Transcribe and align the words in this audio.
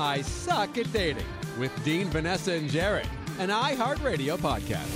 I 0.00 0.22
Suck 0.22 0.78
at 0.78 0.90
Dating 0.92 1.26
with 1.58 1.72
Dean, 1.84 2.08
Vanessa, 2.08 2.52
and 2.52 2.70
Jared, 2.70 3.06
an 3.38 3.50
iHeartRadio 3.50 4.38
podcast. 4.38 4.88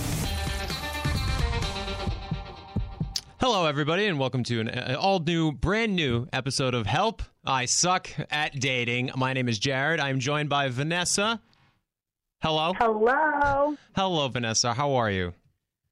Hello, 3.39 3.67
everybody, 3.67 4.07
and 4.07 4.19
welcome 4.19 4.43
to 4.45 4.61
an 4.61 4.69
uh, 4.71 4.97
all 4.99 5.19
new, 5.19 5.53
brand 5.53 5.95
new 5.95 6.27
episode 6.33 6.73
of 6.73 6.87
Help 6.87 7.23
I 7.45 7.67
Suck 7.67 8.09
at 8.31 8.59
Dating. 8.59 9.11
My 9.15 9.35
name 9.35 9.47
is 9.49 9.59
Jared. 9.59 10.01
I'm 10.01 10.19
joined 10.21 10.49
by 10.49 10.69
Vanessa. 10.71 11.43
Hello. 12.43 12.73
Hello. 12.79 13.77
Hello, 13.95 14.29
Vanessa. 14.29 14.73
How 14.73 14.95
are 14.95 15.11
you? 15.11 15.35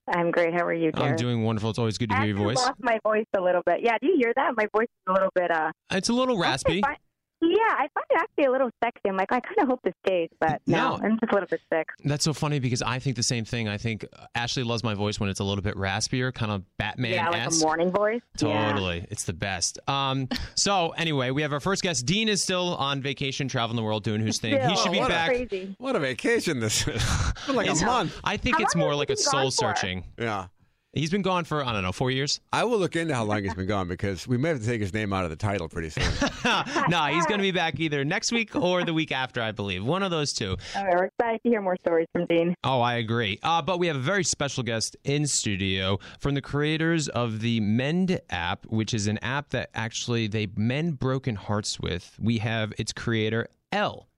I'm 0.08 0.30
great. 0.30 0.54
How 0.54 0.64
are 0.64 0.72
you, 0.72 0.90
Jared? 0.90 1.10
I'm 1.10 1.16
doing 1.16 1.44
wonderful. 1.44 1.68
It's 1.70 1.79
always 1.79 1.98
good 1.98 2.08
to 2.10 2.16
I 2.16 2.24
hear 2.24 2.29
your 2.29 2.36
actually 2.50 2.54
voice. 2.54 2.64
lost 2.66 2.80
my 2.80 2.98
voice 3.04 3.26
a 3.36 3.40
little 3.42 3.62
bit. 3.66 3.80
Yeah, 3.82 3.98
do 4.00 4.06
you 4.08 4.16
hear 4.16 4.32
that? 4.36 4.52
My 4.56 4.66
voice 4.74 4.84
is 4.88 5.04
a 5.08 5.12
little 5.12 5.30
bit. 5.34 5.50
uh 5.50 5.70
It's 5.90 6.08
a 6.08 6.12
little 6.14 6.38
raspy. 6.38 6.80
I 6.82 6.86
find- 6.88 6.98
Yeah, 7.43 7.56
I 7.59 7.88
find 7.93 8.06
it 8.11 8.16
actually 8.18 8.45
a 8.45 8.52
little 8.52 8.70
sexy. 8.82 9.08
I'm 9.08 9.16
like, 9.16 9.32
I 9.32 9.40
kind 9.40 9.58
of 9.58 9.66
hope 9.68 9.80
this 9.82 9.94
stays, 10.07 10.29
but 10.39 10.62
no, 10.67 10.96
No. 10.96 11.00
I'm 11.03 11.18
just 11.18 11.32
a 11.32 11.35
little 11.35 11.48
bit 11.48 11.61
sick. 11.72 11.89
That's 12.04 12.25
so 12.25 12.32
funny 12.32 12.61
because 12.61 12.82
I 12.82 13.00
think 13.00 13.17
the 13.17 13.22
same 13.25 13.44
thing. 13.44 13.68
I 13.68 13.79
think 13.79 14.07
Ashley 14.36 14.62
loves 14.62 14.84
my 14.84 14.94
voice 14.94 15.18
when 15.18 15.29
it's 15.29 15.40
a 15.40 15.44
little 15.44 15.62
bit 15.62 15.75
raspier, 15.75 16.32
kind 16.32 16.53
of 16.53 16.62
Batman 16.76 17.12
yeah, 17.14 17.31
like 17.31 17.50
a 17.50 17.54
morning 17.57 17.90
voice. 17.90 18.20
Yeah. 18.40 18.70
Totally. 18.72 19.07
It's 19.11 19.25
the 19.25 19.32
best. 19.32 19.81
Um, 19.89 20.29
so, 20.54 20.90
anyway, 20.90 21.31
we 21.32 21.43
have 21.43 21.53
our 21.53 21.58
first 21.61 21.82
guest. 21.82 22.07
Dean 22.07 22.29
is 22.29 22.43
still 22.43 22.76
on 22.76 23.03
vacation, 23.03 23.48
traveling 23.48 23.76
the 23.76 23.82
world, 23.82 24.04
doing 24.04 24.25
his 24.25 24.39
thing. 24.39 24.53
he 24.61 24.76
should 24.76 24.93
be 24.93 24.98
Still, 24.98 25.09
back. 25.09 25.29
Crazy. 25.31 25.75
What 25.79 25.96
a 25.96 26.00
vacation 26.00 26.61
this 26.61 26.86
is. 26.86 27.03
Like 27.48 27.68
a 27.68 27.75
month. 27.84 28.18
I 28.22 28.36
think 28.36 28.56
How 28.59 28.62
it's 28.62 28.76
more 28.76 28.95
like 28.95 29.11
a 29.11 29.17
soul 29.17 29.50
searching. 29.50 30.04
Yeah. 30.17 30.46
He's 30.95 31.09
been 31.09 31.23
gone 31.23 31.45
for, 31.45 31.64
I 31.64 31.73
don't 31.73 31.82
know, 31.82 31.93
four 31.93 32.11
years? 32.11 32.39
I 32.53 32.64
will 32.64 32.78
look 32.78 32.97
into 32.97 33.14
how 33.14 33.25
long 33.25 33.42
he's 33.42 33.55
been 33.55 33.67
gone 33.67 33.89
because 33.89 34.28
we 34.28 34.37
may 34.37 34.51
have 34.51 34.61
to 34.61 34.67
take 34.67 34.83
his 34.83 34.92
name 34.92 35.11
out 35.15 35.25
of 35.25 35.31
the 35.31 35.37
title 35.37 35.67
pretty 35.67 35.89
soon. 35.89 36.05
no, 36.91 37.06
he's 37.06 37.25
going 37.25 37.39
to 37.39 37.42
be 37.42 37.51
back 37.51 37.81
either 37.81 38.05
next 38.05 38.31
week 38.31 38.55
or 38.55 38.84
the 38.84 38.92
week 38.92 39.11
after, 39.11 39.41
I 39.41 39.53
believe. 39.53 39.83
One 39.87 40.03
of 40.03 40.11
those 40.11 40.34
two. 40.34 40.55
All 40.77 40.84
right, 40.84 40.95
we're 40.95 41.05
excited 41.05 41.41
to 41.45 41.48
hear 41.48 41.62
more 41.62 41.79
stories 41.79 42.09
from 42.12 42.27
Dean. 42.27 42.55
Oh, 42.62 42.83
I 42.83 42.97
agree. 42.97 43.39
Uh, 43.43 43.62
but 43.62 43.79
we 43.79 43.87
have 43.87 43.97
a 43.97 44.01
very 44.01 44.23
special 44.23 44.62
guest 44.62 44.95
in 45.05 45.27
studio 45.27 45.99
from 46.21 46.34
the 46.34 46.43
creators 46.43 47.09
of 47.09 47.41
the 47.41 47.61
Mend 47.61 48.21
app, 48.29 48.67
which 48.67 48.93
is 48.93 49.06
an 49.06 49.17
app 49.23 49.49
that 49.51 49.71
actually 49.73 50.27
they 50.27 50.47
mend 50.56 50.99
broken 50.99 51.37
hearts 51.37 51.81
with. 51.81 52.19
We 52.21 52.37
have 52.39 52.75
its 52.77 52.93
creator, 52.93 53.49
Elle. 53.73 54.09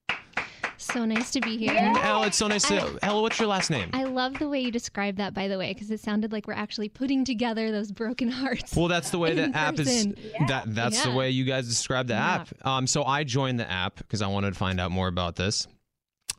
So 0.77 1.05
nice 1.05 1.31
to 1.31 1.41
be 1.41 1.57
here. 1.57 1.73
Elle, 2.03 2.23
it's 2.23 2.37
so 2.37 2.47
nice 2.47 2.67
to. 2.67 2.97
Elle, 3.01 3.21
what's 3.21 3.39
your 3.39 3.47
last 3.47 3.69
name? 3.69 3.89
I 3.93 4.03
love 4.03 4.37
the 4.39 4.49
way 4.49 4.59
you 4.59 4.71
described 4.71 5.17
that, 5.19 5.33
by 5.33 5.47
the 5.47 5.57
way, 5.57 5.73
because 5.73 5.89
it 5.91 5.99
sounded 5.99 6.31
like 6.31 6.47
we're 6.47 6.53
actually 6.53 6.89
putting 6.89 7.23
together 7.25 7.71
those 7.71 7.91
broken 7.91 8.29
hearts. 8.29 8.75
Well, 8.75 8.87
that's 8.87 9.09
the 9.09 9.17
way 9.19 9.33
the 9.33 9.45
In 9.45 9.53
app 9.55 9.79
is. 9.79 9.87
person. 9.87 10.15
That 10.47 10.73
that's 10.73 11.03
the 11.03 11.11
way 11.11 11.29
you 11.31 11.43
guys 11.45 11.67
describe 11.67 12.07
the 12.07 12.13
Yeah. 12.15 12.35
app. 12.41 12.49
Um, 12.65 12.87
so 12.87 13.03
I 13.03 13.23
joined 13.23 13.59
the 13.59 13.69
app 13.69 13.97
because 13.97 14.21
I 14.21 14.27
wanted 14.27 14.53
to 14.53 14.59
find 14.59 14.79
out 14.79 14.91
more 14.91 15.07
about 15.07 15.35
this. 15.35 15.67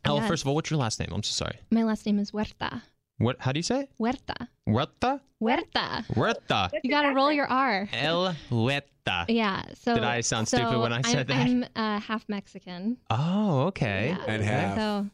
Elle, 0.05 0.17
Yes. 0.19 0.28
first 0.28 0.43
of 0.45 0.48
all, 0.48 0.55
what's 0.55 0.71
your 0.71 0.78
last 0.78 1.00
name? 1.00 1.09
I'm 1.12 1.23
so 1.23 1.33
sorry. 1.33 1.59
My 1.71 1.83
last 1.83 2.06
name 2.06 2.19
is 2.19 2.31
Huerta. 2.31 2.83
What? 3.19 3.36
How 3.41 3.53
do 3.53 3.59
you 3.59 3.62
say 3.62 3.81
it? 3.83 3.91
Huerta. 3.98 4.48
Huerta. 4.69 5.20
Huerta. 5.42 6.05
Huerta. 6.14 6.70
You 6.83 6.91
got 6.91 7.03
to 7.03 7.14
roll 7.14 7.33
your 7.33 7.47
R. 7.47 7.89
Elle 7.92 8.34
Huerta. 8.50 9.25
Yeah. 9.28 9.62
So 9.75 9.95
Did 9.95 10.05
I 10.05 10.20
sound 10.20 10.48
so 10.48 10.59
stupid 10.59 10.78
when 10.81 10.92
I 10.92 11.00
said 11.03 11.31
I'm, 11.31 11.61
that? 11.61 11.70
I'm 11.77 11.97
uh, 11.97 12.00
half 12.00 12.28
Mexican. 12.28 12.98
Oh, 13.11 13.61
okay. 13.69 14.14
Yeah. 14.19 14.25
And 14.28 14.42
half. 14.42 14.77
So 14.77 15.06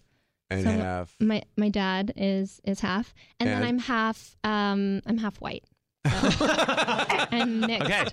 And 0.51 0.63
So- 0.65 0.71
have. 0.71 1.15
my 1.21 1.43
my 1.57 1.69
dad 1.69 2.13
is 2.17 2.61
is 2.65 2.81
half, 2.81 3.15
and, 3.39 3.49
then 3.49 3.63
I'm 3.63 3.79
half 3.79 4.37
um 4.45 5.01
I'm 5.07 5.19
half 5.19 5.37
white. 5.41 5.65
So 6.05 6.11
I'm 6.51 7.61
mixed. 7.61 7.83
Okay, 7.83 8.05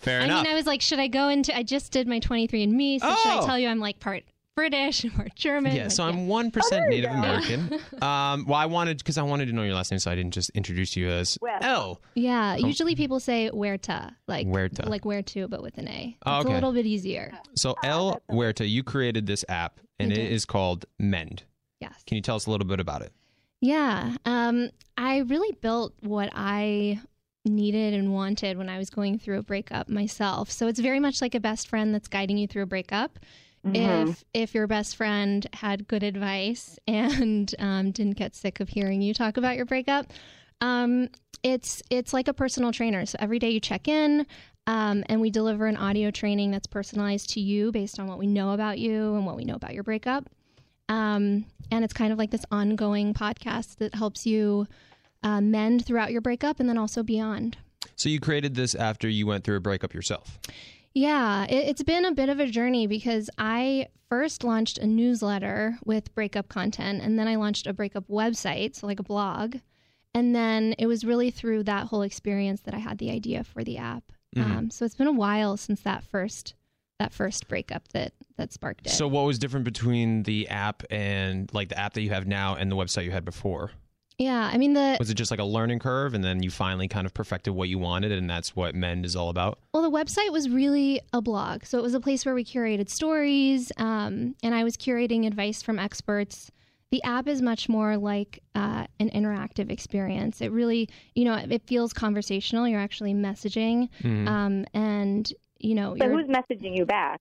fair 0.00 0.20
I 0.22 0.24
enough. 0.24 0.40
I 0.40 0.42
mean, 0.42 0.52
I 0.52 0.56
was 0.56 0.66
like, 0.66 0.80
should 0.82 0.98
I 0.98 1.06
go 1.06 1.28
into? 1.28 1.56
I 1.56 1.62
just 1.62 1.92
did 1.92 2.08
my 2.08 2.18
23andMe, 2.20 3.00
so 3.00 3.08
should 3.14 3.28
I 3.30 3.38
Oh. 3.42 3.46
tell 3.46 3.58
you 3.58 3.68
I'm 3.68 3.78
like 3.78 4.00
part 4.00 4.24
British 4.56 5.04
and 5.04 5.14
part 5.14 5.34
German? 5.36 5.76
yeah, 5.76 5.84
Like, 5.84 5.92
so. 5.92 6.04
I'm 6.04 6.26
one 6.26 6.50
percent 6.50 6.82
there 6.82 6.90
you 6.90 7.02
Native 7.02 7.10
go. 7.12 7.18
American. 7.18 7.80
Um, 8.02 8.44
well, 8.46 8.58
I 8.58 8.66
wanted 8.66 8.98
because 8.98 9.16
I 9.18 9.22
wanted 9.22 9.46
to 9.46 9.52
know 9.52 9.62
your 9.62 9.74
last 9.74 9.90
name, 9.90 9.98
so 9.98 10.10
I 10.10 10.14
didn't 10.14 10.32
just 10.34 10.50
introduce 10.50 10.96
you 10.96 11.08
as 11.08 11.38
Well. 11.40 11.58
Elle. 11.62 12.00
Yeah, 12.14 12.56
usually 12.56 12.94
people 12.94 13.20
say 13.20 13.48
Huerta, 13.52 14.12
like 14.28 14.46
Huerta. 14.46 14.86
like 14.88 15.04
where 15.04 15.22
to, 15.22 15.48
but 15.48 15.62
with 15.62 15.78
an 15.78 15.88
A. 15.88 16.16
Oh, 16.26 16.36
It's 16.38 16.44
okay. 16.44 16.52
a 16.52 16.54
little 16.54 16.72
bit 16.72 16.86
easier. 16.86 17.32
So 17.54 17.74
Elle 17.84 18.20
Huerta, 18.30 18.66
you 18.68 18.82
created 18.82 19.26
this 19.26 19.44
app, 19.48 19.80
and 19.98 20.10
I 20.10 20.14
it 20.14 20.18
did. 20.18 20.32
is 20.32 20.44
called 20.44 20.84
Mend. 20.98 21.44
Yes. 21.80 22.02
Can 22.06 22.16
you 22.16 22.22
tell 22.22 22.36
us 22.36 22.46
a 22.46 22.50
little 22.50 22.66
bit 22.66 22.80
about 22.80 23.02
it? 23.02 23.12
Yeah. 23.60 24.16
Um, 24.24 24.70
I 24.98 25.18
really 25.18 25.52
built 25.60 25.94
what 26.00 26.30
I 26.34 27.00
needed 27.44 27.94
and 27.94 28.12
wanted 28.12 28.58
when 28.58 28.68
I 28.68 28.76
was 28.78 28.90
going 28.90 29.18
through 29.18 29.38
a 29.38 29.42
breakup 29.42 29.88
myself. 29.88 30.50
So 30.50 30.66
it's 30.66 30.80
very 30.80 31.00
much 31.00 31.20
like 31.22 31.34
a 31.34 31.40
best 31.40 31.68
friend 31.68 31.94
that's 31.94 32.08
guiding 32.08 32.36
you 32.38 32.46
through 32.46 32.62
a 32.62 32.66
breakup. 32.66 33.18
Mm-hmm. 33.66 34.10
If 34.10 34.24
if 34.32 34.54
your 34.54 34.66
best 34.66 34.96
friend 34.96 35.46
had 35.52 35.88
good 35.88 36.02
advice 36.02 36.78
and 36.86 37.52
um, 37.58 37.90
didn't 37.90 38.16
get 38.16 38.34
sick 38.34 38.60
of 38.60 38.68
hearing 38.68 39.02
you 39.02 39.14
talk 39.14 39.36
about 39.36 39.56
your 39.56 39.66
breakup, 39.66 40.06
um, 40.60 41.08
it's 41.42 41.82
it's 41.90 42.12
like 42.12 42.28
a 42.28 42.34
personal 42.34 42.72
trainer. 42.72 43.06
So 43.06 43.16
every 43.20 43.38
day 43.38 43.50
you 43.50 43.60
check 43.60 43.88
in, 43.88 44.26
um, 44.66 45.04
and 45.08 45.20
we 45.20 45.30
deliver 45.30 45.66
an 45.66 45.76
audio 45.76 46.10
training 46.10 46.50
that's 46.50 46.66
personalized 46.66 47.30
to 47.30 47.40
you 47.40 47.72
based 47.72 47.98
on 47.98 48.06
what 48.06 48.18
we 48.18 48.26
know 48.26 48.52
about 48.52 48.78
you 48.78 49.14
and 49.14 49.26
what 49.26 49.36
we 49.36 49.44
know 49.44 49.54
about 49.54 49.74
your 49.74 49.82
breakup. 49.82 50.28
Um, 50.88 51.46
and 51.70 51.84
it's 51.84 51.92
kind 51.92 52.12
of 52.12 52.18
like 52.18 52.30
this 52.30 52.44
ongoing 52.50 53.12
podcast 53.12 53.78
that 53.78 53.94
helps 53.94 54.24
you 54.24 54.66
uh, 55.22 55.40
mend 55.40 55.84
throughout 55.84 56.12
your 56.12 56.20
breakup 56.20 56.60
and 56.60 56.68
then 56.68 56.78
also 56.78 57.02
beyond. 57.02 57.56
So 57.96 58.08
you 58.08 58.20
created 58.20 58.54
this 58.54 58.74
after 58.74 59.08
you 59.08 59.26
went 59.26 59.44
through 59.44 59.56
a 59.56 59.60
breakup 59.60 59.94
yourself. 59.94 60.38
Yeah, 60.96 61.44
it, 61.44 61.68
it's 61.68 61.82
been 61.82 62.06
a 62.06 62.12
bit 62.12 62.30
of 62.30 62.40
a 62.40 62.46
journey 62.46 62.86
because 62.86 63.28
I 63.36 63.88
first 64.08 64.42
launched 64.42 64.78
a 64.78 64.86
newsletter 64.86 65.78
with 65.84 66.14
breakup 66.14 66.48
content, 66.48 67.02
and 67.02 67.18
then 67.18 67.28
I 67.28 67.36
launched 67.36 67.66
a 67.66 67.74
breakup 67.74 68.08
website, 68.08 68.74
so 68.74 68.86
like 68.86 68.98
a 68.98 69.02
blog. 69.02 69.56
And 70.14 70.34
then 70.34 70.74
it 70.78 70.86
was 70.86 71.04
really 71.04 71.30
through 71.30 71.64
that 71.64 71.88
whole 71.88 72.00
experience 72.00 72.62
that 72.62 72.72
I 72.72 72.78
had 72.78 72.96
the 72.96 73.10
idea 73.10 73.44
for 73.44 73.62
the 73.62 73.76
app. 73.76 74.04
Mhm. 74.34 74.42
Um, 74.42 74.70
so 74.70 74.86
it's 74.86 74.94
been 74.94 75.06
a 75.06 75.12
while 75.12 75.58
since 75.58 75.82
that 75.82 76.02
first 76.02 76.54
that 76.98 77.12
first 77.12 77.46
breakup 77.46 77.88
that 77.88 78.14
that 78.38 78.54
sparked 78.54 78.86
it. 78.86 78.90
So 78.90 79.06
what 79.06 79.26
was 79.26 79.38
different 79.38 79.66
between 79.66 80.22
the 80.22 80.48
app 80.48 80.82
and 80.88 81.52
like 81.52 81.68
the 81.68 81.78
app 81.78 81.92
that 81.92 82.00
you 82.00 82.08
have 82.08 82.26
now 82.26 82.54
and 82.54 82.72
the 82.72 82.76
website 82.76 83.04
you 83.04 83.10
had 83.10 83.26
before? 83.26 83.72
Yeah, 84.18 84.50
I 84.52 84.56
mean 84.58 84.72
the 84.72 84.96
Was 84.98 85.10
it 85.10 85.14
just 85.14 85.30
like 85.30 85.40
a 85.40 85.44
learning 85.44 85.78
curve, 85.78 86.14
and 86.14 86.24
then 86.24 86.42
you 86.42 86.50
finally 86.50 86.88
kind 86.88 87.06
of 87.06 87.12
perfected 87.14 87.54
what 87.54 87.68
you 87.68 87.78
wanted, 87.78 88.12
and 88.12 88.28
that's 88.30 88.56
what 88.56 88.74
Mend 88.74 89.04
is 89.04 89.14
all 89.16 89.28
about? 89.28 89.58
Well, 89.74 89.82
the 89.82 89.90
website 89.90 90.32
was 90.32 90.48
really 90.48 91.00
a 91.12 91.20
blog. 91.20 91.64
So 91.64 91.78
it 91.78 91.82
was 91.82 91.94
a 91.94 92.00
place 92.00 92.24
where 92.24 92.34
we 92.34 92.44
curated 92.44 92.88
stories, 92.88 93.70
um, 93.76 94.34
and 94.42 94.54
I 94.54 94.64
was 94.64 94.76
curating 94.76 95.26
advice 95.26 95.62
from 95.62 95.78
experts. 95.78 96.50
The 96.92 97.02
app 97.02 97.26
is 97.28 97.42
much 97.42 97.68
more 97.68 97.96
like 97.96 98.42
uh, 98.54 98.86
an 99.00 99.10
interactive 99.10 99.70
experience. 99.70 100.40
It 100.40 100.52
really, 100.52 100.88
you 101.14 101.24
know, 101.24 101.34
it 101.34 101.62
feels 101.66 101.92
conversational. 101.92 102.66
You're 102.68 102.80
actually 102.80 103.12
messaging, 103.12 103.88
Mhm. 104.02 104.28
um, 104.28 104.64
and 104.72 105.30
you 105.58 105.74
know, 105.74 105.94
So 105.98 106.04
you're, 106.04 106.12
who's 106.18 106.28
messaging 106.28 106.76
you 106.76 106.86
back? 106.86 107.18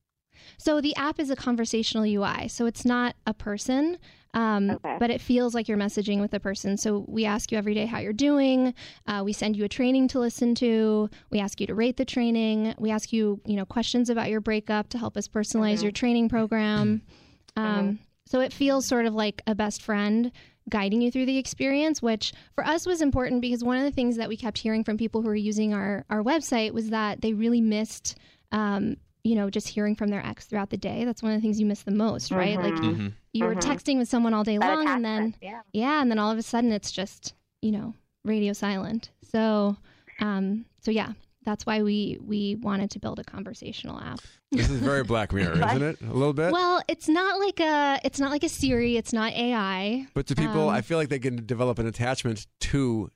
so 0.58 0.80
the 0.82 0.96
app 0.98 1.20
is 1.20 1.30
a 1.30 1.36
conversational 1.36 2.06
UI. 2.06 2.48
So 2.48 2.66
it's 2.68 2.86
not 2.86 3.16
a 3.26 3.34
person, 3.34 3.98
um, 4.36 4.70
Okay. 4.70 4.98
but 5.00 5.10
it 5.10 5.22
feels 5.22 5.56
like 5.56 5.68
you're 5.68 5.78
messaging 5.78 6.22
with 6.22 6.34
a 6.34 6.40
person. 6.40 6.78
So 6.78 7.04
we 7.08 7.26
ask 7.26 7.52
you 7.52 7.58
every 7.58 7.74
day 7.74 7.88
how 7.88 7.98
you're 8.00 8.14
doing. 8.14 8.74
Uh, 9.08 9.24
we 9.26 9.34
send 9.34 9.56
you 9.58 9.64
a 9.66 9.70
training 9.70 10.08
to 10.10 10.20
listen 10.20 10.54
to. 10.56 11.10
We 11.32 11.40
ask 11.40 11.60
you 11.60 11.68
to 11.68 11.74
rate 11.74 11.98
the 11.98 12.06
training. 12.06 12.76
We 12.78 12.92
ask 12.92 13.12
you, 13.12 13.42
you 13.46 13.56
know, 13.56 13.66
questions 13.66 14.10
about 14.12 14.30
your 14.30 14.42
breakup 14.42 14.90
to 14.90 14.98
help 15.00 15.18
us 15.18 15.28
personalize 15.28 15.82
your 15.82 15.92
training 15.92 16.30
program. 16.30 17.02
Um, 17.56 18.00
So 18.28 18.40
it 18.42 18.52
feels 18.52 18.86
sort 18.86 19.06
of 19.06 19.14
like 19.14 19.42
a 19.48 19.54
best 19.56 19.82
friend 19.82 20.32
guiding 20.68 21.00
you 21.00 21.12
through 21.12 21.28
the 21.28 21.38
experience, 21.38 22.02
which 22.02 22.34
for 22.56 22.66
us 22.66 22.88
was 22.88 23.00
important 23.00 23.40
because 23.40 23.64
one 23.64 23.78
of 23.78 23.84
the 23.84 23.92
things 23.92 24.18
that 24.18 24.28
we 24.28 24.36
kept 24.36 24.58
hearing 24.58 24.84
from 24.84 24.98
people 24.98 25.22
who 25.22 25.28
were 25.28 25.36
using 25.36 25.76
our, 25.76 26.04
our 26.10 26.24
website 26.24 26.72
was 26.72 26.90
that 26.90 27.22
they 27.22 27.34
really 27.34 27.62
missed, 27.62 28.18
um, 28.52 28.98
you 29.26 29.34
know, 29.36 29.50
just 29.50 29.68
hearing 29.68 29.96
from 29.96 30.10
their 30.10 30.24
ex 30.26 30.46
throughout 30.46 30.70
the 30.70 30.78
day. 30.78 31.04
That's 31.04 31.24
one 31.24 31.32
of 31.32 31.38
the 31.38 31.42
things 31.42 31.60
you 31.60 31.66
miss 31.66 31.82
the 31.82 31.90
most, 31.92 32.32
right? 32.32 32.58
Like 32.58 32.76
Mhm. 32.76 33.14
you 33.34 33.44
were 33.44 33.56
Mhm. 33.56 33.62
texting 33.62 33.98
with 33.98 34.08
someone 34.08 34.34
all 34.36 34.44
day 34.44 34.58
That 34.60 34.74
long 34.76 34.88
and 34.88 35.04
then, 35.04 35.36
yeah. 35.42 35.62
yeah, 35.74 36.00
and 36.02 36.12
then 36.12 36.20
all 36.20 36.30
of 36.32 36.38
a 36.38 36.44
sudden 36.44 36.72
it's 36.72 36.92
just, 36.92 37.34
you 37.62 37.72
know, 37.72 37.96
radio 38.24 38.54
silent. 38.54 39.10
So, 39.24 39.78
um, 40.20 40.66
so 40.80 40.92
yeah, 40.92 41.14
that's 41.44 41.66
why 41.66 41.82
we 41.82 42.20
we 42.22 42.56
wanted 42.62 42.92
to 42.92 43.00
build 43.00 43.18
a 43.20 43.24
conversational 43.24 44.00
app. 44.00 44.20
This 44.52 44.70
is 44.70 44.80
very 44.80 45.04
Black 45.04 45.34
Mirror, 45.34 45.54
isn't 45.70 45.82
it? 45.84 46.02
A 46.02 46.14
little 46.14 46.34
bit. 46.34 46.52
Well, 46.54 46.82
it's 46.88 47.10
not 47.10 47.40
like 47.40 47.60
a 47.60 48.00
it's 48.04 48.20
not 48.20 48.30
like 48.30 48.44
a 48.44 48.50
Siri. 48.50 48.96
It's 48.96 49.12
not 49.12 49.34
AI. 49.34 50.06
but 50.14 50.28
to 50.28 50.36
people, 50.36 50.70
um, 50.70 50.76
I 50.76 50.82
feel 50.82 51.00
like 51.00 51.10
they 51.10 51.20
can 51.20 51.46
develop 51.48 51.80
an 51.80 51.88
attachment 51.88 52.46
to 52.72 53.10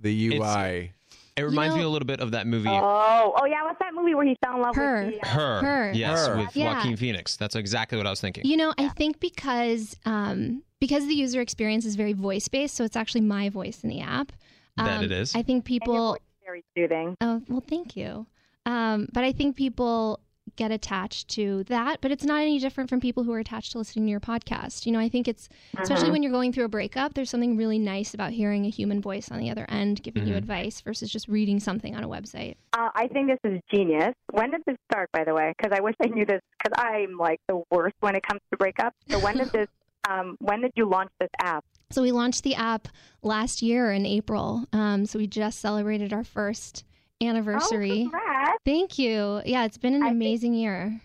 the 0.00 0.10
UI. 0.28 0.92
It 1.40 1.44
reminds 1.44 1.74
me 1.74 1.82
know- 1.82 1.88
a 1.88 1.90
little 1.90 2.06
bit 2.06 2.20
of 2.20 2.30
that 2.32 2.46
movie. 2.46 2.68
Oh, 2.68 3.34
oh 3.36 3.44
yeah. 3.46 3.62
What's 3.64 3.78
that 3.80 3.94
movie 3.94 4.14
where 4.14 4.26
he 4.26 4.36
fell 4.44 4.56
in 4.56 4.62
love 4.62 4.76
Her. 4.76 5.04
with 5.06 5.14
the, 5.20 5.26
uh, 5.26 5.30
Her. 5.30 5.60
Her. 5.62 5.92
Yes, 5.94 6.26
Her. 6.26 6.36
with 6.36 6.56
Yeah. 6.56 6.74
Joaquin 6.76 6.96
Phoenix. 6.96 7.36
That's 7.36 7.56
exactly 7.56 7.98
what 7.98 8.06
I 8.06 8.10
was 8.10 8.20
thinking. 8.20 8.44
You 8.46 8.56
know, 8.56 8.72
I 8.78 8.88
think 8.88 9.20
because 9.20 9.96
um, 10.04 10.62
because 10.80 11.06
the 11.06 11.14
user 11.14 11.40
experience 11.40 11.84
is 11.84 11.96
very 11.96 12.12
voice 12.12 12.48
based, 12.48 12.74
so 12.76 12.84
it's 12.84 12.96
actually 12.96 13.22
my 13.22 13.48
voice 13.48 13.82
in 13.82 13.90
the 13.90 14.00
app. 14.00 14.32
That 14.76 14.98
Um, 14.98 15.04
it 15.04 15.12
is. 15.12 15.34
I 15.34 15.42
think 15.42 15.64
and 15.66 15.70
your 15.74 15.80
people. 15.80 16.12
voice 16.12 16.20
is 16.20 16.44
very 16.44 16.64
soothing. 16.76 17.16
Oh 17.20 17.42
well, 17.48 17.62
thank 17.66 17.96
you. 17.96 18.26
Um, 18.66 19.08
but 19.12 19.24
I 19.24 19.32
think 19.32 19.56
people 19.56 20.20
get 20.56 20.70
attached 20.70 21.28
to 21.28 21.64
that, 21.64 22.00
but 22.00 22.10
it's 22.10 22.24
not 22.24 22.40
any 22.42 22.58
different 22.58 22.90
from 22.90 23.00
people 23.00 23.24
who 23.24 23.32
are 23.32 23.38
attached 23.38 23.72
to 23.72 23.78
listening 23.78 24.06
to 24.06 24.10
your 24.10 24.20
podcast. 24.20 24.86
You 24.86 24.92
know, 24.92 24.98
I 24.98 25.08
think 25.08 25.28
it's 25.28 25.48
especially 25.78 26.08
Mhm. 26.08 26.12
when 26.12 26.22
you're 26.22 26.32
going 26.32 26.52
through 26.52 26.64
a 26.64 26.68
breakup, 26.68 27.14
there's 27.14 27.30
something 27.30 27.56
really 27.56 27.78
nice 27.78 28.14
about 28.14 28.32
hearing 28.32 28.64
a 28.66 28.70
human 28.70 29.00
voice 29.00 29.30
on 29.30 29.38
the 29.38 29.50
other 29.50 29.66
end 29.68 30.02
giving 30.02 30.26
you 30.26 30.34
Mhm. 30.34 30.38
advice 30.38 30.80
versus 30.80 31.10
just 31.10 31.28
reading 31.28 31.60
something 31.60 31.94
on 31.94 32.04
a 32.04 32.08
website. 32.08 32.56
Uh, 32.72 32.90
I 32.94 33.08
think 33.08 33.28
this 33.28 33.38
is 33.52 33.60
genius. 33.72 34.14
When 34.32 34.50
did 34.50 34.62
this 34.66 34.76
start, 34.90 35.10
by 35.12 35.24
the 35.24 35.34
way? 35.34 35.52
Because 35.56 35.76
I 35.76 35.80
wish 35.82 35.94
I 36.02 36.06
knew 36.08 36.24
this. 36.24 36.40
Because 36.62 36.82
I'm 36.84 37.16
like 37.16 37.40
the 37.48 37.62
worst 37.70 37.94
when 38.00 38.14
it 38.14 38.22
comes 38.22 38.40
to 38.52 38.58
breakups. 38.58 38.92
So 39.10 39.18
when 39.18 39.36
did 39.38 39.50
this? 39.52 39.66
Um, 40.08 40.36
when 40.40 40.62
did 40.62 40.72
you 40.76 40.88
launch 40.88 41.10
this 41.20 41.28
app? 41.42 41.62
So 41.90 42.00
we 42.00 42.10
launched 42.10 42.42
the 42.42 42.54
app 42.54 42.88
last 43.22 43.60
year 43.60 43.92
in 43.92 44.06
April. 44.06 44.64
Um, 44.72 45.04
so 45.04 45.18
we 45.18 45.26
just 45.26 45.60
celebrated 45.60 46.10
our 46.14 46.24
first 46.24 46.84
anniversary. 47.22 48.10
Oh. 48.12 48.54
Thank 48.64 48.98
you. 48.98 49.42
Yeah, 49.44 49.64
it's 49.64 49.78
been 49.78 49.94
an 49.94 50.02
I 50.02 50.06
think- 50.06 50.16
amazing 50.16 50.54
year. 50.54 51.00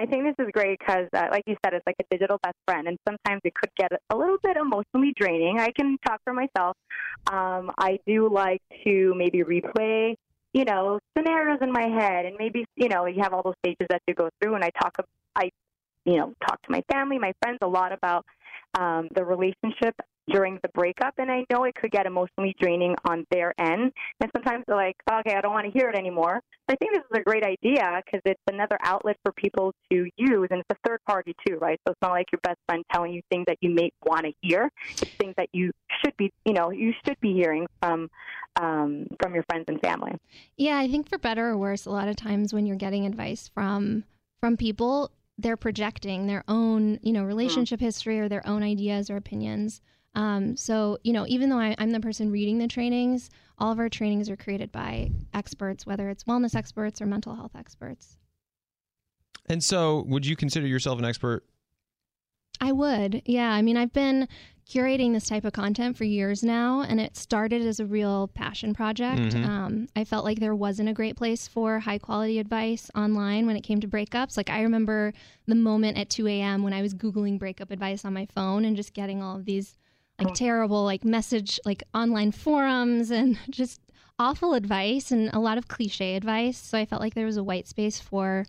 I 0.00 0.06
think 0.06 0.24
this 0.24 0.46
is 0.46 0.50
great 0.52 0.78
because, 0.78 1.06
uh, 1.14 1.28
like 1.30 1.42
you 1.46 1.54
said, 1.62 1.74
it's 1.74 1.86
like 1.86 1.96
a 2.00 2.04
digital 2.10 2.38
best 2.42 2.56
friend, 2.66 2.88
and 2.88 2.98
sometimes 3.06 3.42
it 3.44 3.52
could 3.54 3.68
get 3.76 3.92
a 4.10 4.16
little 4.16 4.38
bit 4.42 4.56
emotionally 4.56 5.12
draining. 5.14 5.60
I 5.60 5.70
can 5.70 5.98
talk 6.04 6.18
for 6.24 6.32
myself. 6.32 6.76
Um, 7.30 7.70
I 7.78 7.98
do 8.06 8.28
like 8.32 8.62
to 8.84 9.12
maybe 9.14 9.42
replay, 9.42 10.14
you 10.54 10.64
know, 10.64 10.98
scenarios 11.16 11.58
in 11.60 11.70
my 11.70 11.88
head, 11.88 12.24
and 12.24 12.36
maybe 12.38 12.64
you 12.74 12.88
know, 12.88 13.04
you 13.04 13.22
have 13.22 13.34
all 13.34 13.42
those 13.42 13.54
stages 13.64 13.86
that 13.90 14.00
you 14.08 14.14
go 14.14 14.30
through, 14.40 14.54
and 14.54 14.64
I 14.64 14.70
talk, 14.80 14.96
I, 15.36 15.50
you 16.06 16.16
know, 16.16 16.32
talk 16.48 16.60
to 16.62 16.70
my 16.72 16.82
family, 16.90 17.18
my 17.18 17.34
friends 17.42 17.58
a 17.60 17.68
lot 17.68 17.92
about 17.92 18.24
um, 18.80 19.08
the 19.14 19.24
relationship 19.24 19.94
during 20.28 20.58
the 20.62 20.68
breakup, 20.74 21.14
and 21.18 21.30
I 21.30 21.44
know 21.50 21.64
it 21.64 21.74
could 21.74 21.90
get 21.90 22.06
emotionally 22.06 22.54
draining 22.60 22.94
on 23.04 23.26
their 23.30 23.52
end. 23.58 23.92
And 24.20 24.30
sometimes 24.34 24.64
they're 24.66 24.76
like, 24.76 24.96
okay, 25.10 25.34
I 25.34 25.40
don't 25.40 25.52
want 25.52 25.66
to 25.66 25.78
hear 25.78 25.88
it 25.88 25.96
anymore. 25.96 26.40
I 26.68 26.76
think 26.76 26.92
this 26.92 27.02
is 27.10 27.18
a 27.18 27.22
great 27.22 27.44
idea 27.44 28.00
because 28.04 28.20
it's 28.24 28.40
another 28.48 28.78
outlet 28.82 29.16
for 29.24 29.32
people 29.32 29.72
to 29.90 30.08
use, 30.16 30.48
and 30.50 30.60
it's 30.60 30.70
a 30.70 30.88
third 30.88 31.00
party 31.06 31.34
too, 31.46 31.56
right? 31.56 31.78
So 31.86 31.92
it's 31.92 32.02
not 32.02 32.12
like 32.12 32.26
your 32.32 32.40
best 32.42 32.58
friend 32.66 32.84
telling 32.92 33.12
you 33.12 33.22
things 33.30 33.44
that 33.48 33.58
you 33.60 33.70
may 33.70 33.90
want 34.04 34.26
to 34.26 34.32
hear. 34.40 34.70
It's 34.90 35.10
things 35.18 35.34
that 35.36 35.48
you 35.52 35.72
should 36.02 36.16
be, 36.16 36.32
you 36.44 36.52
know, 36.52 36.70
you 36.70 36.92
should 37.04 37.18
be 37.20 37.32
hearing 37.32 37.66
from 37.80 38.08
um, 38.60 39.06
from 39.20 39.34
your 39.34 39.44
friends 39.44 39.64
and 39.68 39.80
family. 39.80 40.12
Yeah, 40.56 40.78
I 40.78 40.88
think 40.88 41.08
for 41.08 41.18
better 41.18 41.48
or 41.48 41.56
worse, 41.56 41.86
a 41.86 41.90
lot 41.90 42.08
of 42.08 42.16
times 42.16 42.52
when 42.52 42.66
you're 42.66 42.76
getting 42.76 43.06
advice 43.06 43.48
from 43.52 44.04
from 44.40 44.56
people, 44.56 45.10
they're 45.38 45.56
projecting 45.56 46.26
their 46.26 46.44
own, 46.48 46.98
you 47.02 47.12
know, 47.12 47.24
relationship 47.24 47.80
history 47.80 48.20
or 48.20 48.28
their 48.28 48.46
own 48.46 48.62
ideas 48.62 49.10
or 49.10 49.16
opinions. 49.16 49.80
Um, 50.14 50.56
so, 50.56 50.98
you 51.04 51.12
know, 51.12 51.24
even 51.26 51.48
though 51.48 51.58
I, 51.58 51.74
I'm 51.78 51.90
the 51.90 52.00
person 52.00 52.30
reading 52.30 52.58
the 52.58 52.68
trainings, 52.68 53.30
all 53.58 53.72
of 53.72 53.78
our 53.78 53.88
trainings 53.88 54.28
are 54.28 54.36
created 54.36 54.70
by 54.70 55.10
experts, 55.32 55.86
whether 55.86 56.08
it's 56.10 56.24
wellness 56.24 56.54
experts 56.54 57.00
or 57.00 57.06
mental 57.06 57.34
health 57.34 57.52
experts. 57.56 58.18
And 59.46 59.62
so, 59.62 60.04
would 60.08 60.26
you 60.26 60.36
consider 60.36 60.66
yourself 60.66 60.98
an 60.98 61.04
expert? 61.04 61.44
I 62.60 62.72
would. 62.72 63.22
Yeah. 63.24 63.50
I 63.50 63.62
mean, 63.62 63.76
I've 63.76 63.92
been 63.92 64.28
curating 64.70 65.12
this 65.12 65.26
type 65.26 65.44
of 65.44 65.52
content 65.52 65.96
for 65.96 66.04
years 66.04 66.44
now, 66.44 66.82
and 66.82 67.00
it 67.00 67.16
started 67.16 67.62
as 67.62 67.80
a 67.80 67.86
real 67.86 68.28
passion 68.28 68.72
project. 68.72 69.20
Mhm. 69.34 69.44
Um, 69.44 69.88
I 69.96 70.04
felt 70.04 70.24
like 70.24 70.38
there 70.38 70.54
wasn't 70.54 70.88
a 70.88 70.92
great 70.92 71.16
place 71.16 71.48
for 71.48 71.80
high 71.80 71.98
quality 71.98 72.38
advice 72.38 72.88
online 72.94 73.46
when 73.46 73.56
it 73.56 73.62
came 73.62 73.80
to 73.80 73.88
breakups. 73.88 74.36
Like, 74.36 74.48
I 74.48 74.62
remember 74.62 75.12
the 75.46 75.56
moment 75.56 75.98
at 75.98 76.08
2 76.08 76.28
a.m. 76.28 76.62
when 76.62 76.72
I 76.72 76.82
was 76.82 76.94
Googling 76.94 77.38
breakup 77.38 77.72
advice 77.72 78.04
on 78.04 78.12
my 78.14 78.26
phone 78.26 78.64
and 78.64 78.76
just 78.76 78.94
getting 78.94 79.22
all 79.22 79.36
of 79.36 79.44
these 79.44 79.76
like 80.18 80.34
terrible, 80.34 80.84
like 80.84 81.04
message, 81.04 81.58
like 81.64 81.82
online 81.94 82.32
forums 82.32 83.10
and 83.10 83.38
just 83.50 83.80
awful 84.18 84.54
advice 84.54 85.10
and 85.10 85.30
a 85.32 85.38
lot 85.38 85.58
of 85.58 85.68
cliche 85.68 86.16
advice. 86.16 86.58
So 86.58 86.78
I 86.78 86.84
felt 86.84 87.00
like 87.00 87.14
there 87.14 87.26
was 87.26 87.36
a 87.36 87.44
white 87.44 87.66
space 87.66 87.98
for 88.00 88.46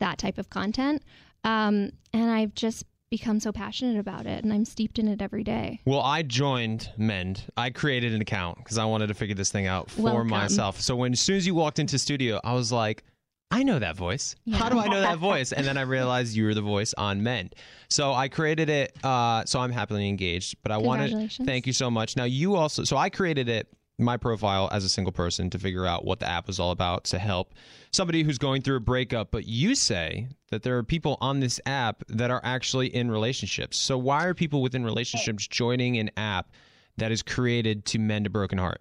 that 0.00 0.18
type 0.18 0.38
of 0.38 0.50
content. 0.50 1.02
Um, 1.44 1.90
and 2.12 2.30
I've 2.30 2.54
just 2.54 2.84
become 3.10 3.38
so 3.40 3.52
passionate 3.52 3.98
about 3.98 4.26
it 4.26 4.42
and 4.42 4.52
I'm 4.52 4.64
steeped 4.64 4.98
in 4.98 5.06
it 5.06 5.20
every 5.20 5.44
day. 5.44 5.80
Well, 5.84 6.00
I 6.00 6.22
joined 6.22 6.90
Mend. 6.96 7.44
I 7.58 7.68
created 7.68 8.14
an 8.14 8.22
account 8.22 8.56
because 8.58 8.78
I 8.78 8.86
wanted 8.86 9.08
to 9.08 9.14
figure 9.14 9.34
this 9.34 9.52
thing 9.52 9.66
out 9.66 9.90
for 9.90 10.02
Welcome. 10.02 10.28
myself. 10.28 10.80
So 10.80 10.96
when 10.96 11.12
as 11.12 11.20
soon 11.20 11.36
as 11.36 11.46
you 11.46 11.54
walked 11.54 11.78
into 11.78 11.98
studio, 11.98 12.40
I 12.42 12.54
was 12.54 12.72
like, 12.72 13.04
I 13.52 13.62
know 13.62 13.78
that 13.78 13.96
voice. 13.96 14.34
How 14.52 14.68
do 14.68 14.78
I 14.78 14.88
know 14.88 15.00
that 15.00 15.18
voice? 15.18 15.52
And 15.52 15.66
then 15.66 15.76
I 15.76 15.82
realized 15.82 16.34
you 16.34 16.44
were 16.44 16.54
the 16.54 16.62
voice 16.62 16.94
on 16.94 17.22
Mend. 17.22 17.54
So 17.88 18.12
I 18.12 18.28
created 18.28 18.70
it. 18.70 18.96
Uh, 19.04 19.44
so 19.44 19.60
I'm 19.60 19.70
happily 19.70 20.08
engaged. 20.08 20.56
But 20.62 20.72
I 20.72 20.78
wanted 20.78 21.10
Congratulations. 21.10 21.46
thank 21.46 21.66
you 21.66 21.72
so 21.72 21.90
much. 21.90 22.16
Now 22.16 22.24
you 22.24 22.56
also. 22.56 22.84
So 22.84 22.96
I 22.96 23.10
created 23.10 23.48
it 23.48 23.68
my 23.98 24.16
profile 24.16 24.68
as 24.72 24.84
a 24.84 24.88
single 24.88 25.12
person 25.12 25.50
to 25.50 25.58
figure 25.58 25.86
out 25.86 26.04
what 26.04 26.18
the 26.18 26.28
app 26.28 26.46
was 26.46 26.58
all 26.58 26.70
about 26.70 27.04
to 27.04 27.18
help 27.18 27.54
somebody 27.92 28.22
who's 28.22 28.38
going 28.38 28.62
through 28.62 28.76
a 28.76 28.80
breakup. 28.80 29.30
But 29.30 29.46
you 29.46 29.74
say 29.74 30.28
that 30.50 30.62
there 30.62 30.76
are 30.78 30.82
people 30.82 31.18
on 31.20 31.40
this 31.40 31.60
app 31.66 32.02
that 32.08 32.30
are 32.30 32.40
actually 32.42 32.94
in 32.94 33.10
relationships. 33.10 33.78
So 33.78 33.98
why 33.98 34.24
are 34.24 34.34
people 34.34 34.62
within 34.62 34.84
relationships 34.84 35.46
joining 35.46 35.98
an 35.98 36.10
app 36.16 36.50
that 36.96 37.12
is 37.12 37.22
created 37.22 37.84
to 37.86 37.98
mend 37.98 38.26
a 38.26 38.30
broken 38.30 38.58
heart? 38.58 38.80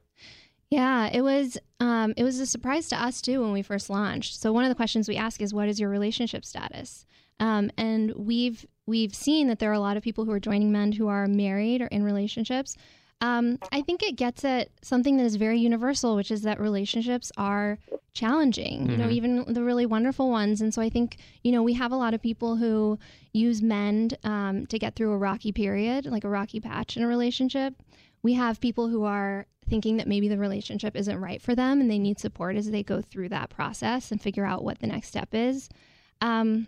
Yeah, 0.71 1.09
it 1.11 1.21
was 1.21 1.57
um, 1.81 2.13
it 2.15 2.23
was 2.23 2.39
a 2.39 2.45
surprise 2.45 2.87
to 2.89 3.01
us 3.03 3.21
too 3.21 3.41
when 3.41 3.51
we 3.51 3.61
first 3.61 3.89
launched. 3.89 4.39
So 4.39 4.53
one 4.53 4.63
of 4.63 4.69
the 4.69 4.75
questions 4.75 5.07
we 5.09 5.17
ask 5.17 5.41
is, 5.41 5.53
"What 5.53 5.67
is 5.67 5.79
your 5.79 5.89
relationship 5.89 6.45
status?" 6.45 7.05
Um, 7.41 7.69
and 7.77 8.13
we've 8.15 8.65
we've 8.87 9.13
seen 9.13 9.47
that 9.49 9.59
there 9.59 9.69
are 9.69 9.73
a 9.73 9.79
lot 9.79 9.97
of 9.97 10.03
people 10.03 10.23
who 10.25 10.31
are 10.31 10.39
joining 10.39 10.71
Mend 10.71 10.95
who 10.95 11.07
are 11.09 11.27
married 11.27 11.81
or 11.81 11.87
in 11.87 12.03
relationships. 12.03 12.77
Um, 13.19 13.59
I 13.71 13.81
think 13.81 14.01
it 14.01 14.15
gets 14.15 14.43
at 14.45 14.69
something 14.81 15.17
that 15.17 15.25
is 15.25 15.35
very 15.35 15.59
universal, 15.59 16.15
which 16.15 16.31
is 16.31 16.41
that 16.43 16.59
relationships 16.59 17.31
are 17.37 17.77
challenging. 18.13 18.89
You 18.89 18.97
know, 18.97 19.07
Mhm. 19.09 19.13
even 19.13 19.53
the 19.53 19.63
really 19.63 19.85
wonderful 19.85 20.29
ones. 20.29 20.59
And 20.61 20.73
so 20.73 20.81
I 20.81 20.89
think 20.89 21.17
you 21.43 21.51
know 21.51 21.63
we 21.63 21.73
have 21.73 21.91
a 21.91 21.97
lot 21.97 22.13
of 22.13 22.21
people 22.21 22.55
who 22.55 22.97
use 23.33 23.61
Mend 23.61 24.17
um, 24.23 24.65
to 24.67 24.79
get 24.79 24.95
through 24.95 25.11
a 25.11 25.17
rocky 25.17 25.51
period, 25.51 26.05
like 26.05 26.23
a 26.23 26.29
rocky 26.29 26.61
patch 26.61 26.95
in 26.95 27.03
a 27.03 27.07
relationship. 27.07 27.73
We 28.23 28.33
have 28.35 28.61
people 28.61 28.87
who 28.87 29.03
are 29.03 29.47
thinking 29.71 29.97
that 29.97 30.07
maybe 30.07 30.27
the 30.27 30.37
relationship 30.37 30.95
isn't 30.95 31.19
right 31.19 31.41
for 31.41 31.55
them 31.55 31.81
and 31.81 31.89
they 31.89 31.97
need 31.97 32.19
support 32.19 32.55
as 32.57 32.69
they 32.69 32.83
go 32.83 33.01
through 33.01 33.29
that 33.29 33.49
process 33.49 34.11
and 34.11 34.21
figure 34.21 34.45
out 34.45 34.63
what 34.63 34.77
the 34.79 34.85
next 34.87 35.07
step 35.07 35.29
is. 35.33 35.69
Um, 36.19 36.67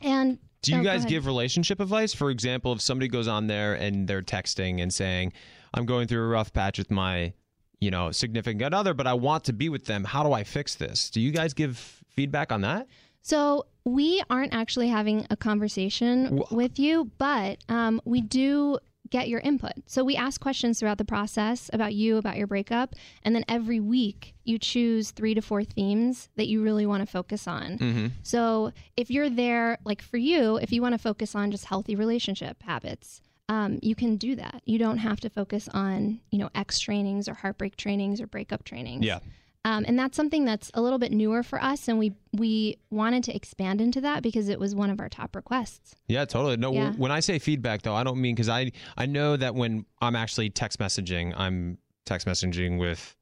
and 0.00 0.38
Do 0.62 0.72
you 0.72 0.80
Oh, 0.80 0.82
guys 0.82 1.04
give 1.04 1.26
relationship 1.26 1.78
advice? 1.78 2.14
For 2.14 2.30
example, 2.30 2.72
if 2.72 2.80
somebody 2.80 3.08
goes 3.08 3.28
on 3.28 3.46
there 3.48 3.74
and 3.74 4.08
they're 4.08 4.22
texting 4.22 4.82
and 4.82 4.92
saying, 4.92 5.32
"I'm 5.74 5.84
going 5.86 6.08
through 6.08 6.24
a 6.24 6.28
rough 6.28 6.52
patch 6.52 6.78
with 6.78 6.90
my, 6.90 7.34
you 7.80 7.90
know, 7.90 8.10
significant 8.12 8.72
other, 8.74 8.94
but 8.94 9.06
I 9.06 9.14
want 9.14 9.44
to 9.44 9.52
be 9.52 9.68
with 9.68 9.84
them. 9.84 10.04
How 10.04 10.22
do 10.22 10.32
I 10.32 10.42
fix 10.42 10.74
this?" 10.74 11.10
Do 11.10 11.20
you 11.20 11.32
guys 11.32 11.52
give 11.54 11.76
feedback 12.08 12.50
on 12.50 12.62
that? 12.62 12.88
so 13.24 13.66
we 13.84 14.20
aren't 14.30 14.52
actually 14.52 14.88
having 14.88 15.26
a 15.30 15.36
conversation 15.36 16.42
with 16.50 16.78
you, 16.80 17.10
but 17.18 17.58
um, 17.68 18.00
we 18.04 18.20
do 18.20 18.78
get 19.12 19.28
your 19.28 19.40
input. 19.40 19.74
So 19.86 20.02
we 20.02 20.16
ask 20.16 20.40
questions 20.40 20.80
throughout 20.80 20.98
the 20.98 21.04
process 21.04 21.70
about 21.72 21.94
you, 21.94 22.16
about 22.16 22.38
your 22.38 22.46
breakup, 22.46 22.94
and 23.22 23.36
then 23.36 23.44
every 23.46 23.78
week 23.78 24.34
you 24.42 24.58
choose 24.58 25.10
three 25.10 25.34
to 25.34 25.42
four 25.42 25.62
themes 25.62 26.30
that 26.36 26.48
you 26.48 26.62
really 26.62 26.86
want 26.86 27.02
to 27.02 27.06
focus 27.06 27.46
on. 27.46 27.78
Mm-hmm. 27.78 28.06
So 28.22 28.72
if 28.96 29.10
you're 29.10 29.30
there, 29.30 29.78
like 29.84 30.02
for 30.02 30.16
you, 30.16 30.56
if 30.56 30.72
you 30.72 30.80
want 30.80 30.94
to 30.94 30.98
focus 30.98 31.34
on 31.34 31.50
just 31.50 31.66
healthy 31.66 31.94
relationship 31.94 32.62
habits, 32.62 33.20
um, 33.48 33.78
you 33.82 33.94
can 33.94 34.16
do 34.16 34.34
that. 34.36 34.62
You 34.64 34.78
don't 34.78 34.98
have 34.98 35.20
to 35.20 35.28
focus 35.28 35.68
on, 35.74 36.20
you 36.30 36.38
know, 36.38 36.48
X 36.54 36.80
trainings 36.80 37.28
or 37.28 37.34
heartbreak 37.34 37.76
trainings 37.76 38.18
or 38.18 38.26
breakup 38.26 38.64
trainings. 38.64 39.04
Yeah. 39.04 39.18
Um, 39.64 39.84
and 39.86 39.96
that's 39.98 40.16
something 40.16 40.44
that's 40.44 40.70
a 40.74 40.82
little 40.82 40.98
bit 40.98 41.12
newer 41.12 41.42
for 41.44 41.62
us, 41.62 41.86
and 41.86 41.98
we 41.98 42.12
we 42.32 42.78
wanted 42.90 43.22
to 43.24 43.36
expand 43.36 43.80
into 43.80 44.00
that 44.00 44.22
because 44.22 44.48
it 44.48 44.58
was 44.58 44.74
one 44.74 44.90
of 44.90 44.98
our 45.00 45.08
top 45.08 45.36
requests. 45.36 45.94
Yeah, 46.08 46.24
totally. 46.24 46.56
No, 46.56 46.72
Yeah. 46.72 46.92
when 46.94 47.12
I 47.12 47.20
say 47.20 47.38
feedback 47.38 47.82
though, 47.82 47.94
I 47.94 48.02
don't 48.02 48.20
mean 48.20 48.34
because 48.34 48.48
I 48.48 48.72
I 48.96 49.06
know 49.06 49.36
that 49.36 49.54
when 49.54 49.84
I'm 50.00 50.16
actually 50.16 50.50
text 50.50 50.78
messaging, 50.80 51.32
I'm 51.36 51.78
text 52.06 52.26
messaging 52.26 52.78
with 52.80 53.14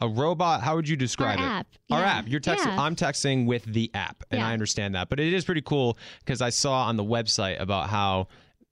a 0.00 0.08
robot. 0.08 0.62
How 0.62 0.76
would 0.76 0.88
you 0.88 0.96
describe 0.96 1.38
Our 1.38 1.44
it? 1.44 1.48
app. 1.48 1.66
Our 1.90 2.00
Yeah. 2.00 2.06
app. 2.14 2.28
You're 2.28 2.40
texting. 2.40 2.66
Yeah. 2.66 2.80
I'm 2.82 2.96
texting 2.96 3.44
with 3.46 3.64
the 3.64 3.90
app, 3.92 4.22
and 4.30 4.40
Yeah. 4.40 4.48
I 4.48 4.54
understand 4.54 4.94
that. 4.94 5.10
But 5.10 5.20
it 5.20 5.32
is 5.34 5.44
pretty 5.44 5.60
cool 5.62 5.98
because 6.20 6.40
I 6.40 6.48
saw 6.48 6.86
on 6.86 6.96
the 6.96 7.04
website 7.04 7.60
about 7.60 7.90
how 7.90 8.28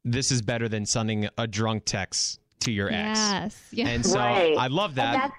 this 0.07 0.33
is 0.33 0.41
better 0.41 0.69
than 0.71 0.87
sending 0.87 1.29
a 1.37 1.47
drunk 1.47 1.85
text 1.85 2.41
to 2.61 2.73
your 2.73 2.89
ex. 2.89 3.19
Yes. 3.19 3.63
Yeah. 3.73 3.89
And 3.89 4.07
so 4.07 4.19
Right. 4.19 4.57
I 4.57 4.69
love 4.69 4.91
And 4.93 4.99
that. 4.99 5.31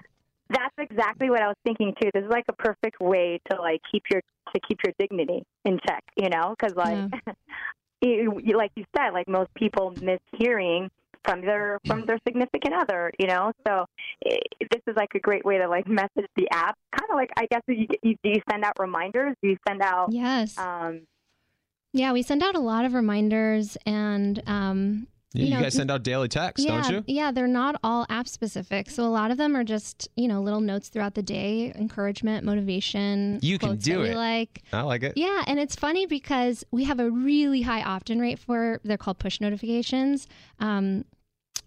Exactly 0.92 1.30
what 1.30 1.40
I 1.42 1.46
was 1.48 1.56
thinking 1.64 1.94
too. 2.00 2.10
This 2.14 2.24
is 2.24 2.30
like 2.30 2.44
a 2.48 2.52
perfect 2.52 3.00
way 3.00 3.40
to 3.50 3.60
like 3.60 3.80
keep 3.90 4.02
your 4.10 4.20
to 4.54 4.60
keep 4.68 4.78
your 4.84 4.92
dignity 4.98 5.42
in 5.64 5.78
check, 5.86 6.04
you 6.16 6.28
know, 6.28 6.54
because 6.58 6.76
like 6.76 6.98
you, 8.02 8.40
you- 8.42 8.56
like 8.56 8.72
you 8.76 8.84
said, 8.96 9.10
like 9.12 9.28
most 9.28 9.52
people 9.54 9.94
miss 10.00 10.20
hearing 10.36 10.90
from 11.24 11.40
their 11.40 11.78
from 11.86 12.04
their 12.06 12.18
significant 12.26 12.74
other, 12.74 13.12
you 13.18 13.26
know. 13.28 13.52
So 13.66 13.86
eh, 14.26 14.38
this 14.60 14.82
is 14.88 14.96
like 14.96 15.10
a 15.14 15.20
great 15.20 15.44
way 15.44 15.58
to 15.58 15.68
like 15.68 15.86
message 15.86 16.26
the 16.36 16.48
app. 16.52 16.76
Kind 16.98 17.10
of 17.10 17.16
like 17.16 17.30
I 17.36 17.46
guess 17.50 17.62
you, 17.68 17.86
you 18.02 18.16
do 18.22 18.30
you 18.30 18.40
send 18.50 18.64
out 18.64 18.72
reminders? 18.78 19.34
Do 19.42 19.48
you 19.48 19.56
send 19.68 19.82
out? 19.82 20.08
yes. 20.12 20.58
Um, 20.58 21.02
Yeah, 21.92 22.12
we 22.12 22.22
send 22.22 22.42
out 22.42 22.54
a 22.56 22.60
lot 22.60 22.84
of 22.84 22.94
reminders, 22.94 23.76
and 23.86 24.42
um, 24.46 25.06
You, 25.34 25.46
You 25.46 25.50
know, 25.54 25.62
guys 25.62 25.74
send 25.74 25.90
out 25.90 26.02
daily 26.02 26.28
texts, 26.28 26.66
yeah, 26.66 26.82
don't 26.82 26.92
you? 26.92 27.04
Yeah, 27.06 27.30
they're 27.32 27.46
not 27.46 27.76
all 27.82 28.04
app 28.10 28.28
specific. 28.28 28.90
So 28.90 29.04
a 29.04 29.08
lot 29.08 29.30
of 29.30 29.38
them 29.38 29.56
are 29.56 29.64
just, 29.64 30.08
you 30.16 30.28
know, 30.28 30.42
little 30.42 30.60
notes 30.60 30.88
throughout 30.88 31.14
the 31.14 31.22
day, 31.22 31.72
encouragement, 31.74 32.44
motivation. 32.44 33.38
You 33.42 33.58
can 33.58 33.76
do 33.76 34.02
it. 34.02 34.14
like. 34.16 34.62
I 34.72 34.82
like 34.82 35.02
it. 35.02 35.14
Yeah, 35.16 35.42
and 35.46 35.58
it's 35.58 35.74
funny 35.76 36.06
because 36.06 36.64
we 36.70 36.84
have 36.84 37.00
a 37.00 37.10
really 37.10 37.62
high 37.62 37.82
opt-in 37.82 38.18
rate 38.20 38.38
for 38.38 38.80
they're 38.84 38.98
called 38.98 39.18
push 39.18 39.40
notifications, 39.40 40.26
um, 40.60 41.04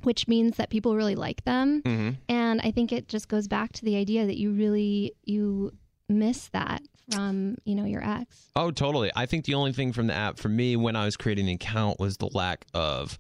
which 0.03 0.27
means 0.27 0.57
that 0.57 0.69
people 0.69 0.95
really 0.95 1.15
like 1.15 1.43
them. 1.45 1.81
hmm 1.86 2.10
And 2.29 2.62
I 2.62 2.72
think 2.72 2.91
it 2.91 3.07
just 3.07 3.27
goes 3.27 3.48
back 3.48 3.72
to 3.74 3.86
the 3.86 3.95
idea 3.95 4.25
that 4.25 4.38
you 4.38 4.51
really 4.51 5.13
you 5.24 5.72
miss 6.07 6.50
that 6.50 6.84
from 7.12 7.55
you 7.65 7.74
know 7.75 7.86
your 7.86 8.03
ex. 8.03 8.50
Oh, 8.55 8.69
totally. 8.72 9.12
I 9.15 9.25
think 9.25 9.45
the 9.45 9.55
only 9.55 9.74
thing 9.74 9.91
from 9.93 10.07
the 10.07 10.13
app 10.13 10.38
for 10.38 10.50
me 10.50 10.75
when 10.75 10.95
I 10.95 11.05
was 11.05 11.17
creating 11.17 11.48
an 11.48 11.55
account 11.55 12.00
was 12.00 12.17
the 12.17 12.29
lack 12.34 12.65
of, 12.74 13.17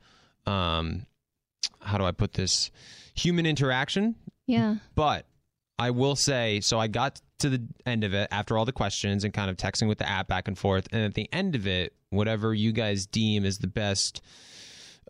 um, 0.47 1.05
how 1.81 1.97
do 1.97 2.03
I 2.05 2.11
put 2.11 2.33
this, 2.33 2.71
human 3.15 3.45
interaction. 3.45 4.15
Yeah. 4.47 4.75
But 4.95 5.25
I 5.79 5.91
will 5.91 6.15
say, 6.15 6.61
so 6.61 6.79
I 6.79 6.87
got 6.87 7.21
to 7.39 7.49
the 7.49 7.61
end 7.85 8.03
of 8.03 8.13
it 8.13 8.27
after 8.31 8.57
all 8.57 8.65
the 8.65 8.71
questions 8.71 9.23
and 9.23 9.33
kind 9.33 9.49
of 9.49 9.57
texting 9.57 9.87
with 9.87 9.97
the 9.97 10.07
app 10.07 10.27
back 10.27 10.47
and 10.47 10.57
forth. 10.57 10.87
And 10.91 11.03
at 11.03 11.13
the 11.15 11.27
end 11.33 11.55
of 11.55 11.67
it, 11.67 11.93
whatever 12.09 12.53
you 12.53 12.71
guys 12.71 13.05
deem 13.05 13.43
is 13.45 13.57
the 13.57 13.67
best 13.67 14.21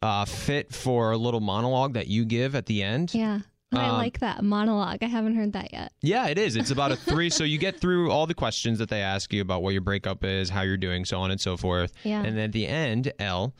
uh, 0.01 0.25
fit 0.25 0.73
for 0.73 1.11
a 1.11 1.17
little 1.17 1.39
monologue 1.39 1.93
that 1.93 2.07
you 2.07 2.25
give 2.25 2.55
at 2.55 2.65
the 2.65 2.83
end. 2.83 3.13
Yeah. 3.13 3.39
And 3.71 3.79
I 3.81 3.89
Um, 3.89 3.97
like 3.97 4.19
that 4.19 4.43
monologue. 4.43 4.99
I 5.01 5.07
haven't 5.07 5.35
heard 5.35 5.53
that 5.53 5.73
yet. 5.73 5.91
Yeah, 6.01 6.27
it 6.27 6.37
is. 6.37 6.55
It's 6.55 6.71
about 6.71 6.91
a 6.91 6.95
three. 6.95 7.29
so 7.29 7.43
you 7.43 7.57
get 7.67 7.79
through 7.79 8.11
all 8.11 8.25
the 8.27 8.33
questions 8.33 8.79
that 8.79 8.89
they 8.89 9.01
ask 9.01 9.33
you 9.33 9.41
about 9.41 9.61
what 9.63 9.71
your 9.71 9.81
breakup 9.81 10.23
is, 10.23 10.49
how 10.49 10.61
you're 10.61 10.77
doing, 10.77 11.05
so 11.05 11.19
on 11.19 11.31
and 11.31 11.39
so 11.41 11.57
forth. 11.57 11.91
Yeah. 12.03 12.23
And 12.23 12.37
then 12.37 12.45
at 12.45 12.51
the 12.53 12.67
end, 12.67 13.11
Elle 13.19 13.53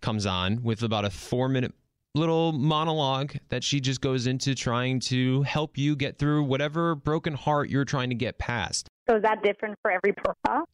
comes 0.00 0.26
on 0.26 0.62
with 0.62 0.82
about 0.82 1.04
a 1.04 1.10
four 1.10 1.48
minute 1.48 1.72
little 2.14 2.52
monologue 2.52 3.36
that 3.50 3.62
she 3.62 3.80
just 3.80 4.00
goes 4.00 4.26
into 4.26 4.54
trying 4.54 4.98
to 4.98 5.42
help 5.42 5.78
you 5.78 5.94
get 5.94 6.18
through 6.18 6.42
whatever 6.42 6.94
broken 6.94 7.34
heart 7.34 7.70
you're 7.70 7.84
trying 7.84 8.08
to 8.08 8.16
get 8.16 8.38
past. 8.38 8.88
So 9.08 9.16
is 9.16 9.22
that 9.22 9.42
different 9.42 9.76
for 9.82 9.90
every 9.90 10.12
profile? 10.12 10.68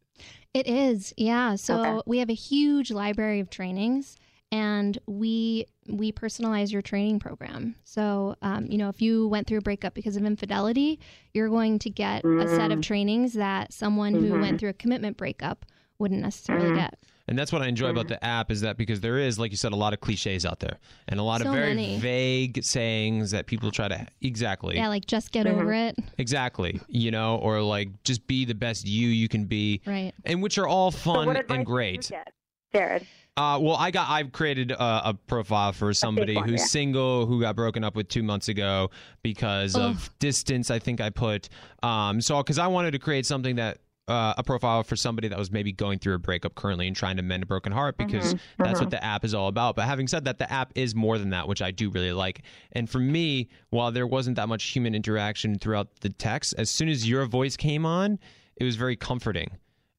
It 0.55 0.67
is, 0.67 1.13
yeah. 1.17 1.57
So 1.57 1.81
Okay. 1.81 2.03
we 2.07 2.19
have 2.19 2.31
a 2.31 2.35
huge 2.35 2.91
library 2.91 3.41
of 3.41 3.51
trainings, 3.51 4.17
and 4.51 4.99
we 5.07 5.67
we 5.89 6.13
personalize 6.13 6.73
your 6.73 6.83
training 6.83 7.19
program. 7.19 7.77
So, 7.85 8.37
um, 8.43 8.67
you 8.67 8.79
know, 8.79 8.89
if 8.89 9.03
you 9.03 9.29
went 9.29 9.47
through 9.47 9.59
a 9.59 9.63
breakup 9.63 9.95
because 9.95 10.17
of 10.17 10.25
infidelity, 10.25 10.99
you're 11.35 11.49
going 11.49 11.79
to 11.81 11.91
get 11.91 12.25
a 12.25 12.49
set 12.49 12.73
of 12.73 12.79
mm. 12.79 12.83
trainings 12.83 13.35
that 13.35 13.73
someone 13.73 14.15
who 14.15 14.33
went 14.33 14.45
mm-hmm. 14.45 14.57
through 14.57 14.71
a 14.71 14.75
commitment 14.75 15.17
breakup 15.17 15.67
wouldn't 15.99 16.23
necessarily 16.23 16.71
mm. 16.71 16.77
get. 16.77 16.99
And 17.29 17.37
that's 17.39 17.53
what 17.53 17.61
I 17.61 17.67
enjoy 17.67 17.89
about 17.91 18.07
the 18.07 18.23
app 18.25 18.51
is 18.53 18.61
that 18.61 18.77
because 18.77 19.01
there 19.01 19.19
is, 19.19 19.37
like 19.39 19.51
you 19.51 19.57
said, 19.57 19.73
a 19.73 19.77
lot 19.77 19.93
of 19.93 20.01
cliches 20.01 20.47
out 20.47 20.61
there 20.61 20.79
and 21.09 21.19
a 21.19 21.23
lot 21.25 21.41
So 21.41 21.49
of 21.49 21.55
very 21.55 21.75
many. 21.75 21.99
vague 21.99 22.63
sayings 22.63 23.33
that 23.33 23.47
people 23.47 23.71
try 23.73 23.89
to 23.89 24.07
exactly. 24.21 24.77
Yeah, 24.77 24.89
like 24.89 25.07
just 25.07 25.33
get 25.33 25.47
over 25.47 25.73
it. 25.73 25.97
Exactly. 26.19 26.81
You 26.89 27.11
know, 27.11 27.37
or 27.39 27.61
like 27.63 27.89
just 28.05 28.27
be 28.27 28.45
the 28.45 28.55
best 28.55 28.87
you 28.87 29.09
you 29.09 29.29
can 29.29 29.45
be. 29.47 29.81
Right. 29.87 30.13
And 30.25 30.41
which 30.43 30.57
are 30.59 30.69
all 30.69 30.91
fun 30.93 31.27
what 31.27 31.37
advice 31.37 31.57
and 31.57 31.67
great. 31.67 32.09
get, 32.09 32.33
Jared? 32.73 33.07
Uh, 33.37 33.59
well, 33.61 33.77
I 33.77 33.91
got 33.91 34.09
I've 34.09 34.33
created 34.33 34.71
a, 34.71 35.09
a 35.11 35.15
profile 35.27 35.73
for 35.73 35.93
somebody 35.93 36.37
one, 36.37 36.49
who's 36.49 36.61
yeah. 36.61 36.67
single 36.67 37.27
who 37.27 37.41
got 37.41 37.55
broken 37.55 37.85
up 37.85 37.95
with 37.95 38.09
two 38.09 38.23
months 38.23 38.49
ago 38.49 38.91
because 39.23 39.75
of 39.77 40.11
distance. 40.21 40.71
I 40.71 40.79
think 40.79 41.01
I 41.01 41.11
put 41.11 41.49
um 41.83 42.21
so 42.21 42.39
because 42.43 42.59
I 42.59 42.69
wanted 42.69 42.93
to 42.93 42.99
create 42.99 43.27
something 43.27 43.57
that. 43.57 43.79
Uh, 44.09 44.35
a 44.39 44.43
profile 44.45 44.85
for 44.85 44.95
somebody 44.95 45.27
that 45.27 45.37
was 45.37 45.51
maybe 45.51 45.73
going 45.73 45.99
through 45.99 46.15
a 46.15 46.19
breakup 46.19 46.55
currently 46.55 46.87
and 46.87 46.95
trying 46.95 47.17
to 47.17 47.23
mend 47.25 47.43
a 47.43 47.47
broken 47.47 47.73
heart 47.73 47.97
because 47.99 48.37
that's 48.57 48.81
what 48.81 48.91
the 48.91 49.03
app 49.03 49.25
is 49.25 49.35
all 49.35 49.49
about. 49.49 49.75
But 49.75 49.87
having 49.87 50.07
said 50.07 50.25
that, 50.27 50.39
the 50.39 50.51
app 50.53 50.71
is 50.77 50.95
more 50.95 51.19
than 51.19 51.31
that, 51.31 51.49
which 51.49 51.61
I 51.61 51.73
do 51.73 51.91
really 51.91 52.13
like. 52.13 52.43
And 52.71 52.89
for 52.89 53.01
me, 53.01 53.49
while 53.71 53.91
there 53.91 54.07
wasn't 54.07 54.37
that 54.37 54.49
much 54.49 54.63
human 54.67 54.95
interaction 54.95 55.59
throughout 55.59 55.89
the 56.03 56.11
text, 56.11 56.55
as 56.57 56.71
soon 56.71 56.89
as 56.89 57.09
your 57.09 57.27
voice 57.27 57.57
came 57.57 57.85
on, 57.85 58.21
it 58.57 58.63
was 58.63 58.77
very 58.77 58.95
comforting. 58.95 59.51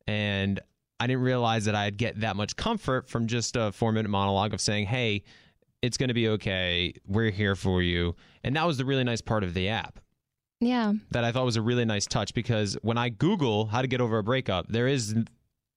And 0.07 0.61
I 1.01 1.07
didn't 1.07 1.23
realize 1.23 1.65
that 1.65 1.75
I'd 1.75 1.97
get 1.97 2.21
that 2.21 2.37
much 2.37 2.55
comfort 2.55 3.09
from 3.09 3.27
just 3.27 3.57
a 3.57 3.73
four 3.73 3.91
minute 3.91 4.09
monologue 4.09 4.53
of 4.53 4.61
saying, 4.61 4.85
hey, 4.87 5.23
it's 5.81 5.97
going 5.97 6.07
to 6.07 6.13
be 6.13 6.29
okay. 6.29 6.93
We're 7.05 7.29
here 7.29 7.55
for 7.55 7.81
you. 7.81 8.15
And 8.43 8.55
that 8.55 8.65
was 8.65 8.77
the 8.77 8.85
really 8.85 9.03
nice 9.03 9.21
part 9.21 9.43
of 9.43 9.53
the 9.53 9.67
app 9.67 9.99
Yeah. 10.59 10.93
that 11.11 11.23
I 11.23 11.31
thought 11.31 11.45
was 11.45 11.55
a 11.55 11.61
really 11.61 11.85
nice 11.85 12.07
touch 12.07 12.33
because 12.33 12.75
when 12.81 12.97
I 12.97 13.09
Google 13.09 13.67
how 13.67 13.81
to 13.81 13.87
get 13.87 14.01
over 14.01 14.17
a 14.17 14.23
breakup, 14.23 14.67
there 14.67 14.87
is 14.87 15.15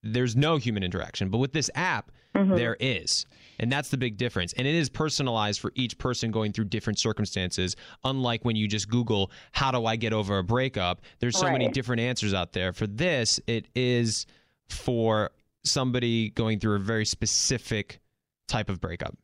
there's 0.02 0.34
no 0.34 0.56
human 0.56 0.82
interaction. 0.82 1.28
But 1.28 1.38
with 1.38 1.52
this 1.52 1.70
app, 1.74 2.10
mm-hmm. 2.34 2.54
there 2.54 2.76
is. 2.80 3.26
And 3.58 3.70
that's 3.70 3.90
the 3.90 3.98
big 3.98 4.16
difference. 4.16 4.54
And 4.54 4.66
it 4.66 4.74
is 4.74 4.88
personalized 4.88 5.60
for 5.60 5.72
each 5.74 5.98
person 5.98 6.30
going 6.30 6.52
through 6.52 6.66
different 6.66 6.98
circumstances. 6.98 7.76
Unlike 8.04 8.44
when 8.44 8.56
you 8.56 8.66
just 8.66 8.88
Google, 8.88 9.30
how 9.52 9.70
do 9.70 9.84
I 9.84 9.96
get 9.96 10.14
over 10.14 10.38
a 10.38 10.44
breakup? 10.44 11.02
There's 11.18 11.38
so 11.38 11.50
many 11.50 11.68
different 11.68 12.00
answers 12.00 12.32
out 12.32 12.52
there. 12.54 12.72
For 12.72 12.86
this, 12.86 13.38
it 13.46 13.66
is 13.74 14.24
for 14.70 15.30
somebody 15.64 16.30
going 16.30 16.58
through 16.58 16.76
a 16.76 16.78
very 16.78 17.04
specific 17.04 18.00
type 18.48 18.70
of 18.70 18.80
breakup. 18.80 19.16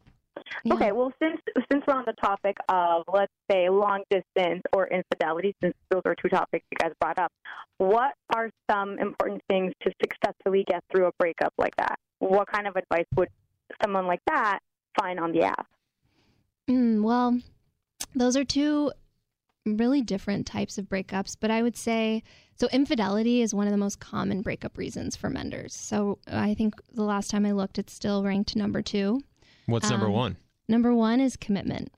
Yeah. 0.65 0.75
Okay, 0.75 0.93
well, 0.93 1.13
since 1.19 1.36
since 1.71 1.83
we're 1.87 1.95
on 1.95 2.05
the 2.07 2.15
topic 2.15 2.57
of 2.69 3.05
let's 3.13 3.33
say 3.51 3.69
long 3.69 4.03
distance 4.11 4.63
or 4.73 4.89
infidelity, 4.89 5.55
since 5.63 5.75
those 5.91 6.03
are 6.05 6.15
two 6.15 6.29
topics 6.29 6.65
you 6.71 6.79
guys 6.79 6.93
brought 7.01 7.19
up, 7.19 7.33
what 7.79 8.13
are 8.35 8.51
some 8.71 8.99
important 8.99 9.43
things 9.49 9.73
to 9.83 9.91
successfully 10.03 10.65
get 10.69 10.83
through 10.91 11.07
a 11.07 11.11
breakup 11.19 11.53
like 11.59 11.75
that? 11.77 11.97
What 12.19 12.51
kind 12.51 12.67
of 12.67 12.77
advice 12.77 13.07
would 13.17 13.29
someone 13.83 14.07
like 14.07 14.21
that 14.27 14.61
find 14.99 15.19
on 15.21 15.33
the 15.33 15.43
app? 15.43 15.67
Mm, 16.69 17.03
well, 17.03 17.39
those 18.15 18.37
are 18.37 18.45
two 18.45 18.93
really 19.65 20.01
different 20.01 20.47
types 20.47 20.79
of 20.79 20.87
breakups, 20.87 21.37
but 21.39 21.51
I 21.51 21.63
would 21.63 21.77
say 21.77 22.23
so. 22.55 22.69
Infidelity 22.73 23.43
is 23.43 23.53
one 23.53 23.67
of 23.67 23.73
the 23.73 23.77
most 23.77 23.99
common 24.01 24.41
breakup 24.43 24.79
reasons 24.79 25.17
for 25.17 25.29
menders. 25.29 25.75
So 25.75 26.19
I 26.31 26.55
think 26.55 26.75
the 26.93 27.03
last 27.03 27.31
time 27.31 27.45
I 27.45 27.53
looked, 27.53 27.79
it's 27.79 27.93
still 27.93 28.23
ranked 28.23 28.55
number 28.57 28.81
two. 28.83 29.21
What's 29.67 29.91
number 29.91 30.07
Um, 30.07 30.13
one? 30.13 30.37
Number 30.69 30.95
one 30.95 31.21
is 31.21 31.37
commitment. 31.37 31.93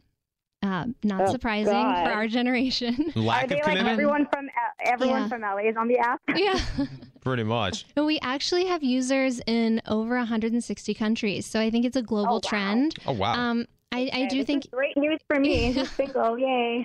Uh, 0.62 0.87
not 1.04 1.20
Oh, 1.28 1.32
surprising 1.32 1.72
God. 1.72 2.04
for 2.04 2.10
our 2.12 2.26
generation. 2.26 3.12
Lack 3.14 3.42
are 3.42 3.44
of 3.44 3.48
they 3.50 3.54
like 3.56 3.64
commitment? 3.64 3.88
everyone 3.90 4.26
from 4.32 4.48
everyone 4.84 5.22
Yeah. 5.22 5.28
from 5.28 5.40
LA 5.42 5.68
is 5.70 5.76
on 5.76 5.87
the 5.88 5.98
app? 5.98 6.20
yeah. 6.37 6.58
Pretty 7.20 7.44
much. 7.44 7.87
But 7.94 8.04
we 8.04 8.18
actually 8.20 8.66
have 8.66 8.82
users 8.82 9.40
in 9.46 9.80
over 9.87 10.16
160 10.16 10.94
countries. 10.94 11.46
So 11.46 11.60
I 11.60 11.70
think 11.70 11.84
it's 11.87 11.96
a 11.96 12.02
global 12.02 12.34
Oh, 12.34 12.40
wow. 12.44 12.48
trend. 12.50 12.94
Oh, 13.06 13.12
wow. 13.12 13.34
Um, 13.34 13.66
I, 13.92 14.10
I 14.12 14.26
do 14.26 14.38
this 14.38 14.46
think 14.46 14.64
is 14.64 14.70
great 14.70 14.96
news 14.96 15.20
for 15.28 15.38
me. 15.38 15.72
Who's 15.72 15.90
single? 15.92 16.38
Yay! 16.38 16.84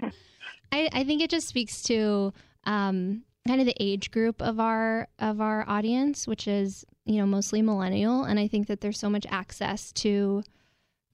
I, 0.71 0.89
I 0.93 1.03
think 1.03 1.21
it 1.21 1.29
just 1.29 1.47
speaks 1.47 1.81
to 1.83 2.31
um, 2.65 3.23
kind 3.47 3.59
of 3.59 3.65
the 3.65 3.75
age 3.79 4.09
group 4.11 4.41
of 4.41 4.59
our 4.59 5.07
of 5.19 5.41
our 5.41 5.65
audience, 5.67 6.27
which 6.27 6.47
is 6.47 6.85
you 7.05 7.17
know 7.17 7.25
mostly 7.25 7.61
millennial, 7.61 8.23
and 8.23 8.39
I 8.39 8.47
think 8.47 8.67
that 8.67 8.79
there's 8.81 8.97
so 8.99 9.09
much 9.09 9.25
access 9.29 9.91
to 9.93 10.43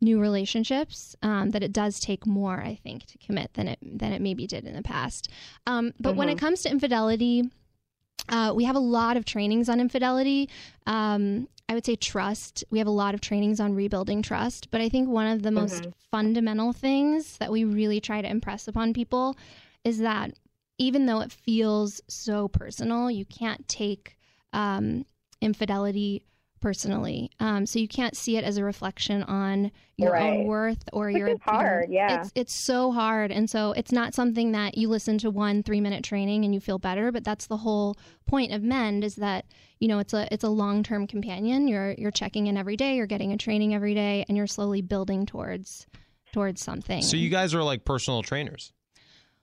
new 0.01 0.19
relationships 0.19 1.15
um, 1.21 1.49
that 1.51 1.63
it 1.63 1.73
does 1.73 1.99
take 1.99 2.25
more, 2.25 2.61
I 2.61 2.75
think, 2.75 3.05
to 3.07 3.17
commit 3.17 3.53
than 3.53 3.67
it 3.67 3.79
than 3.81 4.13
it 4.13 4.21
maybe 4.21 4.47
did 4.47 4.65
in 4.65 4.75
the 4.75 4.81
past. 4.81 5.29
Um, 5.67 5.93
but 5.99 6.15
when 6.15 6.29
it 6.29 6.37
comes 6.37 6.61
to 6.63 6.69
infidelity, 6.71 7.49
uh, 8.29 8.53
we 8.55 8.63
have 8.63 8.75
a 8.75 8.79
lot 8.79 9.17
of 9.17 9.25
trainings 9.25 9.69
on 9.69 9.79
infidelity. 9.79 10.49
Um, 10.85 11.47
I 11.67 11.75
would 11.75 11.85
say 11.85 11.95
trust. 11.95 12.63
We 12.71 12.79
have 12.79 12.87
a 12.87 12.91
lot 12.91 13.13
of 13.13 13.21
trainings 13.21 13.59
on 13.59 13.75
rebuilding 13.75 14.23
trust. 14.23 14.71
But 14.71 14.81
I 14.81 14.89
think 14.89 15.07
one 15.07 15.27
of 15.27 15.43
the 15.43 15.51
most 15.51 15.87
fundamental 16.09 16.73
things 16.73 17.37
that 17.37 17.51
we 17.51 17.63
really 17.63 17.99
try 17.99 18.21
to 18.21 18.29
impress 18.29 18.67
upon 18.67 18.93
people 18.93 19.37
is 19.83 19.99
that 19.99 20.31
even 20.79 21.05
though 21.05 21.19
it 21.19 21.31
feels 21.31 22.01
so 22.07 22.47
personal, 22.47 23.11
you 23.11 23.25
can't 23.25 23.67
take 23.67 24.17
um, 24.51 25.05
infidelity 25.41 26.23
personally. 26.59 27.31
Um, 27.39 27.65
so 27.65 27.79
you 27.79 27.87
can't 27.87 28.15
see 28.15 28.37
it 28.37 28.43
as 28.43 28.57
a 28.57 28.63
reflection 28.63 29.23
on 29.23 29.71
your 29.97 30.15
own 30.17 30.45
worth 30.45 30.87
or 30.93 31.07
Which 31.07 31.17
your. 31.17 31.27
is 31.27 31.39
you 31.45 31.51
know, 31.51 31.59
hard, 31.59 31.89
yeah. 31.89 32.21
It's 32.21 32.31
it's 32.35 32.53
so 32.53 32.91
hard, 32.91 33.31
and 33.31 33.49
so 33.49 33.73
it's 33.73 33.91
not 33.91 34.13
something 34.13 34.51
that 34.53 34.77
you 34.77 34.87
listen 34.87 35.17
to 35.19 35.29
one 35.29 35.63
three 35.63 35.81
minute 35.81 36.03
training 36.03 36.45
and 36.45 36.53
you 36.53 36.59
feel 36.59 36.79
better. 36.79 37.11
But 37.11 37.23
that's 37.23 37.47
the 37.47 37.57
whole 37.57 37.95
point 38.25 38.53
of 38.53 38.63
Mend 38.63 39.03
is 39.03 39.15
that 39.15 39.45
you 39.79 39.87
know 39.87 39.99
it's 39.99 40.13
a 40.13 40.31
it's 40.33 40.43
a 40.43 40.49
long 40.49 40.83
term 40.83 41.07
companion. 41.07 41.67
You're 41.67 41.95
you're 41.97 42.11
checking 42.11 42.47
in 42.47 42.57
every 42.57 42.77
day. 42.77 42.95
You're 42.95 43.07
getting 43.07 43.31
a 43.33 43.37
training 43.37 43.75
every 43.75 43.93
day, 43.93 44.25
and 44.27 44.37
you're 44.37 44.47
slowly 44.47 44.81
building 44.81 45.25
towards 45.25 45.87
towards 46.31 46.61
something. 46.61 47.01
So 47.01 47.17
you 47.17 47.29
guys 47.29 47.53
are 47.53 47.63
like 47.63 47.85
personal 47.85 48.21
trainers. 48.23 48.71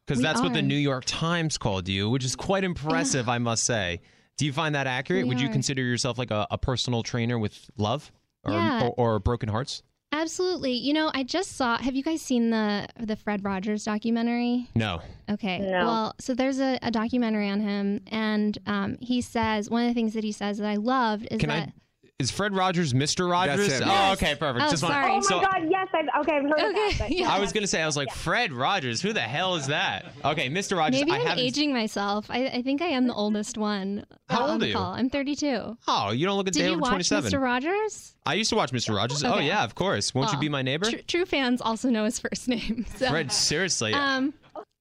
Because 0.07 0.19
We 0.19 0.23
that's 0.23 0.41
what 0.41 0.53
the. 0.55 0.63
New 0.63 0.77
York 0.77 1.05
Times 1.05 1.59
called 1.59 1.89
you, 1.89 2.09
which 2.09 2.25
is 2.25 2.37
quite 2.37 2.63
impressive, 2.63 3.29
I 3.29 3.39
must 3.39 3.65
say. 3.65 4.01
Do 4.37 4.45
you 4.47 4.53
find 4.53 4.75
that 4.75 4.87
accurate? 4.87 5.25
We 5.25 5.29
Would 5.31 5.41
you 5.41 5.49
are. 5.49 5.53
consider 5.53 5.83
yourself 5.83 6.19
like 6.19 6.31
a, 6.31 6.47
a 6.51 6.59
personal 6.59 7.03
trainer 7.03 7.39
with 7.39 7.71
love 7.79 8.13
or, 8.45 8.53
Yeah. 8.53 8.89
or, 8.97 9.15
or 9.15 9.19
broken 9.19 9.49
hearts? 9.49 9.83
Absolutely. 10.13 10.73
You 10.73 10.93
know, 10.93 11.11
I 11.15 11.25
just 11.25 11.57
saw. 11.57 11.77
Have 11.79 11.95
you 11.97 12.03
guys 12.03 12.23
seen 12.23 12.51
the 12.51 12.87
the 12.99 13.17
Fred 13.17 13.45
Rogers 13.45 13.85
documentary? 13.85 14.69
No. 14.75 15.01
Okay. 15.29 15.59
No. 15.59 15.85
Well, 15.85 16.15
so 16.21 16.33
there's 16.35 16.61
a, 16.61 16.79
a 16.81 16.91
documentary 16.91 17.49
on 17.51 17.61
him, 17.61 18.01
and 18.07 18.57
um, 18.67 18.97
he 19.01 19.21
says 19.21 19.69
one 19.69 19.83
of 19.83 19.89
the 19.89 19.95
things 19.95 20.15
that 20.15 20.23
he 20.25 20.33
says 20.33 20.59
that 20.59 20.67
I 20.69 20.77
loved 20.77 21.27
is 21.31 21.41
Can 21.41 21.49
that. 21.49 21.69
I 21.69 21.73
is 22.19 22.31
Fred 22.31 22.55
Rogers 22.55 22.95
Mr. 22.95 23.31
Rogers? 23.31 23.67
him. 23.79 23.83
Oh, 23.85 23.91
Yes. 23.93 24.17
okay, 24.23 24.35
perfect. 24.37 24.65
Oh, 24.67 24.71
Just 24.71 24.83
want- 24.83 24.95
sorry. 24.95 25.13
Oh 25.13 25.15
my 25.17 25.21
so- 25.21 25.41
God! 25.41 25.67
Yes, 25.69 25.89
I've 25.93 26.21
okay. 26.23 26.37
I've 26.37 26.43
heard 26.45 26.69
of 26.71 26.75
that. 26.75 26.93
But 26.99 27.11
yeah. 27.11 27.31
I 27.31 27.39
was 27.41 27.53
gonna 27.53 27.67
say, 27.67 27.83
I 27.83 27.87
was 27.87 27.97
like, 27.97 28.11
Fred 28.13 28.53
Rogers. 28.53 29.03
Who 29.03 29.13
the 29.13 29.21
hell 29.21 29.57
is 29.57 29.67
that? 29.67 30.07
Okay, 30.25 30.49
Mr. 30.49 30.79
Rogers. 30.79 31.01
Maybe 31.01 31.13
I 31.13 31.17
I'm 31.17 31.27
haven't. 31.27 31.45
aging 31.45 31.73
myself. 31.75 32.27
I, 32.31 32.47
I 32.47 32.63
think 32.63 32.81
I 32.81 32.87
am 32.87 33.07
the 33.07 33.15
oldest 33.15 33.59
one. 33.59 34.07
How 34.31 34.45
on 34.45 34.51
old 34.53 34.61
the 34.63 34.67
are 34.67 34.69
you? 34.69 34.75
Call. 34.75 34.93
I'm 34.95 35.11
32. 35.11 35.77
Oh, 35.89 36.11
you 36.13 36.25
don't 36.27 36.39
look 36.39 36.49
a 36.49 36.51
Did 36.53 36.61
day 36.61 36.67
you 36.67 36.73
over 36.73 36.81
watch 36.81 36.91
27. 37.09 37.31
Mr. 37.33 37.43
Rogers? 37.43 38.17
I 38.25 38.35
used 38.35 38.49
to 38.51 38.57
watch 38.57 38.73
Mr. 38.73 38.97
Rogers. 38.97 39.23
Oh 39.23 39.35
Okay. 39.35 39.47
yeah, 39.47 39.63
of 39.65 39.75
course. 39.75 40.15
Won't 40.15 40.29
you 40.31 40.37
Well, 40.37 40.41
be 40.41 40.49
my 40.49 40.63
neighbor? 40.63 40.91
Tr- 40.91 40.97
true 41.07 41.27
fans 41.27 41.61
also 41.61 41.91
know 41.91 42.05
his 42.07 42.19
first 42.19 42.49
name. 42.49 42.87
So. 42.97 43.09
Fred, 43.11 43.31
seriously. 43.31 43.93
Um, 43.93 44.33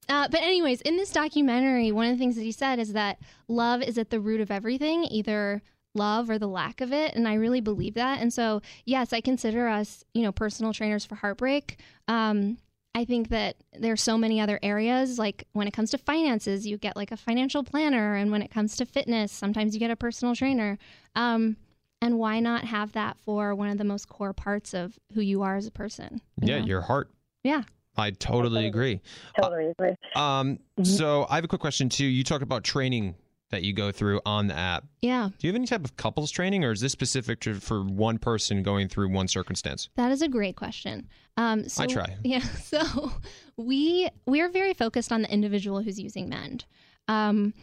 uh, 0.08 0.28
but 0.28 0.40
anyways, 0.40 0.80
in 0.82 0.96
this 0.96 1.10
documentary, 1.10 1.92
one 1.92 2.06
of 2.06 2.12
the 2.12 2.18
things 2.18 2.36
that 2.36 2.42
he 2.42 2.52
said 2.52 2.78
is 2.78 2.92
that 2.94 3.18
love 3.48 3.82
is 3.82 3.98
at 3.98 4.08
the 4.10 4.20
root 4.20 4.40
of 4.40 4.50
everything, 4.50 5.04
either 5.04 5.62
love 5.96 6.30
or 6.30 6.38
the 6.38 6.48
lack 6.48 6.80
of 6.80 6.92
it, 6.92 7.14
and 7.14 7.26
I 7.26 7.34
really 7.34 7.60
believe 7.60 7.94
that. 7.94 8.20
And 8.20 8.32
so, 8.32 8.62
yes, 8.84 9.12
I 9.12 9.20
consider 9.20 9.68
us, 9.68 10.04
you 10.14 10.22
know, 10.22 10.32
personal 10.32 10.72
trainers 10.72 11.04
for 11.04 11.16
heartbreak. 11.16 11.78
Um, 12.06 12.58
I 12.94 13.04
think 13.04 13.28
that 13.28 13.56
there's 13.78 14.02
so 14.02 14.16
many 14.16 14.40
other 14.40 14.58
areas. 14.62 15.18
Like 15.18 15.46
when 15.52 15.68
it 15.68 15.72
comes 15.72 15.90
to 15.90 15.98
finances, 15.98 16.66
you 16.66 16.78
get 16.78 16.96
like 16.96 17.12
a 17.12 17.16
financial 17.16 17.62
planner, 17.62 18.14
and 18.14 18.30
when 18.30 18.42
it 18.42 18.50
comes 18.50 18.76
to 18.76 18.86
fitness, 18.86 19.32
sometimes 19.32 19.74
you 19.74 19.80
get 19.80 19.90
a 19.90 19.96
personal 19.96 20.34
trainer. 20.34 20.78
Um, 21.14 21.56
and 22.02 22.18
why 22.18 22.40
not 22.40 22.64
have 22.64 22.92
that 22.92 23.18
for 23.18 23.54
one 23.54 23.68
of 23.68 23.78
the 23.78 23.84
most 23.84 24.08
core 24.08 24.32
parts 24.32 24.74
of 24.74 24.98
who 25.14 25.20
you 25.20 25.42
are 25.42 25.56
as 25.56 25.66
a 25.66 25.70
person? 25.70 26.20
you 26.40 26.48
yeah, 26.48 26.60
know? 26.60 26.66
your 26.66 26.80
heart. 26.82 27.10
Yeah. 27.42 27.62
I 27.96 28.10
totally 28.10 28.66
agree. 28.66 29.00
totally 29.40 29.72
agree. 29.78 29.94
Um, 30.14 30.58
so 30.82 31.26
I 31.30 31.36
have 31.36 31.44
a 31.44 31.48
quick 31.48 31.60
question 31.60 31.88
too. 31.88 32.04
You 32.04 32.24
talked 32.24 32.42
about 32.42 32.62
training 32.62 33.14
that 33.50 33.62
you 33.62 33.72
go 33.72 33.92
through 33.92 34.20
on 34.26 34.48
the 34.48 34.56
app. 34.56 34.84
Yeah. 35.02 35.30
Do 35.38 35.46
you 35.46 35.52
have 35.52 35.56
any 35.56 35.66
type 35.66 35.84
of 35.84 35.96
couples 35.96 36.30
training, 36.30 36.64
or 36.64 36.72
is 36.72 36.80
this 36.80 36.92
specific 36.92 37.40
to, 37.40 37.54
for 37.54 37.82
one 37.82 38.18
person 38.18 38.62
going 38.62 38.88
through 38.88 39.10
one 39.10 39.28
circumstance? 39.28 39.88
That 39.96 40.10
is 40.12 40.22
a 40.22 40.28
great 40.28 40.56
question. 40.56 41.08
Um, 41.36 41.68
so, 41.68 41.84
I 41.84 41.86
try. 41.86 42.16
Yeah. 42.24 42.40
So 42.40 43.12
we 43.56 44.08
we 44.26 44.40
are 44.40 44.48
very 44.48 44.74
focused 44.74 45.12
on 45.12 45.22
the 45.22 45.32
individual 45.32 45.82
who's 45.82 45.98
using 46.00 46.28
Mend. 46.28 46.64
Um, 47.08 47.54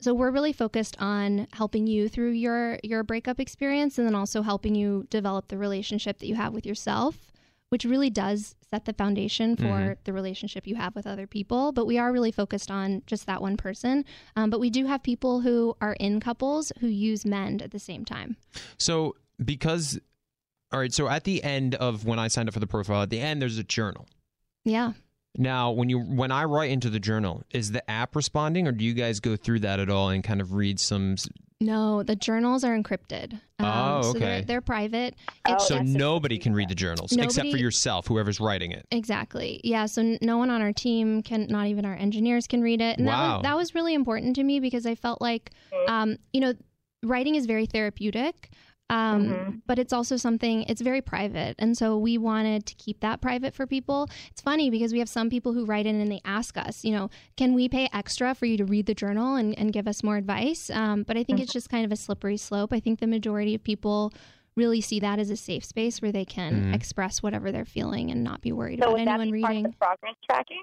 so 0.00 0.14
we're 0.14 0.30
really 0.30 0.52
focused 0.52 0.96
on 0.98 1.46
helping 1.52 1.86
you 1.86 2.08
through 2.08 2.30
your 2.30 2.78
your 2.82 3.02
breakup 3.02 3.40
experience, 3.40 3.98
and 3.98 4.06
then 4.06 4.14
also 4.14 4.42
helping 4.42 4.74
you 4.74 5.06
develop 5.10 5.48
the 5.48 5.58
relationship 5.58 6.18
that 6.18 6.26
you 6.26 6.34
have 6.34 6.52
with 6.52 6.66
yourself, 6.66 7.29
which 7.70 7.84
really 7.84 8.10
does 8.10 8.54
set 8.70 8.84
the 8.84 8.92
foundation 8.92 9.56
for 9.56 9.64
Mhm. 9.64 9.96
the 10.04 10.12
relationship 10.12 10.66
you 10.66 10.74
have 10.76 10.94
with 10.94 11.06
other 11.06 11.26
people. 11.26 11.72
But 11.72 11.86
we 11.86 11.98
are 11.98 12.12
really 12.12 12.30
focused 12.32 12.70
on 12.70 13.02
just 13.06 13.26
that 13.26 13.40
one 13.40 13.56
person. 13.56 14.04
Um, 14.36 14.50
but 14.50 14.60
we 14.60 14.70
do 14.70 14.86
have 14.86 15.02
people 15.02 15.40
who 15.40 15.76
are 15.80 15.94
in 15.94 16.20
couples 16.20 16.70
who 16.80 16.86
use 16.88 17.24
Mend 17.24 17.62
at 17.62 17.70
the 17.70 17.78
same 17.78 18.04
time. 18.04 18.36
So 18.76 19.16
because, 19.44 19.98
all 20.72 20.80
right. 20.80 20.92
So 20.92 21.08
at 21.08 21.24
the 21.24 21.42
end 21.42 21.74
of 21.76 22.04
when 22.04 22.18
I 22.18 22.28
signed 22.28 22.48
up 22.48 22.54
for 22.54 22.60
the 22.60 22.66
profile, 22.66 23.02
at 23.02 23.10
the 23.10 23.20
end 23.20 23.40
there's 23.40 23.58
a 23.58 23.64
journal. 23.64 24.06
Yeah. 24.64 24.92
Now, 25.38 25.70
when 25.70 25.88
you 25.88 26.00
when 26.00 26.32
I 26.32 26.42
write 26.44 26.70
into 26.72 26.90
the 26.90 26.98
journal, 26.98 27.44
is 27.50 27.70
the 27.70 27.88
app 27.88 28.16
responding, 28.16 28.66
or 28.66 28.72
do 28.72 28.84
you 28.84 28.94
guys 28.94 29.20
go 29.20 29.36
through 29.36 29.60
that 29.60 29.78
at 29.78 29.88
all 29.88 30.08
and 30.10 30.24
kind 30.24 30.40
of 30.40 30.54
read 30.54 30.80
some? 30.80 31.14
S- 31.60 31.66
No, 31.66 32.02
the 32.02 32.16
journals 32.16 32.64
are 32.64 32.76
encrypted. 32.76 33.34
Um, 33.58 33.66
Oh, 33.66 34.02
So 34.12 34.18
they're, 34.18 34.36
okay. 34.38 34.44
they're 34.46 34.60
private. 34.60 35.14
Oh, 35.46 35.54
It's 35.54 35.68
So 35.68 35.78
nobody 35.82 36.38
can 36.38 36.54
read 36.54 36.68
the 36.68 36.74
journals 36.74 37.12
except 37.12 37.50
for 37.50 37.56
yourself, 37.56 38.06
whoever's 38.06 38.40
writing 38.40 38.72
it. 38.72 38.86
Exactly. 38.90 39.60
Yeah. 39.64 39.86
So 39.86 40.16
no 40.22 40.38
one 40.38 40.50
on 40.50 40.62
our 40.62 40.72
team 40.72 41.22
can, 41.22 41.46
not 41.48 41.66
even 41.66 41.84
our 41.84 41.94
engineers 41.94 42.46
can 42.46 42.62
read 42.62 42.80
it. 42.80 42.98
And 42.98 43.06
that 43.06 43.12
Wow. 43.18 43.36
was, 43.36 43.42
that 43.42 43.56
was 43.56 43.74
really 43.74 43.94
important 43.94 44.36
to 44.36 44.42
me 44.44 44.60
because 44.60 44.86
I 44.86 44.94
felt 44.94 45.20
like, 45.20 45.50
um, 45.88 46.16
you 46.32 46.40
know, 46.40 46.54
writing 47.02 47.34
is 47.34 47.46
very 47.46 47.66
therapeutic. 47.66 48.50
Um, 48.90 49.26
Mhm. 49.28 49.62
But 49.66 49.78
it's 49.78 49.92
also 49.92 50.16
something, 50.16 50.64
it's 50.64 50.80
very 50.80 51.00
private. 51.00 51.54
And 51.60 51.78
so 51.78 51.96
we 51.96 52.18
wanted 52.18 52.66
to 52.66 52.74
keep 52.74 52.98
that 53.00 53.20
private 53.20 53.54
for 53.54 53.64
people. 53.66 54.08
It's 54.32 54.40
funny 54.40 54.68
because 54.68 54.92
we 54.92 54.98
have 54.98 55.08
some 55.08 55.30
people 55.30 55.52
who 55.52 55.64
write 55.64 55.86
in 55.86 56.00
and 56.00 56.10
they 56.10 56.20
ask 56.24 56.56
us, 56.58 56.84
you 56.84 56.90
know, 56.92 57.08
can 57.36 57.54
we 57.54 57.68
pay 57.68 57.88
extra 57.92 58.34
for 58.34 58.46
you 58.46 58.56
to 58.56 58.64
read 58.64 58.86
the 58.86 58.94
journal 58.94 59.36
and, 59.36 59.56
and 59.56 59.72
give 59.72 59.86
us 59.86 60.02
more 60.02 60.16
advice? 60.16 60.70
Um, 60.70 61.04
but 61.04 61.16
I 61.16 61.22
think 61.22 61.38
it's 61.38 61.52
just 61.52 61.70
kind 61.70 61.84
of 61.84 61.92
a 61.92 61.96
slippery 61.96 62.36
slope. 62.36 62.72
I 62.72 62.80
think 62.80 62.98
the 62.98 63.06
majority 63.06 63.54
of 63.54 63.62
people 63.62 64.12
really 64.56 64.80
see 64.80 64.98
that 64.98 65.20
as 65.20 65.30
a 65.30 65.36
safe 65.36 65.64
space 65.64 66.02
where 66.02 66.10
they 66.10 66.24
can 66.24 66.64
Mhm. 66.64 66.74
express 66.74 67.22
whatever 67.22 67.52
they're 67.52 67.64
feeling 67.64 68.10
and 68.10 68.24
not 68.24 68.40
be 68.40 68.50
worried 68.50 68.80
So 68.80 68.86
about 68.86 68.92
would 68.98 69.06
that 69.06 69.20
anyone 69.20 69.30
be 69.30 69.40
part 69.40 69.52
of 69.52 69.56
reading. 69.56 69.70
the 69.70 69.76
progress 69.78 70.16
tracking? 70.28 70.62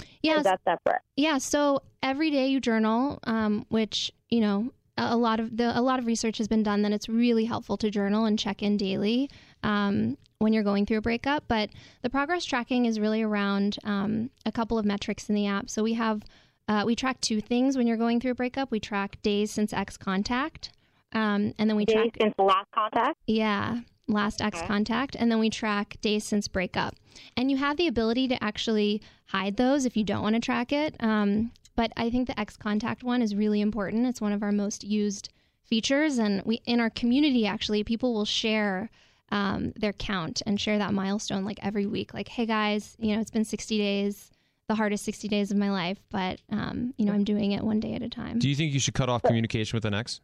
Or 0.00 0.06
Yes, 0.22 0.38
is 0.38 0.44
that 0.44 0.60
separate? 0.68 1.00
yeah. 1.16 1.38
So 1.38 1.80
every 2.02 2.30
day 2.30 2.48
you 2.48 2.60
journal, 2.60 3.18
um, 3.24 3.64
which 3.70 4.12
you 4.28 4.40
know 4.42 4.72
a 4.96 5.16
lot 5.16 5.40
of 5.40 5.56
the 5.56 5.76
a 5.76 5.80
lot 5.80 5.98
of 5.98 6.06
research 6.06 6.38
has 6.38 6.48
been 6.48 6.62
done 6.62 6.82
that 6.82 6.92
it's 6.92 7.08
really 7.08 7.44
helpful 7.46 7.76
to 7.78 7.90
journal 7.90 8.24
and 8.26 8.38
check 8.38 8.62
in 8.62 8.76
daily 8.76 9.28
um, 9.62 10.16
when 10.38 10.52
you're 10.52 10.62
going 10.62 10.86
through 10.86 10.98
a 10.98 11.02
breakup. 11.02 11.44
But 11.48 11.70
the 12.02 12.10
progress 12.10 12.44
tracking 12.44 12.86
is 12.86 13.00
really 13.00 13.22
around 13.22 13.78
um, 13.84 14.30
a 14.46 14.52
couple 14.52 14.78
of 14.78 14.84
metrics 14.84 15.28
in 15.28 15.34
the 15.34 15.46
app. 15.46 15.68
So 15.68 15.82
we 15.82 15.94
have 15.94 16.22
uh, 16.68 16.84
we 16.86 16.94
track 16.94 17.20
two 17.20 17.40
things 17.40 17.76
when 17.76 17.86
you're 17.86 17.96
going 17.96 18.20
through 18.20 18.32
a 18.32 18.36
breakup. 18.36 18.70
We 18.70 18.80
track 18.80 19.20
days 19.22 19.50
since 19.50 19.72
ex 19.72 19.96
contact, 19.96 20.70
um, 21.12 21.54
and 21.58 21.68
then 21.68 21.76
we 21.76 21.84
Days 21.84 21.94
track 21.94 22.16
since 22.20 22.34
last 22.38 22.70
contact? 22.72 23.18
yeah, 23.26 23.80
last 24.06 24.40
ex 24.40 24.58
Okay. 24.58 24.66
contact, 24.68 25.16
and 25.18 25.30
then 25.30 25.40
we 25.40 25.50
track 25.50 25.96
days 26.00 26.24
since 26.24 26.48
breakup. 26.48 26.94
And 27.36 27.50
you 27.50 27.56
have 27.58 27.76
the 27.76 27.86
ability 27.86 28.28
to 28.28 28.42
actually 28.42 29.02
hide 29.26 29.56
those 29.56 29.84
if 29.84 29.96
you 29.96 30.04
don't 30.04 30.22
want 30.22 30.36
to 30.36 30.40
track 30.40 30.72
it. 30.72 30.94
Um, 31.00 31.52
but 31.76 31.92
I 31.96 32.10
think 32.10 32.26
the 32.26 32.38
X 32.38 32.56
contact 32.56 33.02
one 33.02 33.22
is 33.22 33.34
really 33.34 33.60
important. 33.60 34.06
It's 34.06 34.20
one 34.20 34.32
of 34.32 34.42
our 34.42 34.52
most 34.52 34.84
used 34.84 35.30
features, 35.64 36.18
and 36.18 36.42
we 36.44 36.60
in 36.66 36.80
our 36.80 36.90
community 36.90 37.46
actually 37.46 37.84
people 37.84 38.14
will 38.14 38.24
share. 38.24 38.90
Um, 39.30 39.72
their 39.74 39.94
count 39.94 40.42
and 40.46 40.60
share 40.60 40.78
that 40.78 40.92
milestone 40.92 41.44
like 41.44 41.58
every 41.62 41.86
week. 41.86 42.14
Like, 42.14 42.28
hey 42.28 42.46
guys, 42.46 42.94
you 43.00 43.14
know, 43.14 43.20
it's 43.20 43.32
been 43.32 43.44
60 43.44 43.78
days, 43.78 44.30
the 44.68 44.74
hardest 44.74 45.04
60 45.04 45.28
days 45.28 45.50
of 45.50 45.56
my 45.56 45.70
life, 45.70 45.98
but, 46.10 46.40
um, 46.50 46.94
you 46.98 47.06
know, 47.06 47.12
I'm 47.12 47.24
doing 47.24 47.52
it 47.52 47.64
one 47.64 47.80
day 47.80 47.94
at 47.94 48.02
a 48.02 48.08
time. 48.08 48.38
Do 48.38 48.48
you 48.48 48.54
think 48.54 48.72
you 48.72 48.78
should 48.78 48.94
cut 48.94 49.08
off 49.08 49.22
communication 49.22 49.76
with 49.76 49.86
an 49.86 49.94
ex? 49.94 50.20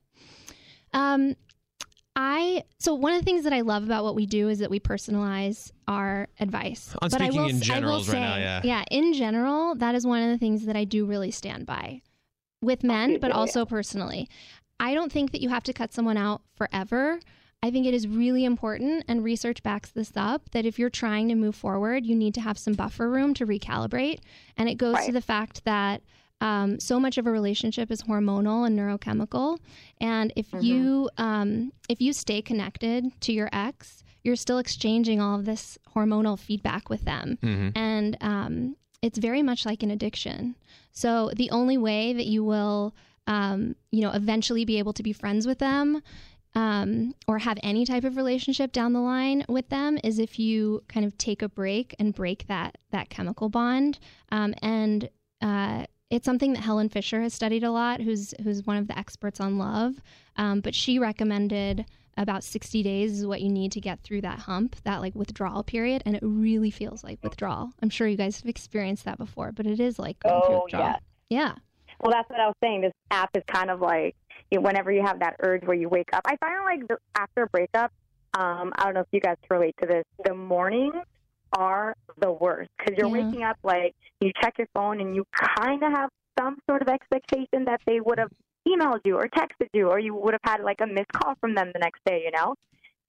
Um, 0.93 1.35
I 2.17 2.65
so 2.79 2.95
one 2.95 3.13
of 3.13 3.21
the 3.21 3.25
things 3.25 3.45
that 3.45 3.53
I 3.53 3.61
love 3.61 3.85
about 3.85 4.03
what 4.05 4.15
we 4.15 4.27
do 4.27 4.49
is 4.49 4.59
that 4.59 4.71
we 4.71 4.81
personalize 4.81 5.71
our 5.87 6.27
advice. 6.41 6.95
I'm 7.01 7.09
but 7.11 7.21
I 7.23 7.31
will, 7.31 7.47
in 7.49 7.57
s- 7.57 7.71
I 7.71 7.75
will 7.75 7.81
generals 7.81 8.09
right 8.09 8.21
now, 8.21 8.35
say- 8.35 8.41
yeah. 8.41 8.61
yeah. 8.65 8.85
In 8.91 9.13
general, 9.13 9.75
that 9.77 9.95
is 9.95 10.07
one 10.07 10.23
of 10.23 10.29
the 10.31 10.39
things 10.39 10.67
that 10.67 10.77
I 10.77 10.85
do 10.85 11.05
really 11.07 11.31
stand 11.31 11.67
by, 11.67 12.03
with 12.63 12.83
Mend, 12.83 13.21
but 13.21 13.31
also 13.33 13.65
personally. 13.65 14.29
I 14.81 14.95
don't 14.95 15.13
think 15.13 15.33
that 15.33 15.41
you 15.41 15.51
have 15.51 15.63
to 15.65 15.73
cut 15.73 15.93
someone 15.93 16.17
out 16.17 16.43
forever. 16.57 17.21
I 17.63 17.71
think 17.71 17.87
it 17.87 17.93
is 17.93 18.09
really 18.09 18.45
important, 18.47 19.05
and 19.07 19.23
research 19.23 19.63
backs 19.63 19.91
this 19.91 20.13
up, 20.17 20.51
that 20.53 20.65
if 20.65 20.79
you're 20.79 20.89
trying 20.91 21.29
to 21.29 21.35
move 21.35 21.55
forward, 21.55 22.07
you 22.07 22.17
need 22.17 22.33
to 22.35 22.41
have 22.41 22.57
some 22.59 22.73
buffer 22.73 23.09
room 23.11 23.35
to 23.35 23.47
recalibrate. 23.47 24.21
And 24.57 24.69
it 24.69 24.77
goes 24.77 24.97
to 25.05 25.13
the 25.13 25.21
fact 25.21 25.65
that 25.67 26.01
um, 26.41 26.81
so 26.81 26.99
much 27.01 27.19
of 27.19 27.27
a 27.27 27.31
relationship 27.31 27.91
is 27.91 28.03
hormonal 28.03 28.67
and 28.67 28.79
neurochemical, 28.79 29.59
and 30.01 30.33
if 30.37 30.51
Mhm. 30.51 30.63
you 30.63 31.11
um, 31.19 31.73
if 31.89 32.01
you 32.01 32.13
stay 32.13 32.41
connected 32.43 33.19
to 33.21 33.33
your 33.33 33.49
ex, 33.53 34.03
you're 34.25 34.37
still 34.37 34.59
exchanging 34.59 35.21
all 35.21 35.39
of 35.39 35.45
this 35.45 35.79
hormonal 35.95 36.39
feedback 36.39 36.89
with 36.89 37.03
them, 37.05 37.39
Mm-hmm. 37.43 37.79
and 37.79 38.17
um, 38.21 38.77
it's 39.03 39.19
very 39.19 39.43
much 39.43 39.65
like 39.67 39.83
an 39.83 39.91
addiction. 39.91 40.57
So 40.93 41.31
the 41.35 41.51
only 41.51 41.79
way 41.79 42.13
that 42.13 42.27
you 42.27 42.43
will, 42.45 42.95
um, 43.27 43.77
you 43.93 44.01
know, 44.03 44.11
eventually 44.13 44.65
be 44.65 44.79
able 44.79 44.93
to 44.95 45.03
be 45.03 45.13
friends 45.13 45.47
with 45.47 45.59
them. 45.59 46.03
Um, 46.53 47.15
or 47.29 47.39
have 47.39 47.61
any 47.63 47.87
type 47.87 48.03
of 48.03 48.17
relationship 48.17 48.73
down 48.73 48.93
the 48.93 49.01
line 49.01 49.45
with 49.49 49.69
them 49.69 50.01
is 50.03 50.19
if 50.19 50.37
you 50.37 50.83
kind 50.89 51.07
of 51.07 51.17
take 51.17 51.43
a 51.43 51.49
break 51.49 51.95
and 52.01 52.13
break 52.13 52.49
that 52.49 52.77
that 52.91 53.09
chemical 53.09 53.49
bond. 53.49 54.01
Um, 54.33 54.55
and 54.61 55.09
uh, 55.41 55.85
it's 56.11 56.25
something 56.25 56.53
that 56.55 56.61
Helen 56.63 56.89
Fisher 56.89 57.21
has 57.23 57.33
studied 57.33 57.63
a 57.65 57.71
lot, 57.71 58.01
who's 58.01 58.35
who's 58.43 58.67
one 58.67 58.77
of 58.77 58.89
the 58.89 58.99
experts 58.99 59.41
on 59.41 59.59
love. 59.59 59.95
Um, 60.37 60.61
but 60.61 60.75
she 60.75 60.99
recommended 60.99 61.85
about 62.17 62.43
60 62.45 62.83
days 62.83 63.19
is 63.21 63.27
what 63.27 63.41
you 63.41 63.49
need 63.49 63.73
to 63.73 63.81
get 63.81 64.01
through 64.03 64.21
that 64.23 64.41
hump, 64.41 64.77
that 64.85 65.01
like 65.01 65.15
withdrawal 65.15 65.63
period, 65.63 66.03
and 66.05 66.15
it 66.17 66.23
really 66.23 66.71
feels 66.71 67.03
like 67.05 67.19
withdrawal. 67.23 67.71
I'm 67.81 67.89
sure 67.91 68.07
you 68.09 68.17
guys 68.17 68.41
have 68.41 68.49
experienced 68.49 69.05
that 69.05 69.17
before, 69.19 69.53
but 69.53 69.67
it 69.67 69.81
is 69.81 69.99
like 69.99 70.19
going 70.21 70.43
through 70.43 70.55
Oh, 70.57 70.63
withdrawal. 70.65 70.87
yes. 70.89 71.01
Yeah. 71.31 71.55
Well, 72.01 72.13
that's 72.13 72.29
what 72.29 72.41
I 72.41 72.47
was 72.47 72.57
saying. 72.63 72.81
This 72.83 72.93
app 73.11 73.31
is 73.37 73.43
kind 73.47 73.71
of 73.71 73.81
like 73.81 74.17
you 74.51 74.59
know, 74.59 74.63
whenever 74.63 74.91
you 74.91 75.03
have 75.03 75.21
that 75.21 75.37
urge 75.41 75.63
where 75.65 75.77
you 75.77 75.89
wake 75.89 76.09
up. 76.13 76.23
I 76.25 76.37
find 76.39 76.65
like 76.65 76.89
the, 76.89 76.97
after 77.15 77.45
a 77.45 77.47
breakup, 77.47 77.93
um, 78.35 78.73
I 78.77 78.85
don't 78.85 78.95
know 78.95 79.01
if 79.01 79.07
you 79.13 79.21
guys 79.21 79.37
relate 79.49 79.77
to 79.81 79.87
this. 79.87 80.05
The 80.25 80.35
mornings 80.35 80.95
are 81.57 81.95
the 82.21 82.31
worst 82.33 82.71
because 82.79 82.97
you're 82.97 83.09
Yeah. 83.09 83.25
waking 83.25 83.43
up 83.43 83.57
like 83.63 83.95
you 84.21 84.31
check 84.43 84.55
your 84.59 84.69
phone 84.75 85.01
and 85.01 85.15
you 85.15 85.25
kind 85.57 85.83
of 85.83 85.91
have 85.93 86.11
some 86.39 86.59
sort 86.69 86.83
of 86.83 86.89
expectation 86.89 87.65
that 87.67 87.81
they 87.87 88.01
would 88.01 88.19
have 88.19 88.31
emailed 88.69 89.01
you 89.05 89.17
or 89.17 89.27
texted 89.29 89.69
you 89.73 89.89
or 89.89 89.99
you 89.99 90.15
would 90.15 90.35
have 90.35 90.41
had 90.45 90.63
like 90.63 90.81
a 90.81 90.87
missed 90.87 91.13
call 91.13 91.35
from 91.41 91.55
them 91.55 91.71
the 91.73 91.79
next 91.79 92.01
day. 92.05 92.23
You 92.25 92.31
know, 92.31 92.55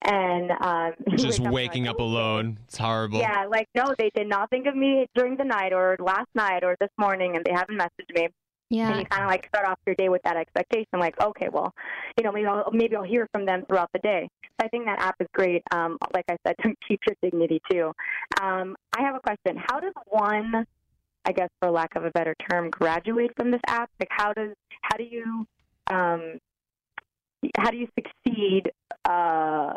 and 0.03 0.51
um, 0.51 0.93
Just 1.17 1.39
wake 1.39 1.47
up 1.47 1.53
waking 1.53 1.83
like, 1.83 1.91
up 1.95 2.01
"Oh, 2.01 2.05
alone. 2.05 2.59
It's 2.65 2.77
horrible. 2.77 3.19
Yeah, 3.19 3.45
like 3.49 3.67
no, 3.75 3.93
they 3.97 4.09
did 4.15 4.27
not 4.27 4.49
think 4.49 4.65
of 4.67 4.75
me 4.75 5.07
during 5.15 5.37
the 5.37 5.43
night 5.43 5.73
or 5.73 5.97
last 5.99 6.29
night 6.35 6.63
or 6.63 6.75
this 6.79 6.89
morning, 6.97 7.35
and 7.35 7.45
they 7.45 7.51
haven't 7.53 7.77
messaged 7.77 8.15
me. 8.15 8.29
Yeah. 8.71 8.89
And 8.89 8.99
you 8.99 9.05
kind 9.05 9.23
of 9.23 9.29
like 9.29 9.47
start 9.47 9.67
off 9.67 9.79
your 9.85 9.95
day 9.95 10.07
with 10.07 10.21
that 10.23 10.37
expectation, 10.37 10.87
like, 10.93 11.19
okay, 11.21 11.49
well, 11.51 11.73
you 12.17 12.23
know, 12.23 12.31
maybe 12.31 12.47
I'll 12.47 12.71
maybe 12.71 12.95
I'll 12.95 13.03
hear 13.03 13.27
from 13.33 13.45
them 13.45 13.65
throughout 13.67 13.89
the 13.93 13.99
day. 13.99 14.29
So 14.43 14.65
I 14.65 14.69
think 14.69 14.85
that 14.85 14.97
app 15.01 15.15
is 15.19 15.27
great. 15.33 15.61
Um, 15.73 15.97
like 16.13 16.23
I 16.29 16.37
said, 16.47 16.55
to 16.63 16.73
keep 16.87 17.01
your 17.05 17.15
dignity 17.21 17.61
too. 17.69 17.91
Um, 18.41 18.77
I 18.97 19.01
have 19.01 19.15
a 19.15 19.19
question. 19.19 19.61
How 19.67 19.81
does 19.81 19.91
one, 20.07 20.65
I 21.25 21.31
guess, 21.33 21.49
for 21.59 21.69
lack 21.69 21.97
of 21.97 22.05
a 22.05 22.11
better 22.11 22.33
term, 22.49 22.69
graduate 22.69 23.31
from 23.35 23.51
this 23.51 23.61
app? 23.67 23.89
Like, 23.99 24.09
how 24.09 24.31
does 24.31 24.53
how 24.83 24.95
do 24.95 25.03
you 25.03 25.45
um, 25.91 26.39
how 27.57 27.71
do 27.71 27.77
you 27.77 27.89
succeed 27.99 28.71
uh, 29.03 29.73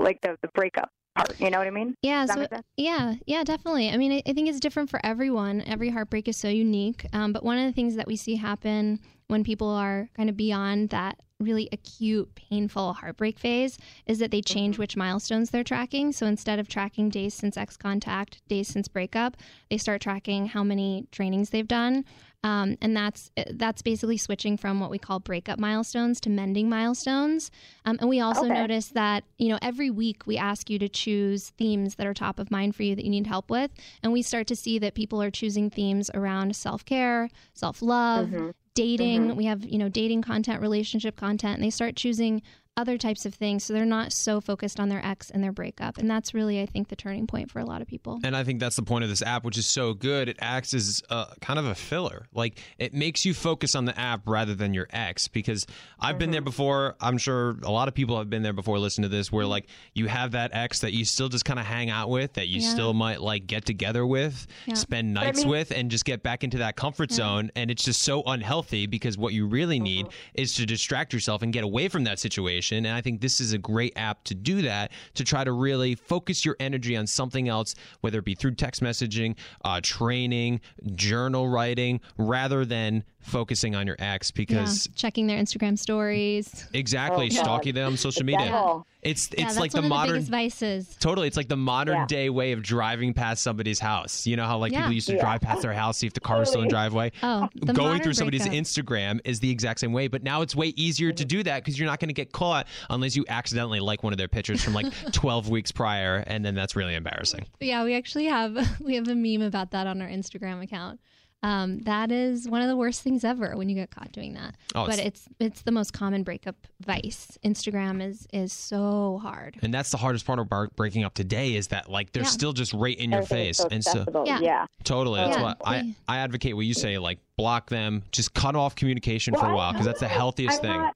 like 0.00 0.20
the 0.22 0.36
the 0.42 0.48
breakup 0.52 0.90
part? 1.16 1.40
You 1.40 1.50
know 1.50 1.58
what 1.58 1.66
I 1.66 1.70
mean? 1.70 1.94
Yeah, 2.02 2.26
so 2.26 2.46
yeah, 2.76 3.14
yeah, 3.26 3.44
definitely. 3.44 3.90
I 3.90 3.96
mean, 3.96 4.12
I, 4.12 4.22
I 4.26 4.32
think 4.32 4.48
it's 4.48 4.60
different 4.60 4.90
for 4.90 5.00
everyone. 5.04 5.62
Every 5.62 5.90
heartbreak 5.90 6.28
is 6.28 6.36
so 6.36 6.48
unique. 6.48 7.06
Um, 7.12 7.32
but 7.32 7.44
one 7.44 7.58
of 7.58 7.64
the 7.64 7.72
things 7.72 7.96
that 7.96 8.06
we 8.06 8.16
see 8.16 8.36
happen 8.36 9.00
when 9.28 9.42
people 9.42 9.68
are 9.68 10.08
kind 10.14 10.28
of 10.28 10.36
beyond 10.36 10.90
that 10.90 11.20
really 11.38 11.68
acute, 11.72 12.34
painful 12.34 12.94
heartbreak 12.94 13.38
phase 13.38 13.76
is 14.06 14.18
that 14.18 14.30
they 14.30 14.40
change 14.40 14.78
which 14.78 14.96
milestones 14.96 15.50
they're 15.50 15.64
tracking. 15.64 16.12
So 16.12 16.26
instead 16.26 16.58
of 16.58 16.68
tracking 16.68 17.10
days 17.10 17.34
since 17.34 17.56
ex 17.56 17.76
contact, 17.76 18.40
days 18.48 18.68
since 18.68 18.88
breakup, 18.88 19.36
they 19.68 19.76
start 19.76 20.00
tracking 20.00 20.46
how 20.46 20.64
many 20.64 21.06
trainings 21.12 21.50
they've 21.50 21.68
done. 21.68 22.04
Um, 22.46 22.76
and 22.80 22.96
that's 22.96 23.30
that's 23.50 23.82
basically 23.82 24.16
switching 24.18 24.56
from 24.56 24.78
what 24.78 24.90
we 24.90 24.98
call 24.98 25.18
breakup 25.18 25.58
milestones 25.58 26.20
to 26.20 26.30
mending 26.30 26.68
milestones. 26.68 27.50
Um, 27.84 27.96
and 28.00 28.08
we 28.08 28.20
also 28.20 28.44
Okay. 28.46 28.54
notice 28.60 28.88
that 28.90 29.24
you 29.38 29.48
know 29.48 29.58
every 29.60 29.90
week 29.90 30.26
we 30.26 30.36
ask 30.36 30.70
you 30.70 30.78
to 30.78 30.88
choose 30.88 31.50
themes 31.58 31.96
that 31.96 32.06
are 32.06 32.14
top 32.14 32.38
of 32.38 32.50
mind 32.50 32.76
for 32.76 32.84
you 32.84 32.94
that 32.94 33.04
you 33.04 33.10
need 33.10 33.26
help 33.26 33.50
with, 33.50 33.70
and 34.02 34.12
we 34.12 34.22
start 34.22 34.46
to 34.46 34.56
see 34.56 34.78
that 34.78 34.94
people 34.94 35.20
are 35.20 35.30
choosing 35.30 35.70
themes 35.70 36.08
around 36.14 36.54
self 36.54 36.84
care, 36.84 37.28
self 37.54 37.82
love, 37.82 38.28
Mhm. 38.28 38.52
dating. 38.74 39.22
Mhm. 39.30 39.36
We 39.36 39.44
have 39.46 39.64
you 39.64 39.78
know 39.78 39.88
dating 39.88 40.22
content, 40.22 40.60
relationship 40.60 41.16
content, 41.16 41.54
and 41.56 41.64
they 41.64 41.70
start 41.70 41.96
choosing 41.96 42.42
other 42.76 42.98
types 42.98 43.24
of 43.24 43.34
things. 43.34 43.64
So 43.64 43.72
they're 43.72 43.86
not 43.86 44.12
so 44.12 44.40
focused 44.40 44.78
on 44.78 44.88
their 44.88 45.04
ex 45.04 45.30
and 45.30 45.42
their 45.42 45.52
breakup, 45.52 45.98
and 45.98 46.10
that's 46.10 46.34
really 46.34 46.60
I 46.60 46.66
think 46.66 46.88
the 46.88 46.96
turning 46.96 47.26
point 47.26 47.50
for 47.50 47.58
a 47.58 47.64
lot 47.64 47.80
of 47.80 47.88
people. 47.88 48.20
And 48.22 48.36
I 48.36 48.44
think 48.44 48.60
that's 48.60 48.76
the 48.76 48.82
point 48.82 49.04
of 49.04 49.10
this 49.10 49.22
app, 49.22 49.44
which 49.44 49.56
is 49.56 49.66
so 49.66 49.94
good. 49.94 50.28
It 50.28 50.36
acts 50.40 50.74
as 50.74 51.02
a, 51.10 51.26
kind 51.40 51.58
of 51.58 51.66
a 51.66 51.74
filler. 51.74 52.26
Like 52.34 52.60
it 52.78 52.92
makes 52.92 53.24
you 53.24 53.32
focus 53.34 53.74
on 53.74 53.84
the 53.86 53.98
app 53.98 54.22
rather 54.26 54.54
than 54.54 54.74
your 54.74 54.86
ex. 54.90 55.28
Because 55.28 55.66
I've 55.98 56.18
been 56.18 56.30
there 56.30 56.40
mm-hmm. 56.40 56.46
before. 56.46 56.96
I'm 57.00 57.18
sure 57.18 57.56
a 57.62 57.70
lot 57.70 57.88
of 57.88 57.94
people 57.94 58.18
have 58.18 58.28
been 58.28 58.42
there 58.42 58.52
before. 58.52 58.78
Listen 58.78 59.02
to 59.02 59.08
this, 59.08 59.32
where 59.32 59.44
mm-hmm. 59.44 59.50
like 59.50 59.66
you 59.94 60.06
have 60.08 60.32
that 60.32 60.50
ex 60.52 60.80
that 60.80 60.92
you 60.92 61.04
still 61.04 61.28
just 61.28 61.44
kind 61.44 61.58
of 61.58 61.64
hang 61.66 61.88
out 61.90 62.10
with, 62.10 62.34
that 62.34 62.48
you 62.48 62.60
Yeah. 62.60 62.68
still 62.68 62.92
might 62.92 63.20
like 63.22 63.46
get 63.46 63.64
together 63.64 64.06
with, 64.06 64.46
Yeah. 64.66 64.74
spend 64.74 65.14
nights 65.14 65.40
mean- 65.40 65.48
with, 65.48 65.70
and 65.70 65.90
just 65.90 66.04
get 66.04 66.22
back 66.22 66.44
into 66.44 66.58
that 66.58 66.76
comfort 66.76 67.10
zone. 67.10 67.50
And 67.56 67.70
it's 67.70 67.84
just 67.84 68.02
so 68.02 68.22
unhealthy 68.24 68.86
because 68.86 69.16
what 69.16 69.32
you 69.32 69.46
really 69.46 69.80
need 69.80 70.06
mm-hmm. 70.06 70.42
is 70.42 70.54
to 70.54 70.66
distract 70.66 71.12
yourself 71.14 71.42
and 71.42 71.52
get 71.52 71.64
away 71.64 71.88
from 71.88 72.04
that 72.04 72.18
situation. 72.18 72.65
And 72.72 72.88
I 72.88 73.00
think 73.00 73.20
this 73.20 73.40
is 73.40 73.52
a 73.52 73.58
great 73.58 73.92
app 73.96 74.24
to 74.24 74.34
do 74.34 74.62
that, 74.62 74.90
to 75.14 75.24
try 75.24 75.44
to 75.44 75.52
really 75.52 75.94
focus 75.94 76.44
your 76.44 76.56
energy 76.58 76.96
on 76.96 77.06
something 77.06 77.48
else, 77.48 77.74
whether 78.00 78.18
it 78.18 78.24
be 78.24 78.34
through 78.34 78.54
text 78.56 78.82
messaging, 78.82 79.36
uh, 79.64 79.80
training, 79.82 80.60
journal 80.94 81.48
writing, 81.48 82.00
rather 82.18 82.64
than 82.64 83.04
focusing 83.20 83.74
on 83.74 83.86
your 83.88 83.96
ex 83.98 84.30
because 84.30 84.86
yeah, 84.86 84.92
checking 84.94 85.26
their 85.26 85.36
Instagram 85.42 85.76
stories. 85.76 86.68
exactly 86.72 87.26
Oh, 87.26 87.42
stalking 87.42 87.74
them 87.74 87.92
on 87.92 87.96
social 87.96 88.24
media. 88.24 88.46
devil. 88.46 88.86
It's 89.02 89.28
yeah, 89.32 89.44
it's 89.46 89.54
that's 89.54 89.60
like 89.60 89.74
one 89.74 89.82
the 89.82 89.86
of 89.86 89.90
modern 89.90 90.24
the 90.24 90.30
vices. 90.30 90.96
Totally. 91.00 91.26
It's 91.26 91.36
like 91.36 91.48
the 91.48 91.56
modern 91.56 91.96
Yeah. 91.96 92.06
day 92.06 92.30
way 92.30 92.52
of 92.52 92.62
driving 92.62 93.14
past 93.14 93.42
somebody's 93.42 93.80
house. 93.80 94.26
You 94.28 94.36
know 94.36 94.44
how 94.46 94.58
like 94.58 94.72
Yeah. 94.72 94.78
people 94.82 94.92
used 94.92 95.08
to 95.08 95.14
Yeah. 95.14 95.20
drive 95.22 95.40
past 95.40 95.62
their 95.62 95.72
house, 95.72 95.98
see 95.98 96.06
if 96.06 96.12
the 96.12 96.20
car 96.20 96.38
was 96.38 96.50
still 96.50 96.62
in 96.62 96.68
driveway. 96.68 97.10
Oh, 97.22 97.48
the 97.54 97.72
Going 97.72 98.00
through 98.00 98.14
somebody's 98.14 98.42
breakup. 98.46 98.64
Instagram 98.64 99.20
is 99.24 99.40
the 99.40 99.50
exact 99.50 99.80
same 99.80 99.92
way, 99.92 100.06
but 100.06 100.22
now 100.22 100.42
it's 100.42 100.54
way 100.54 100.68
easier 100.76 101.10
to 101.12 101.24
do 101.24 101.42
that 101.42 101.64
because 101.64 101.78
you're 101.78 101.88
not 101.88 101.98
going 101.98 102.08
to 102.08 102.14
get 102.14 102.30
caught 102.32 102.55
unless 102.90 103.16
you 103.16 103.24
accidentally 103.28 103.80
like 103.80 104.02
one 104.02 104.12
of 104.12 104.18
their 104.18 104.28
pictures 104.28 104.62
from 104.62 104.72
like 104.74 104.86
12 105.12 105.48
weeks 105.48 105.72
prior, 105.72 106.24
and 106.26 106.44
then 106.44 106.54
that's 106.54 106.76
really 106.76 106.94
embarrassing. 106.94 107.46
Yeah, 107.60 107.84
we 107.84 107.94
actually 107.94 108.26
have 108.26 108.56
we 108.80 108.94
have 108.96 109.08
a 109.08 109.14
meme 109.14 109.42
about 109.42 109.70
that 109.72 109.86
on 109.86 110.00
our 110.02 110.08
Instagram 110.08 110.62
account. 110.62 111.00
Um, 111.42 111.80
that 111.80 112.10
is 112.10 112.48
one 112.48 112.62
of 112.62 112.68
the 112.68 112.76
worst 112.76 113.02
things 113.02 113.22
ever 113.22 113.56
when 113.56 113.68
you 113.68 113.74
get 113.76 113.90
caught 113.90 114.10
doing 114.10 114.32
that. 114.34 114.56
Oh, 114.74 114.86
but 114.86 114.94
it's- 114.98 115.06
it's 115.06 115.28
it's 115.38 115.62
the 115.62 115.70
most 115.70 115.92
common 115.92 116.22
breakup 116.24 116.56
vice. 116.80 117.36
Instagram 117.44 118.02
is 118.02 118.26
is 118.32 118.52
so 118.54 119.20
hard. 119.22 119.56
And 119.62 119.72
that's 119.72 119.90
the 119.90 119.98
hardest 119.98 120.24
part 120.26 120.38
of 120.38 120.48
bar- 120.48 120.70
breaking 120.74 121.04
up 121.04 121.12
today 121.14 121.54
is 121.54 121.68
that 121.68 121.90
like 121.90 122.12
they're 122.12 122.22
Yeah. 122.22 122.28
still 122.30 122.52
just 122.54 122.72
right 122.72 122.98
in 122.98 123.12
your 123.12 123.22
face, 123.22 123.58
so 123.58 123.68
and 123.70 123.84
so. 123.84 124.24
Yeah. 124.26 124.40
yeah. 124.40 124.66
totally 124.82 125.20
that's 125.20 125.36
Yeah. 125.36 125.42
why 125.42 125.54
I 125.64 125.94
I 126.08 126.18
advocate 126.18 126.56
what 126.56 126.64
you 126.64 126.74
say 126.74 126.96
like 126.98 127.18
block 127.36 127.68
them, 127.68 128.02
just 128.12 128.32
cut 128.32 128.56
off 128.56 128.74
communication 128.74 129.34
for 129.34 129.46
a 129.46 129.54
while 129.54 129.72
because 129.72 129.86
that's 129.86 130.00
the 130.00 130.08
healthiest 130.08 130.64
I'm 130.64 130.70
thing. 130.70 130.80
not- 130.80 130.94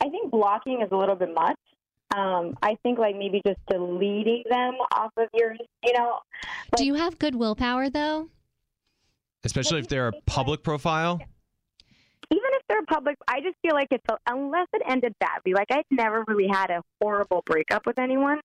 I 0.00 0.08
think 0.08 0.30
blocking 0.30 0.82
is 0.82 0.88
a 0.92 0.96
little 0.96 1.16
bit 1.16 1.32
much. 1.34 1.56
Um, 2.14 2.56
I 2.62 2.76
think 2.82 2.98
like 2.98 3.16
maybe 3.16 3.40
just 3.44 3.58
deleting 3.68 4.44
them 4.48 4.74
off 4.94 5.10
of 5.16 5.28
your, 5.34 5.56
you 5.84 5.92
know, 5.94 6.18
Do 6.76 6.84
you 6.84 6.94
have 6.94 7.18
good 7.18 7.34
willpower 7.34 7.90
though? 7.90 8.28
Especially 9.44 9.80
if 9.80 9.88
they're 9.88 10.08
a 10.08 10.12
public 10.26 10.62
profile. 10.62 11.20
Even 12.34 12.50
if 12.58 12.62
they're 12.68 12.84
public, 12.86 13.16
I 13.28 13.40
just 13.40 13.56
feel 13.62 13.74
like 13.74 13.88
it's 13.90 14.04
a, 14.10 14.16
unless 14.26 14.66
it 14.72 14.82
ended 14.88 15.14
badly. 15.20 15.54
Like 15.54 15.70
I've 15.70 15.84
never 15.90 16.24
really 16.26 16.48
had 16.48 16.70
a 16.70 16.82
horrible 17.00 17.42
breakup 17.46 17.86
with 17.86 17.98
anyone, 17.98 18.40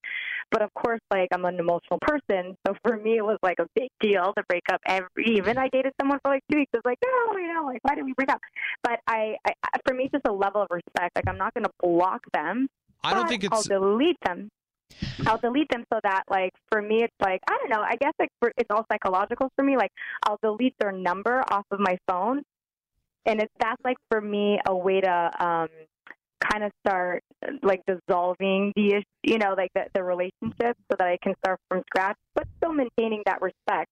but 0.52 0.62
of 0.62 0.74
course, 0.74 1.02
like 1.12 1.30
I'm 1.34 1.46
an 1.46 1.60
emotional 1.60 2.00
person, 2.02 2.56
so 2.66 2.76
for 2.86 2.98
me 2.98 3.18
it 3.18 3.26
was 3.26 3.38
like 3.42 3.58
a 3.60 3.68
big 3.76 3.90
deal 4.00 4.34
to 4.38 4.44
break 4.48 4.64
up. 4.72 4.82
Every 4.86 5.10
even 5.38 5.58
I 5.58 5.70
dated 5.70 5.94
someone 6.00 6.20
for 6.24 6.32
like 6.32 6.44
two 6.52 6.60
weeks. 6.60 6.70
It 6.74 6.82
was 6.84 6.86
like, 6.86 7.00
no, 7.04 7.40
you 7.40 7.54
know, 7.54 7.66
like 7.66 7.80
why 7.84 7.96
did 7.96 8.06
we 8.06 8.14
break 8.14 8.30
up? 8.30 8.40
But 8.84 9.00
I, 9.08 9.36
I 9.46 9.54
for 9.88 9.94
me, 9.94 10.04
it's 10.06 10.14
just 10.14 10.28
a 10.28 10.34
level 10.34 10.62
of 10.62 10.68
respect. 10.72 11.16
Like 11.16 11.28
I'm 11.28 11.38
not 11.38 11.54
going 11.54 11.66
to 11.66 11.72
block 11.82 12.22
them. 12.34 12.68
I 13.04 13.14
don't 13.14 13.28
think 13.28 13.46
I'll 13.52 13.60
it's 13.60 13.68
delete 13.68 14.18
them. 14.26 14.50
I'll 15.26 15.38
delete 15.38 15.70
them 15.70 15.84
so 15.94 16.00
that, 16.04 16.24
like, 16.30 16.52
for 16.72 16.82
me, 16.82 17.04
it's 17.04 17.14
like 17.22 17.42
I 17.48 17.58
don't 17.60 17.70
know. 17.70 17.82
I 17.82 17.96
guess 17.96 18.14
like 18.20 18.30
for, 18.40 18.52
it's 18.58 18.70
all 18.70 18.86
psychological 18.92 19.50
for 19.56 19.64
me. 19.64 19.78
Like, 19.78 19.92
I'll 20.26 20.40
delete 20.42 20.76
their 20.80 20.92
number 20.92 21.44
off 21.52 21.66
of 21.72 21.80
my 21.80 21.98
phone, 22.08 22.44
and 23.26 23.42
it's 23.42 23.54
that's 23.60 23.82
like 23.84 23.98
for 24.10 24.22
me 24.22 24.60
a 24.68 24.76
way 24.76 25.02
to 25.02 25.32
um, 25.46 25.68
kind 26.52 26.64
of 26.64 26.72
start 26.86 27.24
like 27.64 27.82
dissolving 27.86 28.72
the 28.76 28.96
is- 28.96 29.04
you 29.24 29.38
know 29.38 29.54
like 29.58 29.72
the, 29.76 29.86
the 29.94 30.04
relationship 30.04 30.78
so 30.90 30.96
that 30.98 31.02
I 31.08 31.18
can 31.22 31.34
start 31.44 31.60
from 31.70 31.82
scratch, 31.88 32.18
but 32.36 32.48
still 32.58 32.74
maintaining 32.74 33.24
that 33.26 33.42
respect 33.42 33.90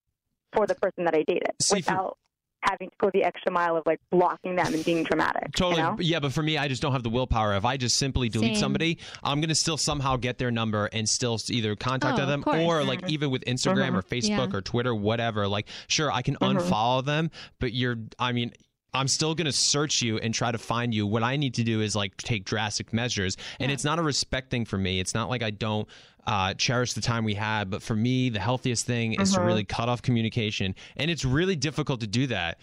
for 0.53 0.65
the 0.65 0.75
person 0.75 1.05
that 1.05 1.13
I 1.15 1.23
dated 1.27 1.51
See, 1.61 1.81
for- 1.81 1.91
without 1.91 2.17
having 2.63 2.89
to 2.89 2.95
go 2.99 3.09
the 3.13 3.23
extra 3.23 3.51
mile 3.51 3.77
of 3.77 3.83
like 3.85 3.99
blocking 4.11 4.55
them 4.55 4.73
and 4.73 4.83
being 4.83 5.03
dramatic. 5.03 5.51
Totally. 5.55 5.81
You 5.81 5.87
know? 5.89 5.97
Yeah, 5.99 6.19
but 6.19 6.33
for 6.33 6.41
me, 6.41 6.57
I 6.57 6.67
just 6.67 6.81
don't 6.81 6.91
have 6.91 7.03
the 7.03 7.09
willpower. 7.09 7.53
If 7.55 7.63
I 7.65 7.77
just 7.77 7.97
simply 7.97 8.27
delete 8.29 8.55
Same. 8.55 8.59
somebody, 8.59 8.97
I'm 9.23 9.39
going 9.39 9.49
to 9.49 9.55
still 9.55 9.77
somehow 9.77 10.17
get 10.17 10.37
their 10.37 10.51
number 10.51 10.89
and 10.91 11.07
still 11.07 11.37
either 11.49 11.75
contact 11.75 12.19
Oh, 12.19 12.25
them 12.25 12.43
or 12.47 12.83
like 12.83 13.09
even 13.09 13.29
with 13.29 13.45
Instagram 13.45 13.93
or 13.95 14.01
Facebook 14.01 14.51
Yeah. 14.51 14.57
or 14.57 14.61
Twitter, 14.61 14.93
whatever. 14.93 15.47
Like, 15.47 15.67
sure, 15.87 16.11
I 16.11 16.23
can 16.23 16.35
Mhm. 16.37 16.59
unfollow 16.59 17.05
them, 17.05 17.29
but 17.59 17.73
you're, 17.73 17.95
I 18.19 18.31
mean, 18.33 18.51
I'm 18.93 19.07
still 19.07 19.35
going 19.35 19.45
to 19.45 19.51
search 19.51 20.01
you 20.01 20.17
and 20.17 20.33
try 20.33 20.51
to 20.51 20.57
find 20.57 20.93
you. 20.93 21.05
What 21.05 21.21
I 21.23 21.35
need 21.37 21.53
to 21.55 21.63
do 21.63 21.81
is 21.81 21.95
like 21.95 22.17
take 22.17 22.45
drastic 22.45 22.93
measures. 22.93 23.37
And 23.59 23.69
Yeah. 23.69 23.73
it's 23.73 23.83
not 23.83 23.99
a 23.99 24.01
respect 24.01 24.49
thing 24.49 24.65
for 24.65 24.77
me. 24.77 24.99
It's 24.99 25.13
not 25.13 25.29
like 25.29 25.43
I 25.43 25.51
don't 25.51 25.87
uh, 26.25 26.53
cherish 26.55 26.91
the 26.91 26.99
time 26.99 27.23
we 27.23 27.35
had. 27.35 27.69
But 27.69 27.81
for 27.81 27.95
me, 27.95 28.27
the 28.29 28.39
healthiest 28.41 28.85
thing 28.85 29.13
is 29.13 29.31
to 29.31 29.39
Mhm. 29.39 29.45
really 29.45 29.63
cut 29.63 29.87
off 29.87 30.01
communication. 30.01 30.75
And 30.97 31.09
it's 31.09 31.23
really 31.23 31.55
difficult 31.55 32.01
to 32.01 32.07
do 32.07 32.27
that. 32.27 32.59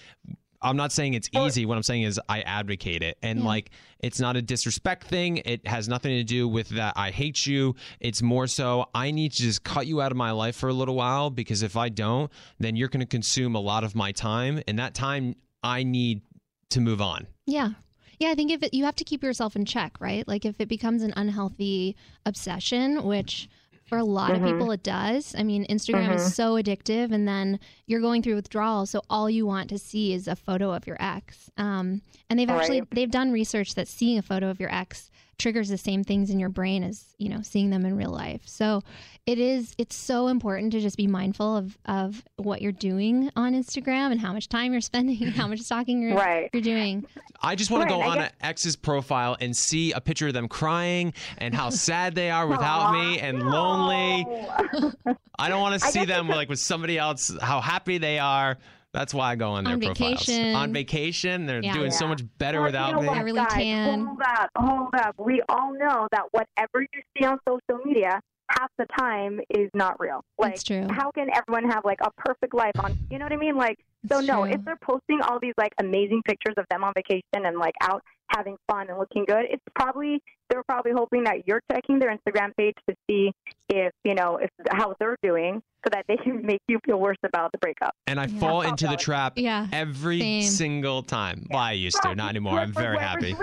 I'm 0.60 0.76
not 0.76 0.92
saying 0.92 1.14
it's 1.14 1.28
easy. 1.34 1.64
What 1.66 1.76
I'm 1.76 1.82
saying 1.82 2.02
is 2.02 2.20
I 2.28 2.40
advocate 2.42 3.02
it. 3.02 3.16
And 3.22 3.38
Yeah. 3.40 3.44
like 3.46 3.70
it's 4.00 4.20
not 4.20 4.36
a 4.36 4.42
disrespect 4.42 5.06
thing. 5.06 5.38
It 5.46 5.66
has 5.66 5.88
nothing 5.88 6.12
to 6.16 6.24
do 6.24 6.46
with 6.48 6.70
that 6.70 6.92
I 6.96 7.10
hate 7.10 7.46
you. 7.46 7.74
It's 8.00 8.20
more 8.20 8.46
so 8.46 8.88
I 8.94 9.10
need 9.10 9.32
to 9.32 9.42
just 9.42 9.62
cut 9.64 9.86
you 9.86 10.00
out 10.02 10.10
of 10.10 10.16
my 10.18 10.30
life 10.32 10.56
for 10.56 10.68
a 10.68 10.74
little 10.74 10.94
while 10.94 11.30
because 11.30 11.62
if 11.62 11.74
I 11.76 11.88
don't, 11.90 12.30
then 12.58 12.76
you're 12.76 12.88
going 12.88 13.00
to 13.00 13.06
consume 13.06 13.54
a 13.54 13.60
lot 13.60 13.82
of 13.84 13.94
my 13.94 14.12
time 14.12 14.62
and 14.68 14.78
that 14.78 14.94
time 14.94 15.36
I 15.64 15.82
need 15.82 16.20
to 16.70 16.80
move 16.80 17.00
on. 17.00 17.26
Yeah. 17.46 17.70
Yeah, 18.20 18.28
I 18.30 18.34
think 18.36 18.52
if 18.52 18.62
it, 18.62 18.72
you 18.74 18.84
have 18.84 18.94
to 18.96 19.04
keep 19.04 19.22
yourself 19.24 19.56
in 19.56 19.64
check, 19.64 19.96
right? 19.98 20.26
Like 20.28 20.44
if 20.44 20.60
it 20.60 20.68
becomes 20.68 21.02
an 21.02 21.12
unhealthy 21.16 21.96
obsession, 22.24 23.02
which 23.04 23.48
for 23.84 23.98
a 23.98 24.04
lot 24.04 24.30
Mhm. 24.32 24.36
of 24.36 24.42
people 24.44 24.70
it 24.70 24.82
does. 24.82 25.34
I 25.36 25.42
mean, 25.42 25.66
Instagram 25.66 26.08
Mhm. 26.10 26.14
is 26.16 26.34
so 26.34 26.54
addictive, 26.54 27.12
and 27.12 27.26
then 27.28 27.58
you're 27.86 28.00
going 28.00 28.22
through 28.22 28.36
withdrawal, 28.36 28.86
so 28.86 29.02
all 29.10 29.28
you 29.28 29.46
want 29.46 29.68
to 29.70 29.78
see 29.78 30.12
is 30.12 30.26
a 30.28 30.36
photo 30.36 30.72
of 30.72 30.86
your 30.86 30.96
ex. 31.00 31.50
Um, 31.58 32.00
and 32.30 32.38
they've 32.38 32.48
actually 32.48 32.80
Right. 32.80 32.90
they've 32.92 33.10
done 33.10 33.30
research 33.30 33.74
that 33.74 33.88
seeing 33.88 34.16
a 34.16 34.22
photo 34.22 34.48
of 34.48 34.58
your 34.60 34.72
ex 34.72 35.10
triggers 35.44 35.68
the 35.68 35.76
same 35.76 36.02
things 36.02 36.30
in 36.30 36.38
your 36.38 36.48
brain 36.48 36.82
as 36.82 37.04
you 37.18 37.28
know 37.28 37.42
seeing 37.42 37.68
them 37.68 37.84
in 37.84 37.94
real 37.94 38.08
life. 38.08 38.40
So 38.46 38.82
it 39.26 39.38
is 39.38 39.74
it's 39.76 39.94
so 39.94 40.28
important 40.28 40.72
to 40.72 40.80
just 40.80 40.96
be 40.96 41.06
mindful 41.06 41.54
of 41.58 41.76
of 41.84 42.24
what 42.36 42.62
you're 42.62 42.72
doing 42.72 43.30
on 43.36 43.52
Instagram 43.52 44.10
and 44.10 44.18
how 44.18 44.32
much 44.32 44.48
time 44.48 44.72
you're 44.72 44.80
spending, 44.80 45.16
how 45.32 45.46
much 45.52 45.60
stalking 45.60 46.00
you're, 46.00 46.14
Right. 46.16 46.48
you're 46.54 46.62
doing. 46.62 47.04
I 47.42 47.56
just 47.56 47.70
want 47.70 47.82
to 47.82 47.88
go 47.94 48.00
I 48.00 48.06
on 48.08 48.16
guess- 48.16 48.30
an 48.30 48.32
ex's 48.40 48.74
profile 48.74 49.36
and 49.38 49.54
see 49.54 49.92
a 49.92 50.00
picture 50.00 50.28
of 50.28 50.32
them 50.32 50.48
crying 50.48 51.12
and 51.36 51.54
how 51.54 51.68
sad 51.88 52.14
they 52.14 52.30
are 52.30 52.46
without 52.46 52.92
me 52.94 53.20
and 53.20 53.42
lonely. 53.42 54.24
I 55.38 55.48
don't 55.50 55.60
want 55.60 55.78
to 55.82 55.86
see 55.90 56.06
them 56.06 56.26
like 56.26 56.48
with 56.48 56.58
somebody 56.58 56.96
else, 56.96 57.30
how 57.42 57.60
happy 57.60 57.98
they 57.98 58.18
are. 58.18 58.56
That's 58.94 59.12
why 59.12 59.32
I 59.32 59.34
go 59.34 59.50
on 59.50 59.64
their 59.64 59.74
On 59.74 59.80
profiles. 59.80 60.20
vacation. 60.20 60.54
On 60.54 60.72
vacation, 60.72 61.46
they're 61.46 61.60
Yeah. 61.62 61.72
doing 61.74 61.90
so 61.90 62.06
much 62.06 62.22
better 62.38 62.58
Well, 62.60 62.66
without 62.68 62.88
you 62.90 62.94
know 62.94 63.00
me. 63.02 63.08
what, 63.08 63.18
I 63.18 63.20
really 63.22 63.40
guys? 63.40 63.52
can. 63.54 64.04
Hold 64.06 64.20
up, 64.24 64.50
hold 64.56 64.94
up. 64.94 65.14
We 65.18 65.42
all 65.48 65.72
know 65.74 66.06
that 66.12 66.22
whatever 66.30 66.80
you 66.80 67.02
see 67.18 67.26
on 67.26 67.38
social 67.46 67.84
media, 67.84 68.20
half 68.50 68.70
the 68.78 68.86
time 68.96 69.40
is 69.50 69.68
not 69.74 69.98
real. 69.98 70.20
Like, 70.38 70.52
That's 70.52 70.62
true. 70.62 70.86
how 70.92 71.10
can 71.10 71.28
everyone 71.34 71.68
have 71.70 71.84
like 71.84 71.98
a 72.02 72.10
perfect 72.18 72.54
life 72.54 72.72
on? 72.78 72.96
You 73.10 73.18
know 73.18 73.24
what 73.24 73.32
I 73.32 73.36
mean? 73.36 73.56
Like, 73.56 73.78
so 74.08 74.18
It's 74.20 74.28
no, 74.28 74.44
true. 74.44 74.52
if 74.52 74.64
they're 74.64 74.78
posting 74.80 75.20
all 75.22 75.40
these 75.40 75.54
like 75.58 75.72
amazing 75.80 76.22
pictures 76.24 76.54
of 76.56 76.64
them 76.70 76.84
on 76.84 76.92
vacation 76.94 77.22
and 77.46 77.58
like 77.58 77.74
out 77.80 78.00
having 78.30 78.56
fun 78.70 78.88
and 78.88 78.98
looking 78.98 79.24
good, 79.26 79.44
it's 79.50 79.62
probably 79.74 80.20
they're 80.50 80.62
probably 80.68 80.92
hoping 80.94 81.24
that 81.24 81.46
you're 81.46 81.60
checking 81.72 81.98
their 81.98 82.14
Instagram 82.16 82.50
page 82.56 82.74
to 82.88 82.94
see 83.08 83.32
if 83.70 83.92
you 84.04 84.14
know 84.14 84.36
if 84.36 84.50
how 84.70 84.94
they're 85.00 85.16
doing, 85.22 85.62
so 85.84 85.90
that 85.92 86.04
they 86.08 86.16
can 86.16 86.44
make 86.46 86.60
you 86.68 86.78
feel 86.84 86.98
worse 86.98 87.16
about 87.24 87.50
the 87.52 87.58
breakup. 87.58 87.92
And 88.06 88.20
I 88.20 88.24
Yeah. 88.26 88.38
fall 88.40 88.60
That's 88.60 88.70
into 88.82 88.88
the 88.88 88.96
trap 88.96 89.34
Yeah. 89.36 89.66
every 89.72 90.20
Same. 90.20 90.42
single 90.42 91.02
time. 91.02 91.46
Well, 91.50 91.60
I 91.60 91.72
used 91.72 92.02
to, 92.02 92.14
not 92.14 92.30
anymore. 92.30 92.58
I'm 92.58 92.72
very 92.72 92.98
happy. 92.98 93.34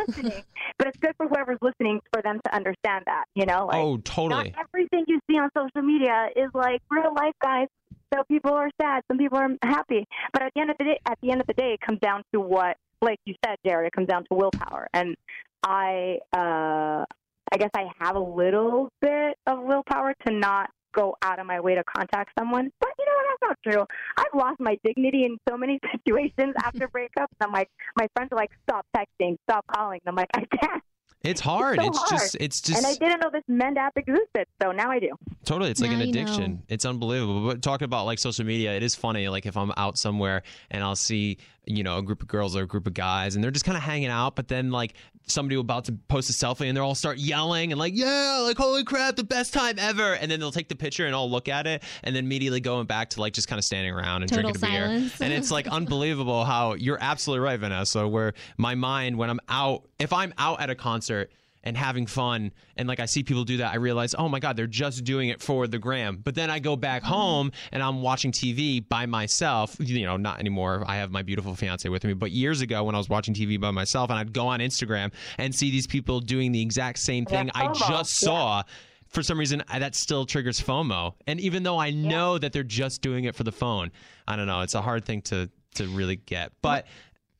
But 0.78 0.88
it's 0.88 0.98
good 1.00 1.14
for 1.18 1.28
whoever's 1.28 1.58
listening 1.62 2.00
for 2.14 2.22
them 2.22 2.40
to 2.46 2.56
understand 2.56 3.04
that. 3.06 3.26
You 3.36 3.46
know, 3.46 3.66
like 3.66 3.78
Oh, 3.78 3.98
totally. 3.98 4.52
not 4.52 4.66
everything 4.74 5.06
you 5.08 5.20
see 5.30 5.38
on 5.38 5.50
social 5.56 5.82
media 5.86 6.28
is 6.36 6.50
like 6.54 6.82
real 6.90 7.14
life, 7.14 7.34
guys. 7.44 7.68
So 8.14 8.24
people 8.30 8.52
are 8.54 8.70
sad, 8.82 9.04
some 9.10 9.18
people 9.18 9.38
are 9.38 9.50
happy. 9.64 10.06
But 10.34 10.44
at 10.44 10.52
the 10.56 10.62
end 10.62 10.70
of 10.72 10.78
the 10.78 10.86
day, 10.86 11.00
at 11.08 11.18
the 11.22 11.32
end 11.32 11.42
of 11.42 11.48
the 11.48 11.54
day, 11.54 11.74
it 11.74 11.80
comes 11.82 12.00
down 12.00 12.24
to 12.34 12.40
what, 12.42 12.76
like 13.02 13.20
you 13.26 13.36
said, 13.46 13.58
Jared. 13.66 13.88
It 13.88 13.94
comes 13.94 14.08
down 14.08 14.24
to 14.26 14.36
willpower. 14.36 14.88
And 14.94 15.16
I, 15.64 16.18
uh, 16.34 17.06
I 17.54 17.58
guess 17.58 17.70
I 17.76 17.86
have 18.00 18.16
a 18.16 18.20
little 18.20 18.90
bit 19.02 19.38
of 19.48 19.60
willpower 19.62 20.14
to 20.28 20.34
not 20.34 20.70
go 20.94 21.16
out 21.22 21.40
of 21.40 21.46
my 21.46 21.60
way 21.60 21.76
to 21.76 21.84
contact 21.84 22.32
someone. 22.38 22.72
But 22.80 22.90
you 23.00 23.06
know 23.06 23.12
what? 23.16 23.26
That's 23.42 23.50
not 23.66 23.72
true. 23.72 23.86
I've 24.18 24.40
lost 24.40 24.60
my 24.60 24.78
dignity 24.84 25.26
in 25.26 25.38
so 25.50 25.58
many 25.58 25.80
situations 25.92 26.54
after 26.64 26.88
breakups. 26.88 27.28
I'm 27.40 27.52
like, 27.52 27.70
my 27.98 28.08
friends 28.16 28.30
are 28.32 28.38
like, 28.38 28.52
stop 28.64 28.86
texting, 28.96 29.38
stop 29.50 29.66
calling. 29.74 30.00
And 30.06 30.10
I'm 30.10 30.16
like, 30.16 30.30
I 30.36 30.46
can't. 30.58 30.84
It's 31.24 31.40
hard. 31.40 31.80
so 31.80 31.88
it's 31.88 31.98
hard. 32.00 32.10
just 32.10 32.38
it's 32.40 32.62
just 32.62 32.78
and 32.80 32.88
I 32.88 32.96
didn't 32.96 33.22
know 33.22 33.30
this 33.32 33.44
Mend 33.48 33.78
app 33.78 33.96
existed, 33.96 34.48
so 34.60 34.72
now 34.72 34.90
I 34.90 34.98
do. 34.98 35.10
Totally, 35.46 35.70
it's 35.70 35.80
like 35.80 35.92
Now 35.92 35.98
an 35.98 36.08
you 36.08 36.14
know. 36.14 36.22
addiction. 36.22 36.64
It's 36.68 36.84
unbelievable. 36.84 37.46
But 37.46 37.62
talking 37.62 37.86
about 37.86 38.06
like 38.06 38.18
social 38.18 38.44
media, 38.44 38.74
it 38.76 38.82
is 38.82 38.96
funny. 38.96 39.28
Like 39.30 39.46
if 39.46 39.56
I'm 39.56 39.72
out 39.78 40.00
somewhere 40.00 40.42
and 40.72 40.84
I'll 40.84 40.96
see, 40.96 41.38
you 41.66 41.84
know, 41.84 41.98
a 41.98 42.02
group 42.02 42.22
of 42.22 42.28
girls 42.28 42.56
or 42.56 42.64
a 42.64 42.68
group 42.68 42.88
of 42.88 42.94
guys, 42.94 43.36
and 43.36 43.44
they're 43.44 43.52
just 43.52 43.66
kind 43.66 43.78
of 43.78 43.84
hanging 43.84 44.10
out, 44.10 44.36
but 44.36 44.48
then 44.48 44.72
like 44.72 44.96
somebody 45.28 45.60
about 45.60 45.86
to 45.86 45.92
post 46.08 46.30
a 46.30 46.34
selfie, 46.34 46.68
and 46.68 46.76
they'll 46.76 46.84
all 46.84 46.96
start 46.96 47.18
yelling 47.18 47.72
and 47.72 47.80
like, 47.80 47.94
yeah, 47.96 48.40
like 48.44 48.58
holy 48.58 48.84
crap, 48.84 49.16
the 49.16 49.24
best 49.24 49.54
time 49.54 49.78
ever, 49.78 50.16
and 50.16 50.32
then 50.32 50.40
they'll 50.40 50.52
take 50.52 50.70
the 50.70 50.76
picture 50.76 51.06
and 51.06 51.16
I'll 51.16 51.30
look 51.30 51.48
at 51.48 51.68
it, 51.68 51.84
and 52.04 52.16
then 52.16 52.26
immediately 52.26 52.60
going 52.60 52.88
back 52.88 53.12
to 53.12 53.22
like 53.22 53.34
just 53.34 53.48
kind 53.48 53.60
of 53.60 53.66
standing 53.66 53.94
around 53.94 54.24
and 54.24 54.32
Total 54.32 54.52
drinking 54.52 54.70
a 54.70 54.72
beer, 54.72 55.12
and 55.22 55.34
it's 55.34 55.52
like 55.52 55.68
unbelievable 55.68 56.46
how 56.46 56.74
you're 56.74 56.98
absolutely 57.00 57.46
right, 57.46 57.60
Vanessa. 57.60 58.08
Where 58.08 58.34
my 58.58 58.76
mind 58.76 59.18
when 59.18 59.30
I'm 59.30 59.40
out, 59.48 59.88
if 60.00 60.14
I'm 60.14 60.34
out 60.38 60.62
at 60.62 60.70
a 60.70 60.76
concert 60.76 61.32
and 61.64 61.78
having 61.78 62.08
fun. 62.08 62.52
And 62.76 62.88
like 62.88 63.00
I 63.00 63.06
see 63.06 63.24
people 63.24 63.44
do 63.44 63.58
that 63.58 63.74
I 63.74 63.76
realize 63.76 64.16
oh 64.18 64.28
my 64.28 64.40
god 64.40 64.58
they're 64.58 64.68
just 64.68 65.04
doing 65.04 65.30
it 65.30 65.42
for 65.42 65.68
the 65.68 65.80
gram. 65.80 66.18
But 66.24 66.36
then 66.36 66.50
I 66.50 66.60
go 66.60 66.76
back 66.76 67.04
mm. 67.04 67.08
home 67.08 67.52
and 67.72 67.84
I'm 67.84 68.02
watching 68.02 68.32
TV 68.32 68.88
by 68.88 69.06
myself. 69.06 69.76
You 69.80 70.06
know 70.06 70.18
not 70.18 70.40
anymore. 70.40 70.84
I 70.88 70.98
have 70.98 71.12
my 71.12 71.22
beautiful 71.22 71.56
fiance 71.56 71.88
with 71.88 72.04
me. 72.04 72.14
But 72.14 72.32
years 72.32 72.62
ago 72.62 72.84
when 72.84 72.96
I 72.96 72.98
was 72.98 73.10
watching 73.10 73.34
TV 73.34 73.60
by 73.60 73.72
myself 73.72 74.10
and 74.10 74.20
I'd 74.20 74.34
go 74.34 74.48
on 74.48 74.60
Instagram 74.60 75.12
and 75.38 75.54
see 75.54 75.72
these 75.72 75.88
people 75.88 76.20
doing 76.20 76.52
the 76.52 76.62
exact 76.62 77.00
same 77.00 77.26
thing 77.26 77.50
I 77.54 77.68
FOMO, 77.68 77.76
just 77.76 78.22
yeah. 78.22 78.28
saw 78.28 78.64
for 79.08 79.24
some 79.24 79.38
reason 79.38 79.64
I- 79.68 79.80
that 79.80 79.96
still 79.96 80.26
triggers 80.26 80.62
FOMO. 80.62 81.14
And 81.28 81.40
even 81.40 81.64
though 81.64 81.78
I 81.78 81.92
know 81.92 82.38
that 82.38 82.54
they're 82.54 82.64
just 82.64 83.02
doing 83.02 83.26
it 83.26 83.36
for 83.36 83.44
the 83.44 83.52
phone 83.52 83.92
I 84.28 84.36
don't 84.36 84.48
know 84.48 84.62
it's 84.62 84.76
a 84.76 84.82
hard 84.82 85.06
thing 85.06 85.22
to 85.24 85.50
to 85.76 85.88
really 85.88 86.18
get. 86.18 86.52
But 86.62 86.86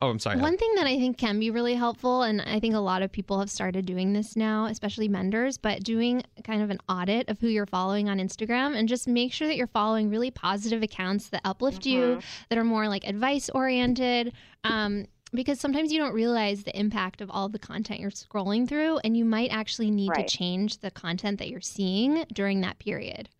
oh 0.02 0.10
I'm 0.10 0.18
sorry 0.18 0.38
One 0.40 0.58
thing 0.58 0.74
that 0.74 0.86
I 0.86 0.96
think 0.98 1.16
can 1.16 1.38
be 1.38 1.50
really 1.50 1.74
helpful, 1.74 2.22
and 2.22 2.42
I 2.42 2.60
think 2.60 2.74
a 2.74 2.78
lot 2.80 3.00
of 3.02 3.10
people 3.10 3.38
have 3.38 3.50
started 3.50 3.86
doing 3.86 4.12
this 4.12 4.36
now, 4.36 4.66
especially 4.66 5.08
menders, 5.08 5.56
but 5.56 5.82
doing 5.82 6.22
kind 6.44 6.60
of 6.62 6.70
an 6.70 6.78
audit 6.88 7.28
of 7.30 7.40
who 7.40 7.46
you're 7.48 7.66
following 7.66 8.08
on 8.08 8.18
Instagram 8.18 8.76
and 8.76 8.88
just 8.88 9.08
make 9.08 9.32
sure 9.32 9.46
that 9.48 9.56
you're 9.56 9.66
following 9.68 10.10
really 10.10 10.30
positive 10.30 10.82
accounts 10.82 11.28
that 11.28 11.40
uplift 11.44 11.86
you, 11.86 12.20
that 12.50 12.58
are 12.58 12.64
more 12.64 12.88
like 12.88 13.04
advice 13.06 13.48
oriented. 13.50 14.32
Um, 14.64 15.06
because 15.34 15.58
sometimes 15.58 15.90
you 15.90 15.98
don't 15.98 16.12
realize 16.12 16.62
the 16.62 16.78
impact 16.78 17.22
of 17.22 17.30
all 17.30 17.48
the 17.48 17.58
content 17.58 18.00
you're 18.00 18.10
scrolling 18.10 18.68
through, 18.68 18.98
and 18.98 19.16
you 19.16 19.24
might 19.24 19.48
actually 19.50 19.90
need 19.90 20.10
Right. 20.10 20.28
to 20.28 20.36
change 20.36 20.78
the 20.78 20.90
content 20.90 21.38
that 21.38 21.48
you're 21.48 21.62
seeing 21.62 22.24
during 22.34 22.60
that 22.60 22.78
period. 22.78 23.30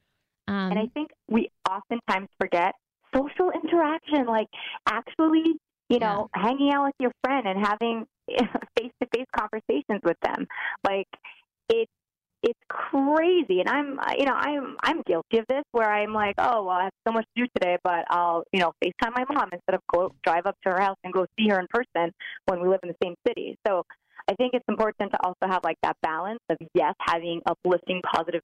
Um, 0.48 0.70
And 0.70 0.78
I 0.78 0.86
think 0.94 1.10
we 1.28 1.50
oftentimes 1.70 2.28
forget 2.40 2.74
social 3.14 3.50
interaction, 3.50 4.24
like 4.26 4.48
actually, 4.88 5.44
you 5.92 5.98
know, 5.98 6.30
hanging 6.34 6.72
out 6.72 6.86
with 6.86 6.94
your 6.98 7.12
friend 7.22 7.46
and 7.46 7.64
having 7.64 8.06
face 8.78 8.92
to 9.00 9.08
face 9.14 9.26
conversations 9.36 10.00
with 10.02 10.16
them. 10.22 10.46
Like 10.84 11.08
it 11.68 11.88
it's 12.42 12.58
crazy 12.68 13.60
and 13.60 13.68
I'm 13.68 14.00
you 14.18 14.24
know, 14.24 14.34
I'm 14.34 14.76
I'm 14.82 15.02
guilty 15.02 15.38
of 15.38 15.46
this 15.48 15.64
where 15.72 15.92
I'm 15.92 16.14
like, 16.14 16.34
Oh, 16.38 16.64
well 16.64 16.76
I 16.76 16.84
have 16.84 16.92
so 17.06 17.12
much 17.12 17.26
to 17.36 17.44
do 17.44 17.48
today 17.54 17.76
but 17.84 18.06
I'll, 18.08 18.42
you 18.52 18.60
know, 18.60 18.72
FaceTime 18.82 19.12
my 19.14 19.24
mom 19.34 19.50
instead 19.52 19.74
of 19.74 19.80
go 19.94 20.14
drive 20.24 20.46
up 20.46 20.56
to 20.64 20.70
her 20.70 20.80
house 20.80 20.96
and 21.04 21.12
go 21.12 21.26
see 21.38 21.48
her 21.50 21.60
in 21.60 21.66
person 21.68 22.12
when 22.46 22.62
we 22.62 22.68
live 22.68 22.80
in 22.82 22.88
the 22.88 22.96
same 23.02 23.14
city. 23.26 23.58
So 23.66 23.84
I 24.30 24.34
think 24.34 24.54
it's 24.54 24.64
important 24.68 25.10
to 25.12 25.18
also 25.22 25.46
have 25.46 25.60
like 25.64 25.76
that 25.82 25.96
balance 26.02 26.40
of 26.48 26.56
yes, 26.74 26.94
having 27.00 27.42
uplifting 27.46 28.00
positive 28.14 28.42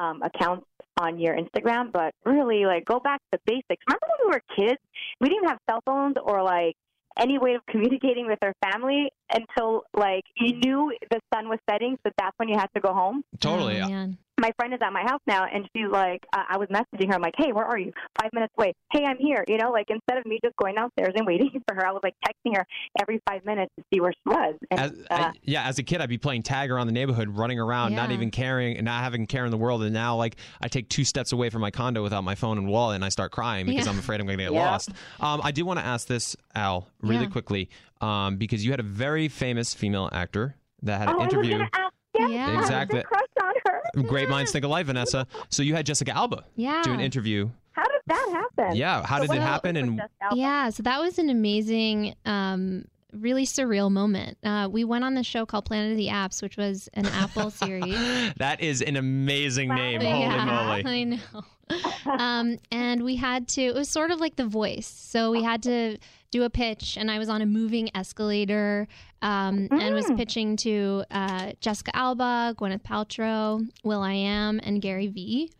um, 0.00 0.20
accounts 0.22 0.66
on 1.02 1.18
your 1.18 1.36
Instagram, 1.36 1.92
but 1.92 2.14
really 2.24 2.64
like 2.64 2.84
go 2.84 3.00
back 3.00 3.20
to 3.32 3.38
basics. 3.46 3.82
Remember 3.88 4.06
when 4.06 4.26
we 4.26 4.34
were 4.34 4.42
kids? 4.56 4.80
We 5.20 5.28
didn't 5.28 5.48
have 5.48 5.58
cell 5.68 5.80
phones 5.84 6.16
or 6.22 6.42
like 6.42 6.76
any 7.18 7.38
way 7.38 7.54
of 7.54 7.62
communicating 7.66 8.26
with 8.26 8.38
our 8.42 8.54
family 8.70 9.10
until 9.34 9.82
like 9.94 10.24
you 10.36 10.54
knew 10.56 10.92
the 11.10 11.20
sun 11.34 11.48
was 11.48 11.58
setting, 11.68 11.96
so 12.06 12.12
that's 12.18 12.34
when 12.38 12.48
you 12.48 12.56
had 12.58 12.68
to 12.74 12.80
go 12.80 12.92
home. 12.92 13.24
totally 13.40 13.80
oh, 13.80 13.88
man. 13.88 14.18
My 14.40 14.50
friend 14.58 14.74
is 14.74 14.80
at 14.82 14.92
my 14.92 15.02
house 15.02 15.20
now, 15.28 15.44
and 15.44 15.68
she's 15.76 15.86
like, 15.88 16.20
uh, 16.32 16.42
I 16.48 16.56
was 16.56 16.66
messaging 16.68 17.06
her. 17.08 17.14
I'm 17.14 17.20
like, 17.22 17.34
Hey, 17.36 17.52
where 17.52 17.66
are 17.66 17.78
you? 17.78 17.92
Five 18.20 18.30
minutes 18.32 18.52
away. 18.58 18.72
Hey, 18.92 19.04
I'm 19.04 19.18
here. 19.18 19.44
You 19.46 19.56
know, 19.58 19.70
like 19.70 19.86
instead 19.88 20.18
of 20.18 20.26
me 20.26 20.40
just 20.42 20.56
going 20.56 20.74
downstairs 20.74 21.12
and 21.14 21.24
waiting 21.26 21.50
for 21.68 21.76
her, 21.76 21.86
I 21.86 21.92
was 21.92 22.00
like 22.02 22.14
texting 22.26 22.56
her 22.56 22.66
every 23.00 23.20
five 23.28 23.44
minutes 23.44 23.70
to 23.78 23.84
see 23.92 24.00
where 24.00 24.10
she 24.12 24.22
was. 24.26 24.56
And, 24.72 24.80
As, 24.80 24.90
uh, 24.90 25.14
I, 25.14 25.32
yeah, 25.42 25.68
as 25.68 25.78
a 25.78 25.84
kid, 25.84 26.00
I'd 26.00 26.08
be 26.08 26.18
playing 26.18 26.42
tag 26.42 26.72
around 26.72 26.86
the 26.88 26.92
neighborhood, 26.92 27.28
running 27.28 27.60
around, 27.60 27.94
not 27.94 28.10
even 28.10 28.30
caring, 28.32 28.76
and 28.78 28.84
not 28.86 29.04
having 29.04 29.26
care 29.26 29.44
in 29.44 29.52
the 29.52 29.58
world. 29.58 29.82
And 29.84 29.92
now, 29.92 30.16
like, 30.16 30.36
I 30.60 30.66
take 30.66 30.88
two 30.88 31.04
steps 31.04 31.30
away 31.30 31.48
from 31.50 31.60
my 31.60 31.70
condo 31.70 32.02
without 32.02 32.24
my 32.24 32.34
phone 32.34 32.58
and 32.58 32.66
wallet, 32.66 32.96
and 32.96 33.04
I 33.04 33.10
start 33.10 33.30
crying 33.30 33.66
because 33.66 33.84
Yeah. 33.86 33.92
I'm 33.92 33.98
afraid 33.98 34.20
I'm 34.20 34.26
going 34.26 34.38
to 34.38 34.44
get 34.44 34.52
Yeah. 34.54 34.70
lost. 34.70 34.90
Um, 35.20 35.40
I 35.44 35.52
do 35.52 35.64
want 35.64 35.78
to 35.78 35.84
ask 35.86 36.08
this, 36.08 36.34
Al, 36.56 36.88
really 37.00 37.24
Yeah. 37.26 37.30
quickly, 37.30 37.68
um, 38.02 38.36
because 38.36 38.64
you 38.64 38.70
had 38.70 38.80
a 38.80 38.84
very 38.84 39.28
famous 39.28 39.72
female 39.74 40.08
actor 40.12 40.56
that 40.82 40.98
had 40.98 41.08
oh, 41.08 41.12
an 41.14 41.20
I 41.20 41.24
was 41.24 41.32
interview. 41.32 41.52
gonna 41.52 41.70
ask. 41.72 41.94
Yes, 42.18 42.30
Yeah. 42.30 42.36
I 42.46 42.50
had 42.50 42.54
a 42.56 42.60
Exactly. 42.60 43.02
crush 43.04 43.22
on 43.42 43.52
her. 43.66 44.02
Great 44.02 44.28
minds 44.28 44.52
think 44.52 44.64
alike, 44.64 44.84
Vanessa. 44.86 45.26
So 45.48 45.62
you 45.62 45.74
had 45.74 45.86
Jessica 45.86 46.14
Alba 46.14 46.44
Yeah. 46.56 46.82
do 46.84 46.92
an 46.92 47.00
interview. 47.00 47.48
How 47.72 47.84
did 47.84 48.00
that 48.06 48.28
happen? 48.58 48.76
Yeah, 48.76 49.06
how 49.06 49.16
So 49.16 49.22
did 49.22 49.28
what 49.30 49.38
it 49.38 49.42
happen? 49.42 49.76
And 49.76 50.02
Yeah, 50.34 50.68
so 50.70 50.82
that 50.82 51.00
was 51.00 51.18
an 51.18 51.30
amazing, 51.30 52.14
um, 52.26 52.84
really 53.14 53.44
surreal 53.46 53.90
moment. 53.90 54.36
Uh, 54.42 54.68
we 54.70 54.84
went 54.84 55.04
on 55.04 55.14
the 55.14 55.22
show 55.22 55.46
called 55.46 55.64
Planet 55.64 55.92
of 55.92 55.96
the 55.98 56.08
Apps, 56.08 56.42
which 56.42 56.56
was 56.58 56.88
an 56.94 57.06
Apple 57.14 57.50
series. 57.50 57.94
that 58.36 58.60
is 58.60 58.82
an 58.82 58.96
amazing 58.96 59.68
name. 59.74 60.00
Holy 60.02 60.20
yeah, 60.20 60.44
moly! 60.44 60.84
I 60.86 61.04
know. 61.04 62.12
um, 62.18 62.58
and 62.70 63.02
we 63.04 63.16
had 63.16 63.48
to. 63.48 63.62
It 63.62 63.74
was 63.74 63.88
sort 63.88 64.10
of 64.10 64.20
like 64.20 64.36
The 64.36 64.46
Voice. 64.46 64.86
So 64.86 65.30
we 65.30 65.42
had 65.42 65.62
to 65.64 65.96
do 66.32 66.42
a 66.42 66.50
pitch, 66.50 66.96
and 66.96 67.10
I 67.10 67.18
was 67.20 67.28
on 67.28 67.40
a 67.42 67.46
moving 67.46 67.88
escalator, 67.94 68.88
um, 69.20 69.68
and 69.70 69.94
was 69.94 70.06
Mm. 70.06 70.16
pitching 70.16 70.56
to 70.56 71.04
uh, 71.12 71.52
Jessica 71.60 71.94
Alba, 71.96 72.54
Gwyneth 72.58 72.82
Paltrow, 72.82 73.64
will.i.am, 73.84 74.58
and 74.64 74.82
Gary 74.82 75.06
Vee. 75.06 75.52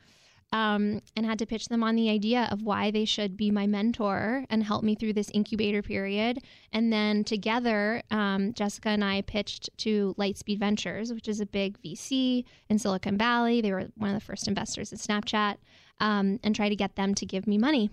Um, 0.55 1.01
and 1.17 1.25
had 1.25 1.39
to 1.39 1.47
pitch 1.47 1.69
them 1.69 1.83
on 1.83 1.97
the 1.97 2.11
idea 2.11 2.47
of 2.51 2.61
why 2.63 2.91
they 2.91 3.07
should 3.07 3.39
be 3.39 3.51
my 3.51 3.67
mentor 3.67 4.45
and 4.51 4.63
help 4.63 4.83
me 4.85 4.95
through 4.95 5.15
this 5.15 5.31
incubator 5.33 5.81
period. 5.81 6.41
And 6.75 6.93
then 6.93 7.25
together, 7.25 8.03
um, 8.11 8.53
Jessica 8.53 8.91
and 8.91 9.03
I 9.03 9.23
pitched 9.23 9.71
to 9.79 10.15
Lightspeed 10.19 10.59
Ventures, 10.59 11.11
which 11.11 11.27
is 11.27 11.41
a 11.41 11.47
big 11.47 11.79
VC 11.83 12.45
in 12.69 12.79
Silicon 12.79 13.17
Valley. 13.17 13.63
They 13.63 13.73
were 13.73 13.89
one 13.97 14.11
of 14.11 14.15
the 14.15 14.21
first 14.27 14.47
investors 14.47 14.93
in 14.93 14.99
Snapchat, 14.99 15.57
um, 16.01 16.39
and 16.43 16.55
try 16.55 16.69
to 16.69 16.77
get 16.77 16.97
them 16.97 17.15
to 17.15 17.25
give 17.25 17.47
me 17.47 17.57
money. 17.57 17.89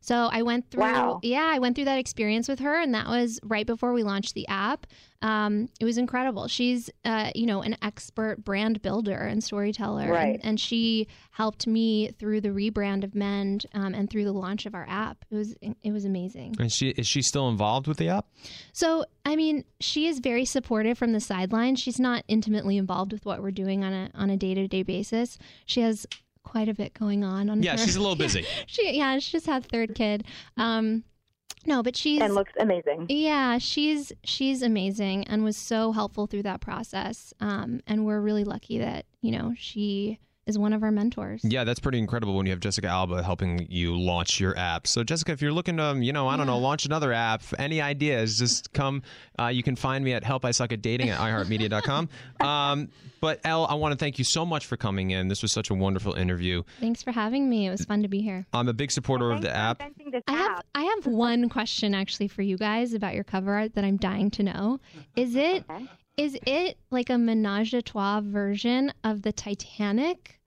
So 0.00 0.28
I 0.32 0.42
went 0.42 0.70
through, 0.70 0.82
Wow. 0.82 1.20
yeah, 1.22 1.50
I 1.52 1.58
went 1.58 1.76
through 1.76 1.84
that 1.86 1.98
experience 1.98 2.48
with 2.48 2.58
her, 2.60 2.80
and 2.80 2.94
that 2.94 3.06
was 3.06 3.38
right 3.42 3.66
before 3.66 3.92
we 3.92 4.02
launched 4.02 4.34
the 4.34 4.46
app. 4.48 4.86
Um, 5.22 5.68
it 5.78 5.84
was 5.84 5.98
incredible. 5.98 6.48
She's, 6.48 6.88
uh, 7.04 7.30
you 7.34 7.44
know, 7.44 7.60
an 7.60 7.76
expert 7.82 8.42
brand 8.42 8.80
builder 8.80 9.18
and 9.18 9.44
storyteller, 9.44 10.10
Right. 10.10 10.36
and, 10.36 10.44
and 10.44 10.60
she 10.60 11.08
helped 11.32 11.66
me 11.66 12.08
through 12.18 12.40
the 12.40 12.48
rebrand 12.48 13.04
of 13.04 13.14
Mend 13.14 13.66
um, 13.74 13.92
and 13.94 14.08
through 14.08 14.24
the 14.24 14.32
launch 14.32 14.64
of 14.64 14.74
our 14.74 14.86
app. 14.88 15.24
It 15.30 15.34
was, 15.36 15.54
it 15.82 15.92
was 15.92 16.06
amazing. 16.06 16.56
And 16.58 16.72
she 16.72 16.88
is 16.90 17.06
she 17.06 17.20
still 17.20 17.48
involved 17.50 17.86
with 17.86 17.98
the 17.98 18.08
app? 18.08 18.26
So, 18.72 19.04
I 19.26 19.36
mean, 19.36 19.64
she 19.80 20.06
is 20.06 20.18
very 20.20 20.46
supportive 20.46 20.96
from 20.96 21.12
the 21.12 21.20
sidelines. 21.20 21.80
She's 21.80 22.00
not 22.00 22.24
intimately 22.26 22.78
involved 22.78 23.12
with 23.12 23.26
what 23.26 23.42
we're 23.42 23.50
doing 23.50 23.84
on 23.84 23.92
a 23.92 24.10
on 24.14 24.30
a 24.30 24.36
day 24.38 24.54
to 24.54 24.66
day 24.66 24.82
basis. 24.82 25.38
She 25.66 25.82
has 25.82 26.06
quite 26.50 26.68
a 26.68 26.74
bit 26.74 26.92
going 26.94 27.22
on 27.24 27.48
on 27.48 27.62
Yeah, 27.62 27.72
her. 27.72 27.78
she's 27.78 27.96
a 27.96 28.00
little 28.00 28.16
busy. 28.26 28.44
she 28.66 28.96
yeah 28.96 29.18
she 29.18 29.32
just 29.32 29.46
had 29.46 29.64
third 29.64 29.94
kid 29.94 30.24
um 30.56 31.04
No, 31.66 31.82
but 31.82 31.94
she's 31.96 32.20
and 32.22 32.34
looks 32.34 32.52
amazing. 32.58 33.06
Yeah, 33.08 33.58
she's 33.58 34.12
she's 34.24 34.62
amazing 34.62 35.24
and 35.28 35.44
was 35.44 35.56
so 35.58 35.92
helpful 35.92 36.26
through 36.26 36.44
that 36.44 36.60
process. 36.62 37.34
Um, 37.38 37.80
and 37.86 38.06
we're 38.06 38.20
really 38.20 38.44
lucky 38.44 38.78
that 38.78 39.04
you 39.20 39.30
know 39.32 39.52
she 39.56 40.18
is 40.46 40.58
one 40.58 40.72
of 40.72 40.82
our 40.82 40.90
mentors. 40.90 41.42
Yeah, 41.44 41.64
that's 41.64 41.78
pretty 41.80 41.98
incredible 41.98 42.34
when 42.36 42.46
you 42.46 42.52
have 42.52 42.60
Jessica 42.60 42.88
Alba 42.88 43.22
helping 43.22 43.66
you 43.70 43.96
launch 43.98 44.40
your 44.40 44.56
app. 44.58 44.86
So, 44.86 45.04
Jessica, 45.04 45.32
if 45.32 45.42
you're 45.42 45.52
looking 45.52 45.76
to, 45.76 45.82
um, 45.84 46.02
you 46.02 46.12
know, 46.12 46.28
I 46.28 46.36
don't 46.36 46.46
know, 46.46 46.58
launch 46.58 46.86
another 46.86 47.12
app, 47.12 47.42
any 47.58 47.80
ideas, 47.80 48.38
just 48.38 48.72
come. 48.72 49.02
Uh, 49.38 49.46
you 49.48 49.62
can 49.62 49.76
find 49.76 50.04
me 50.04 50.12
at 50.12 50.24
help 50.24 50.44
I 50.44 50.50
suck 50.50 50.72
at 50.72 50.82
dating 50.82 51.10
at 51.10 51.18
iheartmedia.com. 51.20 52.08
Um, 52.40 52.88
but, 53.20 53.40
Elle, 53.44 53.66
I 53.66 53.74
want 53.74 53.92
to 53.92 53.98
thank 53.98 54.18
you 54.18 54.24
so 54.24 54.46
much 54.46 54.66
for 54.66 54.76
coming 54.76 55.10
in. 55.10 55.28
This 55.28 55.42
was 55.42 55.52
such 55.52 55.68
a 55.70 55.74
wonderful 55.74 56.14
interview. 56.14 56.62
Thanks 56.80 57.02
for 57.02 57.12
having 57.12 57.48
me. 57.50 57.66
It 57.66 57.70
was 57.70 57.84
fun 57.84 58.02
to 58.02 58.08
be 58.08 58.22
here. 58.22 58.46
I'm 58.52 58.68
a 58.68 58.72
big 58.72 58.90
supporter 58.90 59.30
of 59.30 59.42
the 59.42 59.54
app. 59.54 59.82
I 59.82 60.32
have 60.32 60.50
app. 60.50 60.66
I 60.74 60.84
have 60.84 61.06
one 61.06 61.48
question 61.48 61.94
actually 61.94 62.28
for 62.28 62.42
you 62.42 62.56
guys 62.56 62.94
about 62.94 63.14
your 63.14 63.24
cover 63.24 63.52
art 63.54 63.74
that 63.74 63.84
I'm 63.84 63.98
dying 63.98 64.30
to 64.32 64.42
know. 64.42 64.80
Is 65.16 65.36
it 65.36 65.64
Okay. 65.70 65.86
Is 66.20 66.38
it 66.46 66.76
like 66.90 67.10
a 67.10 67.18
menage 67.18 67.72
a 67.74 67.82
trois 67.82 68.20
version 68.20 68.92
of 69.04 69.22
the 69.22 69.32
Titanic 69.32 70.38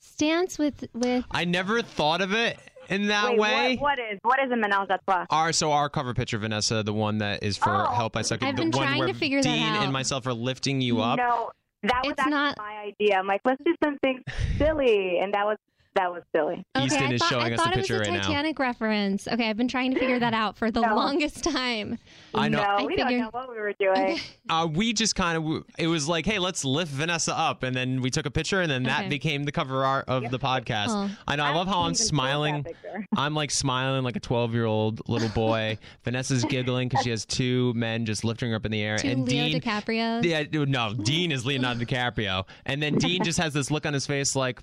stance 0.00 0.58
with 0.58 0.84
with 0.94 1.24
I 1.30 1.44
never 1.44 1.82
thought 1.82 2.20
of 2.20 2.32
it 2.32 2.58
in 2.88 3.06
that 3.06 3.30
Wait, 3.30 3.38
way. 3.40 3.76
What, 3.76 3.98
what 3.98 3.98
is 4.12 4.18
what 4.22 4.38
is 4.44 4.50
a 4.52 4.56
menage 4.56 4.88
a 4.90 4.98
trois? 5.08 5.26
Our 5.30 5.52
so 5.52 5.72
our 5.72 5.88
cover 5.88 6.14
picture, 6.14 6.38
Vanessa, 6.38 6.82
the 6.82 6.92
one 6.92 7.18
that 7.18 7.42
is 7.42 7.56
for 7.56 7.70
Oh. 7.70 7.92
Help 7.92 8.16
I 8.16 8.22
Suck 8.22 8.42
at 8.42 8.48
I've 8.50 8.56
the 8.56 8.62
been 8.62 8.70
one 8.72 8.86
trying 8.86 8.98
where 8.98 9.08
to 9.08 9.14
figure 9.14 9.40
that 9.42 9.48
Dean 9.48 9.62
out. 9.74 9.84
and 9.84 9.92
myself 9.92 10.26
are 10.26 10.34
lifting 10.34 10.80
you 10.80 11.00
up. 11.00 11.18
No, 11.18 11.50
that 11.84 12.02
was 12.04 12.12
It's 12.18 12.26
not- 12.26 12.58
my 12.58 12.92
idea. 13.00 13.18
I'm 13.18 13.26
like, 13.26 13.40
let's 13.44 13.62
do 13.64 13.74
something 13.82 14.22
silly, 14.58 15.18
and 15.18 15.32
that 15.34 15.44
was 15.46 15.56
that 15.94 16.10
was 16.10 16.22
silly. 16.34 16.64
Okay, 16.76 16.86
Easton 16.86 17.02
I 17.04 17.12
is 17.12 17.20
thought, 17.20 17.28
showing 17.30 17.42
I 17.42 17.46
us 17.54 17.58
the 17.58 17.64
thought 17.64 17.74
picture 17.74 17.96
it 17.96 17.98
was 18.00 18.08
a 18.08 18.10
right 18.12 18.16
now. 18.20 18.26
Titanic 18.26 18.58
reference. 18.58 19.28
Okay, 19.28 19.48
I've 19.50 19.56
been 19.56 19.68
trying 19.68 19.92
to 19.92 19.98
figure 20.00 20.18
that 20.18 20.32
out 20.34 20.56
for 20.56 20.70
the 20.70 20.80
No. 20.80 20.94
longest 20.94 21.44
time. 21.44 21.98
I 22.34 22.48
know. 22.48 22.62
No, 22.62 22.64
I 22.68 22.84
we 22.84 22.96
don't 22.96 23.06
figured- 23.08 23.20
know 23.22 23.28
what 23.32 23.50
we 23.50 23.56
were 23.56 23.74
doing. 23.78 24.18
Uh, 24.48 24.66
we 24.72 24.92
just 24.92 25.14
kind 25.16 25.36
of 25.36 25.64
it 25.78 25.86
was 25.86 26.08
like, 26.08 26.24
hey, 26.26 26.38
let's 26.38 26.64
lift 26.64 26.90
Vanessa 26.92 27.36
up, 27.36 27.62
and 27.62 27.76
then 27.76 28.00
we 28.00 28.10
took 28.10 28.26
a 28.26 28.30
picture, 28.30 28.60
and 28.60 28.70
then 28.70 28.84
that 28.84 29.00
Okay. 29.00 29.08
became 29.10 29.44
the 29.44 29.52
cover 29.52 29.84
art 29.84 30.06
of 30.08 30.30
the 30.30 30.38
podcast. 30.38 30.86
Oh. 30.88 31.10
I 31.28 31.36
know. 31.36 31.44
I 31.44 31.54
love 31.54 31.66
how 31.68 31.80
I'm 31.82 31.92
didn't 31.92 31.96
even 31.96 31.98
post 31.98 32.08
smiling. 32.08 32.66
I'm 33.16 33.34
like 33.34 33.50
smiling 33.50 34.04
like 34.04 34.16
a 34.16 34.20
12 34.20 34.54
year 34.54 34.64
old 34.64 35.06
little 35.08 35.28
boy. 35.30 35.78
Vanessa's 36.04 36.44
giggling 36.44 36.88
because 36.88 37.04
she 37.04 37.10
has 37.10 37.24
two 37.26 37.72
men 37.74 38.06
just 38.06 38.24
lifting 38.24 38.50
her 38.50 38.56
up 38.56 38.64
in 38.64 38.72
the 38.72 38.80
air, 38.82 38.98
Two 38.98 39.08
and 39.08 39.28
Leo 39.28 39.48
Dean. 39.48 39.60
DiCaprio. 39.60 40.24
Yeah, 40.24 40.44
no, 40.64 40.94
Dean 40.94 41.32
is 41.32 41.44
Leonardo 41.44 41.80
DiCaprio, 41.84 42.46
and 42.66 42.82
then 42.82 42.96
Dean 42.96 43.22
just 43.22 43.38
has 43.38 43.52
this 43.52 43.70
look 43.70 43.84
on 43.86 43.92
his 43.92 44.06
face 44.06 44.34
like, 44.36 44.60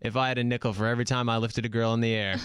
if 0.00 0.16
I 0.16 0.28
had 0.28 0.38
a 0.38 0.44
nickel 0.44 0.71
for 0.72 0.86
every 0.86 1.04
time 1.04 1.28
I 1.28 1.36
lifted 1.38 1.64
a 1.64 1.68
girl 1.68 1.94
in 1.94 2.00
the 2.00 2.14
air. 2.14 2.36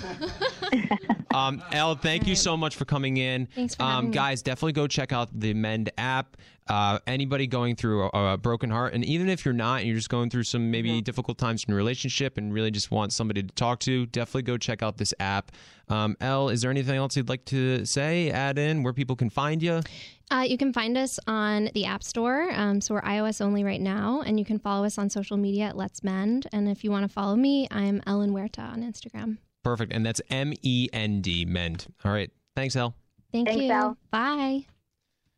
um, 1.33 1.61
Elle, 1.71 1.95
thank 1.95 2.27
you 2.27 2.35
so 2.35 2.55
much 2.57 2.75
for 2.75 2.85
coming 2.85 3.17
in. 3.17 3.47
Thanks 3.47 3.75
for 3.75 3.83
um, 3.83 3.89
having 3.91 4.09
me. 4.09 4.13
guys. 4.15 4.41
Definitely 4.41 4.73
go 4.73 4.87
check 4.87 5.11
out 5.11 5.29
the 5.37 5.53
Mend 5.53 5.89
app. 5.97 6.37
Uh, 6.67 6.99
anybody 7.07 7.47
going 7.47 7.77
through 7.77 8.09
a, 8.13 8.33
a 8.33 8.37
broken 8.37 8.69
heart, 8.69 8.93
and 8.93 9.05
even 9.05 9.29
if 9.29 9.45
you're 9.45 9.53
not, 9.53 9.79
and 9.79 9.87
you're 9.87 9.95
just 9.95 10.09
going 10.09 10.29
through 10.29 10.43
some 10.43 10.69
maybe 10.69 10.89
Mm-hmm. 10.89 10.99
difficult 10.99 11.37
times 11.37 11.63
in 11.63 11.71
your 11.71 11.77
relationship, 11.77 12.37
and 12.37 12.53
really 12.53 12.71
just 12.71 12.91
want 12.91 13.13
somebody 13.13 13.41
to 13.41 13.53
talk 13.55 13.79
to, 13.81 14.05
definitely 14.07 14.41
go 14.41 14.57
check 14.57 14.83
out 14.83 14.97
this 14.97 15.13
app. 15.19 15.51
Um, 15.87 16.17
Elle, 16.19 16.49
is 16.49 16.61
there 16.61 16.71
anything 16.71 16.95
else 16.97 17.15
you'd 17.15 17.29
like 17.29 17.45
to 17.45 17.85
say? 17.85 18.29
Add 18.31 18.57
in 18.59 18.83
where 18.83 18.91
people 18.91 19.15
can 19.15 19.29
find 19.29 19.63
you? 19.63 19.81
Uh, 20.29 20.43
you 20.45 20.57
can 20.57 20.73
find 20.73 20.97
us 20.97 21.19
on 21.25 21.69
the 21.73 21.85
App 21.85 22.03
Store. 22.03 22.51
Um, 22.51 22.81
so 22.81 22.95
we're 22.95 23.01
iOS 23.01 23.39
only 23.39 23.63
right 23.63 23.79
now, 23.79 24.21
and 24.25 24.37
you 24.37 24.45
can 24.45 24.59
follow 24.59 24.85
us 24.85 24.97
on 24.97 25.09
social 25.09 25.37
media 25.37 25.65
at 25.65 25.77
Let's 25.77 26.03
Mend. 26.03 26.47
And 26.51 26.67
if 26.67 26.83
you 26.83 26.91
want 26.91 27.03
to 27.03 27.09
follow 27.09 27.35
me, 27.35 27.67
I'm 27.71 28.01
Ellen 28.05 28.31
Huerta 28.31 28.61
on 28.61 28.83
Instagram. 28.83 29.37
Perfect, 29.63 29.93
and 29.93 30.05
that's 30.05 30.21
M 30.29 30.53
E 30.61 30.89
N 30.91 31.21
D 31.21 31.45
Mend. 31.45 31.87
All 32.03 32.11
right, 32.11 32.29
thanks, 32.55 32.75
Elle. 32.75 32.93
Thank 33.31 33.47
Thanks, 33.47 33.63
you. 33.63 33.71
Elle. 33.71 33.97
Bye. 34.11 34.65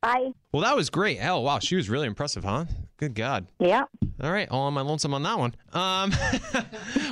Bye. 0.01 0.31
Well, 0.53 0.63
that 0.63 0.75
was 0.75 0.89
great. 0.89 1.17
Elle, 1.19 1.43
wow, 1.43 1.59
she 1.59 1.75
was 1.75 1.89
really 1.89 2.07
impressive, 2.07 2.43
huh? 2.43 2.65
Good 2.97 3.15
God. 3.15 3.47
Yeah. 3.59 3.83
All 4.21 4.31
right, 4.31 4.47
all 4.49 4.61
on 4.61 4.73
my 4.73 4.81
lonesome 4.81 5.13
on 5.13 5.23
that 5.23 5.37
one. 5.37 5.55
Um, 5.73 6.11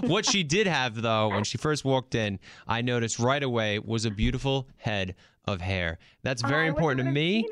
what 0.10 0.26
she 0.26 0.44
did 0.44 0.68
have, 0.68 1.02
though, 1.02 1.30
when 1.30 1.44
she 1.44 1.58
first 1.58 1.84
walked 1.86 2.16
in, 2.16 2.40
I 2.68 2.82
noticed 2.82 3.20
right 3.20 3.44
away 3.44 3.80
was 3.80 4.06
a 4.06 4.12
beautiful 4.12 4.68
head 4.78 5.16
of 5.48 5.62
hair. 5.62 5.98
That's 6.24 6.42
very 6.42 6.66
Oh, 6.66 6.70
important 6.70 7.08
to 7.08 7.12
me. 7.12 7.48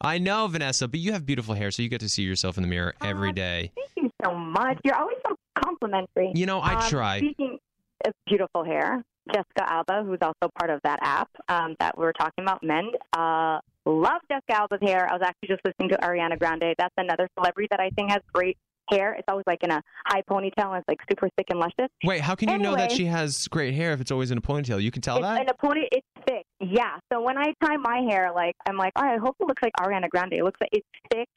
I 0.00 0.18
know, 0.18 0.46
Vanessa, 0.46 0.88
but 0.88 0.98
you 1.00 1.12
have 1.12 1.26
beautiful 1.26 1.54
hair, 1.54 1.70
so 1.70 1.82
you 1.82 1.88
get 1.88 2.00
to 2.00 2.08
see 2.08 2.22
yourself 2.22 2.56
in 2.56 2.62
the 2.62 2.68
mirror 2.68 2.94
every 3.02 3.28
Oh, 3.28 3.32
day. 3.32 3.72
Thank 3.74 3.90
you 3.96 4.10
so 4.24 4.34
much. 4.34 4.78
You're 4.82 4.96
always 4.96 5.18
so 5.28 5.36
complimentary. 5.62 6.32
You 6.34 6.46
know, 6.46 6.60
I 6.60 6.74
Um, 6.74 6.88
try. 6.88 7.18
Speaking 7.18 7.58
of 8.06 8.14
beautiful 8.26 8.64
hair, 8.64 9.02
Jessica 9.28 9.70
Alba, 9.70 10.02
who's 10.04 10.18
also 10.22 10.50
part 10.58 10.70
of 10.70 10.80
that 10.84 10.98
app 11.02 11.28
um, 11.48 11.76
that 11.80 11.98
we 11.98 12.04
were 12.04 12.14
talking 12.14 12.42
about, 12.42 12.62
Mend, 12.62 12.96
uh, 13.16 13.60
love 13.84 14.22
Jessica 14.30 14.56
Alba's 14.62 14.80
hair. 14.80 15.06
I 15.06 15.12
was 15.12 15.22
actually 15.22 15.48
just 15.48 15.60
listening 15.66 15.90
to 15.90 15.96
Ariana 15.98 16.38
Grande. 16.38 16.74
That's 16.78 16.94
another 16.96 17.28
celebrity 17.38 17.68
that 17.70 17.80
I 17.80 17.90
think 17.90 18.10
has 18.10 18.22
great 18.32 18.56
hair. 18.90 19.14
It's 19.14 19.26
always 19.28 19.44
like 19.46 19.62
in 19.62 19.70
a 19.70 19.82
high 20.06 20.22
ponytail 20.28 20.68
and 20.74 20.76
it's 20.78 20.88
like 20.88 20.98
super 21.10 21.28
thick 21.36 21.46
and 21.50 21.58
luscious. 21.60 21.88
Wait, 22.04 22.20
how 22.20 22.34
can 22.34 22.48
you 22.50 22.58
know 22.58 22.74
that 22.76 22.92
she 22.92 23.06
has 23.06 23.48
great 23.48 23.74
hair 23.74 23.92
if 23.92 24.00
it's 24.00 24.10
always 24.10 24.30
in 24.30 24.38
a 24.38 24.40
ponytail? 24.40 24.82
You 24.82 24.90
can 24.90 25.02
tell 25.02 25.16
It's 25.16 25.22
that? 25.24 25.42
in 25.42 25.48
a 25.48 25.54
pony. 25.54 25.82
It's 25.92 26.06
thick. 26.26 26.44
Yeah. 26.60 26.98
So 27.12 27.20
when 27.22 27.38
I 27.38 27.52
tie 27.64 27.76
my 27.76 28.00
hair, 28.08 28.30
like 28.34 28.54
I'm 28.68 28.76
like, 28.76 28.92
oh, 28.96 29.02
I 29.02 29.16
hope 29.18 29.36
it 29.40 29.46
looks 29.46 29.62
like 29.62 29.72
Ariana 29.80 30.08
Grande. 30.08 30.34
It 30.34 30.44
looks 30.44 30.60
like 30.60 30.70
it's 30.72 30.86
thick, 31.12 31.28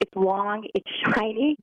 it's 0.00 0.14
long, 0.14 0.66
it's 0.74 0.88
shiny. 1.16 1.56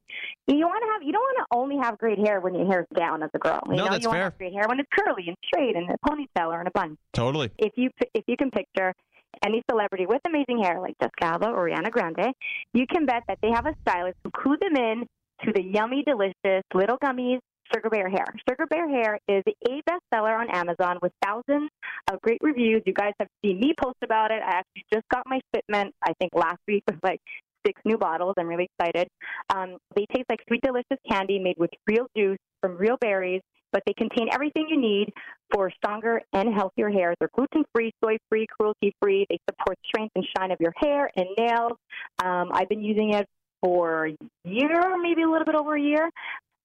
You 0.47 0.65
want 0.67 0.83
to 0.83 0.91
have. 0.93 1.03
You 1.03 1.11
don't 1.13 1.21
want 1.21 1.37
to 1.49 1.57
only 1.57 1.77
have 1.81 1.97
great 1.97 2.19
hair 2.19 2.39
when 2.41 2.55
your 2.55 2.65
hair's 2.67 2.87
down 2.97 3.23
as 3.23 3.29
a 3.33 3.39
girl. 3.39 3.61
You 3.67 3.75
No, 3.75 3.85
know, 3.85 3.91
that's 3.91 4.03
you 4.03 4.09
want 4.09 4.17
to 4.17 4.19
fair. 4.19 4.23
have 4.25 4.37
great 4.37 4.53
hair 4.53 4.63
when 4.67 4.79
it's 4.79 4.89
curly 4.97 5.23
and 5.27 5.37
straight 5.45 5.75
and 5.75 5.89
a 5.89 5.97
ponytail 6.07 6.47
or 6.47 6.61
in 6.61 6.67
a 6.67 6.71
bun. 6.71 6.97
Totally. 7.13 7.51
If 7.57 7.73
you 7.75 7.89
if 8.13 8.23
you 8.27 8.35
can 8.37 8.51
picture 8.51 8.93
any 9.45 9.63
celebrity 9.69 10.05
with 10.05 10.21
amazing 10.27 10.61
hair 10.61 10.79
like 10.81 10.93
Jessica 11.01 11.25
Alba 11.25 11.47
or 11.47 11.69
Ariana 11.69 11.89
Grande, 11.89 12.33
you 12.73 12.85
can 12.85 13.05
bet 13.05 13.23
that 13.27 13.37
they 13.41 13.49
have 13.49 13.65
a 13.65 13.73
stylist 13.81 14.17
who 14.23 14.31
clued 14.31 14.59
them 14.59 14.75
in 14.75 15.05
to 15.45 15.51
the 15.53 15.63
yummy, 15.63 16.03
delicious 16.05 16.63
little 16.73 16.97
gummies 16.97 17.39
Sugar 17.73 17.89
Bear 17.89 18.09
Hair. 18.09 18.25
Sugar 18.49 18.65
Bear 18.67 18.89
Hair 18.89 19.19
is 19.27 19.43
a 19.47 19.81
bestseller 19.89 20.37
on 20.37 20.49
Amazon 20.49 20.99
with 21.01 21.11
thousands 21.23 21.69
of 22.11 22.21
great 22.21 22.39
reviews. 22.41 22.81
You 22.85 22.93
guys 22.93 23.13
have 23.19 23.29
seen 23.43 23.59
me 23.59 23.73
post 23.81 23.97
about 24.03 24.31
it. 24.31 24.41
I 24.45 24.59
actually 24.59 24.85
just 24.93 25.07
got 25.09 25.23
my 25.25 25.39
shipment, 25.55 25.93
I 26.03 26.13
think 26.19 26.31
last 26.35 26.59
week, 26.67 26.83
with 26.87 26.99
like 27.03 27.21
six 27.65 27.79
new 27.85 27.97
bottles. 27.97 28.35
I'm 28.37 28.47
really 28.47 28.69
excited. 28.77 29.07
Um, 29.53 29.77
they 29.95 30.05
taste 30.13 30.25
like 30.29 30.39
sweet, 30.47 30.61
delicious 30.61 30.97
candy 31.09 31.39
made 31.39 31.57
with 31.57 31.69
real 31.87 32.07
juice 32.15 32.39
from 32.61 32.77
real 32.77 32.97
berries, 32.99 33.41
but 33.71 33.83
they 33.85 33.93
contain 33.93 34.27
everything 34.33 34.67
you 34.69 34.79
need 34.79 35.13
for 35.53 35.71
stronger 35.71 36.21
and 36.33 36.53
healthier 36.53 36.89
hair. 36.89 37.15
They're 37.19 37.29
gluten 37.33 37.63
free, 37.73 37.91
soy 38.03 38.17
free, 38.29 38.47
cruelty 38.47 38.93
free. 39.01 39.25
They 39.29 39.39
support 39.49 39.77
strength 39.85 40.11
and 40.15 40.25
shine 40.37 40.51
of 40.51 40.59
your 40.59 40.73
hair 40.77 41.09
and 41.15 41.27
nails. 41.37 41.73
Um, 42.23 42.49
I've 42.51 42.69
been 42.69 42.83
using 42.83 43.13
it 43.13 43.27
for 43.61 44.07
a 44.07 44.15
year, 44.43 44.97
maybe 45.01 45.21
a 45.23 45.29
little 45.29 45.45
bit 45.45 45.55
over 45.55 45.75
a 45.75 45.81
year. 45.81 46.09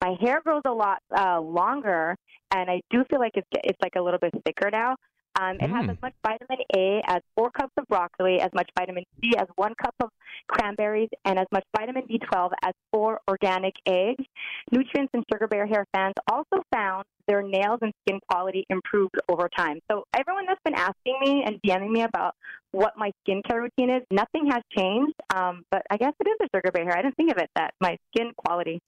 My 0.03 0.15
hair 0.21 0.41
grows 0.43 0.61
a 0.65 0.71
lot 0.71 0.99
uh, 1.15 1.39
longer, 1.39 2.15
and 2.51 2.69
I 2.69 2.81
do 2.91 3.03
feel 3.09 3.19
like 3.19 3.33
it's 3.35 3.47
it's 3.63 3.79
like 3.81 3.95
a 3.95 4.01
little 4.01 4.19
bit 4.19 4.33
thicker 4.45 4.69
now. 4.71 4.95
Um, 5.39 5.57
it 5.59 5.69
has 5.69 5.85
Mm. 5.85 5.91
as 5.91 5.97
much 6.01 6.13
vitamin 6.25 6.57
A 6.75 7.01
as 7.05 7.21
four 7.35 7.51
cups 7.51 7.73
of 7.77 7.85
broccoli, 7.87 8.39
as 8.41 8.49
much 8.53 8.69
vitamin 8.77 9.03
C 9.21 9.33
as 9.37 9.47
one 9.55 9.73
cup 9.75 9.93
of 9.99 10.09
cranberries, 10.47 11.09
and 11.25 11.37
as 11.37 11.45
much 11.51 11.63
vitamin 11.77 12.03
B12 12.07 12.51
as 12.63 12.73
four 12.91 13.21
organic 13.27 13.75
eggs. 13.85 14.23
Nutrients 14.71 15.11
and 15.13 15.23
Sugar 15.31 15.47
Bear 15.47 15.67
Hair 15.67 15.85
fans 15.93 16.15
also 16.31 16.63
found 16.73 17.05
their 17.27 17.41
nails 17.41 17.79
and 17.81 17.91
skin 18.07 18.19
quality 18.29 18.65
improved 18.69 19.15
over 19.29 19.49
time. 19.55 19.79
So 19.91 20.03
everyone 20.17 20.45
that's 20.47 20.61
been 20.63 20.75
asking 20.75 21.17
me 21.21 21.43
and 21.45 21.59
DMing 21.61 21.91
me 21.91 22.01
about 22.01 22.33
what 22.71 22.93
my 22.97 23.11
skincare 23.27 23.61
routine 23.61 23.89
is, 23.89 24.03
nothing 24.11 24.49
has 24.51 24.61
changed. 24.77 25.13
Um, 25.33 25.63
but 25.71 25.81
I 25.89 25.97
guess 25.97 26.11
it 26.19 26.27
is 26.27 26.35
a 26.41 26.57
Sugar 26.57 26.71
Bear 26.71 26.83
Hair. 26.83 26.97
I 26.97 27.01
didn't 27.01 27.15
think 27.15 27.31
of 27.31 27.37
it 27.37 27.49
that 27.55 27.71
my 27.81 27.97
skin 28.13 28.31
quality, 28.37 28.79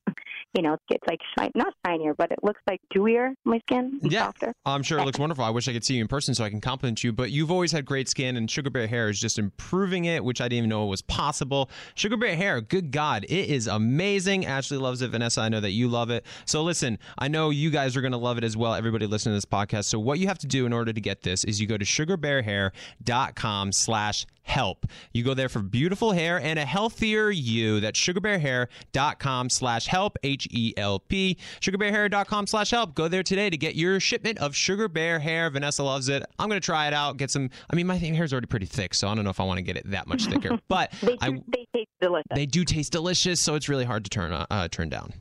you 0.53 0.61
know, 0.61 0.75
it's 0.89 1.03
like 1.07 1.19
shine, 1.37 1.51
not 1.55 1.73
shinier, 1.85 2.13
but 2.17 2.31
it 2.31 2.39
looks 2.43 2.59
like 2.67 2.79
dewier. 2.93 3.33
My 3.45 3.59
skin, 3.59 3.99
Yeah. 4.03 4.25
softer. 4.25 4.53
I'm 4.65 4.83
sure 4.83 4.99
it 4.99 5.05
looks 5.05 5.17
wonderful. 5.17 5.43
I 5.45 5.49
wish 5.49 5.67
I 5.67 5.73
could 5.73 5.85
see 5.85 5.95
you 5.95 6.01
in 6.01 6.07
person 6.07 6.35
so 6.35 6.43
I 6.43 6.49
can 6.49 6.61
compliment 6.61 7.03
you, 7.03 7.13
but 7.13 7.31
you've 7.31 7.51
always 7.51 7.71
had 7.71 7.85
great 7.85 8.09
skin, 8.09 8.35
and 8.35 8.51
Sugar 8.51 8.69
Bear 8.69 8.85
Hair 8.87 9.09
is 9.09 9.19
just 9.19 9.39
improving 9.39 10.05
it, 10.05 10.23
which 10.23 10.41
I 10.41 10.45
didn't 10.45 10.57
even 10.59 10.69
know 10.69 10.85
was 10.85 11.01
possible. 11.01 11.69
Sugar 11.95 12.17
Bear 12.17 12.35
Hair, 12.35 12.61
good 12.61 12.91
God, 12.91 13.23
it 13.29 13.49
is 13.49 13.65
amazing. 13.67 14.45
Ashley 14.45 14.77
loves 14.77 15.01
it. 15.01 15.09
Vanessa, 15.09 15.41
I 15.41 15.49
know 15.49 15.61
that 15.61 15.71
you 15.71 15.87
love 15.87 16.09
it. 16.09 16.25
So 16.45 16.63
listen, 16.63 16.99
I 17.17 17.27
know 17.29 17.49
you 17.49 17.69
guys 17.69 17.95
are 17.95 18.01
going 18.01 18.11
to 18.11 18.17
love 18.29 18.37
it 18.37 18.43
as 18.43 18.55
well, 18.55 18.75
everybody 18.75 19.07
listening 19.07 19.31
to 19.33 19.37
this 19.37 19.45
podcast. 19.45 19.85
So 19.85 19.97
what 19.97 20.19
you 20.19 20.27
have 20.27 20.37
to 20.37 20.45
do 20.47 20.67
in 20.67 20.71
order 20.73 20.93
to 20.93 21.01
get 21.01 21.23
this 21.23 21.43
is 21.45 21.59
you 21.59 21.65
go 21.65 21.77
to 21.77 21.85
sugarbearhair.com 21.85 23.71
slash 23.71 24.27
help. 24.43 24.85
You 25.13 25.23
go 25.23 25.33
there 25.33 25.49
for 25.49 25.63
beautiful 25.63 26.11
hair 26.11 26.39
and 26.39 26.59
a 26.59 26.65
healthier 26.65 27.31
you. 27.31 27.79
That's 27.79 27.99
sugarbearhair.com 27.99 29.49
slash 29.49 29.87
help, 29.87 30.17
H-E-L-P. 30.21 31.37
Sugarbearhair.com 31.59 32.45
slash 32.45 32.69
help. 32.69 32.93
Go 32.93 33.07
there 33.07 33.23
today 33.23 33.49
to 33.49 33.57
get 33.57 33.73
your 33.73 33.99
shipment 33.99 34.37
of 34.37 34.55
Sugar 34.55 34.87
Bear 34.87 35.17
Hair. 35.17 35.49
Vanessa 35.49 35.81
loves 35.81 36.07
it. 36.07 36.23
I'm 36.37 36.49
going 36.49 36.61
to 36.61 36.65
try 36.65 36.85
it 36.85 36.93
out, 36.93 37.17
get 37.17 37.31
some, 37.31 37.49
I 37.71 37.75
mean, 37.75 37.87
my 37.87 37.95
hair 37.95 38.23
is 38.23 38.31
already 38.31 38.47
pretty 38.47 38.67
thick, 38.67 38.93
so 38.93 39.07
I 39.07 39.15
don't 39.15 39.23
know 39.23 39.31
if 39.31 39.39
I 39.39 39.43
want 39.43 39.57
to 39.57 39.63
get 39.63 39.75
it 39.75 39.89
that 39.89 40.05
much 40.05 40.25
thicker, 40.27 40.59
but 40.67 40.91
They, 41.01 41.17
I, 41.19 41.31
do, 41.31 41.43
they 41.47 41.65
taste 41.75 41.89
delicious. 41.99 42.27
they 42.35 42.45
do 42.45 42.63
taste 42.63 42.91
delicious, 42.91 43.41
so 43.41 43.55
it's 43.55 43.67
really 43.69 43.85
hard 43.85 44.03
to 44.03 44.09
turn, 44.11 44.31
uh, 44.31 44.67
turn 44.67 44.89
down. 44.89 45.13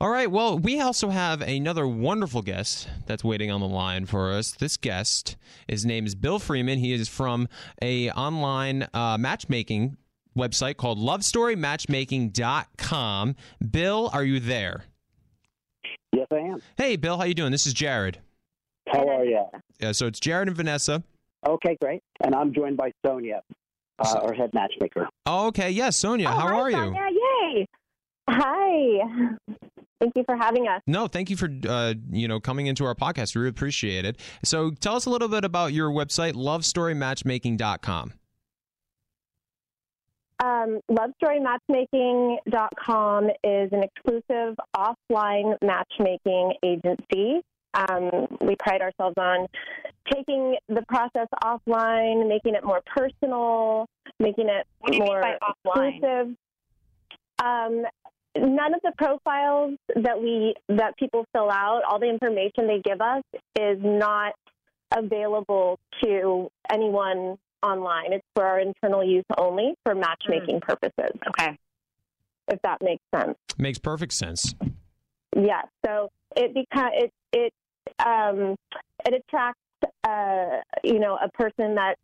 All 0.00 0.10
right. 0.10 0.30
Well, 0.30 0.60
we 0.60 0.80
also 0.80 1.08
have 1.08 1.40
another 1.40 1.84
wonderful 1.86 2.40
guest 2.40 2.88
that's 3.06 3.24
waiting 3.24 3.50
on 3.50 3.60
the 3.60 3.66
line 3.66 4.06
for 4.06 4.32
us. 4.32 4.52
This 4.52 4.76
guest, 4.76 5.36
his 5.66 5.84
name 5.84 6.06
is 6.06 6.14
Bill 6.14 6.38
Freeman. 6.38 6.78
He 6.78 6.92
is 6.92 7.08
from 7.08 7.48
a 7.82 8.08
online 8.12 8.86
uh, 8.94 9.18
matchmaking 9.18 9.96
website 10.36 10.76
called 10.76 11.00
LoveStoryMatchmaking.com. 11.00 13.36
Bill, 13.72 14.08
are 14.12 14.22
you 14.22 14.38
there? 14.38 14.84
Yes, 16.12 16.28
I 16.32 16.36
am. 16.36 16.62
Hey, 16.76 16.94
Bill. 16.94 17.18
How 17.18 17.24
you 17.24 17.34
doing? 17.34 17.50
This 17.50 17.66
is 17.66 17.74
Jared. 17.74 18.20
How 18.88 19.08
are 19.08 19.24
you? 19.24 19.46
Uh, 19.82 19.92
so 19.92 20.06
it's 20.06 20.20
Jared 20.20 20.46
and 20.46 20.56
Vanessa. 20.56 21.02
Okay, 21.44 21.76
great. 21.82 22.04
And 22.22 22.36
I'm 22.36 22.54
joined 22.54 22.76
by 22.76 22.92
Sonia, 23.04 23.42
uh, 23.98 24.20
our 24.22 24.32
head 24.32 24.50
matchmaker. 24.54 25.08
Oh, 25.26 25.48
okay. 25.48 25.70
Yes, 25.70 25.98
Sonia. 25.98 26.28
Oh, 26.28 26.32
how 26.32 26.48
hi, 26.48 26.54
are 26.54 26.70
you? 26.70 26.76
Sonia. 26.76 27.08
Yay! 27.10 27.66
Hi. 28.30 29.34
Thank 30.00 30.14
you 30.16 30.24
for 30.24 30.36
having 30.36 30.68
us. 30.68 30.80
No, 30.86 31.08
thank 31.08 31.30
you 31.30 31.36
for 31.36 31.48
uh, 31.68 31.94
you 32.10 32.28
know 32.28 32.38
coming 32.40 32.66
into 32.66 32.84
our 32.84 32.94
podcast. 32.94 33.34
We 33.34 33.40
really 33.40 33.50
appreciate 33.50 34.04
it. 34.04 34.20
So, 34.44 34.70
tell 34.70 34.94
us 34.96 35.06
a 35.06 35.10
little 35.10 35.28
bit 35.28 35.44
about 35.44 35.72
your 35.72 35.90
website, 35.90 36.34
LoveStoryMatchmaking.com. 36.34 38.12
Um, 40.40 40.78
LoveStoryMatchmaking.com 40.88 43.24
is 43.42 43.72
an 43.72 43.82
exclusive 43.82 44.54
offline 44.76 45.56
matchmaking 45.62 46.52
agency. 46.64 47.40
Um, 47.74 48.28
we 48.40 48.54
pride 48.56 48.80
ourselves 48.80 49.16
on 49.18 49.46
taking 50.12 50.56
the 50.68 50.82
process 50.88 51.26
offline, 51.44 52.28
making 52.28 52.54
it 52.54 52.62
more 52.64 52.80
personal, 52.86 53.86
making 54.20 54.48
it 54.48 54.64
What 54.78 54.92
do 54.92 54.98
you 54.98 55.02
mean 55.02 55.12
more 55.12 55.20
by 55.20 55.36
offline? 55.42 55.96
exclusive. 55.96 56.36
Um, 57.44 57.84
none 58.40 58.74
of 58.74 58.80
the 58.82 58.92
profiles 58.96 59.76
that 59.96 60.20
we 60.20 60.54
that 60.68 60.96
people 60.98 61.26
fill 61.34 61.50
out, 61.50 61.82
all 61.88 61.98
the 61.98 62.08
information 62.08 62.66
they 62.66 62.80
give 62.84 63.00
us, 63.00 63.22
is 63.58 63.78
not 63.82 64.34
available 64.96 65.78
to 66.02 66.48
anyone 66.72 67.36
online. 67.62 68.12
It's 68.12 68.24
for 68.34 68.44
our 68.44 68.60
internal 68.60 69.04
use 69.04 69.24
only 69.36 69.74
for 69.84 69.94
matchmaking 69.94 70.60
purposes, 70.60 71.10
Okay. 71.28 71.58
if 72.48 72.60
that 72.62 72.78
makes 72.82 73.02
sense. 73.14 73.36
Makes 73.58 73.78
perfect 73.78 74.12
sense. 74.12 74.54
Yes. 75.36 75.66
So 75.84 76.10
it 76.36 76.54
beca- 76.54 76.90
it 76.94 77.12
it 77.32 77.52
um, 78.04 78.56
it 79.06 79.14
attracts 79.14 79.60
uh, 80.06 80.60
you 80.84 80.98
know 80.98 81.18
a 81.22 81.28
person 81.30 81.74
that 81.74 81.96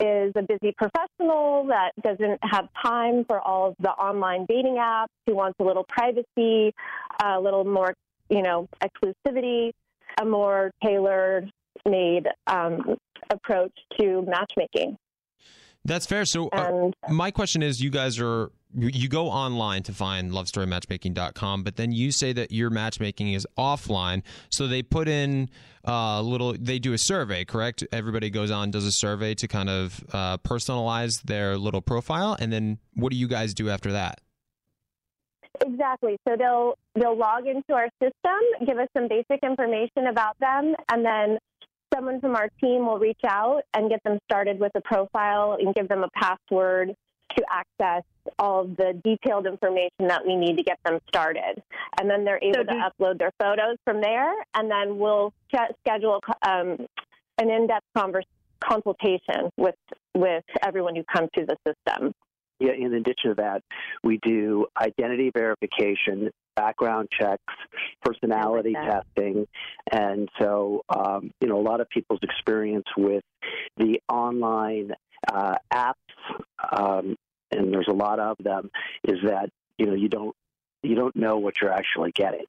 is 0.00 0.32
a 0.36 0.42
busy 0.42 0.74
professional 0.76 1.66
that 1.66 1.90
doesn't 2.02 2.38
have 2.42 2.68
time 2.84 3.24
for 3.24 3.40
all 3.40 3.68
of 3.70 3.74
the 3.80 3.90
online 3.90 4.46
dating 4.48 4.76
apps, 4.76 5.08
who 5.26 5.34
wants 5.34 5.56
a 5.60 5.64
little 5.64 5.84
privacy, 5.88 6.72
a 7.22 7.40
little 7.40 7.64
more 7.64 7.94
you 8.28 8.42
know 8.42 8.68
exclusivity, 8.82 9.72
a 10.20 10.24
more 10.24 10.70
tailored 10.84 11.50
made 11.86 12.26
um, 12.46 12.96
approach 13.30 13.72
to 13.98 14.22
matchmaking. 14.22 14.96
That's 15.84 16.06
fair. 16.06 16.24
So, 16.24 16.48
uh, 16.48 16.66
And 16.68 16.94
my 17.08 17.30
question 17.30 17.62
is 17.62 17.80
you 17.80 17.90
guys 17.90 18.18
are 18.20 18.50
you 18.74 19.08
go 19.08 19.28
online 19.28 19.82
to 19.82 19.92
find 19.92 20.30
lovestorymatchmaking.com 20.30 21.62
but 21.62 21.76
then 21.76 21.92
you 21.92 22.12
say 22.12 22.32
that 22.32 22.52
your 22.52 22.70
matchmaking 22.70 23.32
is 23.32 23.46
offline. 23.56 24.22
So 24.50 24.66
they 24.66 24.82
put 24.82 25.08
in 25.08 25.48
a 25.84 26.22
little 26.22 26.54
they 26.58 26.78
do 26.78 26.92
a 26.92 26.98
survey 26.98 27.44
correct? 27.44 27.84
Everybody 27.92 28.30
goes 28.30 28.50
on 28.50 28.70
does 28.70 28.84
a 28.84 28.92
survey 28.92 29.34
to 29.34 29.48
kind 29.48 29.70
of 29.70 30.04
uh, 30.12 30.38
personalize 30.38 31.22
their 31.22 31.56
little 31.56 31.80
profile. 31.80 32.36
And 32.38 32.52
then 32.52 32.78
what 32.94 33.10
do 33.10 33.16
you 33.16 33.28
guys 33.28 33.54
do 33.54 33.70
after 33.70 33.92
that? 33.92 34.20
Exactly. 35.66 36.18
So 36.26 36.36
they'll 36.36 36.74
they'll 36.94 37.16
log 37.16 37.46
into 37.46 37.72
our 37.72 37.88
system, 38.02 38.66
give 38.66 38.78
us 38.78 38.88
some 38.96 39.08
basic 39.08 39.42
information 39.42 40.06
about 40.10 40.38
them, 40.40 40.74
and 40.90 41.04
then 41.04 41.38
someone 41.94 42.20
from 42.20 42.36
our 42.36 42.48
team 42.60 42.86
will 42.86 42.98
reach 42.98 43.20
out 43.26 43.62
and 43.74 43.88
get 43.88 44.02
them 44.04 44.18
started 44.30 44.60
with 44.60 44.72
a 44.74 44.80
profile 44.82 45.56
and 45.58 45.74
give 45.74 45.88
them 45.88 46.04
a 46.04 46.08
password 46.14 46.94
to 47.36 47.44
access 47.50 48.02
all 48.38 48.64
the 48.64 49.00
detailed 49.04 49.46
information 49.46 50.06
that 50.08 50.26
we 50.26 50.36
need 50.36 50.56
to 50.56 50.62
get 50.62 50.78
them 50.84 50.98
started. 51.08 51.62
And 52.00 52.08
then 52.08 52.24
they're 52.24 52.38
able 52.42 52.54
So 52.54 52.62
to 52.64 52.72
do- 52.72 52.80
upload 53.04 53.18
their 53.18 53.32
photos 53.38 53.76
from 53.84 54.00
there, 54.00 54.32
and 54.54 54.70
then 54.70 54.98
we'll 54.98 55.32
sch- 55.54 55.72
schedule 55.80 56.20
um, 56.46 56.86
an 57.38 57.50
in-depth 57.50 57.86
convers- 57.96 58.24
consultation 58.60 59.50
with 59.56 59.76
with 60.14 60.44
everyone 60.62 60.96
who 60.96 61.04
comes 61.04 61.28
through 61.34 61.46
the 61.46 61.56
system. 61.66 62.12
Yeah, 62.58 62.72
in 62.72 62.92
addition 62.94 63.30
to 63.30 63.34
that, 63.36 63.62
we 64.02 64.18
do 64.20 64.66
identity 64.76 65.30
verification, 65.32 66.30
background 66.56 67.08
checks, 67.16 67.54
personality 68.02 68.72
like 68.74 69.04
testing, 69.04 69.46
and 69.92 70.28
so 70.40 70.82
um, 70.88 71.30
you 71.40 71.46
know 71.48 71.60
a 71.60 71.62
lot 71.62 71.80
of 71.80 71.88
people's 71.88 72.18
experience 72.22 72.86
with 72.96 73.22
the 73.76 74.00
online 74.08 74.90
uh, 75.32 75.54
apps, 75.72 75.94
um, 76.72 77.16
and 77.50 77.72
there's 77.72 77.88
a 77.88 77.94
lot 77.94 78.18
of 78.20 78.36
them, 78.38 78.70
is 79.04 79.18
that 79.24 79.50
you 79.78 79.86
know 79.86 79.94
you 79.94 80.08
don't 80.08 80.34
you 80.82 80.94
don't 80.94 81.16
know 81.16 81.38
what 81.38 81.60
you're 81.60 81.72
actually 81.72 82.12
getting. 82.12 82.44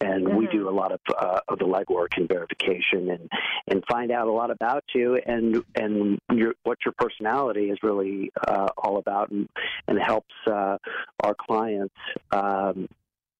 And 0.00 0.34
we 0.36 0.46
Mhm. 0.46 0.50
do 0.50 0.68
a 0.68 0.74
lot 0.74 0.90
of 0.90 1.00
uh, 1.16 1.40
of 1.46 1.60
the 1.60 1.64
legwork 1.64 2.16
and 2.16 2.28
verification, 2.28 3.08
and 3.10 3.30
and 3.68 3.84
find 3.88 4.10
out 4.10 4.26
a 4.26 4.32
lot 4.32 4.50
about 4.50 4.82
you 4.94 5.14
and 5.14 5.62
and 5.76 6.18
your, 6.32 6.54
what 6.64 6.78
your 6.84 6.92
personality 6.98 7.70
is 7.70 7.78
really 7.84 8.32
uh, 8.48 8.68
all 8.76 8.96
about, 8.98 9.30
and, 9.30 9.48
and 9.86 10.00
helps 10.00 10.34
uh, 10.48 10.76
our 11.22 11.36
clients 11.40 11.94
um, 12.32 12.88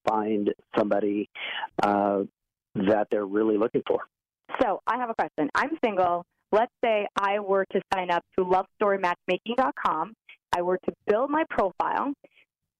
find 0.06 0.54
somebody 0.78 1.28
uh, 1.82 2.22
that 2.76 3.08
they're 3.10 3.26
really 3.26 3.58
looking 3.58 3.82
for. 3.84 4.04
So 4.60 4.82
I 4.86 4.98
have 4.98 5.10
a 5.10 5.14
question. 5.14 5.50
I'm 5.56 5.76
single. 5.84 6.24
Let's 6.52 6.72
say 6.84 7.06
I 7.18 7.40
were 7.40 7.64
to 7.72 7.80
sign 7.94 8.10
up 8.10 8.22
to 8.38 8.44
lovestorymatchmaking.com. 8.44 10.12
I 10.54 10.62
were 10.62 10.78
to 10.84 10.92
build 11.06 11.30
my 11.30 11.44
profile. 11.48 12.12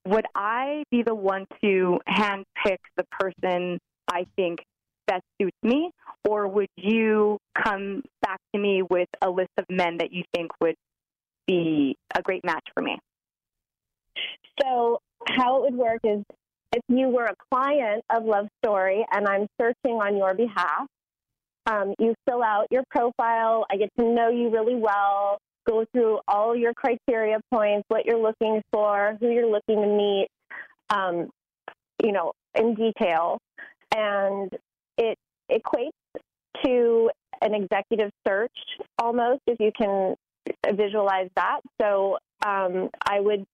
Would 0.05 0.25
I 0.35 0.83
be 0.91 1.01
the 1.01 1.15
one 1.15 1.45
to 1.63 1.99
handpick 2.07 2.77
the 2.97 3.05
person 3.19 3.79
I 4.07 4.25
think 4.35 4.59
best 5.07 5.23
suits 5.41 5.57
me, 5.63 5.89
or 6.29 6.47
would 6.47 6.69
you 6.75 7.39
come 7.61 8.03
back 8.21 8.39
to 8.53 8.61
me 8.61 8.83
with 8.83 9.09
a 9.21 9.29
list 9.29 9.49
of 9.57 9.65
men 9.69 9.97
that 9.97 10.11
you 10.11 10.23
think 10.35 10.51
would 10.61 10.75
be 11.47 11.97
a 12.15 12.21
great 12.21 12.45
match 12.45 12.65
for 12.75 12.83
me? 12.83 12.97
So, 14.61 14.99
how 15.25 15.65
it 15.65 15.71
would 15.71 15.79
work 15.79 15.99
is 16.03 16.23
if 16.73 16.83
you 16.87 17.07
were 17.07 17.25
a 17.25 17.35
client 17.51 18.03
of 18.13 18.23
Love 18.23 18.47
Story 18.63 19.05
and 19.11 19.27
I'm 19.27 19.47
searching 19.59 19.97
on 19.97 20.17
your 20.17 20.33
behalf, 20.33 20.87
um, 21.65 21.93
you 21.99 22.13
fill 22.27 22.43
out 22.43 22.67
your 22.71 22.83
profile. 22.89 23.65
I 23.71 23.77
get 23.77 23.89
to 23.99 24.05
know 24.05 24.29
you 24.29 24.49
really 24.49 24.75
well, 24.75 25.39
go 25.67 25.85
through 25.91 26.19
all 26.27 26.55
your 26.55 26.73
criteria 26.73 27.39
points, 27.51 27.85
what 27.87 28.05
you're 28.05 28.21
looking 28.21 28.61
for, 28.71 29.17
who 29.19 29.29
you're 29.29 29.49
looking 29.49 29.81
to 29.81 29.87
meet, 29.87 30.27
um, 30.89 31.29
you 32.03 32.11
know, 32.11 32.33
in 32.55 32.75
detail. 32.75 33.39
And 33.95 34.51
it 34.97 35.17
equates 35.51 35.91
to 36.63 37.09
an 37.41 37.53
executive 37.53 38.11
search 38.27 38.51
almost, 38.99 39.41
if 39.47 39.59
you 39.59 39.71
can 39.77 40.15
visualize 40.75 41.29
that. 41.35 41.61
So, 41.81 42.17
um, 42.45 42.89
I 43.07 43.19
would 43.19 43.45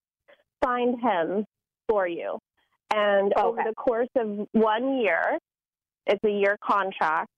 find 0.63 0.99
him 0.99 1.45
for 1.87 2.07
you. 2.07 2.39
And 2.91 3.33
over 3.37 3.61
the 3.67 3.75
course 3.75 4.09
of 4.17 4.47
one 4.51 4.99
year, 4.99 5.37
it's 6.07 6.23
a 6.23 6.29
year 6.29 6.57
contract, 6.63 7.29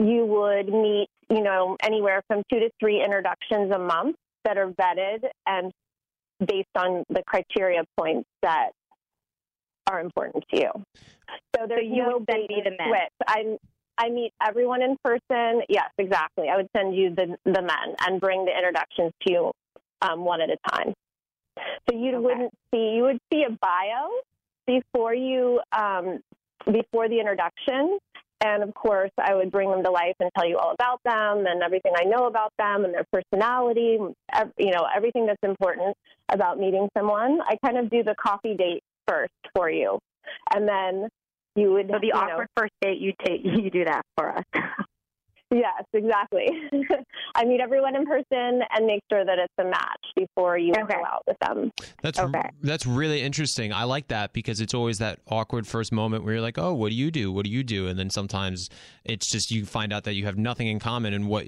you 0.00 0.26
would 0.26 0.68
meet, 0.68 1.08
you 1.30 1.42
know, 1.42 1.76
anywhere 1.82 2.22
from 2.28 2.42
two 2.50 2.60
to 2.60 2.70
three 2.80 3.02
introductions 3.02 3.72
a 3.74 3.78
month 3.78 4.16
that 4.44 4.58
are 4.58 4.70
vetted 4.70 5.24
and 5.46 5.72
based 6.44 6.68
on 6.76 7.04
the 7.08 7.22
criteria 7.26 7.84
points 7.96 8.28
that 8.42 8.70
are 9.86 10.00
important 10.00 10.44
to 10.52 10.60
you. 10.60 10.70
So 11.56 11.66
there's 11.68 11.84
you 11.84 12.02
no 12.06 12.18
would 12.18 12.26
then 12.26 12.46
be 12.48 12.60
the 12.62 12.70
men. 12.70 12.88
switch. 12.88 13.12
I 13.26 13.58
I 13.96 14.10
meet 14.10 14.32
everyone 14.44 14.82
in 14.82 14.96
person. 15.04 15.62
Yes, 15.68 15.90
exactly. 15.98 16.48
I 16.48 16.56
would 16.56 16.68
send 16.76 16.94
you 16.96 17.14
the 17.14 17.36
the 17.44 17.62
men 17.62 17.94
and 18.00 18.20
bring 18.20 18.44
the 18.44 18.52
introductions 18.56 19.12
to 19.26 19.32
you 19.32 19.52
um, 20.02 20.24
one 20.24 20.40
at 20.40 20.50
a 20.50 20.56
time. 20.70 20.92
So 21.88 21.96
you 21.96 22.16
Okay. 22.16 22.18
wouldn't 22.18 22.52
see 22.72 22.94
you 22.96 23.02
would 23.04 23.20
see 23.32 23.44
a 23.44 23.50
bio 23.50 24.10
before 24.66 25.14
you 25.14 25.60
um, 25.72 26.20
before 26.70 27.08
the 27.08 27.20
introduction, 27.20 27.98
and 28.44 28.62
of 28.62 28.74
course 28.74 29.10
I 29.18 29.34
would 29.34 29.50
bring 29.50 29.70
them 29.70 29.82
to 29.82 29.90
life 29.90 30.14
and 30.20 30.30
tell 30.36 30.46
you 30.46 30.58
all 30.58 30.72
about 30.72 31.00
them 31.04 31.46
and 31.46 31.62
everything 31.62 31.92
I 31.96 32.04
know 32.04 32.26
about 32.26 32.52
them 32.58 32.84
and 32.84 32.94
their 32.94 33.06
personality, 33.12 33.98
you 34.58 34.70
know 34.70 34.86
everything 34.94 35.26
that's 35.26 35.42
important 35.42 35.96
about 36.28 36.58
meeting 36.58 36.88
someone. 36.96 37.40
I 37.42 37.56
kind 37.64 37.78
of 37.78 37.90
do 37.90 38.02
the 38.02 38.14
coffee 38.20 38.54
date 38.54 38.82
first 39.08 39.32
for 39.54 39.70
you, 39.70 39.98
and 40.54 40.68
then 40.68 41.08
you 41.56 41.72
would 41.72 41.88
So 41.88 41.98
the 42.00 42.06
you 42.06 42.12
know, 42.12 42.44
first 42.56 42.72
date, 42.82 42.98
you 42.98 43.12
take 43.24 43.40
you 43.44 43.70
do 43.70 43.84
that 43.86 44.02
for 44.16 44.36
us. 44.36 44.44
Yeah, 45.54 45.60
Yes, 45.64 45.84
exactly. 45.92 46.46
I 47.34 47.44
meet 47.44 47.60
everyone 47.60 47.96
in 47.96 48.04
person 48.06 48.60
and 48.70 48.86
make 48.86 49.02
sure 49.10 49.24
that 49.24 49.38
it's 49.38 49.54
a 49.58 49.64
match 49.64 50.04
before 50.16 50.58
you 50.58 50.72
Okay. 50.76 50.94
go 50.94 51.04
out 51.04 51.22
with 51.26 51.36
them. 51.40 51.70
That's 52.02 52.18
Okay. 52.18 52.48
that's 52.62 52.86
really 52.86 53.22
interesting. 53.22 53.72
I 53.72 53.84
like 53.84 54.08
that 54.08 54.32
because 54.32 54.60
it's 54.60 54.74
always 54.74 54.98
that 54.98 55.20
awkward 55.28 55.66
first 55.66 55.92
moment 55.92 56.24
where 56.24 56.34
you're 56.34 56.42
like, 56.42 56.58
"Oh, 56.58 56.74
what 56.74 56.90
do 56.90 56.94
you 56.94 57.10
do? 57.10 57.32
What 57.32 57.44
do 57.44 57.50
you 57.50 57.62
do?" 57.64 57.86
And 57.88 57.98
then 57.98 58.10
sometimes 58.10 58.68
it's 59.04 59.30
just 59.30 59.50
you 59.50 59.64
find 59.64 59.92
out 59.92 60.04
that 60.04 60.14
you 60.14 60.26
have 60.26 60.36
nothing 60.38 60.66
in 60.68 60.78
common 60.78 61.14
and 61.14 61.28
what 61.28 61.46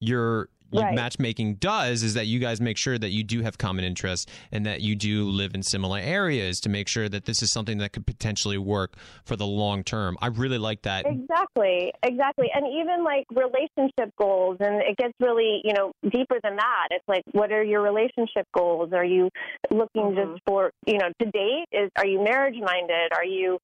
your 0.00 0.48
Right. 0.72 0.94
matchmaking 0.94 1.54
does 1.54 2.02
is 2.02 2.14
that 2.14 2.26
you 2.26 2.40
guys 2.40 2.60
make 2.60 2.76
sure 2.76 2.98
that 2.98 3.10
you 3.10 3.22
do 3.22 3.42
have 3.42 3.56
common 3.56 3.84
interests 3.84 4.30
and 4.50 4.66
that 4.66 4.80
you 4.80 4.96
do 4.96 5.24
live 5.28 5.54
in 5.54 5.62
similar 5.62 5.98
areas 5.98 6.60
to 6.62 6.68
make 6.68 6.88
sure 6.88 7.08
that 7.08 7.24
this 7.24 7.40
is 7.40 7.52
something 7.52 7.78
that 7.78 7.92
could 7.92 8.04
potentially 8.04 8.58
work 8.58 8.96
for 9.24 9.36
the 9.36 9.46
long 9.46 9.84
term. 9.84 10.16
I 10.20 10.26
really 10.26 10.58
like 10.58 10.82
that. 10.82 11.06
Exactly, 11.06 11.92
exactly. 12.02 12.50
And 12.52 12.66
even 12.66 13.04
like 13.04 13.26
relationship 13.30 14.14
goals, 14.18 14.56
and 14.60 14.82
it 14.82 14.96
gets 14.96 15.14
really, 15.20 15.60
you 15.62 15.72
know, 15.72 15.92
deeper 16.02 16.38
than 16.42 16.56
that. 16.56 16.88
It's 16.90 17.08
like, 17.08 17.22
what 17.32 17.52
are 17.52 17.62
your 17.62 17.82
relationship 17.82 18.46
goals? 18.52 18.92
Are 18.92 19.04
you 19.04 19.30
looking 19.70 20.14
just 20.16 20.28
mm-hmm. 20.28 20.36
for, 20.46 20.72
you 20.84 20.98
know, 20.98 21.10
to 21.20 21.30
date? 21.30 21.66
Is 21.70 21.90
Are 21.96 22.06
you 22.06 22.22
marriage 22.22 22.56
minded? 22.60 23.12
Are 23.14 23.24
you, 23.24 23.58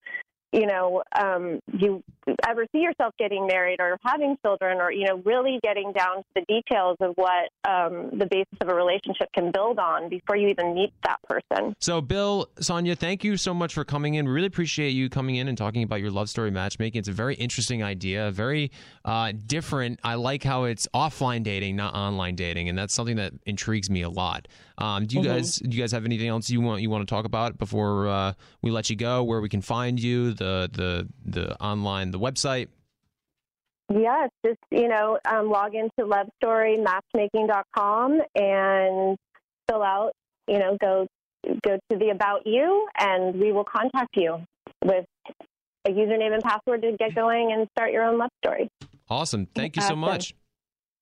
you 0.53 0.67
know, 0.67 1.03
um, 1.19 1.61
do 1.79 1.79
you 1.79 2.05
ever 2.47 2.67
see 2.73 2.79
yourself 2.79 3.15
getting 3.19 3.47
married 3.47 3.81
or 3.81 3.99
having 4.05 4.37
children 4.45 4.81
or, 4.81 4.93
you 4.93 5.07
know, 5.07 5.21
really 5.25 5.59
getting 5.63 5.93
down 5.93 6.19
to 6.19 6.25
the 6.35 6.43
details 6.43 6.97
of 7.01 7.15
what 7.17 7.49
um, 7.69 8.11
the 8.19 8.27
basis 8.27 8.59
of 8.61 8.69
a 8.69 8.75
relationship 8.75 9.29
can 9.35 9.51
build 9.51 9.79
on 9.79 10.09
before 10.09 10.37
you 10.37 10.49
even 10.49 10.75
meet 10.75 10.93
that 11.05 11.19
person? 11.23 11.75
So, 11.81 12.01
Bill, 12.01 12.49
Sonia, 12.61 12.95
thank 12.95 13.25
you 13.25 13.37
so 13.37 13.55
much 13.55 13.75
for 13.75 13.85
coming 13.85 14.15
in. 14.15 14.27
We 14.27 14.33
really 14.33 14.47
appreciate 14.47 14.91
you 14.91 15.09
coming 15.09 15.37
in 15.37 15.49
and 15.49 15.57
talking 15.57 15.83
about 15.83 16.01
your 16.01 16.11
love 16.11 16.29
story 16.29 16.51
matchmaking. 16.51 16.99
It's 16.99 17.09
a 17.09 17.13
very 17.13 17.35
interesting 17.37 17.83
idea, 17.83 18.31
very 18.31 18.71
uh, 19.05 19.33
different. 19.47 20.01
I 20.05 20.15
like 20.15 20.45
how 20.45 20.65
it's 20.65 20.87
offline 20.95 21.43
dating, 21.43 21.77
not 21.77 21.95
online 21.95 22.37
dating, 22.37 22.69
and 22.69 22.77
that's 22.77 22.95
something 22.95 23.17
that 23.17 23.33
intrigues 23.47 23.89
me 23.89 24.03
a 24.03 24.11
lot. 24.11 24.49
Um, 24.79 25.07
do 25.07 25.17
you 25.17 25.25
guys 25.25 25.57
do 25.57 25.77
you 25.77 25.83
guys 25.83 25.93
have 25.93 26.05
anything 26.05 26.29
else 26.29 26.51
you 26.51 26.61
want 26.61 26.83
you 26.83 26.91
want 26.91 27.07
to 27.07 27.15
talk 27.15 27.25
about 27.25 27.57
before 27.59 28.09
uh, 28.09 28.33
we 28.63 28.71
let 28.71 28.91
you 28.91 28.97
go? 28.97 29.23
Where 29.23 29.41
we 29.41 29.49
can 29.49 29.61
find 29.61 30.01
you, 30.01 30.35
the 30.43 30.69
the 30.73 31.09
the 31.41 31.61
online, 31.63 32.11
the 32.11 32.19
website. 32.19 32.69
Yes, 33.93 34.31
just 34.45 34.59
you 34.71 34.89
know, 34.89 35.19
um, 35.31 35.51
log 35.51 35.75
into 35.75 35.91
lovestorymatchmaking.com 36.01 38.21
and 38.35 39.17
fill 39.69 39.83
out. 39.83 40.13
You 40.49 40.59
know, 40.59 40.77
go 40.81 41.07
go 41.65 41.79
to 41.91 41.97
the 41.99 42.09
about 42.11 42.47
you, 42.47 42.89
and 42.99 43.39
we 43.39 43.53
will 43.53 43.65
contact 43.65 44.17
you 44.17 44.39
with 44.85 45.05
a 45.85 45.91
username 45.91 46.33
and 46.35 46.43
password 46.43 46.83
to 46.83 46.97
get 46.99 47.15
going 47.15 47.53
and 47.53 47.69
start 47.77 47.93
your 47.93 48.05
own 48.05 48.19
love 48.19 48.31
story. 48.45 48.69
Awesome. 49.11 49.47
Thank 49.55 49.77
you 49.77 49.83
so 49.83 49.95
much. 49.97 50.35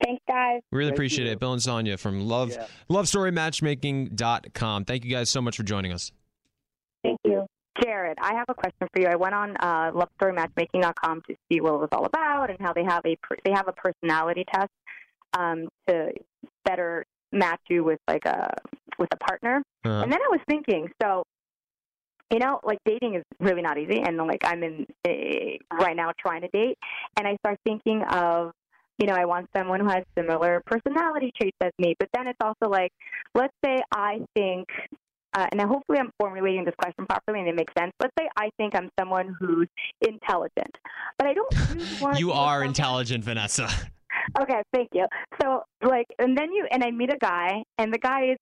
Thanks, 0.02 0.22
guys. 0.26 0.62
We 0.72 0.78
really 0.78 0.90
Thank 0.90 0.96
appreciate 0.98 1.26
you. 1.26 1.32
it. 1.32 1.38
Bill 1.38 1.52
and 1.52 1.62
Sonia 1.62 1.98
from 1.98 2.26
Love 2.26 2.52
Yeah. 2.52 2.66
LoveStoryMatchmaking.com. 2.88 4.84
Thank 4.86 5.04
you 5.04 5.10
guys 5.10 5.28
so 5.28 5.42
much 5.42 5.58
for 5.58 5.62
joining 5.62 5.92
us. 5.92 6.10
Thank 7.04 7.18
you. 7.24 7.46
Jared, 7.82 8.18
I 8.20 8.34
have 8.34 8.46
a 8.48 8.54
question 8.54 8.88
for 8.92 9.00
you. 9.00 9.06
I 9.06 9.16
went 9.16 9.34
on 9.34 9.56
uh, 9.58 9.92
lovestorymatchmaking.com 9.92 11.22
to 11.28 11.34
see 11.50 11.60
what 11.60 11.74
it 11.74 11.80
was 11.80 11.88
all 11.92 12.04
about 12.04 12.50
and 12.50 12.58
how 12.60 12.72
they 12.72 12.84
have 12.84 13.04
a 13.06 13.16
per- 13.22 13.38
they 13.44 13.52
have 13.52 13.68
a 13.68 13.72
personality 13.72 14.44
test 14.52 14.70
um, 15.34 15.68
to 15.88 16.12
better 16.64 17.04
match 17.32 17.60
you 17.68 17.84
with 17.84 17.98
like 18.08 18.24
a 18.26 18.52
with 18.98 19.08
a 19.12 19.16
partner. 19.16 19.62
Uh, 19.84 20.02
And 20.02 20.12
then 20.12 20.20
I 20.20 20.28
was 20.30 20.40
thinking, 20.48 20.88
so 21.02 21.24
you 22.30 22.38
know, 22.38 22.60
like 22.62 22.78
dating 22.84 23.14
is 23.14 23.24
really 23.40 23.62
not 23.62 23.78
easy, 23.78 24.00
and 24.00 24.16
like 24.18 24.44
I'm 24.44 24.62
in 24.62 24.86
uh, 25.06 25.76
right 25.76 25.96
now 25.96 26.12
trying 26.18 26.42
to 26.42 26.48
date, 26.48 26.78
and 27.16 27.26
I 27.26 27.36
start 27.44 27.58
thinking 27.64 28.02
of. 28.02 28.52
You 28.98 29.06
know, 29.06 29.14
I 29.14 29.24
want 29.24 29.48
someone 29.56 29.80
who 29.80 29.88
has 29.88 30.04
similar 30.14 30.62
personality 30.66 31.32
traits 31.34 31.56
as 31.62 31.72
me. 31.78 31.94
But 31.98 32.10
then 32.12 32.26
it's 32.26 32.38
also 32.38 32.68
like, 32.70 32.92
let's 33.34 33.54
say 33.64 33.78
I 33.90 34.20
think 34.36 34.68
uh, 35.34 35.46
and 35.52 35.60
hopefully 35.60 35.98
I'm 35.98 36.10
formulating 36.18 36.64
this 36.64 36.74
question 36.82 37.06
properly 37.06 37.40
and 37.40 37.48
it 37.48 37.54
makes 37.54 37.72
sense. 37.78 37.92
Let's 38.00 38.12
say 38.18 38.28
I 38.36 38.50
think 38.56 38.74
I'm 38.74 38.90
someone 38.98 39.34
who's 39.38 39.68
intelligent, 40.00 40.76
but 41.18 41.26
I 41.26 41.34
don't 41.34 41.70
really 41.70 42.00
want 42.00 42.18
you 42.18 42.32
are 42.32 42.64
intelligent, 42.64 43.24
Vanessa. 43.24 43.68
Okay, 44.40 44.62
thank 44.72 44.88
you. 44.92 45.06
So, 45.40 45.62
like, 45.82 46.06
and 46.18 46.36
then 46.36 46.52
you 46.52 46.66
and 46.70 46.84
I 46.84 46.90
meet 46.90 47.12
a 47.12 47.18
guy, 47.18 47.62
and 47.78 47.92
the 47.92 47.98
guy 47.98 48.32
is 48.32 48.38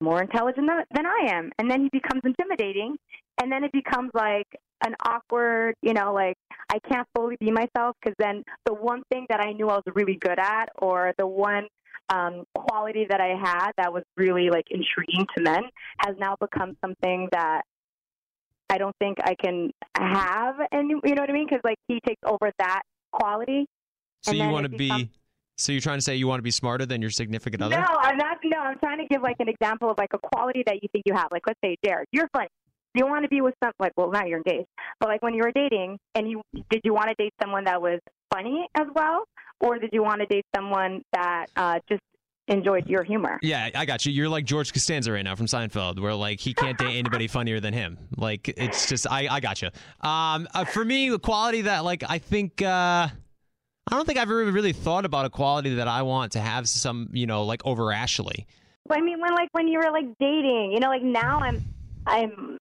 more 0.00 0.20
intelligent 0.20 0.68
than, 0.68 0.84
than 0.94 1.06
I 1.06 1.32
am, 1.32 1.50
and 1.58 1.70
then 1.70 1.82
he 1.82 1.88
becomes 1.92 2.22
intimidating, 2.24 2.96
and 3.40 3.50
then 3.50 3.64
it 3.64 3.72
becomes 3.72 4.10
like 4.14 4.46
an 4.84 4.94
awkward, 5.06 5.74
you 5.80 5.94
know, 5.94 6.12
like 6.12 6.36
I 6.70 6.78
can't 6.90 7.06
fully 7.14 7.36
be 7.40 7.50
myself 7.50 7.96
because 8.02 8.16
then 8.18 8.42
the 8.66 8.74
one 8.74 9.02
thing 9.10 9.26
that 9.30 9.40
I 9.40 9.52
knew 9.52 9.68
I 9.68 9.76
was 9.76 9.84
really 9.94 10.16
good 10.16 10.38
at, 10.38 10.66
or 10.78 11.12
the 11.18 11.26
one 11.26 11.66
um, 12.12 12.44
quality 12.54 13.06
that 13.08 13.20
I 13.20 13.34
had 13.40 13.72
that 13.78 13.92
was 13.92 14.04
really 14.16 14.50
like 14.50 14.66
intriguing 14.70 15.26
to 15.36 15.42
men, 15.42 15.62
has 15.98 16.14
now 16.18 16.36
become 16.40 16.76
something 16.84 17.28
that 17.32 17.62
I 18.68 18.78
don't 18.78 18.94
think 18.98 19.18
I 19.22 19.34
can 19.34 19.70
have, 19.96 20.56
and 20.70 20.90
you 20.90 21.14
know 21.14 21.22
what 21.22 21.30
I 21.30 21.32
mean? 21.32 21.46
Because 21.48 21.62
like 21.64 21.78
he 21.88 22.00
takes 22.06 22.20
over 22.24 22.50
that 22.58 22.82
quality. 23.12 23.66
So 24.22 24.32
you 24.32 24.48
want 24.48 24.64
to 24.64 24.68
be. 24.68 24.88
becomes- 24.88 25.08
So 25.58 25.70
you're 25.72 25.80
trying 25.82 25.98
to 25.98 26.02
say 26.02 26.16
you 26.16 26.26
want 26.26 26.38
to 26.38 26.42
be 26.42 26.50
smarter 26.50 26.86
than 26.86 27.00
your 27.02 27.10
significant 27.10 27.62
other? 27.62 27.76
No, 27.76 27.84
I'm 28.00 28.16
not. 28.16 28.38
No, 28.44 28.58
I'm 28.58 28.78
trying 28.78 28.98
to 28.98 29.06
give 29.06 29.22
like 29.22 29.36
an 29.38 29.48
example 29.48 29.90
of 29.90 29.98
like 29.98 30.12
a 30.14 30.18
quality 30.18 30.62
that 30.66 30.76
you 30.82 30.88
think 30.92 31.04
you 31.06 31.14
have. 31.14 31.28
Like, 31.30 31.42
let's 31.46 31.58
say, 31.64 31.76
Jared, 31.84 32.08
you're 32.12 32.28
funny. 32.32 32.48
You 32.94 33.06
want 33.06 33.22
to 33.24 33.28
be 33.28 33.40
with 33.40 33.54
some 33.62 33.72
like, 33.78 33.92
well, 33.96 34.10
now 34.10 34.24
you're 34.24 34.38
engaged, 34.46 34.68
but 35.00 35.08
like 35.08 35.22
when 35.22 35.34
you 35.34 35.42
were 35.44 35.52
dating, 35.52 35.98
and 36.14 36.28
you 36.30 36.42
did 36.70 36.80
you 36.84 36.92
want 36.94 37.08
to 37.08 37.14
date 37.14 37.32
someone 37.42 37.64
that 37.64 37.80
was 37.80 38.00
funny 38.32 38.66
as 38.74 38.86
well, 38.94 39.24
or 39.62 39.78
did 39.78 39.90
you 39.92 40.02
want 40.02 40.20
to 40.20 40.26
date 40.26 40.44
someone 40.54 41.02
that 41.12 41.46
uh, 41.56 41.78
just 41.88 42.02
enjoyed 42.48 42.86
your 42.86 43.04
humor? 43.04 43.38
Yeah, 43.42 43.70
I 43.74 43.86
got 43.86 44.04
you. 44.04 44.12
You're 44.12 44.28
like 44.28 44.44
George 44.44 44.72
Costanza 44.72 45.12
right 45.12 45.22
now 45.22 45.36
from 45.36 45.46
Seinfeld, 45.46 46.00
where 46.00 46.14
like 46.14 46.40
he 46.40 46.52
can't 46.52 46.76
date 46.76 46.98
anybody 46.98 47.28
funnier 47.28 47.60
than 47.60 47.72
him. 47.72 47.98
Like 48.16 48.48
it's 48.48 48.88
just 48.88 49.06
I 49.10 49.28
I 49.28 49.40
got 49.40 49.62
you. 49.62 49.68
Um, 50.00 50.48
uh, 50.52 50.64
for 50.64 50.84
me, 50.84 51.08
the 51.08 51.18
quality 51.18 51.62
that 51.62 51.84
like 51.84 52.02
I 52.06 52.18
think 52.18 52.60
uh, 52.60 53.08
I 53.08 53.10
don't 53.90 54.06
think 54.06 54.18
I've 54.18 54.28
ever 54.28 54.44
really 54.44 54.72
thought 54.72 55.04
about 55.04 55.24
a 55.24 55.30
quality 55.30 55.76
that 55.76 55.88
I 55.88 56.02
want 56.02 56.32
to 56.32 56.40
have 56.40 56.68
some 56.68 57.08
you 57.12 57.26
know 57.26 57.44
like 57.44 57.62
over 57.64 57.92
Ashley. 57.92 58.46
I 58.90 59.00
mean, 59.00 59.20
when 59.20 59.34
like 59.34 59.48
when 59.52 59.68
you 59.68 59.78
were 59.78 59.90
like 59.92 60.06
dating, 60.18 60.72
you 60.72 60.80
know, 60.80 60.88
like 60.88 61.02
now 61.02 61.38
I'm 61.40 61.64
I'm 62.06 62.58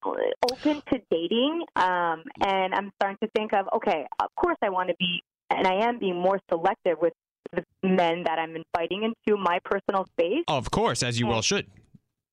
open 0.52 0.82
to 0.92 1.02
dating, 1.10 1.66
um, 1.76 2.24
and 2.46 2.74
I'm 2.74 2.92
starting 2.96 3.18
to 3.24 3.30
think 3.36 3.54
of 3.54 3.68
okay, 3.76 4.06
of 4.20 4.30
course 4.36 4.58
I 4.62 4.70
want 4.70 4.90
to 4.90 4.96
be, 5.00 5.24
and 5.58 5.68
I 5.68 5.88
am 5.88 6.00
being 6.00 6.20
more 6.20 6.40
selective 6.50 6.98
with 7.02 7.14
the 7.54 7.64
men 7.84 8.24
that 8.24 8.40
I'm 8.40 8.56
inviting 8.56 9.04
into 9.04 9.38
my 9.38 9.60
personal 9.64 10.06
space. 10.14 10.44
Of 10.48 10.72
course, 10.72 11.04
as 11.04 11.20
you 11.20 11.28
well 11.28 11.42
should. 11.42 11.68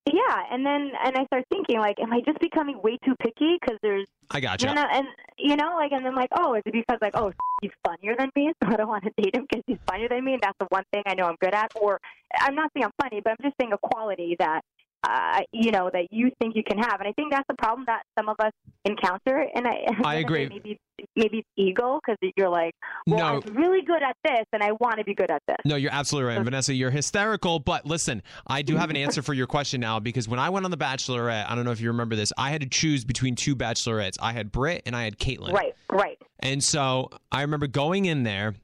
Yeah, 0.07 0.43
and 0.51 0.65
then 0.65 0.93
and 1.05 1.17
I 1.17 1.25
start 1.27 1.45
thinking 1.51 1.81
like, 1.81 2.01
am 2.01 2.13
I 2.13 2.21
just 2.25 2.39
becoming 2.41 2.81
way 2.83 2.97
too 3.05 3.15
picky? 3.21 3.59
Because 3.61 3.79
there's 3.83 4.07
I 4.31 4.41
got 4.41 4.63
you 4.63 4.69
you. 4.69 4.75
know, 4.75 4.87
and 4.91 5.07
you 5.37 5.57
know, 5.57 5.77
like, 5.77 5.93
and 5.93 6.05
then 6.05 6.15
like, 6.15 6.31
oh, 6.39 6.55
is 6.55 6.63
it 6.65 6.73
because 6.73 6.99
like, 7.03 7.15
oh, 7.15 7.33
he's 7.61 7.73
funnier 7.85 8.15
than 8.19 8.31
me, 8.35 8.53
so 8.63 8.71
I 8.71 8.77
don't 8.77 8.89
want 8.89 9.05
to 9.05 9.23
date 9.23 9.35
him 9.35 9.47
because 9.49 9.63
he's 9.67 9.79
funnier 9.87 10.09
than 10.09 10.25
me, 10.25 10.35
and 10.35 10.43
that's 10.43 10.57
the 10.59 10.67
one 10.71 10.85
thing 10.93 11.03
I 11.07 11.15
know 11.15 11.27
I'm 11.27 11.37
good 11.41 11.55
at. 11.55 11.73
Or 11.81 12.01
I'm 12.41 12.55
not 12.55 12.71
saying 12.75 12.85
I'm 12.85 12.93
funny, 13.03 13.21
but 13.23 13.31
I'm 13.31 13.37
just 13.43 13.57
saying 13.61 13.73
a 13.73 13.79
quality 13.79 14.37
that 14.39 14.63
uh, 15.05 15.41
you 15.53 15.71
know 15.71 15.91
that 15.93 16.09
you 16.11 16.31
think 16.41 16.57
you 16.57 16.63
can 16.65 16.79
have, 16.79 17.01
and 17.01 17.09
I 17.09 17.13
think 17.13 17.33
that's 17.33 17.47
the 17.49 17.55
problem 17.55 17.85
that 17.87 18.03
some 18.19 18.29
of 18.29 18.37
us 18.41 18.53
encounter. 18.85 19.47
And 19.55 19.67
I, 19.67 19.87
I 20.05 20.15
agree. 20.17 20.49
Maybe 20.49 20.79
maybe 21.15 21.39
it's 21.39 21.49
ego 21.57 22.01
because 22.05 22.19
you're 22.37 22.49
like, 22.49 22.75
well, 23.07 23.19
No. 23.19 23.43
I'm 23.47 23.55
really 23.55 23.83
good 23.83 24.03
at 24.03 24.17
this, 24.25 24.45
and 24.53 24.63
I 24.63 24.73
want 24.73 24.99
to 24.99 25.05
be 25.05 25.15
good 25.15 25.31
at 25.31 25.43
this. 25.47 25.57
No, 25.65 25.77
you're 25.77 25.93
absolutely 25.93 26.35
right, 26.35 26.43
Vanessa. 26.43 26.75
You're 26.75 26.91
hysterical. 26.91 27.61
But 27.61 27.87
listen, 27.87 28.23
I 28.47 28.63
do 28.63 28.77
have 28.77 28.91
an 28.91 28.97
answer 28.97 29.23
for 29.23 29.35
your 29.35 29.47
question 29.47 29.81
now 29.81 30.01
because 30.01 30.29
when 30.29 30.41
I 30.41 30.51
went 30.51 30.65
on 30.65 30.71
The 30.71 30.77
Bachelorette, 30.77 31.49
I 31.49 31.55
don't 31.55 31.65
know 31.65 31.71
if 31.71 31.81
you 31.81 31.89
remember 31.89 32.17
this, 32.17 32.33
I 32.37 32.51
had 32.51 32.63
to 32.63 32.69
choose 32.69 33.05
between 33.05 33.37
two 33.37 33.55
Bachelorettes. 33.55 34.17
I 34.21 34.33
had 34.33 34.51
Britt 34.51 34.83
and 34.87 34.97
I 34.97 35.05
had 35.05 35.19
Kaitlyn. 35.19 35.53
Right, 35.53 35.75
right. 35.91 36.19
And 36.41 36.63
so 36.63 37.11
I 37.31 37.43
remember 37.43 37.67
going 37.67 38.07
in 38.07 38.23
there, 38.23 38.55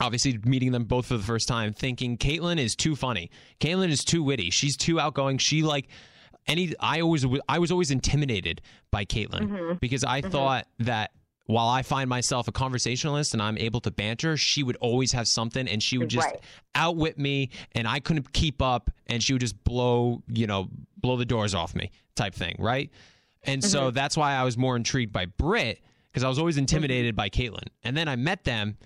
obviously 0.00 0.38
meeting 0.44 0.72
them 0.72 0.84
both 0.84 1.06
for 1.06 1.16
the 1.16 1.22
first 1.22 1.48
time, 1.48 1.72
thinking 1.72 2.18
Kaitlyn 2.18 2.58
is 2.58 2.76
too 2.76 2.96
funny. 2.96 3.30
Kaitlyn 3.60 3.90
is 3.90 4.04
too 4.04 4.22
witty. 4.22 4.50
She's 4.50 4.76
too 4.76 5.00
outgoing. 5.00 5.38
She 5.38 5.62
like 5.62 5.88
any. 6.46 6.74
I 6.80 7.00
always 7.00 7.24
I 7.48 7.58
was 7.58 7.70
always 7.70 7.90
intimidated 7.90 8.62
by 8.90 9.04
Kaitlyn 9.04 9.48
mm-hmm. 9.48 9.72
because 9.80 10.04
I 10.04 10.20
mm-hmm. 10.20 10.30
thought 10.30 10.66
that. 10.80 11.12
While 11.48 11.68
I 11.68 11.82
find 11.82 12.10
myself 12.10 12.48
a 12.48 12.50
conversationalist 12.52 13.32
and 13.32 13.40
I'm 13.40 13.56
able 13.56 13.80
to 13.82 13.92
banter, 13.92 14.36
she 14.36 14.64
would 14.64 14.74
always 14.78 15.12
have 15.12 15.28
something 15.28 15.68
and 15.68 15.80
she 15.80 15.96
would 15.96 16.08
just 16.08 16.26
Right. 16.26 16.40
outwit 16.74 17.20
me 17.20 17.50
and 17.70 17.86
I 17.86 18.00
couldn't 18.00 18.32
keep 18.32 18.60
up 18.60 18.90
and 19.06 19.22
she 19.22 19.32
would 19.32 19.42
just 19.42 19.62
blow, 19.62 20.24
you 20.26 20.48
know, 20.48 20.68
blow 20.96 21.16
the 21.16 21.24
doors 21.24 21.54
off 21.54 21.72
me 21.76 21.92
type 22.16 22.34
thing, 22.34 22.56
right? 22.58 22.90
And 23.44 23.62
so 23.62 23.82
mm-hmm. 23.82 23.94
that's 23.94 24.16
why 24.16 24.32
I 24.32 24.42
was 24.42 24.58
more 24.58 24.74
intrigued 24.74 25.12
by 25.12 25.26
Britt 25.26 25.80
because 26.10 26.24
I 26.24 26.28
was 26.28 26.40
always 26.40 26.56
intimidated 26.56 27.14
by 27.14 27.28
Kaitlyn. 27.28 27.68
And 27.84 27.96
then 27.96 28.08
I 28.08 28.16
met 28.16 28.42
them 28.42 28.76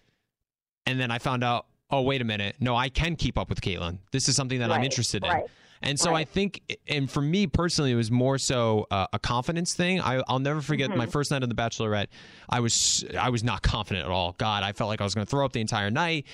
and 0.86 0.98
then 1.00 1.10
I 1.10 1.18
found 1.18 1.44
out, 1.44 1.66
oh, 1.90 2.02
wait 2.02 2.20
a 2.20 2.24
minute. 2.24 2.56
No, 2.60 2.76
I 2.76 2.88
can 2.88 3.16
keep 3.16 3.36
up 3.38 3.48
with 3.48 3.60
Kaitlyn. 3.60 3.98
This 4.12 4.28
is 4.28 4.36
something 4.36 4.60
that 4.60 4.70
I'm 4.70 4.78
Right, 4.78 4.84
interested 4.84 5.24
in. 5.24 5.42
And 5.82 5.98
so 5.98 6.14
I 6.14 6.24
think, 6.24 6.60
and 6.88 7.10
for 7.10 7.22
me 7.22 7.46
personally, 7.46 7.90
it 7.90 7.94
was 7.94 8.10
more 8.10 8.36
so 8.36 8.86
uh, 8.90 9.06
a 9.14 9.18
confidence 9.18 9.72
thing. 9.74 9.98
I, 9.98 10.22
I'll 10.28 10.38
never 10.38 10.60
forget 10.60 10.94
my 10.94 11.06
first 11.06 11.30
night 11.30 11.42
on 11.42 11.48
The 11.48 11.54
Bachelorette. 11.54 12.08
I 12.50 12.60
was 12.60 13.02
I 13.18 13.30
was 13.30 13.42
not 13.42 13.62
confident 13.62 14.04
at 14.04 14.10
all. 14.10 14.34
God, 14.36 14.62
I 14.62 14.72
felt 14.72 14.88
like 14.88 15.00
I 15.00 15.04
was 15.04 15.14
going 15.14 15.26
to 15.26 15.30
throw 15.30 15.42
up 15.42 15.52
the 15.52 15.62
entire 15.62 15.90
night. 15.90 16.26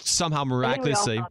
Somehow, 0.00 0.38
I 0.38 0.42
think 0.42 0.48
we 0.48 0.54
all 0.54 0.58
miraculously. 0.58 1.22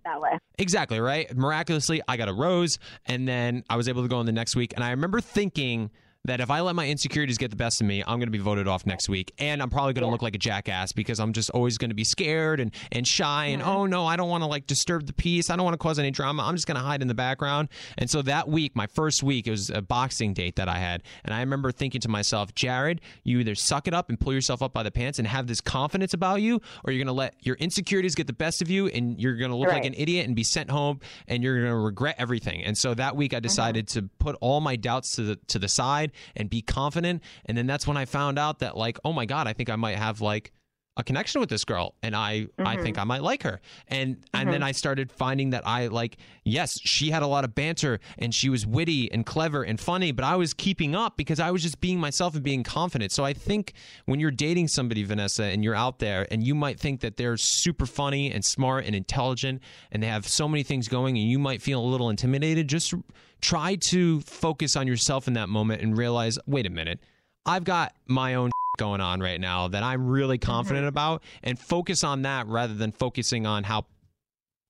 Exactly, 0.58 1.02
right? 1.02 1.36
Miraculously, 1.36 2.02
I 2.08 2.16
got 2.16 2.30
a 2.30 2.34
rose, 2.34 2.80
and 3.06 3.28
then 3.28 3.66
I 3.70 3.76
was 3.76 3.90
able 3.90 4.02
to 4.02 4.08
go 4.08 4.18
on 4.18 4.26
the 4.26 4.32
next 4.32 4.56
week. 4.56 4.72
And 4.74 4.82
I 4.82 4.92
remember 4.92 5.20
thinking 5.20 5.92
that 6.28 6.42
if 6.42 6.52
I 6.52 6.62
let 6.62 6.76
my 6.76 6.88
insecurities 6.88 7.38
get 7.38 7.50
the 7.50 7.58
best 7.58 7.82
of 7.82 7.88
me, 7.88 8.02
I'm 8.02 8.20
going 8.20 8.28
to 8.28 8.32
be 8.32 8.38
voted 8.38 8.68
off 8.68 8.86
next 8.86 9.10
week. 9.10 9.34
And 9.40 9.62
I'm 9.62 9.70
probably 9.70 9.94
going 9.94 10.04
to 10.04 10.12
look 10.12 10.22
like 10.22 10.36
a 10.36 10.40
jackass 10.40 10.92
because 10.92 11.20
I'm 11.20 11.34
just 11.34 11.50
always 11.52 11.78
going 11.78 11.90
to 11.90 11.96
be 11.96 12.04
scared 12.04 12.60
and, 12.60 12.74
and 12.92 13.08
shy. 13.08 13.48
And 13.48 13.62
oh 13.62 13.86
no, 13.86 14.06
I 14.06 14.18
don't 14.18 14.30
want 14.30 14.44
to 14.44 14.48
like 14.48 14.68
disturb 14.68 15.08
the 15.08 15.14
peace. 15.14 15.50
I 15.50 15.56
don't 15.56 15.64
want 15.64 15.74
to 15.74 15.80
cause 15.80 15.98
any 16.00 16.12
drama. 16.12 16.44
I'm 16.44 16.56
just 16.56 16.68
going 16.68 16.76
to 16.76 16.84
hide 16.84 17.02
in 17.02 17.08
the 17.08 17.14
background. 17.14 17.70
And 17.98 18.10
so 18.10 18.22
that 18.24 18.50
week, 18.50 18.76
my 18.76 18.88
first 18.88 19.24
week, 19.24 19.48
it 19.48 19.52
was 19.52 19.70
a 19.70 19.82
boxing 19.82 20.34
date 20.34 20.58
that 20.58 20.68
I 20.68 20.78
had. 20.78 21.04
And 21.24 21.34
I 21.34 21.40
remember 21.40 21.72
thinking 21.72 22.02
to 22.02 22.10
myself, 22.10 22.54
Jared, 22.54 23.02
you 23.24 23.40
either 23.40 23.56
suck 23.56 23.88
it 23.88 23.94
up 23.94 24.10
and 24.10 24.20
pull 24.20 24.34
yourself 24.34 24.62
up 24.62 24.74
by 24.74 24.84
the 24.84 24.92
pants 24.92 25.20
and 25.20 25.28
have 25.28 25.48
this 25.48 25.62
confidence 25.62 26.14
about 26.14 26.42
you, 26.42 26.62
or 26.84 26.92
you're 26.92 27.00
going 27.00 27.08
to 27.08 27.14
let 27.14 27.36
your 27.42 27.56
insecurities 27.56 28.16
get 28.16 28.28
the 28.28 28.34
best 28.34 28.62
of 28.62 28.70
you 28.70 28.88
and 28.88 29.20
you're 29.20 29.38
going 29.38 29.52
to 29.52 29.58
look 29.58 29.70
like 29.70 29.86
an 29.86 29.96
idiot 29.98 30.28
and 30.28 30.36
be 30.36 30.44
sent 30.44 30.70
home 30.70 31.00
and 31.28 31.42
you're 31.42 31.56
going 31.56 31.72
to 31.72 31.78
regret 31.78 32.16
everything. 32.18 32.64
And 32.64 32.78
so 32.78 32.94
that 32.94 33.16
week 33.16 33.34
I 33.34 33.38
uh-huh. 33.38 33.42
decided 33.42 33.88
to 33.90 34.04
put 34.20 34.36
all 34.42 34.60
my 34.60 34.76
doubts 34.76 35.16
to 35.16 35.24
the 35.24 35.36
to 35.48 35.60
the 35.60 35.70
side 35.70 36.12
and 36.36 36.50
be 36.50 36.62
confident. 36.62 37.24
And 37.46 37.58
then 37.58 37.68
that's 37.68 37.88
when 37.88 37.98
I 37.98 38.06
found 38.06 38.38
out 38.38 38.60
that 38.60 38.78
like, 38.78 38.98
oh 39.04 39.14
my 39.14 39.26
god, 39.26 39.48
I 39.48 39.54
think 39.54 39.70
I 39.70 39.76
might 39.76 39.98
have 39.98 40.22
like 40.22 40.52
a 40.98 41.04
connection 41.04 41.40
with 41.40 41.50
this 41.50 41.64
girl 41.64 41.94
and 42.02 42.16
I 42.16 42.48
I 42.58 42.76
think 42.76 42.96
mm-hmm. 42.96 43.02
I 43.02 43.04
might 43.06 43.24
like 43.24 43.44
her. 43.44 43.62
And 43.88 44.18
and 44.34 44.50
then 44.50 44.56
mm-hmm. 44.56 44.64
I 44.66 44.72
started 44.72 45.12
finding 45.12 45.52
that 45.52 45.66
I 45.66 45.88
like 45.88 46.18
yes, 46.44 46.80
she 46.82 47.12
had 47.12 47.24
a 47.24 47.28
lot 47.28 47.44
of 47.44 47.56
banter 47.56 48.00
and 48.18 48.34
she 48.34 48.50
was 48.50 48.66
witty 48.66 49.12
and 49.12 49.26
clever 49.26 49.64
and 49.64 49.80
funny, 49.80 50.12
but 50.12 50.26
I 50.26 50.36
was 50.36 50.54
keeping 50.54 50.96
up 50.96 51.16
because 51.16 51.40
I 51.40 51.52
was 51.52 51.62
just 51.62 51.80
being 51.80 52.00
myself 52.00 52.34
and 52.34 52.44
being 52.44 52.64
confident. 52.64 53.12
So 53.12 53.24
I 53.24 53.34
think 53.34 53.74
when 54.06 54.20
you're 54.20 54.32
dating 54.32 54.68
somebody 54.68 55.04
Vanessa 55.04 55.44
and 55.44 55.64
you're 55.64 55.76
out 55.76 56.00
there 56.00 56.28
and 56.32 56.44
you 56.44 56.56
might 56.56 56.80
think 56.80 57.02
that 57.02 57.18
they're 57.18 57.38
super 57.38 57.86
funny 57.86 58.32
and 58.32 58.44
smart 58.44 58.86
and 58.86 58.96
intelligent 58.96 59.62
and 59.92 60.02
they 60.02 60.08
have 60.08 60.28
so 60.28 60.48
many 60.48 60.64
things 60.64 60.88
going 60.88 61.18
and 61.18 61.30
you 61.30 61.40
might 61.40 61.62
feel 61.62 61.80
a 61.80 61.86
little 61.86 62.10
intimidated, 62.10 62.68
just 62.68 62.94
try 63.42 63.76
to 63.76 64.20
focus 64.22 64.76
on 64.76 64.88
yourself 64.88 65.28
in 65.28 65.34
that 65.34 65.50
moment 65.50 65.82
and 65.82 65.98
realize, 65.98 66.40
wait 66.48 66.66
a 66.66 66.70
minute. 66.72 67.00
I've 67.46 67.64
got 67.64 67.94
my 68.08 68.36
own 68.36 68.52
going 68.78 69.02
on 69.02 69.20
right 69.20 69.40
now 69.40 69.68
that 69.68 69.84
I'm 69.84 70.08
really 70.08 70.38
confident 70.38 70.84
mm-hmm. 70.84 70.90
about 70.90 71.24
and 71.44 71.60
focus 71.60 72.04
on 72.04 72.22
that 72.24 72.48
rather 72.48 72.74
than 72.74 72.92
focusing 72.92 73.46
on 73.46 73.64
how 73.64 73.86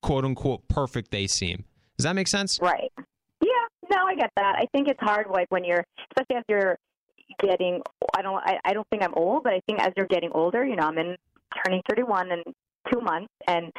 quote 0.01 0.25
unquote 0.25 0.67
perfect 0.67 1.11
they 1.11 1.27
seem. 1.27 1.65
Does 1.97 2.03
that 2.03 2.13
make 2.13 2.27
sense? 2.27 2.59
Right. 2.61 2.91
Yeah. 3.41 3.49
No, 3.91 4.05
I 4.05 4.15
get 4.15 4.31
that. 4.35 4.55
I 4.57 4.65
think 4.71 4.87
it's 4.87 4.99
hard, 4.99 5.27
like 5.29 5.47
when 5.49 5.63
you're, 5.63 5.83
especially 6.11 6.37
as 6.37 6.43
you're 6.47 6.77
getting. 7.39 7.81
I 8.15 8.21
don't. 8.21 8.37
I, 8.37 8.57
I 8.65 8.73
don't 8.73 8.87
think 8.89 9.03
I'm 9.03 9.13
old, 9.15 9.43
but 9.43 9.53
I 9.53 9.61
think 9.67 9.79
as 9.81 9.93
you're 9.95 10.07
getting 10.07 10.31
older, 10.33 10.65
you 10.65 10.75
know, 10.75 10.83
I'm 10.83 10.97
in 10.97 11.15
turning 11.65 11.81
31 11.89 12.31
in 12.31 12.43
two 12.91 13.01
months, 13.01 13.33
and 13.47 13.71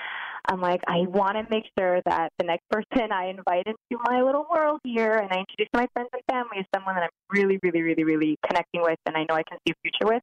I'm 0.48 0.60
like, 0.60 0.80
I 0.86 1.00
want 1.08 1.36
to 1.36 1.46
make 1.50 1.64
sure 1.78 2.00
that 2.06 2.32
the 2.38 2.46
next 2.46 2.64
person 2.70 3.12
I 3.12 3.28
invite 3.28 3.66
into 3.66 4.02
my 4.04 4.22
little 4.22 4.46
world 4.50 4.80
here, 4.84 5.16
and 5.16 5.30
I 5.30 5.38
introduce 5.40 5.68
to 5.74 5.80
my 5.80 5.86
friends 5.92 6.08
and 6.12 6.22
family, 6.30 6.58
is 6.60 6.66
someone 6.74 6.94
that 6.94 7.04
I'm 7.04 7.10
really, 7.30 7.58
really, 7.62 7.82
really, 7.82 8.04
really 8.04 8.38
connecting 8.48 8.80
with, 8.82 8.98
and 9.06 9.16
I 9.16 9.24
know 9.28 9.34
I 9.34 9.42
can 9.42 9.58
see 9.66 9.72
a 9.72 9.80
future 9.82 10.12
with. 10.12 10.22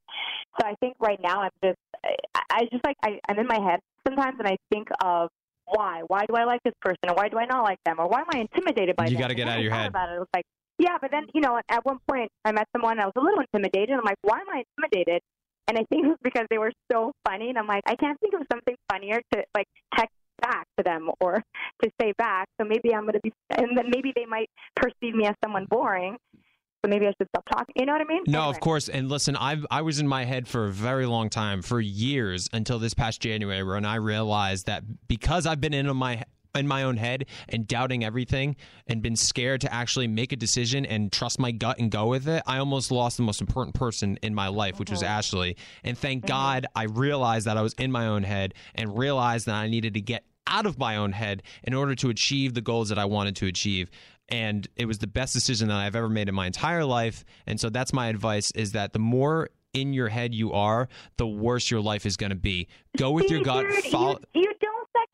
So 0.58 0.66
I 0.66 0.74
think 0.80 0.96
right 1.00 1.20
now 1.22 1.42
I'm 1.42 1.50
just, 1.62 1.78
I, 2.04 2.42
I 2.50 2.60
just 2.72 2.84
like, 2.84 2.96
I, 3.02 3.20
I'm 3.28 3.38
in 3.38 3.46
my 3.46 3.60
head 3.60 3.80
sometimes, 4.06 4.36
and 4.38 4.48
I 4.48 4.56
think 4.70 4.88
of 5.02 5.30
why? 5.66 6.02
Why 6.06 6.26
do 6.26 6.34
I 6.34 6.44
like 6.44 6.62
this 6.64 6.74
person, 6.80 7.08
or 7.08 7.14
why 7.14 7.28
do 7.28 7.38
I 7.38 7.46
not 7.46 7.62
like 7.62 7.78
them, 7.84 7.96
or 7.98 8.08
why 8.08 8.20
am 8.20 8.26
I 8.32 8.38
intimidated 8.38 8.96
by 8.96 9.04
You 9.04 9.10
them? 9.10 9.18
You 9.18 9.24
gotta 9.24 9.34
get 9.34 9.48
out 9.48 9.58
of 9.58 9.64
your 9.64 9.72
head. 9.72 9.88
About 9.88 10.10
it. 10.10 10.16
it 10.16 10.18
was 10.18 10.28
like, 10.34 10.44
yeah, 10.78 10.98
but 11.00 11.10
then 11.10 11.26
you 11.34 11.40
know, 11.40 11.60
at 11.68 11.84
one 11.84 11.98
point 12.08 12.30
I 12.44 12.52
met 12.52 12.68
someone, 12.72 13.00
I 13.00 13.06
was 13.06 13.14
a 13.16 13.20
little 13.20 13.40
intimidated. 13.40 13.90
I'm 13.90 14.04
like, 14.04 14.18
why 14.22 14.40
am 14.40 14.48
I 14.50 14.62
intimidated? 14.76 15.22
And 15.68 15.76
I 15.78 15.84
think 15.90 16.04
it 16.06 16.08
was 16.08 16.18
because 16.22 16.46
they 16.50 16.58
were 16.58 16.72
so 16.90 17.12
funny, 17.28 17.48
and 17.48 17.58
I'm 17.58 17.66
like, 17.66 17.82
I 17.86 17.96
can't 17.96 18.18
think 18.20 18.34
of 18.34 18.42
something 18.52 18.76
funnier 18.90 19.20
to 19.32 19.44
like 19.56 19.66
text 19.96 20.12
back 20.42 20.66
to 20.76 20.84
them 20.84 21.10
or 21.20 21.42
to 21.82 21.90
say 22.00 22.12
back. 22.18 22.46
So 22.60 22.66
maybe 22.66 22.94
I'm 22.94 23.06
gonna 23.06 23.20
be, 23.22 23.32
and 23.56 23.76
then 23.76 23.86
maybe 23.90 24.12
they 24.14 24.26
might 24.26 24.48
perceive 24.74 25.14
me 25.14 25.26
as 25.26 25.34
someone 25.44 25.66
boring. 25.68 26.16
So 26.84 26.90
maybe 26.90 27.06
I 27.06 27.12
should 27.18 27.28
stop 27.34 27.44
talking. 27.50 27.74
You 27.76 27.86
know 27.86 27.92
what 27.94 28.02
I 28.02 28.04
mean? 28.04 28.22
No, 28.28 28.42
Anyway. 28.42 28.54
of 28.56 28.60
course. 28.60 28.88
And 28.88 29.08
listen, 29.08 29.36
I 29.36 29.56
I 29.70 29.82
was 29.82 29.98
in 29.98 30.06
my 30.06 30.24
head 30.24 30.46
for 30.46 30.66
a 30.66 30.70
very 30.70 31.06
long 31.06 31.30
time, 31.30 31.62
for 31.62 31.80
years 31.80 32.48
until 32.52 32.78
this 32.78 32.94
past 32.94 33.20
January, 33.20 33.64
when 33.64 33.84
I 33.84 33.96
realized 33.96 34.66
that 34.66 34.84
because 35.08 35.46
I've 35.46 35.60
been 35.60 35.74
in 35.74 35.94
my 35.96 36.22
in 36.56 36.66
my 36.66 36.82
own 36.82 36.96
head 36.96 37.26
and 37.48 37.66
doubting 37.66 38.04
everything 38.04 38.56
and 38.86 39.02
been 39.02 39.16
scared 39.16 39.60
to 39.62 39.72
actually 39.72 40.08
make 40.08 40.32
a 40.32 40.36
decision 40.36 40.84
and 40.86 41.12
trust 41.12 41.38
my 41.38 41.52
gut 41.52 41.78
and 41.78 41.90
go 41.90 42.06
with 42.06 42.28
it, 42.28 42.42
I 42.46 42.58
almost 42.58 42.90
lost 42.90 43.16
the 43.16 43.22
most 43.22 43.40
important 43.40 43.74
person 43.74 44.18
in 44.22 44.34
my 44.34 44.48
life, 44.48 44.78
which 44.78 44.90
was 44.90 45.02
Ashley. 45.02 45.56
And 45.84 45.96
thank 45.96 46.26
God 46.26 46.66
I 46.74 46.84
realized 46.84 47.46
that 47.46 47.56
I 47.56 47.62
was 47.62 47.74
in 47.74 47.92
my 47.92 48.06
own 48.06 48.22
head 48.22 48.54
and 48.74 48.96
realized 48.96 49.46
that 49.46 49.54
I 49.54 49.68
needed 49.68 49.94
to 49.94 50.00
get 50.00 50.24
out 50.46 50.66
of 50.66 50.78
my 50.78 50.96
own 50.96 51.12
head 51.12 51.42
in 51.64 51.74
order 51.74 51.94
to 51.96 52.08
achieve 52.08 52.54
the 52.54 52.60
goals 52.60 52.88
that 52.88 52.98
I 52.98 53.04
wanted 53.04 53.36
to 53.36 53.46
achieve. 53.46 53.90
And 54.28 54.66
it 54.76 54.86
was 54.86 54.98
the 54.98 55.06
best 55.06 55.32
decision 55.32 55.68
that 55.68 55.76
I've 55.76 55.96
ever 55.96 56.08
made 56.08 56.28
in 56.28 56.34
my 56.34 56.46
entire 56.46 56.84
life. 56.84 57.24
And 57.46 57.60
so 57.60 57.70
that's 57.70 57.92
my 57.92 58.08
advice 58.08 58.50
is 58.52 58.72
that 58.72 58.92
the 58.92 58.98
more 58.98 59.50
in 59.76 59.92
your 59.92 60.08
head 60.08 60.34
you 60.34 60.52
are, 60.52 60.88
the 61.18 61.26
worse 61.26 61.70
your 61.70 61.80
life 61.80 62.06
is 62.06 62.16
going 62.16 62.30
to 62.30 62.36
be. 62.36 62.68
Go 62.96 63.10
with 63.10 63.30
your 63.30 63.42
gut. 63.42 63.66
dude, 63.66 63.84
Follow. 63.84 64.18
You, 64.34 64.42
you 64.42 64.54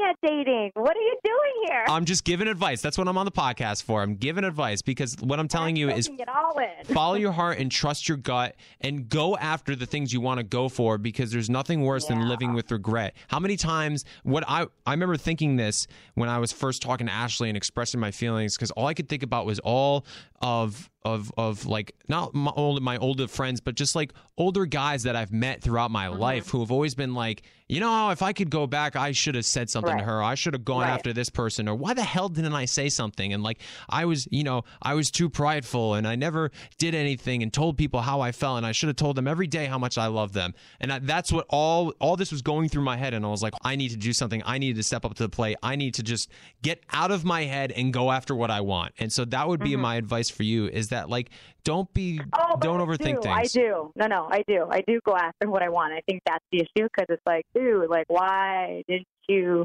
at 0.00 0.16
dating. 0.22 0.70
What 0.74 0.96
are 0.96 1.00
you 1.00 1.16
doing 1.24 1.66
here? 1.66 1.84
I'm 1.88 2.04
just 2.04 2.24
giving 2.24 2.48
advice. 2.48 2.80
That's 2.80 2.98
what 2.98 3.08
I'm 3.08 3.18
on 3.18 3.24
the 3.26 3.32
podcast 3.32 3.82
for. 3.82 4.02
I'm 4.02 4.16
giving 4.16 4.44
advice 4.44 4.82
because 4.82 5.16
what 5.20 5.38
I'm 5.38 5.48
telling 5.48 5.76
you 5.76 5.90
is 5.90 6.06
Soaking 6.06 6.20
it 6.20 6.28
all 6.28 6.58
in. 6.58 6.84
follow 6.94 7.14
your 7.14 7.32
heart 7.32 7.58
and 7.58 7.70
trust 7.70 8.08
your 8.08 8.16
gut 8.16 8.56
and 8.80 9.08
go 9.08 9.36
after 9.36 9.76
the 9.76 9.86
things 9.86 10.12
you 10.12 10.20
want 10.20 10.38
to 10.38 10.44
go 10.44 10.68
for 10.68 10.98
because 10.98 11.30
there's 11.32 11.50
nothing 11.50 11.82
worse 11.82 12.06
than 12.06 12.28
living 12.28 12.54
with 12.54 12.70
regret. 12.70 13.14
How 13.28 13.38
many 13.38 13.56
times 13.56 14.04
what 14.22 14.44
I 14.46 14.66
I 14.86 14.92
remember 14.92 15.16
thinking 15.16 15.56
this 15.56 15.86
when 16.14 16.28
I 16.28 16.38
was 16.38 16.52
first 16.52 16.82
talking 16.82 17.06
to 17.06 17.12
Ashley 17.12 17.48
and 17.48 17.56
expressing 17.56 18.00
my 18.00 18.10
feelings 18.10 18.56
because 18.56 18.70
all 18.72 18.86
I 18.86 18.94
could 18.94 19.08
think 19.08 19.22
about 19.22 19.46
was 19.46 19.58
all 19.60 20.04
of 20.40 20.90
of 21.04 21.32
of 21.36 21.66
like 21.66 21.94
not 22.08 22.34
my 22.34 22.52
old 22.54 22.82
my 22.82 22.96
older 22.98 23.26
friends 23.28 23.60
but 23.60 23.74
just 23.74 23.94
like 23.94 24.12
older 24.38 24.66
guys 24.66 25.02
that 25.04 25.16
I've 25.16 25.32
met 25.32 25.62
throughout 25.62 25.90
my 25.90 26.06
Mm-hmm. 26.06 26.18
life 26.20 26.48
who 26.48 26.60
have 26.60 26.70
always 26.72 26.94
been 26.94 27.14
like, 27.14 27.42
you 27.68 27.78
know, 27.80 28.10
if 28.10 28.22
I 28.22 28.32
could 28.32 28.50
go 28.50 28.66
back, 28.66 28.96
I 28.96 29.12
should 29.12 29.34
have 29.34 29.44
said 29.44 29.70
something 29.70 29.90
to 29.92 29.96
Right. 30.02 30.04
her. 30.04 30.22
I 30.22 30.34
should 30.34 30.54
have 30.54 30.64
gone 30.64 30.82
Right. 30.82 30.90
after 30.90 31.12
this 31.12 31.28
person 31.30 31.68
or 31.68 31.74
why 31.74 31.94
the 31.94 32.02
hell 32.02 32.28
didn't 32.28 32.54
I 32.54 32.64
say 32.64 32.88
something? 32.88 33.32
And 33.32 33.42
like 33.42 33.60
I 33.88 34.04
was, 34.04 34.26
you 34.30 34.42
know, 34.42 34.64
I 34.80 34.94
was 34.94 35.10
too 35.10 35.28
prideful 35.30 35.94
and 35.94 36.06
I 36.08 36.16
never 36.16 36.50
did 36.78 36.94
anything 36.94 37.42
and 37.42 37.52
told 37.52 37.76
people 37.78 38.00
how 38.02 38.20
I 38.20 38.32
felt 38.32 38.56
and 38.58 38.66
I 38.66 38.72
should 38.72 38.88
have 38.88 38.96
told 38.96 39.16
them 39.16 39.28
every 39.28 39.46
day 39.46 39.66
how 39.66 39.78
much 39.78 39.96
I 39.98 40.06
love 40.06 40.32
them. 40.32 40.54
And 40.80 40.92
I, 40.92 40.98
that's 40.98 41.30
what 41.32 41.46
all 41.50 41.92
all 42.00 42.16
this 42.16 42.32
was 42.32 42.42
going 42.42 42.68
through 42.68 42.82
my 42.84 42.96
head 42.96 43.14
and 43.14 43.24
I 43.24 43.28
was 43.28 43.42
like, 43.42 43.54
I 43.62 43.76
need 43.76 43.90
to 43.90 43.96
do 43.96 44.12
something. 44.12 44.42
I 44.44 44.58
need 44.58 44.76
to 44.76 44.82
step 44.82 45.04
up 45.04 45.14
to 45.14 45.22
the 45.22 45.28
plate. 45.28 45.56
I 45.62 45.76
need 45.76 45.94
to 45.94 46.02
just 46.02 46.30
get 46.62 46.82
out 46.90 47.10
of 47.10 47.24
my 47.24 47.44
head 47.44 47.70
and 47.72 47.92
go 47.92 48.10
after 48.10 48.34
what 48.34 48.50
I 48.50 48.60
want. 48.62 48.92
And 48.98 49.12
so 49.12 49.24
that 49.26 49.46
would 49.48 49.60
be 49.60 49.76
my 49.76 49.96
advice 49.96 50.30
for 50.30 50.42
you 50.42 50.66
is 50.68 50.88
that 50.92 51.10
like 51.10 51.30
don't 51.64 51.92
be. 51.92 52.20
Oh, 52.38 52.56
don't 52.60 52.80
I 52.80 52.84
overthink 52.84 53.22
do. 53.22 53.28
I 53.28 53.42
do. 53.44 53.92
No, 53.96 54.06
no, 54.06 54.28
I 54.30 54.42
do. 54.46 54.66
I 54.70 54.82
do 54.86 55.00
go 55.04 55.16
after 55.16 55.48
what 55.50 55.62
I 55.62 55.68
want. 55.68 55.92
I 55.92 56.00
think 56.08 56.22
that's 56.26 56.44
the 56.50 56.58
issue 56.58 56.88
because 56.88 57.06
it's 57.08 57.22
like, 57.26 57.44
dude, 57.54 57.90
like, 57.90 58.06
why 58.08 58.82
didn't 58.88 59.06
you 59.28 59.64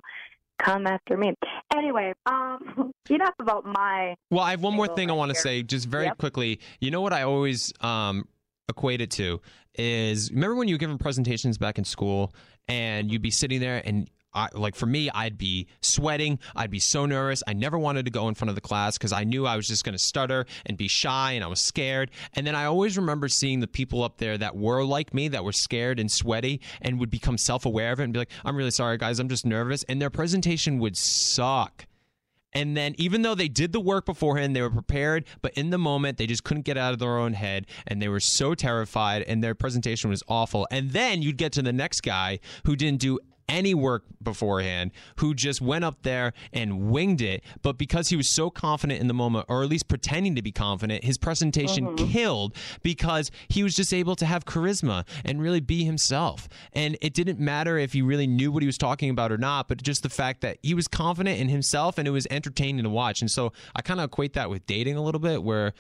come 0.60 0.88
after 0.88 1.18
me? 1.18 1.34
Anyway, 1.76 2.14
um, 2.26 2.92
enough 3.10 3.34
about 3.40 3.66
my. 3.66 4.16
Well, 4.32 4.42
I 4.42 4.52
have 4.52 4.62
one 4.62 4.76
more 4.76 4.88
thing 4.88 5.10
I 5.10 5.14
want 5.14 5.30
to 5.34 5.36
say, 5.36 5.64
just 5.64 5.88
very 5.88 6.06
Yep. 6.06 6.18
quickly. 6.18 6.60
You 6.80 6.92
know 6.92 7.02
what 7.02 7.14
I 7.14 7.24
always 7.24 7.74
um, 7.82 8.28
equate 8.70 9.02
it 9.02 9.12
to 9.12 9.42
is 9.76 10.32
remember 10.32 10.56
when 10.56 10.68
you 10.68 10.74
were 10.76 10.80
giving 10.80 10.98
presentations 10.98 11.58
back 11.58 11.78
in 11.78 11.84
school 11.84 12.34
and 12.68 13.12
you'd 13.12 13.22
be 13.22 13.32
sitting 13.32 13.60
there 13.60 13.82
and 13.86 14.10
I, 14.34 14.50
like 14.54 14.76
for 14.76 14.86
me, 14.86 15.10
I'd 15.10 15.38
be 15.38 15.68
sweating. 15.82 16.40
I'd 16.56 16.70
be 16.70 16.80
so 16.80 17.06
nervous. 17.06 17.42
I 17.48 17.54
never 17.54 17.80
wanted 17.80 18.06
to 18.06 18.12
go 18.12 18.28
in 18.28 18.36
front 18.36 18.50
of 18.50 18.56
the 18.56 18.62
class 18.62 18.98
because 18.98 19.12
I 19.12 19.24
knew 19.24 19.46
I 19.46 19.56
was 19.56 19.68
just 19.68 19.84
going 19.84 19.94
to 19.94 20.04
stutter 20.04 20.46
and 20.66 20.78
be 20.78 20.88
shy 20.88 21.32
and 21.34 21.44
I 21.44 21.48
was 21.48 21.62
scared. 21.62 22.12
And 22.34 22.46
then 22.46 22.56
I 22.56 22.66
always 22.66 22.98
remember 22.98 23.28
seeing 23.30 23.60
the 23.60 23.68
people 23.68 24.04
up 24.04 24.18
there 24.18 24.38
that 24.38 24.56
were 24.56 24.84
like 24.84 25.14
me, 25.14 25.28
that 25.30 25.44
were 25.44 25.54
scared 25.54 26.00
and 26.00 26.12
sweaty 26.12 26.62
and 26.82 27.00
would 27.00 27.10
become 27.10 27.38
self 27.38 27.66
aware 27.66 27.92
of 27.92 28.00
it 28.00 28.04
and 28.04 28.14
be 28.14 28.20
like, 28.20 28.32
I'm 28.46 28.56
really 28.56 28.72
sorry, 28.72 28.98
guys. 28.98 29.20
I'm 29.20 29.30
just 29.30 29.46
nervous. 29.46 29.84
And 29.84 30.02
their 30.02 30.10
presentation 30.10 30.80
would 30.80 30.98
suck. 30.98 31.86
And 32.54 32.78
then, 32.78 32.96
even 32.98 33.22
though 33.22 33.36
they 33.36 33.50
did 33.50 33.72
the 33.72 33.80
work 33.80 34.06
beforehand, 34.06 34.56
they 34.56 34.62
were 34.62 34.72
prepared, 34.72 35.26
but 35.42 35.54
in 35.54 35.70
the 35.70 35.78
moment, 35.78 36.18
they 36.18 36.26
just 36.26 36.44
couldn't 36.44 36.64
get 36.64 36.78
out 36.78 36.94
of 36.94 36.98
their 36.98 37.18
own 37.18 37.34
head 37.34 37.68
and 37.86 38.02
they 38.02 38.08
were 38.08 38.22
so 38.22 38.56
terrified 38.56 39.22
and 39.24 39.44
their 39.44 39.54
presentation 39.54 40.10
was 40.10 40.24
awful. 40.28 40.68
And 40.72 40.92
then 40.92 41.22
you'd 41.22 41.38
get 41.38 41.52
to 41.54 41.62
the 41.62 41.74
next 41.74 42.02
guy 42.02 42.40
who 42.66 42.76
didn't 42.76 43.02
do 43.02 43.20
any 43.50 43.74
work 43.74 44.04
beforehand, 44.22 44.92
who 45.18 45.34
just 45.34 45.62
went 45.62 45.86
up 45.86 46.04
there 46.04 46.34
and 46.54 46.90
winged 46.90 47.22
it. 47.22 47.44
But 47.62 47.78
because 47.78 48.10
he 48.10 48.16
was 48.16 48.30
so 48.30 48.50
confident 48.50 49.00
in 49.00 49.08
the 49.08 49.14
moment, 49.14 49.46
or 49.50 49.64
at 49.64 49.70
least 49.70 49.88
pretending 49.88 50.36
to 50.36 50.42
be 50.42 50.52
confident, 50.52 51.04
his 51.04 51.18
presentation 51.18 51.88
mm-hmm. 51.88 52.12
killed 52.12 52.56
because 52.84 53.32
he 53.48 53.64
was 53.64 53.76
just 53.76 53.94
able 53.94 54.16
to 54.18 54.26
have 54.26 54.46
charisma 54.46 55.06
and 55.24 55.42
really 55.42 55.60
be 55.60 55.84
himself. 55.84 56.48
And 56.74 56.98
it 57.02 57.14
didn't 57.14 57.40
matter 57.40 57.78
if 57.78 57.94
he 57.94 58.02
really 58.02 58.28
knew 58.28 58.52
what 58.52 58.64
he 58.64 58.68
was 58.68 58.78
talking 58.78 59.10
about 59.10 59.32
or 59.32 59.38
not, 59.38 59.68
but 59.68 59.82
just 59.82 60.04
the 60.04 60.10
fact 60.10 60.42
that 60.42 60.58
he 60.62 60.74
was 60.74 60.88
confident 60.88 61.40
in 61.40 61.50
himself 61.50 61.98
and 61.98 62.08
it 62.08 62.12
was 62.12 62.28
entertaining 62.30 62.84
to 62.84 62.90
watch. 62.90 63.22
And 63.22 63.32
so 63.32 63.54
I 63.76 63.82
kind 63.82 64.00
of 64.00 64.06
equate 64.06 64.34
that 64.34 64.50
with 64.50 64.66
dating 64.66 64.98
a 64.98 65.04
little 65.04 65.20
bit, 65.20 65.44
where 65.44 65.74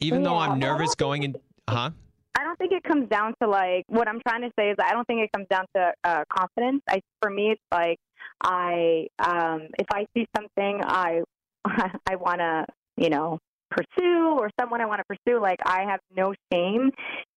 even 0.00 0.22
though 0.22 0.36
I'm 0.36 0.58
nervous 0.58 0.94
going 0.94 1.22
in, 1.22 1.36
huh? 1.68 1.90
I 2.36 2.42
don't 2.42 2.58
think 2.58 2.72
it 2.72 2.82
comes 2.82 3.08
down 3.08 3.34
to 3.40 3.48
like 3.48 3.84
what 3.88 4.08
I'm 4.08 4.20
trying 4.26 4.42
to 4.42 4.50
say 4.58 4.70
is 4.70 4.76
I 4.82 4.92
don't 4.92 5.06
think 5.06 5.22
it 5.22 5.30
comes 5.32 5.46
down 5.48 5.66
to 5.76 5.92
uh, 6.02 6.24
confidence. 6.36 6.82
I 6.88 7.00
for 7.22 7.30
me 7.30 7.52
it's 7.52 7.62
like 7.72 7.98
I 8.42 9.06
um, 9.18 9.68
if 9.78 9.86
I 9.92 10.06
see 10.14 10.26
something 10.36 10.80
I 10.84 11.22
I 11.64 12.16
want 12.16 12.40
to 12.40 12.66
you 12.96 13.10
know 13.10 13.38
pursue 13.70 14.36
or 14.38 14.50
someone 14.60 14.80
I 14.80 14.86
want 14.86 15.00
to 15.00 15.04
pursue 15.04 15.40
like 15.40 15.58
I 15.64 15.84
have 15.88 16.00
no 16.16 16.34
shame 16.52 16.90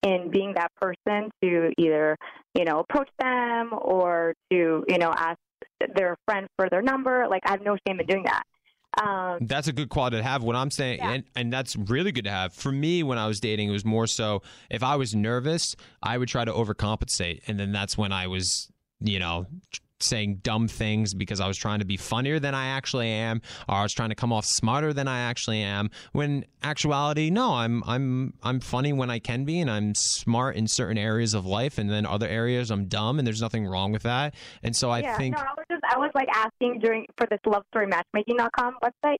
in 0.04 0.30
being 0.32 0.54
that 0.56 0.72
person 0.80 1.30
to 1.44 1.72
either 1.78 2.18
you 2.56 2.66
know 2.66 2.80
approach 2.80 3.10
them 3.20 3.72
or 3.74 4.34
to 4.52 4.84
you 4.88 4.98
know 4.98 5.14
ask 5.16 5.38
their 5.96 6.18
friend 6.26 6.48
for 6.58 6.70
their 6.70 6.82
number 6.82 7.28
like 7.30 7.44
I 7.46 7.52
have 7.52 7.62
no 7.62 7.78
shame 7.88 8.00
in 8.00 8.06
doing 8.08 8.24
that. 8.24 8.44
Um, 9.02 9.38
That's 9.42 9.68
a 9.68 9.74
good 9.74 9.90
quality 9.90 10.18
to 10.18 10.24
have. 10.24 10.44
What 10.44 10.56
I'm 10.56 10.72
saying, 10.72 11.00
Yeah. 11.00 11.12
and, 11.12 11.24
and 11.36 11.54
that's 11.54 11.76
really 11.76 12.12
good 12.12 12.26
to 12.26 12.32
have. 12.32 12.54
For 12.54 12.72
me, 12.72 13.04
when 13.04 13.18
I 13.18 13.28
was 13.28 13.40
dating, 13.40 13.70
it 13.70 13.72
was 13.72 13.86
more 13.86 14.08
so 14.08 14.42
if 14.70 14.84
I 14.84 14.96
was 14.96 15.14
nervous, 15.16 15.76
I 16.02 16.18
would 16.18 16.30
try 16.30 16.46
to 16.46 16.52
overcompensate. 16.52 17.42
And 17.48 17.60
then 17.60 17.72
that's 17.72 17.98
when 17.98 18.12
I 18.12 18.28
was, 18.28 18.72
you 19.00 19.20
know, 19.20 19.46
saying 20.00 20.40
dumb 20.44 20.68
things 20.68 21.14
because 21.14 21.40
I 21.40 21.48
was 21.48 21.58
trying 21.58 21.80
to 21.80 21.86
be 21.86 21.98
funnier 21.98 22.40
than 22.40 22.54
I 22.56 22.68
actually 22.68 23.10
am, 23.10 23.42
or 23.68 23.76
I 23.76 23.84
was 23.84 23.94
trying 23.94 24.10
to 24.10 24.16
come 24.16 24.32
off 24.32 24.46
smarter 24.46 24.94
than 24.94 25.08
I 25.08 25.20
actually 25.20 25.62
am. 25.62 25.90
When 26.12 26.46
actuality, 26.64 27.30
no, 27.30 27.54
I'm 27.54 27.84
I'm 27.86 28.34
I'm 28.44 28.60
funny 28.60 28.94
when 28.94 29.10
I 29.10 29.20
can 29.20 29.46
be, 29.46 29.60
and 29.60 29.70
I'm 29.70 29.96
smart 29.96 30.56
in 30.56 30.68
certain 30.68 30.98
areas 30.98 31.34
of 31.34 31.46
life, 31.46 31.78
and 31.78 31.90
then 31.90 32.06
other 32.06 32.28
areas 32.28 32.72
I'm 32.72 32.86
dumb, 32.86 33.20
and 33.20 33.28
there's 33.28 33.42
nothing 33.42 33.66
wrong 33.66 33.92
with 33.92 34.04
that. 34.04 34.36
And 34.64 34.76
so 34.76 34.90
I 34.90 35.00
yeah, 35.00 35.18
think 35.18 35.36
no, 35.36 35.44
I 35.44 35.54
was 35.56 35.66
just 35.70 35.84
I 35.90 35.98
was 35.98 36.12
like 36.16 36.28
asking 36.34 36.80
during 36.80 37.06
for 37.18 37.28
this 37.30 37.40
love 37.46 37.64
story 37.72 37.88
matchmaking.com 37.88 38.78
website 38.84 39.18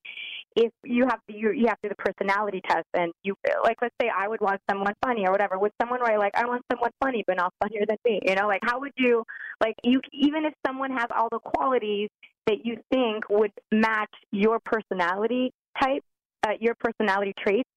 if 0.58 0.72
you 0.84 1.06
have 1.06 1.20
to 1.30 1.38
you 1.38 1.52
you 1.52 1.68
have 1.68 1.80
to 1.82 1.88
do 1.88 1.96
the 1.96 2.04
personality 2.04 2.62
test 2.68 2.88
and 2.96 3.14
you 3.24 3.36
like 3.64 3.78
let's 3.80 3.94
say 4.02 4.10
I 4.10 4.28
would 4.28 4.42
want 4.42 4.60
someone 4.70 4.94
funny 5.06 5.26
or 5.28 5.32
whatever 5.32 5.60
would 5.60 5.72
someone 5.80 6.00
write 6.02 6.18
like 6.18 6.36
I 6.36 6.46
want 6.46 6.64
someone 6.72 6.90
funny 7.02 7.24
but 7.28 7.38
not 7.38 7.54
funnier 7.62 7.86
than 7.88 7.98
me 8.04 8.20
you 8.26 8.34
know 8.34 8.48
like 8.48 8.62
how 8.64 8.80
would 8.80 8.94
you 8.98 9.24
like 9.62 9.76
you 9.84 10.02
even 10.12 10.46
if 10.46 10.54
someone 10.66 10.92
has 10.92 11.06
all 11.16 11.28
the 11.32 11.40
qualities 11.40 12.10
that 12.48 12.66
you 12.66 12.78
think 12.92 13.30
would 13.30 13.52
match 13.72 14.10
your 14.32 14.60
personality 14.60 15.54
type 15.80 16.04
uh, 16.48 16.54
your 16.60 16.74
personality 16.80 17.34
traits 17.38 17.70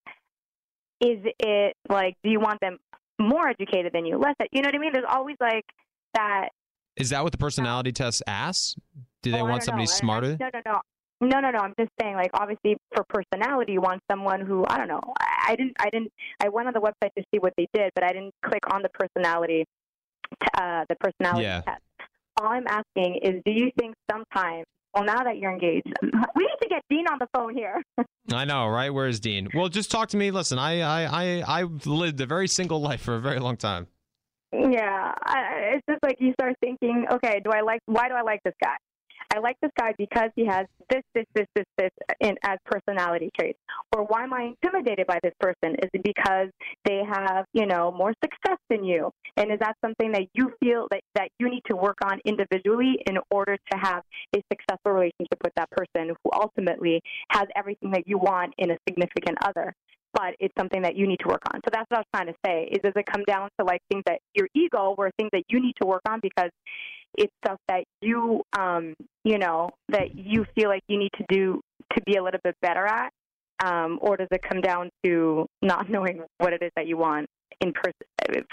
is 1.00 1.18
it 1.38 1.76
like 1.90 2.16
do 2.24 2.30
you 2.30 2.40
want 2.40 2.60
them 2.60 2.78
more 3.20 3.48
educated 3.48 3.92
than 3.92 4.06
you 4.06 4.16
less 4.16 4.34
you 4.52 4.62
know 4.62 4.68
what 4.68 4.74
I 4.74 4.78
mean 4.78 4.92
there's 4.94 5.04
always 5.06 5.36
like 5.38 5.66
that 6.14 6.48
is 6.96 7.10
that 7.10 7.22
what 7.22 7.32
the 7.32 7.38
personality 7.38 7.92
test 7.92 8.22
asks? 8.26 8.74
Do 9.22 9.30
they 9.30 9.40
Oh, 9.40 9.44
want 9.44 9.62
somebody 9.62 9.84
know. 9.84 9.92
Smarter? 9.92 10.36
No, 10.38 10.50
no, 10.52 10.60
no. 10.66 10.80
No, 11.20 11.38
no, 11.40 11.50
no. 11.50 11.58
I'm 11.58 11.74
just 11.78 11.90
saying, 12.00 12.14
like, 12.16 12.30
obviously, 12.34 12.76
for 12.94 13.04
personality, 13.08 13.72
you 13.72 13.80
want 13.80 14.00
someone 14.10 14.40
who 14.40 14.64
I 14.68 14.78
don't 14.78 14.88
know. 14.88 15.00
I, 15.20 15.52
I 15.52 15.56
didn't, 15.56 15.76
I 15.78 15.90
didn't. 15.90 16.10
I 16.42 16.48
went 16.48 16.68
on 16.68 16.74
the 16.74 16.80
website 16.80 17.10
to 17.18 17.24
see 17.32 17.38
what 17.38 17.52
they 17.56 17.66
did, 17.74 17.90
but 17.94 18.04
I 18.04 18.08
didn't 18.12 18.32
click 18.44 18.62
on 18.72 18.82
the 18.82 18.88
personality, 18.90 19.64
t- 20.42 20.48
uh, 20.56 20.84
the 20.88 20.96
personality 20.96 21.42
Yeah. 21.44 21.60
test. 21.60 21.82
All 22.40 22.48
I'm 22.48 22.66
asking 22.66 23.20
is, 23.22 23.42
do 23.44 23.52
you 23.52 23.70
think 23.78 23.94
sometimes? 24.10 24.64
Well, 24.94 25.04
now 25.04 25.22
that 25.22 25.36
you're 25.38 25.52
engaged, 25.52 25.86
we 26.02 26.08
need 26.42 26.56
to 26.62 26.68
get 26.68 26.82
Dean 26.88 27.06
on 27.06 27.18
the 27.20 27.28
phone 27.34 27.54
here. 27.54 27.82
I 28.32 28.44
know, 28.44 28.66
right? 28.66 28.90
Where's 28.90 29.20
Dean? 29.20 29.48
Well, 29.54 29.68
just 29.68 29.90
talk 29.90 30.08
to 30.10 30.16
me. 30.16 30.30
Listen, 30.30 30.58
I, 30.58 30.80
I, 30.80 31.04
I, 31.42 31.60
I've 31.60 31.86
lived 31.86 32.20
a 32.20 32.26
very 32.26 32.48
single 32.48 32.80
life 32.80 33.02
for 33.02 33.14
a 33.14 33.20
very 33.20 33.38
long 33.40 33.56
time. 33.56 33.86
Yeah, 34.52 35.12
I, 35.22 35.74
it's 35.76 35.84
just 35.88 36.02
like 36.02 36.16
you 36.18 36.32
start 36.32 36.56
thinking, 36.60 37.06
okay, 37.12 37.40
do 37.44 37.50
I 37.52 37.60
like? 37.60 37.80
Why 37.86 38.08
do 38.08 38.14
I 38.14 38.22
like 38.22 38.40
this 38.44 38.54
guy? 38.62 38.74
I 39.32 39.38
like 39.38 39.56
this 39.62 39.70
guy 39.78 39.94
because 39.96 40.30
he 40.34 40.44
has 40.46 40.66
this, 40.88 41.02
this, 41.14 41.24
this, 41.34 41.46
this, 41.54 41.64
this 41.78 41.90
in 42.20 42.34
as 42.42 42.58
personality 42.64 43.30
traits. 43.38 43.58
Or 43.94 44.04
why 44.04 44.24
am 44.24 44.32
I 44.32 44.52
intimidated 44.62 45.06
by 45.06 45.20
this 45.22 45.34
person? 45.38 45.76
Is 45.82 45.90
it 45.92 46.02
because 46.02 46.48
they 46.84 47.02
have, 47.08 47.44
you 47.52 47.66
know, 47.66 47.92
more 47.92 48.12
success 48.24 48.58
than 48.68 48.84
you? 48.84 49.10
And 49.36 49.52
is 49.52 49.58
that 49.60 49.76
something 49.84 50.10
that 50.12 50.26
you 50.34 50.52
feel 50.60 50.88
that, 50.90 51.02
that 51.14 51.28
you 51.38 51.48
need 51.48 51.62
to 51.70 51.76
work 51.76 51.98
on 52.04 52.18
individually 52.24 52.98
in 53.06 53.18
order 53.30 53.56
to 53.56 53.78
have 53.78 54.02
a 54.36 54.42
successful 54.52 54.92
relationship 54.92 55.38
with 55.44 55.52
that 55.56 55.70
person 55.70 56.08
who 56.08 56.30
ultimately 56.32 57.00
has 57.30 57.46
everything 57.54 57.92
that 57.92 58.06
you 58.06 58.18
want 58.18 58.54
in 58.58 58.72
a 58.72 58.78
significant 58.88 59.38
other? 59.42 59.74
but 60.12 60.34
it's 60.40 60.52
something 60.58 60.82
that 60.82 60.96
you 60.96 61.06
need 61.06 61.18
to 61.20 61.28
work 61.28 61.42
on. 61.54 61.60
So 61.64 61.70
that's 61.72 61.88
what 61.88 61.98
I 61.98 62.00
was 62.00 62.06
trying 62.14 62.26
to 62.26 62.34
say. 62.44 62.68
Is 62.72 62.80
does 62.82 62.92
it 62.96 63.06
come 63.06 63.22
down 63.24 63.48
to 63.58 63.64
like 63.64 63.80
things 63.88 64.02
that 64.06 64.18
your 64.34 64.48
ego 64.54 64.94
or 64.98 65.10
things 65.16 65.30
that 65.32 65.44
you 65.48 65.60
need 65.60 65.74
to 65.80 65.86
work 65.86 66.02
on 66.08 66.20
because 66.20 66.50
it's 67.16 67.32
stuff 67.44 67.58
that 67.68 67.84
you 68.00 68.42
um 68.58 68.94
you 69.24 69.38
know 69.38 69.70
that 69.88 70.14
you 70.14 70.46
feel 70.54 70.68
like 70.68 70.82
you 70.88 70.98
need 70.98 71.10
to 71.16 71.24
do 71.28 71.60
to 71.94 72.02
be 72.06 72.16
a 72.16 72.22
little 72.22 72.40
bit 72.44 72.54
better 72.62 72.86
at, 72.86 73.10
um, 73.64 73.98
or 74.00 74.16
does 74.16 74.28
it 74.30 74.42
come 74.42 74.60
down 74.60 74.90
to 75.04 75.46
not 75.62 75.88
knowing 75.90 76.22
what 76.38 76.52
it 76.52 76.62
is 76.62 76.70
that 76.76 76.86
you 76.86 76.96
want 76.96 77.26
in 77.60 77.72
person 77.72 77.92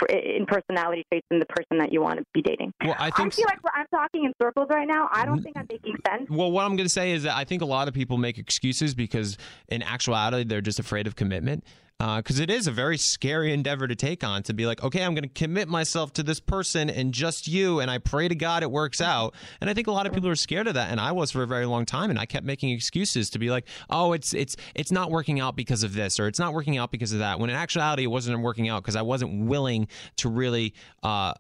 in 0.10 0.46
personality 0.46 1.04
traits 1.12 1.26
in 1.32 1.40
the 1.40 1.46
person 1.46 1.78
that 1.78 1.92
you 1.92 2.02
want 2.02 2.18
to 2.18 2.26
be 2.34 2.42
dating? 2.42 2.72
Well, 2.84 2.96
I 2.98 3.12
think 3.12 3.34
I 3.34 3.36
feel 3.36 3.46
like 3.46 3.60
I'm 3.74 3.86
talking 3.94 4.26
in 4.26 4.34
circles 4.42 4.68
right 4.70 4.88
now. 4.88 5.08
I 5.12 5.26
don't 5.26 5.42
think 5.42 5.56
I'm 5.56 5.68
making 5.70 5.96
sense. 6.08 6.30
Well, 6.30 6.52
what 6.52 6.66
I'm 6.66 6.76
going 6.76 6.88
to 6.88 6.94
say 6.94 7.12
is 7.12 7.24
that 7.24 7.36
I 7.36 7.44
think 7.44 7.62
a 7.62 7.66
lot 7.66 7.88
of 7.88 7.94
people 7.94 8.18
make 8.18 8.38
excuses 8.38 8.96
because, 8.96 9.38
in 9.70 9.84
actuality, 9.84 10.44
they're 10.44 10.62
just 10.62 10.80
afraid 10.80 11.08
of 11.08 11.16
commitment. 11.16 11.64
Because 12.00 12.40
it 12.40 12.52
is 12.52 12.68
a 12.68 12.72
very 12.72 12.96
scary 12.96 13.52
endeavor 13.52 13.88
to 13.88 13.96
take 13.96 14.24
on 14.24 14.44
to 14.44 14.54
be 14.54 14.68
like, 14.68 14.84
okay, 14.84 15.04
I'm 15.04 15.16
going 15.16 15.24
to 15.24 15.30
commit 15.30 15.68
myself 15.68 16.14
to 16.14 16.24
this 16.24 16.40
person 16.40 16.92
and 16.92 17.12
just 17.12 17.48
you, 17.48 17.80
and 17.80 17.90
I 17.90 17.98
pray 17.98 18.28
to 18.28 18.36
God 18.36 18.62
it 18.62 18.70
works 18.70 19.02
out. 19.02 19.34
And 19.62 19.70
I 19.70 19.74
think 19.74 19.88
a 19.88 19.92
lot 19.92 20.06
of 20.06 20.14
people 20.14 20.30
are 20.30 20.36
scared 20.36 20.68
of 20.68 20.76
that, 20.76 20.92
and 20.92 21.02
I 21.02 21.12
was 21.12 21.32
for 21.32 21.42
a 21.42 21.48
very 21.48 21.66
long 21.66 21.88
time, 21.88 22.12
and 22.12 22.20
I 22.20 22.28
kept 22.28 22.46
making 22.46 22.70
excuses 22.70 23.32
to 23.32 23.40
be 23.40 23.50
like, 23.50 23.68
oh, 23.90 24.14
it's 24.14 24.36
it's 24.36 24.56
it's 24.76 24.92
not 24.92 25.10
working 25.10 25.40
out 25.40 25.56
because 25.56 25.82
of 25.82 25.96
this, 25.96 26.20
or 26.20 26.28
it's 26.28 26.38
not 26.38 26.54
working 26.54 26.78
out 26.78 26.92
because 26.92 27.14
of 27.14 27.20
that. 27.20 27.40
When 27.40 27.50
in 27.50 27.56
actuality, 27.56 28.04
it 28.04 28.08
wasn't 28.08 28.40
working 28.42 28.70
out 28.70 28.84
because 28.84 28.96
I 28.96 29.02
wasn't 29.02 29.48
willing 29.48 29.88
to 30.18 30.30
really 30.30 30.76
uh, 31.02 31.34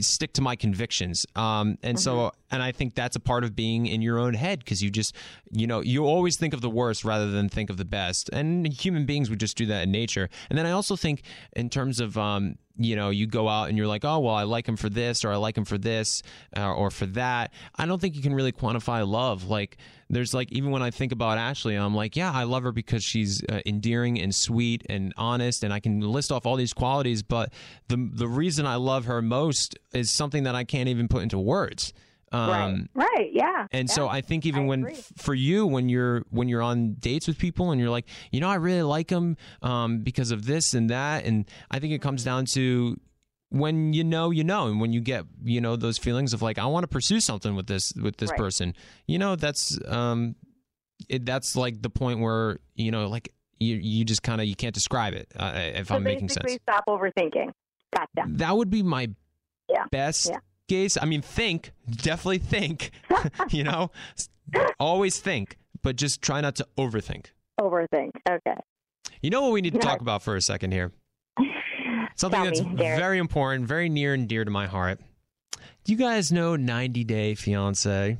stick 0.00 0.32
to 0.34 0.42
my 0.42 0.56
convictions. 0.56 1.26
Um, 1.36 1.76
and 1.82 2.00
so, 2.00 2.32
and 2.50 2.62
I 2.62 2.72
think 2.72 2.94
that's 2.94 3.16
a 3.16 3.20
part 3.20 3.44
of 3.44 3.54
being 3.54 3.86
in 3.86 4.00
your 4.00 4.18
own 4.18 4.32
head 4.32 4.60
because 4.60 4.82
you 4.82 4.90
just, 4.90 5.14
you 5.50 5.66
know, 5.66 5.80
you 5.80 6.06
always 6.06 6.36
think 6.36 6.54
of 6.54 6.62
the 6.62 6.70
worst 6.70 7.04
rather 7.04 7.30
than 7.30 7.50
think 7.50 7.68
of 7.68 7.76
the 7.76 7.84
best. 7.84 8.30
And 8.32 8.66
human 8.72 9.04
beings 9.04 9.28
would 9.28 9.40
just 9.40 9.56
do 9.56 9.66
that 9.66 9.82
in 9.82 9.97
nature. 10.00 10.28
And 10.48 10.58
then 10.58 10.66
I 10.66 10.72
also 10.72 10.96
think 10.96 11.22
in 11.54 11.68
terms 11.68 12.00
of, 12.00 12.16
um, 12.16 12.56
you 12.80 12.94
know, 12.94 13.10
you 13.10 13.26
go 13.26 13.48
out 13.48 13.68
and 13.68 13.76
you're 13.76 13.88
like, 13.94 14.04
oh, 14.04 14.20
well, 14.20 14.34
I 14.34 14.44
like 14.44 14.68
him 14.68 14.76
for 14.76 14.88
this 14.88 15.24
or 15.24 15.32
I 15.32 15.36
like 15.36 15.58
him 15.58 15.64
for 15.64 15.78
this 15.78 16.22
uh, 16.56 16.72
or 16.72 16.90
for 16.90 17.06
that. 17.06 17.52
I 17.74 17.86
don't 17.86 18.00
think 18.00 18.14
you 18.14 18.22
can 18.22 18.34
really 18.34 18.52
quantify 18.52 19.06
love. 19.06 19.44
Like, 19.44 19.78
there's 20.08 20.32
like, 20.32 20.52
even 20.52 20.70
when 20.70 20.82
I 20.82 20.90
think 20.90 21.12
about 21.12 21.38
Ashley, 21.38 21.74
I'm 21.74 21.94
like, 21.94 22.14
yeah, 22.14 22.30
I 22.32 22.44
love 22.44 22.62
her 22.62 22.72
because 22.72 23.02
she's 23.02 23.42
uh, 23.48 23.60
endearing 23.66 24.20
and 24.20 24.32
sweet 24.32 24.86
and 24.88 25.12
honest. 25.16 25.64
And 25.64 25.72
I 25.72 25.80
can 25.80 26.00
list 26.00 26.30
off 26.30 26.46
all 26.46 26.56
these 26.56 26.72
qualities. 26.72 27.22
But 27.22 27.52
the, 27.88 28.08
the 28.12 28.28
reason 28.28 28.64
I 28.64 28.76
love 28.76 29.06
her 29.06 29.20
most 29.20 29.76
is 29.92 30.10
something 30.10 30.44
that 30.44 30.54
I 30.54 30.64
can't 30.64 30.88
even 30.88 31.08
put 31.08 31.22
into 31.22 31.38
words. 31.38 31.92
Um, 32.32 32.88
right. 32.94 33.06
Right. 33.16 33.30
Yeah. 33.32 33.66
and 33.72 33.88
yeah. 33.88 33.94
so 33.94 34.08
I 34.08 34.20
think 34.20 34.44
even 34.46 34.64
I 34.64 34.66
when 34.66 34.86
f- 34.90 35.12
for 35.16 35.34
you 35.34 35.66
when 35.66 35.88
you're 35.88 36.24
when 36.30 36.48
you're 36.48 36.62
on 36.62 36.94
dates 36.98 37.26
with 37.26 37.38
people 37.38 37.70
and 37.70 37.80
you're 37.80 37.90
like, 37.90 38.06
you 38.32 38.40
know, 38.40 38.48
I 38.48 38.56
really 38.56 38.82
like 38.82 39.08
them 39.08 39.36
um, 39.62 40.00
because 40.00 40.30
of 40.30 40.44
this 40.46 40.74
and 40.74 40.90
that, 40.90 41.24
and 41.24 41.46
I 41.70 41.78
think 41.78 41.92
it 41.92 42.02
comes 42.02 42.22
Mm-hmm. 42.22 42.30
down 42.30 42.44
to 42.46 42.96
when 43.50 43.92
you 43.94 44.04
know 44.04 44.30
you 44.30 44.44
know 44.44 44.66
and 44.66 44.78
when 44.78 44.92
you 44.92 45.00
get 45.00 45.24
you 45.42 45.58
know 45.60 45.74
those 45.74 45.96
feelings 45.96 46.34
of 46.34 46.42
like 46.42 46.58
I 46.58 46.66
want 46.66 46.84
to 46.84 46.88
pursue 46.88 47.18
something 47.20 47.54
with 47.54 47.66
this 47.66 47.94
with 47.94 48.18
this 48.18 48.28
Right. 48.30 48.38
person 48.38 48.74
you 49.06 49.18
know 49.18 49.36
that's 49.36 49.78
um 49.86 50.34
it, 51.08 51.24
that's 51.24 51.56
like 51.56 51.80
the 51.80 51.88
point 51.88 52.20
where 52.20 52.58
you 52.74 52.90
know 52.90 53.08
like 53.08 53.32
you 53.58 53.76
you 53.76 54.04
just 54.04 54.22
kind 54.22 54.42
of 54.42 54.46
you 54.46 54.54
can't 54.54 54.74
describe 54.74 55.14
it 55.14 55.28
uh, 55.34 55.52
if 55.54 55.86
so 55.88 55.94
I'm 55.94 56.02
making 56.02 56.28
sense 56.28 56.58
stop 56.62 56.84
overthinking. 56.88 57.50
Gotcha. 57.96 58.28
that 58.32 58.54
would 58.54 58.68
be 58.68 58.82
my 58.82 59.08
Yeah. 59.70 59.84
best 59.90 60.28
Yeah. 60.28 60.40
Case. 60.68 60.96
I 61.00 61.06
mean, 61.06 61.22
think, 61.22 61.72
definitely 61.90 62.38
think, 62.38 62.90
you 63.50 63.64
know, 63.64 63.90
always 64.78 65.18
think, 65.18 65.56
but 65.82 65.96
just 65.96 66.22
try 66.22 66.40
not 66.40 66.56
to 66.56 66.68
overthink. 66.76 67.26
Overthink. 67.60 68.10
Okay. 68.28 68.54
You 69.22 69.30
know 69.30 69.42
what 69.42 69.52
we 69.52 69.60
need 69.60 69.74
to 69.74 69.80
talk 69.80 70.00
about 70.00 70.22
for 70.22 70.36
a 70.36 70.40
second 70.40 70.72
here? 70.72 70.92
Something 72.16 72.42
Tell 72.42 72.44
that's 72.46 72.62
me, 72.62 72.76
very 72.76 73.18
important, 73.18 73.66
very 73.66 73.88
near 73.88 74.14
and 74.14 74.28
dear 74.28 74.44
to 74.44 74.50
my 74.50 74.66
heart. 74.66 75.00
Do 75.84 75.92
you 75.92 75.98
guys 75.98 76.30
know 76.30 76.56
90 76.56 77.04
Day 77.04 77.34
Fiance? 77.34 78.18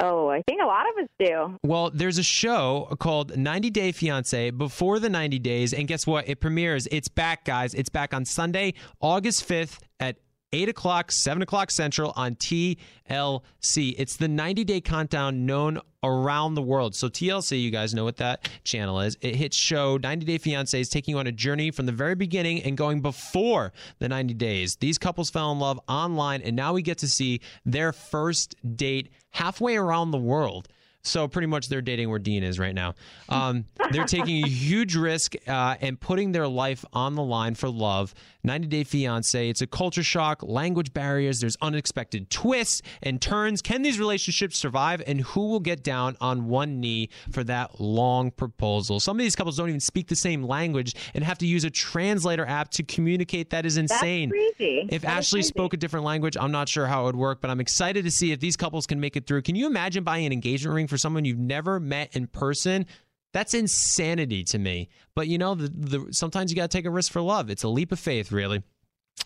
Oh, 0.00 0.28
I 0.28 0.42
think 0.46 0.62
a 0.62 0.66
lot 0.66 0.84
of 0.88 1.04
us 1.04 1.08
do. 1.18 1.58
Well, 1.64 1.90
there's 1.92 2.18
a 2.18 2.22
show 2.22 2.94
called 3.00 3.36
90 3.36 3.70
Day 3.70 3.92
Fiance 3.92 4.50
before 4.50 5.00
the 5.00 5.08
90 5.08 5.38
days. 5.40 5.72
And 5.74 5.88
guess 5.88 6.06
what? 6.06 6.28
It 6.28 6.40
premieres. 6.40 6.86
It's 6.92 7.08
back, 7.08 7.44
guys. 7.44 7.74
It's 7.74 7.88
back 7.88 8.14
on 8.14 8.24
Sunday, 8.24 8.74
August 9.00 9.48
5th 9.48 9.80
at 9.98 10.18
8 10.52 10.68
o'clock, 10.68 11.12
7 11.12 11.42
o'clock 11.42 11.70
Central 11.70 12.12
on 12.16 12.34
TLC. 12.36 13.94
It's 13.98 14.16
the 14.16 14.28
90 14.28 14.64
day 14.64 14.80
countdown 14.80 15.44
known 15.46 15.80
around 16.02 16.54
the 16.54 16.62
world. 16.62 16.94
So, 16.94 17.08
TLC, 17.08 17.60
you 17.60 17.70
guys 17.70 17.92
know 17.92 18.04
what 18.04 18.16
that 18.16 18.48
channel 18.64 19.00
is. 19.00 19.16
It 19.20 19.36
hits 19.36 19.56
show 19.56 19.96
90 19.98 20.24
Day 20.26 20.38
Fiancé 20.38 20.80
is 20.80 20.88
taking 20.88 21.12
you 21.12 21.18
on 21.18 21.26
a 21.26 21.32
journey 21.32 21.70
from 21.70 21.86
the 21.86 21.92
very 21.92 22.14
beginning 22.14 22.62
and 22.62 22.76
going 22.76 23.00
before 23.00 23.72
the 23.98 24.08
90 24.08 24.34
days. 24.34 24.76
These 24.76 24.98
couples 24.98 25.28
fell 25.28 25.52
in 25.52 25.58
love 25.58 25.80
online, 25.88 26.40
and 26.42 26.56
now 26.56 26.72
we 26.72 26.82
get 26.82 26.98
to 26.98 27.08
see 27.08 27.40
their 27.64 27.92
first 27.92 28.54
date 28.76 29.10
halfway 29.30 29.76
around 29.76 30.12
the 30.12 30.18
world. 30.18 30.68
So 31.02 31.28
pretty 31.28 31.46
much 31.46 31.68
they're 31.68 31.80
dating 31.80 32.10
where 32.10 32.18
Dean 32.18 32.42
is 32.42 32.58
right 32.58 32.74
now. 32.74 32.94
Um, 33.28 33.64
they're 33.90 34.04
taking 34.04 34.44
a 34.44 34.48
huge 34.48 34.94
risk 34.94 35.34
uh, 35.46 35.76
and 35.80 35.98
putting 35.98 36.32
their 36.32 36.48
life 36.48 36.84
on 36.92 37.14
the 37.14 37.22
line 37.22 37.54
for 37.54 37.68
love. 37.68 38.14
90 38.48 38.66
Day 38.68 38.82
Fiance. 38.82 39.48
It's 39.50 39.60
a 39.60 39.66
culture 39.66 40.02
shock, 40.02 40.42
language 40.42 40.94
barriers. 40.94 41.40
There's 41.40 41.56
unexpected 41.60 42.30
twists 42.30 42.80
and 43.02 43.20
turns. 43.20 43.60
Can 43.60 43.82
these 43.82 44.00
relationships 44.00 44.56
survive? 44.56 45.02
And 45.06 45.20
who 45.20 45.48
will 45.48 45.60
get 45.60 45.84
down 45.84 46.16
on 46.18 46.48
one 46.48 46.80
knee 46.80 47.10
for 47.30 47.44
that 47.44 47.78
long 47.78 48.30
proposal? 48.30 49.00
Some 49.00 49.18
of 49.18 49.22
these 49.22 49.36
couples 49.36 49.58
don't 49.58 49.68
even 49.68 49.80
speak 49.80 50.08
the 50.08 50.16
same 50.16 50.42
language 50.42 50.94
and 51.14 51.22
have 51.22 51.36
to 51.38 51.46
use 51.46 51.64
a 51.64 51.70
translator 51.70 52.46
app 52.46 52.70
to 52.70 52.82
communicate. 52.82 53.50
That 53.50 53.66
is 53.66 53.76
insane. 53.76 54.30
That's 54.30 54.56
crazy. 54.56 54.88
If 54.90 55.02
That 55.02 55.18
Ashley 55.18 55.40
crazy. 55.40 55.48
spoke 55.48 55.74
a 55.74 55.76
different 55.76 56.06
language, 56.06 56.38
I'm 56.40 56.50
not 56.50 56.70
sure 56.70 56.86
how 56.86 57.02
it 57.02 57.04
would 57.04 57.16
work, 57.16 57.42
but 57.42 57.50
I'm 57.50 57.60
excited 57.60 58.04
to 58.06 58.10
see 58.10 58.32
if 58.32 58.40
these 58.40 58.56
couples 58.56 58.86
can 58.86 58.98
make 58.98 59.14
it 59.14 59.26
through. 59.26 59.42
Can 59.42 59.56
you 59.56 59.66
imagine 59.66 60.04
buying 60.04 60.24
an 60.24 60.32
engagement 60.32 60.74
ring 60.74 60.86
for 60.86 60.96
someone 60.96 61.26
you've 61.26 61.38
never 61.38 61.78
met 61.78 62.16
in 62.16 62.26
person? 62.26 62.86
That's 63.32 63.54
insanity 63.54 64.42
to 64.44 64.58
me. 64.58 64.88
But 65.14 65.28
you 65.28 65.38
know, 65.38 65.54
the, 65.54 65.68
the 65.68 66.12
sometimes 66.12 66.50
you 66.50 66.56
got 66.56 66.70
to 66.70 66.76
take 66.76 66.86
a 66.86 66.90
risk 66.90 67.12
for 67.12 67.20
love. 67.20 67.50
It's 67.50 67.62
a 67.62 67.68
leap 67.68 67.92
of 67.92 67.98
faith, 67.98 68.32
really. 68.32 68.62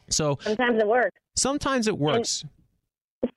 So 0.08 0.38
Sometimes 0.42 0.80
it 0.80 0.86
works. 0.88 1.18
sometimes 1.36 1.86
it 1.86 1.98
works. 1.98 2.44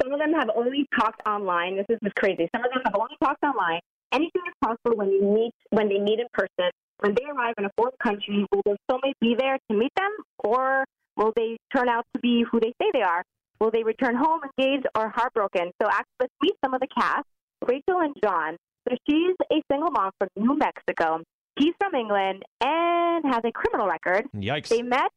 Some 0.01 0.13
of 0.13 0.19
them 0.19 0.33
have 0.33 0.49
only 0.55 0.87
talked 0.99 1.21
online. 1.27 1.77
This 1.77 1.85
is 1.89 1.99
just 2.03 2.15
crazy. 2.15 2.49
Some 2.55 2.63
of 2.65 2.71
them 2.73 2.81
have 2.85 2.95
only 2.95 3.15
talked 3.23 3.43
online. 3.43 3.79
Anything 4.11 4.41
is 4.47 4.53
possible 4.63 4.97
when 4.97 5.11
you 5.11 5.21
meet 5.21 5.51
when 5.69 5.89
they 5.89 5.99
meet 5.99 6.19
in 6.19 6.27
person. 6.33 6.71
When 6.99 7.13
they 7.13 7.25
arrive 7.29 7.53
in 7.57 7.65
a 7.65 7.69
foreign 7.77 7.93
country, 8.01 8.45
will 8.51 8.61
their 8.65 8.77
soulmate 8.89 9.13
be 9.19 9.35
there 9.37 9.57
to 9.69 9.77
meet 9.77 9.91
them, 9.97 10.11
or 10.39 10.85
will 11.17 11.33
they 11.35 11.57
turn 11.75 11.89
out 11.89 12.05
to 12.15 12.19
be 12.21 12.45
who 12.49 12.59
they 12.61 12.73
say 12.81 12.89
they 12.93 13.01
are? 13.01 13.21
Will 13.59 13.69
they 13.69 13.83
return 13.83 14.15
home 14.15 14.39
engaged 14.57 14.87
or 14.97 15.09
heartbroken? 15.09 15.71
So, 15.81 15.89
actually, 15.89 16.15
let's 16.21 16.33
meet 16.41 16.53
some 16.63 16.73
of 16.73 16.79
the 16.79 16.87
cast. 16.97 17.25
Rachel 17.67 17.99
and 17.99 18.15
John. 18.23 18.55
So 18.89 18.95
she's 19.09 19.35
a 19.51 19.61
single 19.71 19.91
mom 19.91 20.11
from 20.19 20.29
New 20.35 20.57
Mexico. 20.57 21.21
He's 21.57 21.73
from 21.79 21.95
England 21.95 22.43
and 22.61 23.25
has 23.33 23.41
a 23.45 23.51
criminal 23.51 23.87
record. 23.87 24.25
Yikes. 24.35 24.67
They 24.67 24.81
met, 24.81 25.09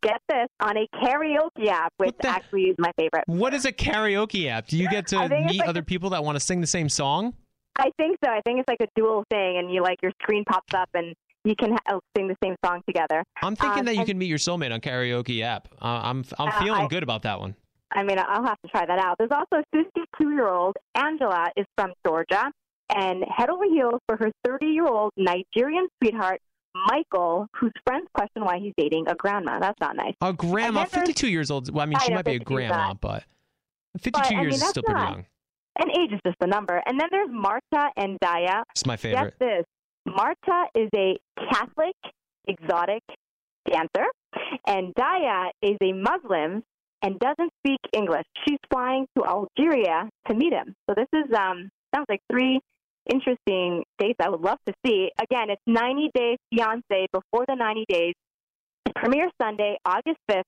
get 0.00 0.20
this, 0.28 0.48
on 0.60 0.76
a 0.76 0.86
karaoke 0.96 1.68
app, 1.68 1.92
which 1.98 2.14
the- 2.20 2.28
actually 2.28 2.62
is 2.64 2.76
my 2.78 2.90
favorite. 2.98 3.24
What 3.26 3.54
is 3.54 3.64
a 3.64 3.72
karaoke 3.72 4.48
app? 4.48 4.66
Do 4.66 4.76
you 4.78 4.88
get 4.88 5.06
to 5.08 5.18
I 5.18 5.28
think 5.28 5.44
it's 5.44 5.52
meet 5.52 5.60
like 5.60 5.68
other 5.68 5.82
people 5.82 6.10
that 6.10 6.24
want 6.24 6.36
to 6.36 6.40
sing 6.40 6.60
the 6.60 6.66
same 6.66 6.88
song? 6.88 7.34
I 7.78 7.90
think 7.98 8.18
so. 8.24 8.30
I 8.30 8.40
think 8.44 8.60
it's 8.60 8.68
like 8.68 8.80
a 8.82 8.88
dual 8.96 9.24
thing, 9.30 9.58
and 9.58 9.72
you 9.72 9.82
like 9.82 9.98
your 10.02 10.12
screen 10.22 10.44
pops 10.44 10.74
up, 10.74 10.88
and 10.94 11.14
you 11.44 11.54
can 11.56 11.72
ha- 11.72 11.98
sing 12.16 12.28
the 12.28 12.36
same 12.42 12.54
song 12.64 12.82
together. 12.86 13.22
I'm 13.42 13.56
thinking 13.56 13.80
Um, 13.80 13.84
that 13.86 13.94
you 13.94 14.00
and- 14.00 14.08
can 14.08 14.18
meet 14.18 14.26
your 14.26 14.38
soulmate 14.38 14.72
on 14.72 14.80
karaoke 14.80 15.42
app. 15.42 15.68
Uh, 15.80 16.00
I'm 16.04 16.24
I'm 16.38 16.48
Uh, 16.48 16.58
feeling 16.62 16.82
I- 16.84 16.88
good 16.88 17.02
about 17.02 17.22
that 17.22 17.40
one. 17.40 17.54
I 17.94 18.02
mean, 18.02 18.18
I'll 18.18 18.44
have 18.44 18.58
to 18.62 18.68
try 18.68 18.86
that 18.86 18.98
out. 18.98 19.16
There's 19.18 19.30
also 19.30 19.62
52 19.74 20.30
year 20.30 20.48
old 20.48 20.76
Angela 20.94 21.50
is 21.56 21.66
from 21.76 21.92
Georgia, 22.06 22.50
and 22.94 23.24
head 23.28 23.50
over 23.50 23.64
heels 23.64 24.00
for 24.06 24.16
her 24.16 24.30
30 24.44 24.66
year 24.66 24.86
old 24.86 25.12
Nigerian 25.16 25.88
sweetheart 26.02 26.40
Michael, 26.88 27.46
whose 27.56 27.72
friends 27.86 28.06
question 28.14 28.44
why 28.44 28.58
he's 28.58 28.72
dating 28.76 29.04
a 29.08 29.14
grandma. 29.14 29.58
That's 29.60 29.78
not 29.80 29.96
nice. 29.96 30.14
A 30.20 30.32
grandma, 30.32 30.84
52 30.84 31.28
years 31.28 31.50
old. 31.50 31.70
Well, 31.72 31.82
I 31.82 31.86
mean, 31.86 31.98
she 32.00 32.08
know, 32.08 32.16
might 32.16 32.24
be 32.24 32.36
a 32.36 32.38
grandma, 32.38 32.94
but 32.94 33.24
52 33.98 34.10
But, 34.12 34.26
I 34.26 34.30
mean, 34.30 34.42
years 34.44 34.62
is 34.62 34.68
still 34.68 34.82
pretty 34.82 35.00
young. 35.00 35.26
And 35.78 35.90
age 35.90 36.12
is 36.12 36.20
just 36.24 36.36
a 36.40 36.46
number. 36.46 36.82
And 36.86 36.98
then 37.00 37.08
there's 37.10 37.28
Marta 37.30 37.90
and 37.96 38.18
Daya. 38.20 38.62
It's 38.70 38.86
my 38.86 38.94
Guess 38.94 39.02
favorite. 39.02 39.34
this. 39.38 39.64
Marta 40.06 40.66
is 40.74 40.88
a 40.94 41.18
Catholic 41.50 41.94
exotic 42.46 43.02
dancer, 43.70 44.06
and 44.66 44.94
Daya 44.94 45.50
is 45.62 45.76
a 45.82 45.92
Muslim 45.92 46.62
and 47.02 47.18
doesn't 47.18 47.52
speak 47.64 47.80
English. 47.92 48.24
She's 48.46 48.58
flying 48.72 49.06
to 49.16 49.24
Algeria 49.24 50.08
to 50.28 50.34
meet 50.34 50.52
him. 50.52 50.74
So 50.88 50.94
this 50.96 51.08
is 51.12 51.32
um 51.36 51.70
sounds 51.94 52.06
like 52.08 52.20
three 52.30 52.60
interesting 53.10 53.84
dates 53.98 54.18
I 54.20 54.28
would 54.28 54.40
love 54.40 54.58
to 54.66 54.74
see. 54.84 55.10
Again, 55.20 55.50
it's 55.50 55.62
90 55.66 56.10
Days 56.14 56.38
Fiance 56.52 57.06
before 57.12 57.44
the 57.46 57.54
90 57.54 57.84
days. 57.88 58.14
Premiere 58.96 59.30
Sunday, 59.40 59.76
August 59.84 60.18
5th 60.30 60.42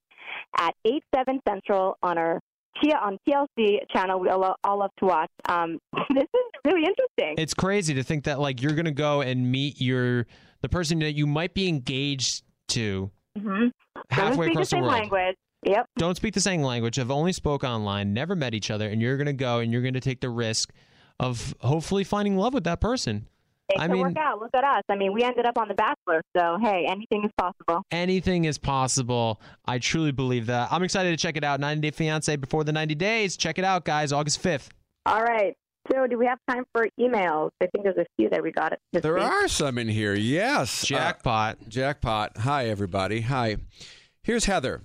at 0.59 0.75
8 0.85 1.03
7 1.15 1.41
Central 1.49 1.97
on 2.03 2.19
our 2.19 2.41
Tia 2.83 2.97
on 2.97 3.19
TLC 3.29 3.79
channel. 3.93 4.19
We 4.19 4.29
all, 4.29 4.57
all 4.65 4.79
love 4.79 4.91
to 4.99 5.05
watch. 5.05 5.31
Um, 5.49 5.79
this 6.11 6.25
is 6.25 6.61
really 6.65 6.83
interesting. 6.83 7.37
It's 7.39 7.55
crazy 7.55 7.95
to 7.95 8.03
think 8.03 8.25
that 8.25 8.41
like 8.41 8.61
you're 8.61 8.75
gonna 8.75 8.91
go 8.91 9.21
and 9.21 9.51
meet 9.51 9.81
your 9.81 10.27
the 10.61 10.69
person 10.69 10.99
that 11.01 11.13
you 11.13 11.27
might 11.27 11.55
be 11.55 11.69
engaged 11.69 12.43
to 12.69 13.11
mm-hmm. 13.39 13.69
halfway 14.11 14.47
speak 14.47 14.55
across 14.55 14.55
the 14.55 14.61
the 14.61 14.65
same 14.65 14.83
world. 14.83 14.93
language. 14.93 15.37
Yep. 15.67 15.87
Don't 15.97 16.17
speak 16.17 16.35
the 16.35 16.41
same 16.41 16.63
language. 16.63 16.97
Have 16.97 17.11
only 17.11 17.33
spoke 17.33 17.65
online. 17.65 18.13
Never 18.13 18.35
met 18.35 18.55
each 18.55 18.71
other, 18.71 18.89
and 18.89 19.01
you're 19.01 19.17
gonna 19.17 19.33
go 19.33 19.61
and 19.61 19.73
you're 19.73 19.83
gonna 19.83 20.01
take 20.01 20.21
the 20.21 20.31
risk 20.31 20.73
of 21.21 21.55
hopefully 21.61 22.05
finding 22.05 22.37
love 22.37 22.55
with 22.55 22.65
that 22.65 22.81
person. 22.81 23.27
It 23.71 23.81
I 23.81 23.89
mean- 23.89 24.03
work 24.03 24.17
out. 24.19 24.41
Look 24.41 24.51
at 24.55 24.63
us. 24.63 24.83
I 24.91 24.97
mean, 24.97 25.15
we 25.15 25.23
ended 25.23 25.47
up 25.47 25.57
on 25.57 25.69
The 25.69 25.75
Bachelor, 25.75 26.21
so 26.37 26.59
hey, 26.61 26.85
anything 26.87 27.25
is 27.25 27.31
possible. 27.39 27.83
Anything 27.91 28.45
is 28.45 28.59
possible. 28.59 29.41
I 29.65 29.79
truly 29.79 30.13
believe 30.13 30.47
that. 30.47 30.69
I'm 30.71 30.83
excited 30.83 31.11
to 31.11 31.17
check 31.17 31.37
it 31.39 31.45
out. 31.45 31.61
90 31.61 31.81
Day 31.81 31.91
Fiance 31.91 32.37
before 32.37 32.63
the 32.65 32.73
90 32.73 32.95
days. 32.95 33.37
Check 33.39 33.59
it 33.59 33.65
out, 33.65 33.85
guys. 33.87 34.13
August 34.13 34.43
5th. 34.43 34.69
All 35.07 35.23
right. 35.23 35.55
So, 35.91 36.07
do 36.07 36.19
we 36.19 36.27
have 36.27 36.39
time 36.49 36.65
for 36.73 36.87
emails? 36.99 37.51
I 37.63 37.67
think 37.67 37.85
there's 37.85 37.97
a 37.99 38.07
few 38.19 38.29
that 38.31 38.43
we 38.43 38.53
got. 38.53 38.73
There 38.93 39.15
week. 39.15 39.23
are 39.23 39.49
some 39.49 39.77
in 39.79 39.89
here, 39.89 40.15
yes. 40.15 40.83
Uh, 40.85 40.87
Jackpot. 40.87 41.69
Jackpot. 41.69 42.39
Hi, 42.39 42.67
everybody. 42.69 43.23
Hi. 43.23 43.57
Here's 44.23 44.45
Heather. 44.47 44.83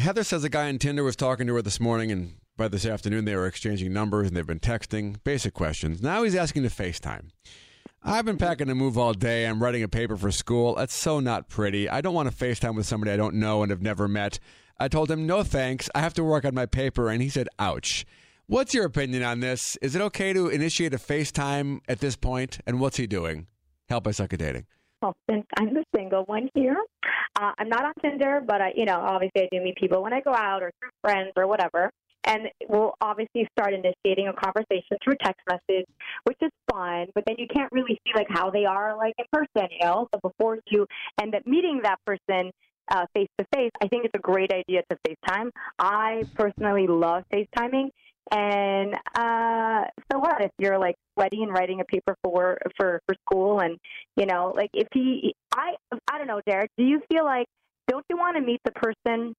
Heather 0.00 0.24
says 0.24 0.42
a 0.42 0.48
guy 0.48 0.68
on 0.68 0.78
Tinder 0.78 1.04
was 1.04 1.14
talking 1.16 1.46
to 1.46 1.54
her 1.54 1.62
this 1.62 1.78
morning, 1.80 2.10
and 2.10 2.34
by 2.56 2.68
this 2.68 2.86
afternoon, 2.86 3.24
they 3.24 3.34
were 3.34 3.46
exchanging 3.46 3.92
numbers 3.92 4.28
and 4.28 4.36
they've 4.36 4.46
been 4.46 4.60
texting 4.60 5.16
basic 5.24 5.54
questions. 5.54 6.02
Now 6.02 6.22
he's 6.22 6.34
asking 6.34 6.62
to 6.62 6.68
FaceTime. 6.68 7.30
I've 8.02 8.24
been 8.24 8.36
packing 8.36 8.66
to 8.66 8.74
move 8.74 8.98
all 8.98 9.14
day. 9.14 9.46
I'm 9.46 9.62
writing 9.62 9.82
a 9.82 9.88
paper 9.88 10.16
for 10.16 10.30
school. 10.30 10.74
That's 10.74 10.94
so 10.94 11.20
not 11.20 11.48
pretty. 11.48 11.88
I 11.88 12.00
don't 12.00 12.14
want 12.14 12.30
to 12.30 12.44
FaceTime 12.44 12.76
with 12.76 12.86
somebody 12.86 13.10
I 13.10 13.16
don't 13.16 13.36
know 13.36 13.62
and 13.62 13.70
have 13.70 13.82
never 13.82 14.06
met. 14.06 14.38
I 14.78 14.88
told 14.88 15.10
him, 15.10 15.26
no 15.26 15.42
thanks. 15.42 15.88
I 15.94 16.00
have 16.00 16.14
to 16.14 16.24
work 16.24 16.44
on 16.44 16.54
my 16.54 16.66
paper. 16.66 17.08
And 17.08 17.22
he 17.22 17.28
said, 17.28 17.48
ouch. 17.58 18.04
What's 18.46 18.74
your 18.74 18.84
opinion 18.84 19.22
on 19.22 19.40
this? 19.40 19.76
Is 19.80 19.94
it 19.94 20.02
okay 20.02 20.34
to 20.34 20.48
initiate 20.48 20.92
a 20.92 20.98
FaceTime 20.98 21.80
at 21.88 22.00
this 22.00 22.14
point? 22.14 22.58
And 22.66 22.78
what's 22.78 22.98
he 22.98 23.06
doing? 23.06 23.46
Help 23.88 24.06
I 24.06 24.10
suck 24.10 24.34
at 24.34 24.38
dating. 24.38 24.66
Well, 25.00 25.16
since 25.30 25.46
I'm 25.58 25.72
the 25.72 25.84
single 25.94 26.24
one 26.24 26.50
here, 26.54 26.76
uh, 27.40 27.52
I'm 27.58 27.68
not 27.68 27.84
on 27.84 27.92
Tinder, 28.02 28.42
but 28.46 28.60
I, 28.60 28.72
you 28.76 28.84
know, 28.84 28.98
obviously 29.00 29.42
I 29.42 29.48
do 29.50 29.62
meet 29.62 29.76
people 29.76 30.02
when 30.02 30.12
I 30.12 30.20
go 30.20 30.34
out 30.34 30.62
or 30.62 30.72
through 30.78 30.90
friends 31.02 31.32
or 31.36 31.46
whatever. 31.46 31.90
And 32.26 32.48
we'll 32.68 32.94
obviously 33.00 33.46
start 33.58 33.74
initiating 33.74 34.28
a 34.28 34.32
conversation 34.32 34.96
through 35.02 35.14
text 35.22 35.40
message, 35.48 35.86
which 36.24 36.38
is 36.40 36.50
fun. 36.70 37.06
But 37.14 37.24
then 37.26 37.36
you 37.38 37.46
can't 37.54 37.70
really 37.72 38.00
see 38.06 38.12
like 38.14 38.28
how 38.30 38.50
they 38.50 38.64
are 38.64 38.96
like 38.96 39.14
in 39.18 39.24
person, 39.32 39.68
you 39.70 39.86
know. 39.86 40.08
So 40.14 40.20
before 40.20 40.58
you 40.70 40.86
end 41.20 41.34
up 41.34 41.46
meeting 41.46 41.80
that 41.82 41.98
person 42.06 42.50
face 43.14 43.28
to 43.38 43.46
face, 43.54 43.70
I 43.82 43.88
think 43.88 44.04
it's 44.04 44.14
a 44.14 44.20
great 44.20 44.52
idea 44.52 44.82
to 44.90 44.98
FaceTime. 45.06 45.50
I 45.78 46.24
personally 46.34 46.86
love 46.86 47.24
FaceTiming. 47.32 47.90
And 48.30 48.94
uh, 49.14 49.84
so 50.10 50.18
what 50.18 50.42
if 50.42 50.50
you're 50.58 50.78
like 50.78 50.96
sweaty 51.14 51.42
and 51.42 51.52
writing 51.52 51.80
a 51.80 51.84
paper 51.84 52.16
for 52.24 52.56
for 52.76 53.00
for 53.06 53.14
school, 53.26 53.60
and 53.60 53.78
you 54.16 54.24
know, 54.24 54.54
like 54.56 54.70
if 54.72 54.88
he, 54.94 55.34
I, 55.54 55.74
I 56.10 56.18
don't 56.18 56.26
know, 56.26 56.40
Derek. 56.46 56.70
Do 56.78 56.84
you 56.84 57.02
feel 57.12 57.24
like 57.24 57.46
don't 57.86 58.04
you 58.08 58.16
want 58.16 58.36
to 58.36 58.42
meet 58.42 58.60
the 58.64 58.72
person 58.72 59.34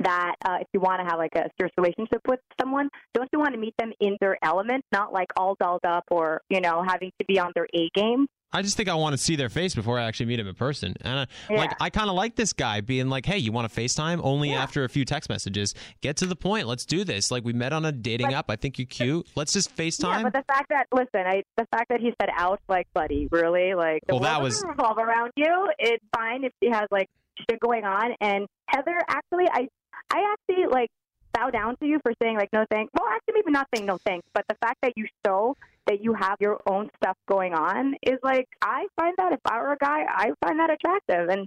that 0.00 0.34
uh, 0.44 0.58
if 0.60 0.66
you 0.72 0.80
want 0.80 1.00
to 1.00 1.04
have 1.06 1.18
like 1.18 1.32
a 1.34 1.48
serious 1.58 1.72
relationship 1.76 2.20
with 2.26 2.40
someone, 2.60 2.88
don't 3.14 3.28
you 3.32 3.38
want 3.38 3.52
to 3.54 3.58
meet 3.60 3.74
them 3.78 3.92
in 4.00 4.16
their 4.20 4.38
element, 4.42 4.84
not 4.92 5.12
like 5.12 5.28
all 5.36 5.56
dolled 5.60 5.84
up 5.84 6.04
or 6.10 6.40
you 6.50 6.60
know 6.60 6.82
having 6.86 7.10
to 7.18 7.24
be 7.26 7.38
on 7.38 7.52
their 7.54 7.66
A 7.74 7.90
game? 7.94 8.26
I 8.50 8.62
just 8.62 8.78
think 8.78 8.88
I 8.88 8.94
want 8.94 9.12
to 9.12 9.18
see 9.18 9.36
their 9.36 9.50
face 9.50 9.74
before 9.74 9.98
I 9.98 10.04
actually 10.04 10.24
meet 10.24 10.40
him 10.40 10.48
in 10.48 10.54
person. 10.54 10.94
And 11.02 11.18
I, 11.18 11.26
Yeah. 11.52 11.58
like, 11.58 11.72
I 11.82 11.90
kind 11.90 12.08
of 12.08 12.14
like 12.16 12.34
this 12.34 12.54
guy 12.54 12.80
being 12.80 13.10
like, 13.10 13.26
"Hey, 13.26 13.36
you 13.36 13.52
want 13.52 13.70
to 13.70 13.78
FaceTime?" 13.80 14.20
Only 14.22 14.52
Yeah. 14.52 14.62
after 14.62 14.84
a 14.84 14.88
few 14.88 15.04
text 15.04 15.28
messages. 15.28 15.74
Get 16.00 16.16
to 16.18 16.26
the 16.26 16.34
point. 16.36 16.66
Let's 16.66 16.86
do 16.86 17.04
this. 17.04 17.30
Like 17.30 17.44
we 17.44 17.52
met 17.52 17.74
on 17.74 17.84
a 17.84 17.92
dating 17.92 18.28
But- 18.28 18.34
app. 18.36 18.50
I 18.50 18.56
think 18.56 18.78
you're 18.78 18.86
cute. 18.86 19.26
Let's 19.36 19.52
just 19.52 19.76
FaceTime. 19.76 20.18
Yeah, 20.18 20.22
but 20.22 20.32
the 20.32 20.44
fact 20.50 20.70
that 20.70 20.86
listen, 20.94 21.26
I 21.26 21.42
the 21.58 21.66
fact 21.72 21.90
that 21.90 22.00
he 22.00 22.14
said 22.20 22.30
out, 22.34 22.58
like, 22.70 22.86
buddy, 22.94 23.28
really, 23.30 23.74
like, 23.74 24.00
the 24.06 24.14
Well, 24.14 24.22
that 24.22 24.40
was- 24.40 24.64
revolve 24.66 24.96
around 24.96 25.32
you. 25.36 25.68
It's 25.78 26.02
fine 26.16 26.44
if 26.44 26.52
she 26.62 26.70
has 26.70 26.86
like 26.90 27.08
shit 27.50 27.60
going 27.60 27.84
on. 27.84 28.12
And 28.22 28.46
Heather, 28.68 28.98
actually, 29.08 29.46
I, 29.52 29.68
I 30.12 30.32
actually 30.32 30.66
like 30.66 30.90
bow 31.32 31.50
down 31.50 31.76
to 31.76 31.86
you 31.86 32.00
for 32.02 32.12
saying 32.22 32.36
like 32.36 32.50
no 32.52 32.64
thanks. 32.70 32.90
Well, 32.98 33.08
actually, 33.12 33.34
maybe 33.34 33.52
not 33.52 33.68
saying 33.74 33.86
no 33.86 33.98
thanks, 33.98 34.26
but 34.34 34.44
the 34.48 34.56
fact 34.60 34.78
that 34.82 34.94
you 34.96 35.06
show 35.24 35.56
that 35.86 36.02
you 36.02 36.14
have 36.14 36.36
your 36.40 36.60
own 36.66 36.90
stuff 36.96 37.16
going 37.28 37.54
on 37.54 37.94
is 38.02 38.18
like 38.22 38.46
I 38.62 38.86
find 38.96 39.14
that 39.18 39.32
if 39.32 39.40
I 39.44 39.58
were 39.58 39.72
a 39.72 39.78
guy, 39.78 40.04
I 40.06 40.30
find 40.44 40.60
that 40.60 40.70
attractive. 40.70 41.28
And 41.28 41.46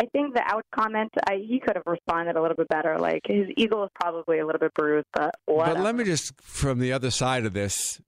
I 0.00 0.06
think 0.06 0.34
the 0.34 0.42
out 0.44 0.64
comment, 0.74 1.12
I, 1.28 1.36
he 1.36 1.60
could 1.60 1.76
have 1.76 1.84
responded 1.86 2.36
a 2.36 2.42
little 2.42 2.56
bit 2.56 2.68
better. 2.68 2.98
Like 2.98 3.22
his 3.26 3.46
ego 3.56 3.84
is 3.84 3.90
probably 4.00 4.38
a 4.40 4.46
little 4.46 4.58
bit 4.58 4.74
bruised, 4.74 5.06
but 5.12 5.34
whatever. 5.46 5.76
But 5.76 5.84
let 5.84 5.94
me 5.94 6.04
just, 6.04 6.40
from 6.40 6.78
the 6.80 6.92
other 6.92 7.10
side 7.10 7.44
of 7.44 7.52
this, 7.52 8.00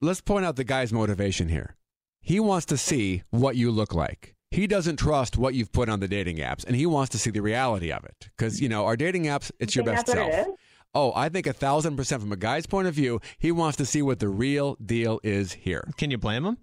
let's 0.00 0.20
point 0.20 0.44
out 0.44 0.56
the 0.56 0.64
guy's 0.64 0.92
motivation 0.92 1.48
here. 1.48 1.76
He 2.20 2.40
wants 2.40 2.66
to 2.66 2.76
see 2.76 3.22
what 3.30 3.56
you 3.56 3.70
look 3.70 3.94
like. 3.94 4.34
He 4.50 4.66
doesn't 4.66 4.96
trust 4.98 5.36
what 5.36 5.54
you've 5.54 5.72
put 5.72 5.88
on 5.88 6.00
the 6.00 6.08
dating 6.08 6.36
apps, 6.38 6.64
and 6.64 6.76
he 6.76 6.86
wants 6.86 7.10
to 7.10 7.18
see 7.18 7.30
the 7.30 7.42
reality 7.42 7.90
of 7.92 8.04
it. 8.04 8.28
Because 8.36 8.60
you 8.60 8.68
know, 8.68 8.84
our 8.86 8.96
dating 8.96 9.24
apps, 9.24 9.50
it's 9.58 9.74
your 9.74 9.84
You 9.84 9.90
think 9.96 10.06
best 10.06 10.16
self. 10.16 10.28
it 10.32 10.48
is? 10.48 10.54
Oh, 10.94 11.12
I 11.14 11.28
think 11.28 11.46
a 11.46 11.52
thousand 11.52 11.96
percent 11.96 12.22
from 12.22 12.32
a 12.32 12.36
guy's 12.36 12.64
point 12.66 12.88
of 12.88 12.94
view, 12.94 13.20
he 13.38 13.52
wants 13.52 13.76
to 13.78 13.84
see 13.84 14.02
what 14.02 14.18
the 14.18 14.28
real 14.28 14.76
deal 14.76 15.20
is 15.22 15.52
here. 15.52 15.90
Can 15.98 16.10
you 16.10 16.16
blame 16.18 16.44
him? 16.46 16.58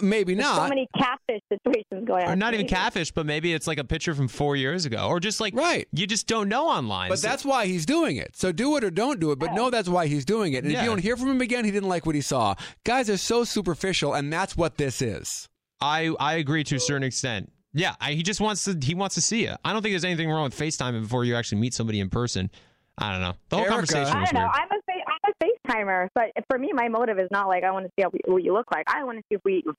Maybe 0.00 0.34
There's 0.34 0.46
not. 0.46 0.56
so 0.56 0.68
many 0.68 0.88
catfish 0.96 1.40
situations 1.52 2.06
going 2.06 2.24
on. 2.24 2.30
Or 2.32 2.36
not 2.36 2.54
even 2.54 2.66
catfish, 2.68 3.10
but 3.10 3.26
maybe 3.26 3.52
it's 3.52 3.66
like 3.66 3.78
a 3.78 3.84
picture 3.84 4.14
from 4.14 4.28
four 4.28 4.54
years 4.56 4.86
ago, 4.86 5.08
or 5.08 5.18
just 5.20 5.40
like 5.40 5.52
Right. 5.54 5.88
you 5.92 6.06
just 6.06 6.26
don't 6.28 6.48
know 6.48 6.68
online. 6.68 7.08
But 7.10 7.18
So- 7.18 7.28
that's 7.28 7.44
why 7.44 7.66
he's 7.66 7.84
doing 7.86 8.16
it. 8.16 8.34
So 8.36 8.50
do 8.52 8.76
it 8.76 8.84
or 8.84 8.90
don't 8.90 9.18
do 9.20 9.32
it. 9.32 9.38
But 9.40 9.50
oh. 9.50 9.54
know 9.56 9.68
that's 9.70 9.88
why 9.88 10.06
he's 10.06 10.24
doing 10.24 10.52
it. 10.52 10.62
And 10.64 10.72
if 10.72 10.80
you 10.80 10.86
don't 10.86 10.98
hear 11.02 11.16
from 11.16 11.28
him 11.28 11.40
again, 11.40 11.64
he 11.64 11.70
didn't 11.72 11.88
like 11.88 12.06
what 12.06 12.14
he 12.14 12.20
saw. 12.22 12.54
Guys 12.84 13.10
are 13.10 13.16
so 13.18 13.42
superficial, 13.44 14.14
and 14.14 14.32
that's 14.32 14.56
what 14.56 14.78
this 14.78 15.02
is. 15.02 15.48
I 15.80 16.14
I 16.18 16.34
agree 16.34 16.64
to 16.64 16.76
a 16.76 16.80
certain 16.80 17.02
extent. 17.04 17.50
Yeah, 17.72 17.94
I, 18.00 18.12
he 18.12 18.22
just 18.22 18.40
wants 18.40 18.64
to 18.64 18.76
he 18.82 18.94
wants 18.94 19.14
to 19.14 19.20
see 19.20 19.44
you. 19.44 19.54
I 19.64 19.72
don't 19.72 19.82
think 19.82 19.92
there's 19.92 20.04
anything 20.04 20.28
wrong 20.28 20.44
with 20.44 20.58
FaceTime 20.58 21.00
before 21.02 21.24
you 21.24 21.36
actually 21.36 21.60
meet 21.60 21.72
somebody 21.74 22.00
in 22.00 22.10
person. 22.10 22.50
I 22.98 23.12
don't 23.12 23.22
know. 23.22 23.34
The 23.48 23.56
whole 23.56 23.64
Erica. 23.64 23.74
conversation 23.76 24.16
I 24.16 24.24
don't 24.24 24.34
know. 24.34 24.40
weird. 24.40 24.50
I'm 24.54 24.68
a 24.70 24.82
fa- 24.82 25.06
I'm 25.08 25.32
a 25.32 25.44
FaceTimer, 25.84 26.08
but 26.14 26.24
for 26.50 26.58
me, 26.58 26.70
my 26.74 26.88
motive 26.88 27.18
is 27.18 27.28
not 27.30 27.48
like 27.48 27.64
I 27.64 27.70
want 27.70 27.86
to 27.86 27.92
see 27.96 28.02
how 28.02 28.10
we, 28.12 28.18
what 28.26 28.42
you 28.42 28.52
look 28.52 28.66
like. 28.74 28.84
I 28.88 29.04
want 29.04 29.18
to 29.18 29.22
see 29.30 29.36
if 29.36 29.40
we 29.44 29.62
vibe. 29.62 29.76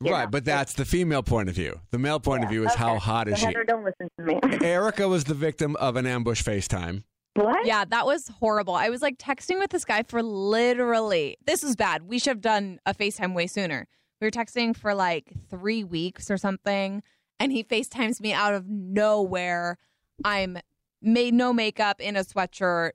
right. 0.00 0.24
know? 0.24 0.26
But 0.28 0.44
that's 0.44 0.72
the 0.72 0.84
female 0.84 1.22
point 1.22 1.48
of 1.48 1.54
view. 1.54 1.78
The 1.92 1.98
male 1.98 2.18
point 2.18 2.42
of 2.42 2.50
view 2.50 2.66
is 2.66 2.74
how 2.74 2.92
Okay. 2.92 3.00
hot 3.00 3.28
is 3.28 3.40
So 3.40 3.48
she? 3.48 3.54
Don't 3.68 3.84
listen 3.84 4.08
to 4.18 4.24
me. 4.24 4.40
Erica 4.66 5.06
was 5.06 5.24
the 5.24 5.34
victim 5.34 5.76
of 5.76 5.94
an 5.96 6.06
ambush 6.06 6.42
FaceTime. 6.42 7.04
what? 7.34 7.64
Yeah, 7.66 7.84
that 7.84 8.06
was 8.06 8.26
horrible. 8.40 8.74
I 8.74 8.88
was 8.88 9.02
like 9.02 9.18
texting 9.18 9.60
with 9.60 9.70
this 9.70 9.84
guy 9.84 10.02
for 10.02 10.20
literally, 10.22 11.36
this 11.46 11.62
is 11.62 11.76
bad. 11.76 12.02
We 12.08 12.18
should 12.18 12.30
have 12.30 12.40
done 12.40 12.80
a 12.86 12.94
FaceTime 12.94 13.34
way 13.34 13.46
sooner. 13.46 13.86
We 14.20 14.26
were 14.26 14.30
texting 14.30 14.76
for 14.76 14.94
like 14.94 15.32
three 15.50 15.84
weeks 15.84 16.30
or 16.30 16.36
something, 16.36 17.02
and 17.38 17.52
he 17.52 17.64
FaceTimes 17.64 18.20
me 18.20 18.32
out 18.32 18.54
of 18.54 18.68
nowhere. 18.68 19.78
I'm 20.24 20.58
made 21.02 21.34
no 21.34 21.52
makeup 21.52 22.00
in 22.00 22.16
a 22.16 22.24
sweatshirt, 22.24 22.92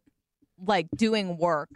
like 0.58 0.88
doing 0.96 1.38
work. 1.38 1.70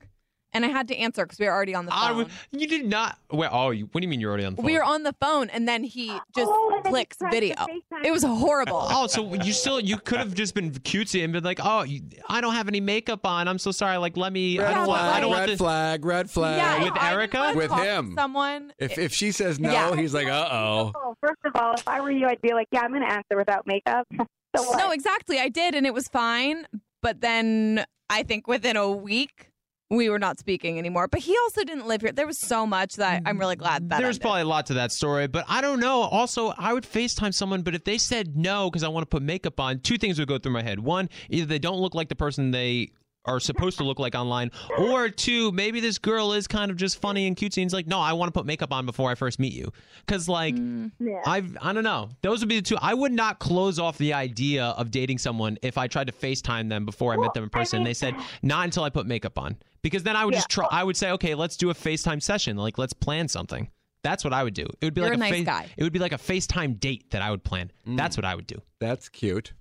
And 0.54 0.64
I 0.64 0.68
had 0.68 0.88
to 0.90 0.96
answer 0.96 1.24
because 1.26 1.40
we 1.40 1.46
were 1.48 1.52
already 1.52 1.74
on 1.76 1.86
the 1.86 1.94
I 1.96 2.10
phone. 2.10 2.30
you 2.52 2.68
did 2.68 2.86
not. 2.86 3.18
Well, 3.32 3.50
oh, 3.52 3.72
you, 3.72 3.86
what 3.92 4.02
do 4.02 4.06
you 4.06 4.10
mean 4.10 4.20
you're 4.20 4.30
already 4.30 4.46
on 4.46 4.54
the 4.54 4.58
phone? 4.58 4.66
we 4.66 4.74
were 4.78 4.84
on 4.84 5.04
the 5.04 5.14
phone, 5.20 5.50
and 5.50 5.68
then 5.68 5.84
he 5.84 6.08
just 6.36 6.50
Oh, 6.54 6.74
and 6.76 6.86
he 6.86 6.92
clicks 6.92 7.18
video. 7.32 7.56
It 8.04 8.12
was 8.12 8.24
horrible. 8.24 8.86
Oh, 8.90 9.08
so 9.08 9.34
you 9.34 9.52
still 9.54 9.80
you 9.80 9.98
could 9.98 10.20
have 10.20 10.34
just 10.36 10.54
been 10.54 10.72
cutesy 10.72 11.24
and 11.24 11.34
been 11.34 11.44
like, 11.44 11.60
"Oh, 11.64 11.84
you, 11.84 12.02
I 12.30 12.40
don't 12.42 12.54
have 12.54 12.68
any 12.68 12.82
makeup 12.82 13.26
on. 13.26 13.48
I'm 13.48 13.58
so 13.58 13.72
sorry. 13.72 13.98
Like, 13.98 14.16
let 14.18 14.32
me. 14.32 14.60
I 14.60 14.64
Red 14.64 14.74
don't 14.76 14.88
want. 14.88 15.02
I 15.02 15.06
flag, 15.10 15.22
don't 15.22 15.30
want 15.32 15.40
red 15.42 15.50
this." 15.50 15.58
flag, 15.58 16.06
red 16.06 16.30
flag. 16.30 16.58
yeah, 16.58 16.84
with 16.84 16.94
I 16.98 17.12
Erica? 17.14 17.38
wanna 17.38 17.58
With 17.58 17.70
talk 17.70 17.80
to 17.80 17.86
him. 17.86 18.14
someone. 18.16 18.74
If 18.78 18.98
if 18.98 19.14
she 19.14 19.32
says 19.32 19.60
no, 19.60 19.72
Yeah. 19.72 19.96
he's 19.96 20.14
like, 20.14 20.28
uh 20.28 20.50
oh. 20.52 20.92
Oh, 20.96 21.16
first 21.20 21.40
of 21.46 21.56
all, 21.56 21.74
if 21.74 21.88
I 21.88 22.00
were 22.02 22.12
you, 22.12 22.28
I'd 22.28 22.42
be 22.42 22.54
like, 22.54 22.68
yeah, 22.72 22.82
I'm 22.82 22.92
going 22.92 23.02
to 23.02 23.12
answer 23.12 23.36
without 23.38 23.66
makeup. 23.66 24.08
so? 24.56 24.74
No, 24.78 24.92
exactly. 24.92 25.40
I 25.40 25.50
did, 25.50 25.74
and 25.76 25.86
it 25.88 25.94
was 25.94 26.08
fine. 26.08 26.68
But 27.02 27.22
then 27.22 27.86
I 28.10 28.24
think 28.24 28.48
within 28.48 28.78
a 28.78 28.90
week, 28.92 29.50
we 29.96 30.10
were 30.10 30.20
not 30.20 30.40
speaking 30.40 30.78
anymore. 30.78 31.08
But 31.08 31.22
he 31.22 31.36
also 31.44 31.64
didn't 31.64 31.88
live 31.88 32.02
here. 32.02 32.12
There 32.12 32.28
was 32.28 32.40
so 32.40 32.66
much 32.66 32.96
that 32.96 33.22
I'm 33.26 33.38
really 33.40 33.56
glad 33.56 33.90
that 33.90 34.00
There's 34.00 34.16
ended. 34.16 34.22
probably 34.22 34.42
a 34.42 34.46
lot 34.46 34.66
to 34.68 34.74
that 34.76 34.92
story, 34.92 35.28
but 35.28 35.46
I 35.48 35.62
don't 35.62 35.80
know. 35.80 36.02
Also, 36.02 36.54
I 36.58 36.74
would 36.74 36.84
FaceTime 36.84 37.34
someone, 37.34 37.62
but 37.62 37.76
if 37.76 37.84
they 37.84 37.98
said 37.98 38.36
no 38.36 38.70
because 38.70 38.84
I 38.84 38.88
want 38.88 39.04
to 39.04 39.10
put 39.10 39.22
makeup 39.22 39.60
on, 39.60 39.80
two 39.80 39.98
things 39.98 40.20
would 40.20 40.28
go 40.28 40.38
through 40.38 40.54
my 40.54 40.64
head. 40.64 40.80
One, 40.80 41.10
either 41.30 41.46
they 41.46 41.60
don't 41.60 41.80
look 41.80 41.96
like 41.96 42.10
the 42.10 42.16
person 42.16 42.52
they 42.52 42.92
are 43.26 43.40
supposed 43.40 43.78
to 43.78 43.84
look 43.84 44.00
like 44.00 44.16
online, 44.16 44.52
or 44.78 45.10
two, 45.10 45.52
maybe 45.52 45.80
this 45.80 45.98
girl 45.98 46.34
is 46.34 46.48
kind 46.48 46.72
of 46.72 46.78
just 46.78 47.00
funny 47.00 47.28
and 47.28 47.36
cutesy 47.36 47.58
and 47.58 47.66
it's 47.66 47.74
like, 47.74 47.88
no, 47.88 48.00
I 48.00 48.14
want 48.14 48.34
to 48.34 48.38
put 48.38 48.46
makeup 48.46 48.72
on 48.74 48.86
before 48.86 49.10
I 49.10 49.16
first 49.16 49.40
meet 49.40 49.54
you. 49.54 49.72
Because, 50.06 50.28
like, 50.28 50.56
mm. 50.56 50.92
Yeah. 51.00 51.22
I've, 51.26 51.58
I 51.62 51.74
don't 51.74 51.84
know. 51.84 52.10
Those 52.22 52.40
would 52.42 52.50
be 52.50 52.58
the 52.58 52.62
two. 52.62 52.78
I 52.82 52.94
would 52.94 53.12
not 53.12 53.40
close 53.40 53.80
off 53.80 53.98
the 53.98 54.14
idea 54.14 54.66
of 54.66 54.92
dating 54.92 55.18
someone 55.18 55.58
if 55.62 55.78
I 55.78 55.88
tried 55.88 56.08
to 56.08 56.14
FaceTime 56.14 56.70
them 56.70 56.86
before 56.86 57.14
I 57.14 57.18
met 57.18 57.34
them 57.34 57.44
in 57.44 57.50
person. 57.50 57.78
and 57.78 57.88
they 57.88 57.94
said, 57.94 58.16
not 58.42 58.66
until 58.66 58.84
I 58.84 58.90
put 58.90 59.06
makeup 59.06 59.40
on. 59.40 59.58
Because 59.82 60.04
then 60.04 60.16
I 60.16 60.24
would 60.24 60.34
just 60.34 60.50
try, 60.50 60.68
I 60.72 60.84
would 60.84 60.96
say, 60.96 61.12
okay, 61.12 61.36
let's 61.36 61.58
do 61.58 61.70
a 61.70 61.74
FaceTime 61.74 62.22
session. 62.22 62.56
Like, 62.56 62.78
let's 62.78 62.94
plan 62.94 63.28
something. 63.28 63.70
That's 64.02 64.24
what 64.24 64.34
I 64.34 64.44
would 64.44 64.54
do. 64.54 64.64
It 64.64 64.86
would 64.86 64.94
be 64.94 65.02
You're 65.02 65.10
like 65.10 65.18
a 65.18 65.20
nice 65.20 65.32
face- 65.32 65.46
guy. 65.46 65.70
It 65.78 65.84
would 65.84 65.94
be 65.94 66.00
like 66.00 66.12
a 66.12 66.18
FaceTime 66.18 66.80
date 66.80 67.12
that 67.12 67.22
I 67.22 67.32
would 67.32 67.44
plan. 67.44 67.72
That's 67.86 68.16
mm. 68.16 68.20
what 68.20 68.26
I 68.26 68.36
would 68.36 68.48
do. 68.48 68.62
That's 68.80 69.10
cute. 69.10 69.54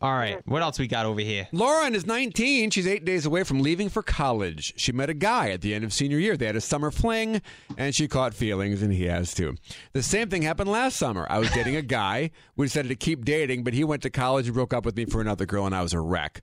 All 0.00 0.12
right. 0.12 0.40
What 0.46 0.62
else 0.62 0.78
we 0.78 0.86
got 0.86 1.04
over 1.04 1.20
here? 1.20 1.48
Lauren 1.52 1.94
is 1.96 2.06
19. 2.06 2.70
She's 2.70 2.86
eight 2.86 3.04
days 3.04 3.26
away 3.26 3.42
from 3.42 3.60
leaving 3.60 3.88
for 3.88 4.02
college. 4.02 4.72
She 4.76 4.92
met 4.92 5.10
a 5.10 5.14
guy 5.14 5.50
at 5.50 5.62
the 5.62 5.74
end 5.74 5.84
of 5.84 5.92
senior 5.92 6.18
year. 6.18 6.36
They 6.36 6.46
had 6.46 6.54
a 6.54 6.60
summer 6.60 6.92
fling, 6.92 7.42
and 7.76 7.92
she 7.94 8.06
caught 8.06 8.32
feelings, 8.32 8.82
and 8.82 8.92
he 8.92 9.06
has 9.06 9.34
too. 9.34 9.56
The 9.92 10.02
same 10.02 10.28
thing 10.28 10.42
happened 10.42 10.70
last 10.70 10.96
summer. 10.96 11.26
I 11.28 11.38
was 11.38 11.50
dating 11.50 11.74
a 11.74 11.82
guy. 11.82 12.30
We 12.56 12.66
decided 12.66 12.88
to 12.88 12.94
keep 12.94 13.24
dating, 13.24 13.64
but 13.64 13.74
he 13.74 13.82
went 13.82 14.02
to 14.02 14.10
college 14.10 14.46
and 14.46 14.54
broke 14.54 14.72
up 14.72 14.84
with 14.84 14.96
me 14.96 15.06
for 15.06 15.20
another 15.20 15.44
girl, 15.44 15.66
and 15.66 15.74
I 15.74 15.82
was 15.82 15.92
a 15.92 16.00
wreck. 16.00 16.40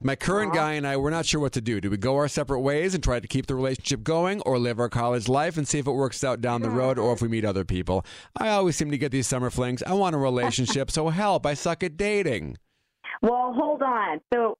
My 0.00 0.14
current 0.14 0.52
guy 0.52 0.74
and 0.74 0.86
I 0.86 0.96
were 0.96 1.10
not 1.10 1.26
sure 1.26 1.40
what 1.40 1.52
to 1.54 1.60
do. 1.60 1.80
Do 1.80 1.90
we 1.90 1.96
go 1.96 2.14
our 2.16 2.28
separate 2.28 2.60
ways 2.60 2.94
and 2.94 3.02
try 3.02 3.18
to 3.18 3.26
keep 3.26 3.46
the 3.46 3.54
relationship 3.54 4.02
going, 4.02 4.40
or 4.42 4.58
live 4.58 4.80
our 4.80 4.88
college 4.88 5.28
life 5.28 5.56
and 5.56 5.66
see 5.66 5.78
if 5.78 5.86
it 5.86 5.92
works 5.92 6.22
out 6.24 6.40
down 6.40 6.62
the 6.62 6.70
road, 6.70 6.98
or 6.98 7.12
if 7.12 7.22
we 7.22 7.28
meet 7.28 7.44
other 7.44 7.64
people? 7.64 8.04
I 8.36 8.48
always 8.50 8.76
seem 8.76 8.90
to 8.90 8.98
get 8.98 9.12
these 9.12 9.26
summer 9.28 9.50
flings. 9.50 9.82
I 9.84 9.92
want 9.94 10.16
a 10.16 10.18
relationship, 10.18 10.90
so 10.90 11.08
help. 11.08 11.46
I 11.46 11.54
suck 11.54 11.82
at 11.84 11.96
dating. 11.96 12.58
Well, 13.22 13.52
hold 13.56 13.82
on. 13.82 14.20
So 14.32 14.56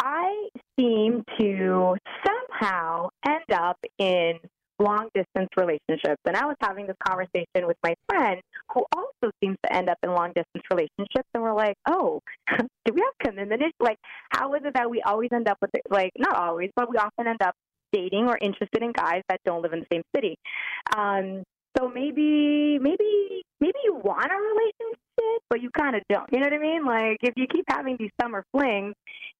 I 0.00 0.48
seem 0.78 1.24
to 1.38 1.96
somehow 2.26 3.08
end 3.26 3.52
up 3.52 3.78
in 3.98 4.38
long 4.78 5.08
distance 5.14 5.48
relationships. 5.56 6.20
And 6.26 6.36
I 6.36 6.44
was 6.46 6.56
having 6.60 6.86
this 6.86 6.96
conversation 7.06 7.66
with 7.66 7.76
my 7.84 7.94
friend 8.08 8.40
who 8.74 8.84
also 8.96 9.32
seems 9.42 9.56
to 9.64 9.74
end 9.74 9.88
up 9.88 9.98
in 10.02 10.10
long 10.10 10.32
distance 10.34 10.64
relationships. 10.70 11.28
And 11.34 11.42
we're 11.42 11.54
like, 11.54 11.76
oh, 11.88 12.20
do 12.58 12.92
we 12.92 13.00
have 13.00 13.32
commitment? 13.32 13.62
Like, 13.80 13.98
how 14.30 14.54
is 14.54 14.62
it 14.64 14.74
that 14.74 14.90
we 14.90 15.00
always 15.02 15.30
end 15.32 15.48
up 15.48 15.58
with 15.60 15.70
it? 15.74 15.82
Like, 15.90 16.12
not 16.18 16.36
always, 16.36 16.70
but 16.74 16.90
we 16.90 16.96
often 16.96 17.26
end 17.28 17.42
up 17.42 17.54
dating 17.92 18.26
or 18.26 18.38
interested 18.40 18.82
in 18.82 18.92
guys 18.92 19.22
that 19.28 19.40
don't 19.44 19.62
live 19.62 19.72
in 19.72 19.80
the 19.80 19.86
same 19.92 20.02
city. 20.16 20.36
Um, 20.96 21.42
so 21.76 21.88
maybe, 21.88 22.78
maybe, 22.80 23.42
maybe 23.60 23.78
you 23.84 23.94
want 23.94 24.30
a 24.30 24.36
relationship, 24.36 25.42
but 25.48 25.62
you 25.62 25.70
kind 25.76 25.96
of 25.96 26.02
don't. 26.08 26.28
You 26.32 26.40
know 26.40 26.46
what 26.46 26.54
I 26.54 26.58
mean? 26.58 26.84
Like, 26.84 27.18
if 27.22 27.34
you 27.36 27.46
keep 27.50 27.64
having 27.68 27.96
these 27.98 28.10
summer 28.20 28.44
flings, 28.52 28.94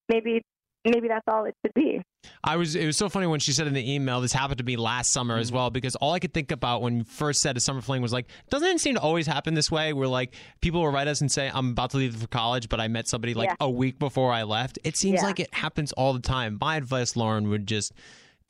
maybe, 0.09 0.41
maybe 0.85 1.07
that's 1.07 1.23
all 1.27 1.45
it 1.45 1.55
should 1.63 1.73
be. 1.73 2.01
I 2.43 2.55
was. 2.57 2.75
It 2.75 2.85
was 2.85 2.97
so 2.97 3.09
funny 3.09 3.27
when 3.27 3.39
she 3.39 3.51
said 3.51 3.67
in 3.67 3.73
the 3.73 3.93
email. 3.93 4.21
This 4.21 4.33
happened 4.33 4.57
to 4.57 4.63
me 4.63 4.75
last 4.75 5.11
summer 5.11 5.37
as 5.37 5.51
mm. 5.51 5.55
well 5.55 5.69
because 5.69 5.95
all 5.97 6.13
I 6.13 6.19
could 6.19 6.33
think 6.33 6.51
about 6.51 6.81
when 6.81 6.99
you 6.99 7.03
first 7.03 7.41
said 7.41 7.55
a 7.57 7.59
summer 7.59 7.81
fling 7.81 8.01
was 8.01 8.13
like, 8.13 8.27
doesn't 8.49 8.67
it 8.67 8.79
seem 8.79 8.95
to 8.95 9.01
always 9.01 9.27
happen 9.27 9.53
this 9.53 9.69
way? 9.69 9.93
Where 9.93 10.07
like 10.07 10.33
people 10.61 10.81
will 10.81 10.91
write 10.91 11.07
us 11.07 11.21
and 11.21 11.31
say, 11.31 11.51
I'm 11.53 11.71
about 11.71 11.91
to 11.91 11.97
leave 11.97 12.15
for 12.15 12.27
college, 12.27 12.69
but 12.69 12.79
I 12.79 12.87
met 12.87 13.07
somebody 13.07 13.33
like 13.33 13.49
Yeah. 13.49 13.55
a 13.59 13.69
week 13.69 13.99
before 13.99 14.31
I 14.31 14.43
left. 14.43 14.79
It 14.83 14.97
seems 14.97 15.21
Yeah. 15.21 15.27
like 15.27 15.39
it 15.39 15.53
happens 15.53 15.91
all 15.93 16.13
the 16.13 16.21
time. 16.21 16.57
My 16.59 16.77
advice, 16.77 17.15
Lauren, 17.15 17.49
would 17.49 17.67
just 17.67 17.93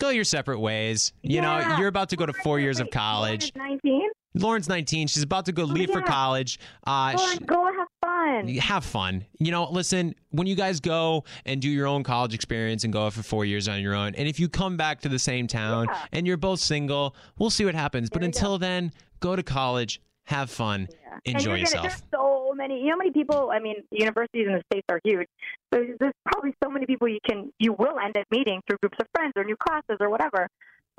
go 0.03 0.09
your 0.09 0.23
separate 0.23 0.59
ways. 0.59 1.13
You 1.21 1.41
know, 1.41 1.75
you're 1.77 1.87
about 1.87 2.09
to 2.09 2.15
go 2.15 2.25
to 2.25 2.33
four 2.33 2.59
years 2.59 2.79
of 2.79 2.89
college. 2.91 3.51
19? 3.55 4.09
Lauren's 4.35 4.67
19. 4.67 5.07
She's 5.07 5.21
about 5.23 5.45
to 5.45 5.51
go 5.51 5.63
leave 5.63 5.91
for 5.91 5.99
yeah. 5.99 6.05
college. 6.07 6.59
Uh, 6.87 7.13
Go, 7.15 7.27
she- 7.31 7.37
go 7.39 7.65
have 7.65 7.87
fun. 8.03 8.47
have 8.55 8.83
fun. 8.83 9.25
You 9.39 9.51
know, 9.51 9.69
listen, 9.69 10.15
when 10.31 10.47
you 10.47 10.55
guys 10.55 10.79
go 10.79 11.23
and 11.45 11.61
do 11.61 11.69
your 11.69 11.85
own 11.87 12.03
college 12.03 12.33
experience 12.33 12.83
and 12.83 12.91
go 12.91 13.09
for 13.11 13.21
four 13.21 13.45
years 13.45 13.67
on 13.67 13.79
your 13.81 13.93
own, 13.93 14.15
and 14.15 14.27
if 14.27 14.39
you 14.39 14.49
come 14.49 14.75
back 14.75 15.01
to 15.01 15.09
the 15.09 15.19
same 15.19 15.45
town 15.47 15.85
Yeah. 15.87 15.97
and 16.11 16.25
you're 16.27 16.37
both 16.37 16.59
single, 16.59 17.15
we'll 17.37 17.51
see 17.51 17.63
what 17.63 17.75
happens. 17.75 18.09
but 18.09 18.19
There 18.21 18.23
you 18.23 18.29
until 18.29 18.57
then, 18.57 18.91
go 19.19 19.35
to 19.35 19.43
college, 19.43 20.01
have 20.25 20.49
fun, 20.49 20.87
And 21.25 21.35
enjoy 21.35 21.55
you're 21.55 21.57
gonna- 21.57 21.59
yourself. 21.61 21.83
There's 21.83 22.03
so 22.11 22.53
many. 22.55 22.79
You 22.79 22.85
know 22.87 22.91
how 22.91 22.97
many 22.97 23.11
people? 23.11 23.51
I 23.51 23.59
mean, 23.59 23.75
universities 23.91 24.47
in 24.47 24.53
the 24.53 24.63
states 24.71 24.85
are 24.89 24.99
huge. 25.03 25.27
So 25.73 25.79
there's- 25.79 25.97
there's 25.99 26.13
probably 26.31 26.53
so 26.63 26.69
many 26.69 26.85
people 26.85 27.07
you 27.07 27.19
can, 27.27 27.51
you 27.59 27.73
will 27.73 27.99
end 27.99 28.17
up 28.17 28.25
meeting 28.31 28.61
through 28.67 28.77
groups 28.81 28.97
of 28.99 29.07
friends 29.15 29.33
or 29.35 29.43
new 29.43 29.57
classes 29.57 29.97
or 29.99 30.09
whatever. 30.09 30.47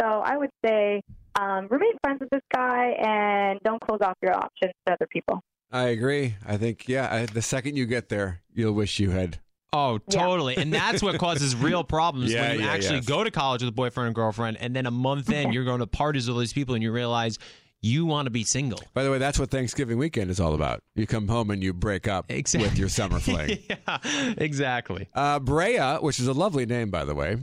So 0.00 0.06
I 0.08 0.36
would 0.36 0.50
say 0.64 1.02
um, 1.40 1.66
remain 1.68 1.92
friends 2.02 2.20
with 2.20 2.30
this 2.30 2.42
guy 2.54 2.90
and 2.92 3.58
don't 3.64 3.80
close 3.80 3.98
off 4.02 4.14
your 4.22 4.36
options 4.36 4.72
to 4.86 4.92
other 4.92 5.06
people. 5.10 5.42
I 5.72 5.84
agree. 5.88 6.36
I 6.46 6.56
think, 6.56 6.86
yeah, 6.88 7.12
I, 7.12 7.26
the 7.26 7.42
second 7.42 7.76
you 7.76 7.86
get 7.86 8.08
there, 8.08 8.40
you'll 8.54 8.72
wish 8.74 9.00
you 9.00 9.10
had. 9.10 9.40
Oh, 9.72 9.94
Yeah. 10.08 10.20
totally. 10.22 10.56
And 10.56 10.72
that's 10.72 11.02
what 11.02 11.18
causes 11.18 11.56
real 11.70 11.82
problems 11.82 12.32
Yeah, 12.32 12.50
when 12.50 12.60
you 12.60 12.64
yeah, 12.66 12.72
actually 12.72 12.96
yes. 12.98 13.06
go 13.06 13.24
to 13.24 13.30
college 13.32 13.62
with 13.62 13.70
a 13.70 13.72
boyfriend 13.74 14.06
and 14.06 14.14
girlfriend, 14.14 14.58
and 14.58 14.76
then 14.76 14.86
a 14.86 14.92
month 14.92 15.28
in, 15.32 15.52
you're 15.52 15.64
going 15.64 15.80
to 15.80 15.86
parties 15.88 16.28
with 16.28 16.34
all 16.36 16.40
these 16.40 16.52
people, 16.52 16.74
and 16.74 16.82
you 16.84 16.92
realize 16.92 17.38
you 17.84 18.06
want 18.06 18.24
to 18.26 18.30
be 18.30 18.44
single. 18.44 18.80
By 18.94 19.04
the 19.04 19.10
way, 19.10 19.18
that's 19.18 19.38
what 19.38 19.50
Thanksgiving 19.50 19.98
weekend 19.98 20.30
is 20.30 20.40
all 20.40 20.54
about. 20.54 20.80
You 20.94 21.06
come 21.06 21.28
home 21.28 21.50
and 21.50 21.62
you 21.62 21.74
break 21.74 22.08
up 22.08 22.24
Exactly. 22.30 22.68
with 22.68 22.78
your 22.78 22.88
summer 22.88 23.20
fling. 23.20 23.58
yeah, 23.68 23.98
exactly. 24.38 25.08
Uh, 25.14 25.38
Brea, 25.38 25.96
which 26.00 26.18
is 26.18 26.26
a 26.26 26.32
lovely 26.32 26.64
name, 26.64 26.90
by 26.90 27.04
the 27.04 27.14
way. 27.14 27.36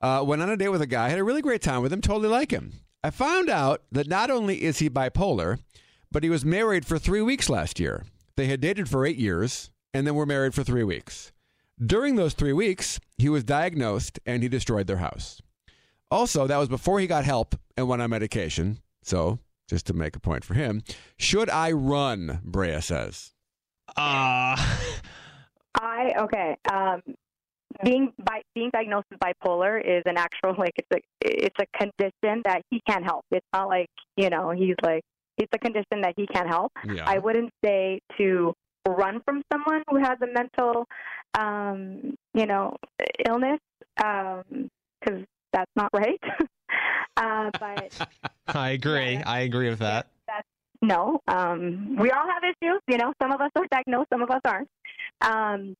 Uh, 0.00 0.22
went 0.26 0.42
on 0.42 0.48
a 0.50 0.56
date 0.56 0.68
with 0.68 0.80
a 0.80 0.86
guy, 0.86 1.08
had 1.08 1.18
a 1.18 1.24
really 1.24 1.42
great 1.42 1.60
time 1.60 1.82
with 1.82 1.92
him, 1.92 2.00
totally 2.00 2.28
like 2.28 2.50
him. 2.52 2.72
I 3.02 3.10
found 3.10 3.50
out 3.50 3.82
that 3.90 4.06
not 4.08 4.30
only 4.30 4.62
is 4.62 4.78
he 4.78 4.88
bipolar, 4.88 5.58
but 6.12 6.22
he 6.22 6.30
was 6.30 6.44
married 6.44 6.86
for 6.86 6.98
three 6.98 7.22
weeks 7.22 7.50
last 7.50 7.80
year. 7.80 8.04
They 8.36 8.46
had 8.46 8.60
dated 8.60 8.88
for 8.88 9.04
eight 9.04 9.18
years 9.18 9.70
and 9.92 10.06
then 10.06 10.14
were 10.14 10.24
married 10.26 10.54
for 10.54 10.62
three 10.62 10.84
weeks. 10.84 11.32
During 11.84 12.14
those 12.16 12.34
three 12.34 12.52
weeks, 12.52 13.00
he 13.18 13.28
was 13.28 13.42
diagnosed 13.42 14.20
and 14.24 14.42
he 14.42 14.48
destroyed 14.48 14.86
their 14.86 14.98
house. 14.98 15.40
Also, 16.10 16.46
that 16.46 16.58
was 16.58 16.68
before 16.68 17.00
he 17.00 17.06
got 17.06 17.24
help 17.24 17.54
and 17.76 17.88
went 17.88 18.02
on 18.02 18.10
medication. 18.10 18.78
So, 19.02 19.38
just 19.70 19.86
to 19.86 19.94
make 19.94 20.16
a 20.16 20.20
point 20.20 20.44
for 20.44 20.54
him, 20.54 20.82
should 21.16 21.48
I 21.48 21.70
run? 21.70 22.40
Brea 22.44 22.80
says. 22.80 23.32
Uh, 23.96 24.56
I 25.80 26.12
okay. 26.18 26.56
Um, 26.70 27.02
being 27.84 28.12
bi- 28.18 28.42
being 28.54 28.70
diagnosed 28.70 29.06
with 29.10 29.20
bipolar 29.20 29.80
is 29.80 30.02
an 30.06 30.18
actual 30.18 30.54
like 30.58 30.74
it's 30.76 30.88
a 30.92 30.98
it's 31.22 31.56
a 31.60 31.78
condition 31.78 32.42
that 32.44 32.62
he 32.70 32.82
can't 32.88 33.04
help. 33.04 33.24
It's 33.30 33.46
not 33.52 33.68
like 33.68 33.88
you 34.16 34.28
know 34.28 34.50
he's 34.50 34.76
like 34.82 35.02
it's 35.38 35.50
a 35.54 35.58
condition 35.58 36.02
that 36.02 36.14
he 36.16 36.26
can't 36.26 36.48
help. 36.48 36.72
Yeah. 36.84 37.04
I 37.06 37.18
wouldn't 37.18 37.50
say 37.64 38.00
to 38.18 38.52
run 38.86 39.22
from 39.24 39.42
someone 39.52 39.82
who 39.88 39.98
has 39.98 40.18
a 40.22 40.26
mental, 40.26 40.86
um, 41.38 42.14
you 42.34 42.46
know, 42.46 42.76
illness, 43.26 43.60
because 43.96 45.24
that's 45.52 45.70
not 45.76 45.90
right. 45.92 46.20
uh, 47.16 47.50
but 47.58 48.08
I 48.48 48.70
agree. 48.70 49.12
Yeah. 49.14 49.22
I 49.26 49.40
agree 49.40 49.70
with 49.70 49.80
that. 49.80 50.06
that's 50.26 50.46
no. 50.82 51.20
Um, 51.28 51.96
we 51.98 52.10
all 52.10 52.26
have 52.26 52.42
issues. 52.42 52.80
You 52.88 52.98
know, 52.98 53.12
some 53.20 53.32
of 53.32 53.40
us 53.40 53.50
are 53.56 53.66
diagnosed, 53.70 54.08
some 54.12 54.22
of 54.22 54.30
us 54.30 54.40
aren't. 54.44 54.68
Um, 55.20 55.76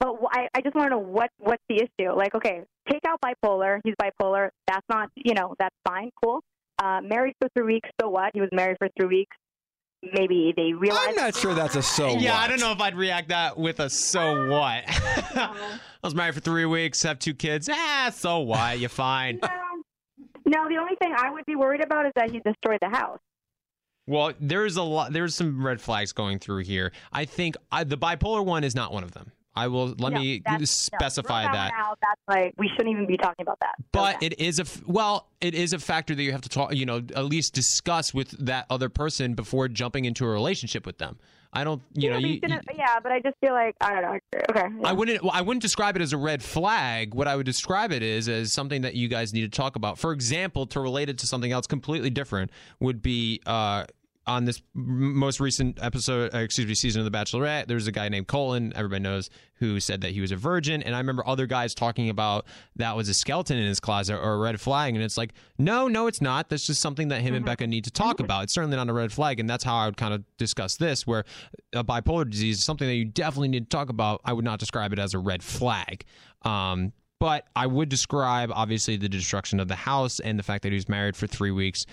but 0.00 0.14
I, 0.30 0.48
I 0.54 0.60
just 0.60 0.74
want 0.76 0.86
to 0.86 0.90
know 0.90 0.98
what 0.98 1.30
what's 1.38 1.62
the 1.68 1.76
issue. 1.76 2.12
Like, 2.12 2.34
okay, 2.34 2.62
take 2.88 3.02
out 3.06 3.20
bipolar. 3.20 3.80
He's 3.84 3.94
bipolar. 4.00 4.50
That's 4.66 4.86
not, 4.88 5.10
you 5.16 5.34
know, 5.34 5.54
that's 5.58 5.74
fine, 5.86 6.10
cool. 6.22 6.40
Uh, 6.78 7.00
married 7.02 7.34
for 7.40 7.48
three 7.56 7.74
weeks. 7.74 7.88
So 8.00 8.08
what? 8.08 8.30
He 8.34 8.40
was 8.40 8.50
married 8.52 8.76
for 8.78 8.88
three 8.96 9.08
weeks. 9.08 9.36
Maybe 10.02 10.54
they 10.56 10.72
realized. 10.72 11.08
I'm 11.08 11.14
not 11.16 11.36
sure 11.36 11.54
that's 11.54 11.74
a 11.74 11.82
so 11.82 12.16
yeah, 12.16 12.38
I 12.38 12.46
don't 12.46 12.60
know 12.60 12.70
if 12.70 12.80
I'd 12.80 12.94
react 12.94 13.28
that 13.30 13.58
with 13.58 13.80
a 13.80 13.90
so 13.90 14.48
what. 14.48 14.84
I 14.86 15.78
was 16.02 16.14
married 16.14 16.34
for 16.34 16.40
three 16.40 16.66
weeks, 16.66 17.02
have 17.02 17.18
two 17.18 17.34
kids. 17.34 17.68
Ah, 17.70 18.12
so 18.14 18.40
what? 18.40 18.78
You're 18.78 18.88
fine. 18.88 19.40
No, 20.48 20.66
the 20.66 20.78
only 20.78 20.96
thing 20.96 21.12
I 21.14 21.30
would 21.30 21.44
be 21.44 21.56
worried 21.56 21.82
about 21.82 22.06
is 22.06 22.12
that 22.16 22.30
he 22.30 22.40
destroyed 22.40 22.78
the 22.80 22.88
house. 22.88 23.18
Well, 24.06 24.32
there's 24.40 24.76
a 24.76 24.82
lot. 24.82 25.12
There's 25.12 25.34
some 25.34 25.62
red 25.64 25.78
flags 25.78 26.12
going 26.12 26.38
through 26.38 26.62
here. 26.62 26.92
I 27.12 27.26
think 27.26 27.56
I, 27.70 27.84
the 27.84 27.98
bipolar 27.98 28.42
one 28.42 28.64
is 28.64 28.74
not 28.74 28.90
one 28.90 29.04
of 29.04 29.12
them. 29.12 29.30
I 29.56 29.66
will 29.66 29.88
let 29.98 30.12
No, 30.12 30.20
me 30.20 30.40
no, 30.48 30.58
specify 30.64 31.44
throw 31.44 31.52
that. 31.52 31.72
out. 31.76 31.98
That's 32.00 32.20
like 32.28 32.54
we 32.58 32.68
shouldn't 32.76 32.90
even 32.94 33.06
be 33.06 33.16
talking 33.16 33.42
about 33.42 33.58
that. 33.60 33.74
But 33.92 34.16
Okay. 34.16 34.26
it 34.26 34.40
is 34.40 34.60
a 34.60 34.64
well, 34.86 35.28
it 35.40 35.54
is 35.54 35.72
a 35.72 35.78
factor 35.78 36.14
that 36.14 36.22
you 36.22 36.32
have 36.32 36.42
to 36.42 36.48
talk. 36.48 36.74
You 36.74 36.86
know, 36.86 36.98
at 37.16 37.24
least 37.24 37.54
discuss 37.54 38.14
with 38.14 38.30
that 38.46 38.66
other 38.70 38.88
person 38.88 39.34
before 39.34 39.66
jumping 39.68 40.04
into 40.04 40.24
a 40.24 40.28
relationship 40.28 40.86
with 40.86 40.98
them. 40.98 41.18
I 41.52 41.64
don't. 41.64 41.82
You 41.94 42.10
yeah, 42.10 42.12
know, 42.12 42.18
you 42.18 42.26
you, 42.34 42.40
shouldn't- 42.42 42.62
yeah, 42.76 43.00
but 43.02 43.10
I 43.10 43.20
just 43.20 43.34
feel 43.40 43.52
like 43.52 43.74
I 43.80 43.94
don't 44.00 44.02
know. 44.02 44.18
Okay. 44.50 44.66
yeah. 44.80 44.86
I 44.88 44.92
wouldn't. 44.92 45.22
I 45.32 45.40
wouldn't 45.40 45.62
describe 45.62 45.96
it 45.96 46.02
as 46.02 46.12
a 46.12 46.18
red 46.18 46.42
flag. 46.42 47.14
What 47.14 47.26
I 47.26 47.34
would 47.34 47.46
describe 47.46 47.90
it 47.90 48.02
is 48.02 48.28
as 48.28 48.52
something 48.52 48.82
that 48.82 48.94
you 48.94 49.08
guys 49.08 49.32
need 49.32 49.40
to 49.50 49.56
talk 49.56 49.74
about. 49.74 49.98
For 49.98 50.12
example, 50.12 50.66
to 50.66 50.78
relate 50.80 51.08
it 51.08 51.18
to 51.18 51.26
something 51.26 51.50
else 51.50 51.66
completely 51.66 52.10
different 52.10 52.50
would 52.80 53.00
be 53.02 53.40
uh, 53.46 53.86
on 54.28 54.44
this 54.44 54.62
most 54.74 55.40
recent 55.40 55.78
episode, 55.82 56.34
uh, 56.34 56.38
excuse 56.38 56.68
me, 56.68 56.74
season 56.74 57.04
of 57.04 57.10
The 57.10 57.16
Bachelorette. 57.16 57.66
there 57.66 57.74
was 57.74 57.86
a 57.86 57.92
guy 57.92 58.08
named 58.08 58.28
Colton. 58.28 58.72
Everybody 58.76 59.02
knows 59.02 59.30
who 59.54 59.80
said 59.80 60.02
that 60.02 60.10
he 60.10 60.20
was 60.20 60.30
a 60.30 60.36
virgin, 60.36 60.82
and 60.82 60.94
I 60.94 60.98
remember 60.98 61.26
other 61.26 61.46
guys 61.46 61.74
talking 61.74 62.10
about 62.10 62.46
that 62.76 62.94
was 62.94 63.08
a 63.08 63.14
skeleton 63.14 63.56
in 63.56 63.66
his 63.66 63.80
closet 63.80 64.16
or 64.16 64.34
a 64.34 64.38
red 64.38 64.60
flag, 64.60 64.94
and 64.94 65.02
it's 65.02 65.16
like, 65.16 65.32
no, 65.58 65.88
no, 65.88 66.06
it's 66.06 66.20
not. 66.20 66.50
That's 66.50 66.66
just 66.66 66.80
something 66.80 67.08
that 67.08 67.22
him 67.22 67.34
and 67.34 67.44
Becca 67.44 67.66
need 67.66 67.84
to 67.84 67.90
talk 67.90 68.20
about. 68.20 68.44
It's 68.44 68.52
certainly 68.52 68.76
not 68.76 68.88
a 68.88 68.92
red 68.92 69.12
flag, 69.12 69.40
and 69.40 69.48
that's 69.48 69.64
how 69.64 69.76
I 69.76 69.86
would 69.86 69.96
kind 69.96 70.14
of 70.14 70.22
discuss 70.36 70.76
this. 70.76 71.06
Where 71.06 71.24
a 71.72 71.82
bipolar 71.82 72.28
disease 72.28 72.58
is 72.58 72.64
something 72.64 72.86
that 72.86 72.94
you 72.94 73.06
definitely 73.06 73.48
need 73.48 73.70
to 73.70 73.76
talk 73.76 73.88
about. 73.88 74.20
I 74.24 74.34
would 74.34 74.44
not 74.44 74.58
describe 74.60 74.92
it 74.92 74.98
as 74.98 75.14
a 75.14 75.18
red 75.18 75.42
flag. 75.42 76.04
Um, 76.42 76.92
but 77.20 77.46
I 77.56 77.66
would 77.66 77.88
describe 77.88 78.52
obviously 78.54 78.96
the 78.96 79.08
destruction 79.08 79.58
of 79.58 79.68
the 79.68 79.74
house 79.74 80.20
and 80.20 80.38
the 80.38 80.42
fact 80.42 80.62
that 80.62 80.70
he 80.70 80.76
was 80.76 80.88
married 80.88 81.16
for 81.16 81.26
three 81.26 81.50
weeks. 81.50 81.84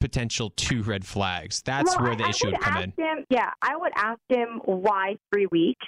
Potential 0.00 0.50
two 0.56 0.82
red 0.82 1.06
flags. 1.06 1.62
That's 1.62 1.94
Well, 1.96 2.06
where 2.06 2.16
the 2.16 2.24
I, 2.24 2.30
issue 2.30 2.46
I 2.46 2.50
would 2.50 2.52
would 2.54 2.62
come 2.62 2.82
in. 2.82 2.92
Him, 2.96 3.24
yeah, 3.28 3.50
I 3.62 3.76
would 3.76 3.92
ask 3.94 4.18
him 4.28 4.60
why 4.64 5.16
three 5.32 5.46
weeks. 5.46 5.86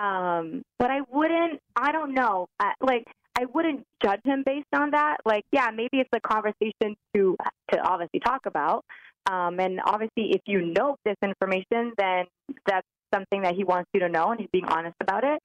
Um, 0.00 0.62
but 0.78 0.90
I 0.90 1.00
wouldn't. 1.10 1.60
I 1.74 1.92
don't 1.92 2.14
know. 2.14 2.48
Uh, 2.60 2.72
like 2.80 3.04
I 3.38 3.44
wouldn't 3.52 3.84
judge 4.02 4.20
him 4.24 4.42
based 4.44 4.66
on 4.72 4.90
that. 4.90 5.18
Like, 5.24 5.44
yeah, 5.52 5.70
maybe 5.70 5.98
it's 5.98 6.10
a 6.12 6.20
conversation 6.20 6.96
to 7.14 7.36
to 7.72 7.80
obviously 7.80 8.20
talk 8.20 8.46
about. 8.46 8.84
Um, 9.30 9.58
and 9.60 9.80
obviously, 9.84 10.30
if 10.32 10.42
you 10.46 10.66
know 10.66 10.96
this 11.04 11.16
information, 11.22 11.92
then 11.98 12.26
that's 12.66 12.86
something 13.14 13.42
that 13.42 13.54
he 13.54 13.64
wants 13.64 13.88
you 13.92 14.00
to 14.00 14.08
know, 14.08 14.30
and 14.30 14.40
he's 14.40 14.48
being 14.52 14.66
honest 14.66 14.96
about 15.00 15.24
it. 15.24 15.40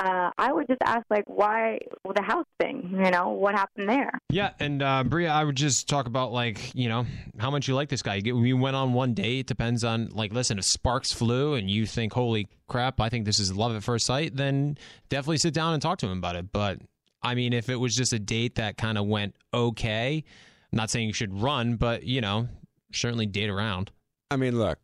Uh, 0.00 0.30
I 0.38 0.50
would 0.50 0.66
just 0.66 0.80
ask, 0.82 1.04
like, 1.10 1.24
why 1.26 1.78
the 2.14 2.22
house 2.22 2.46
thing? 2.58 2.88
You 3.04 3.10
know, 3.10 3.30
what 3.30 3.54
happened 3.54 3.86
there? 3.86 4.10
Yeah, 4.30 4.52
and 4.58 4.82
uh, 4.82 5.04
Bria, 5.04 5.30
I 5.30 5.44
would 5.44 5.56
just 5.56 5.88
talk 5.88 6.06
about 6.06 6.32
like 6.32 6.74
you 6.74 6.88
know 6.88 7.04
how 7.38 7.50
much 7.50 7.68
you 7.68 7.74
like 7.74 7.90
this 7.90 8.02
guy. 8.02 8.16
You 8.16 8.36
we 8.36 8.54
went 8.54 8.76
on 8.76 8.94
one 8.94 9.12
date. 9.12 9.40
It 9.40 9.46
Depends 9.46 9.84
on 9.84 10.08
like, 10.08 10.32
listen, 10.32 10.58
if 10.58 10.64
sparks 10.64 11.12
flew 11.12 11.54
and 11.54 11.70
you 11.70 11.84
think, 11.84 12.14
holy 12.14 12.48
crap, 12.66 12.98
I 12.98 13.10
think 13.10 13.26
this 13.26 13.38
is 13.38 13.54
love 13.54 13.76
at 13.76 13.82
first 13.82 14.06
sight, 14.06 14.36
then 14.36 14.78
definitely 15.10 15.38
sit 15.38 15.52
down 15.52 15.74
and 15.74 15.82
talk 15.82 15.98
to 15.98 16.06
him 16.06 16.16
about 16.16 16.36
it. 16.36 16.50
But 16.50 16.78
I 17.22 17.34
mean, 17.34 17.52
if 17.52 17.68
it 17.68 17.76
was 17.76 17.94
just 17.94 18.14
a 18.14 18.18
date 18.18 18.54
that 18.54 18.78
kind 18.78 18.96
of 18.96 19.06
went 19.06 19.34
okay, 19.52 20.24
I'm 20.72 20.76
not 20.76 20.88
saying 20.88 21.08
you 21.08 21.12
should 21.12 21.42
run, 21.42 21.76
but 21.76 22.04
you 22.04 22.22
know, 22.22 22.48
certainly 22.92 23.26
date 23.26 23.50
around. 23.50 23.90
I 24.30 24.36
mean, 24.36 24.58
look, 24.58 24.78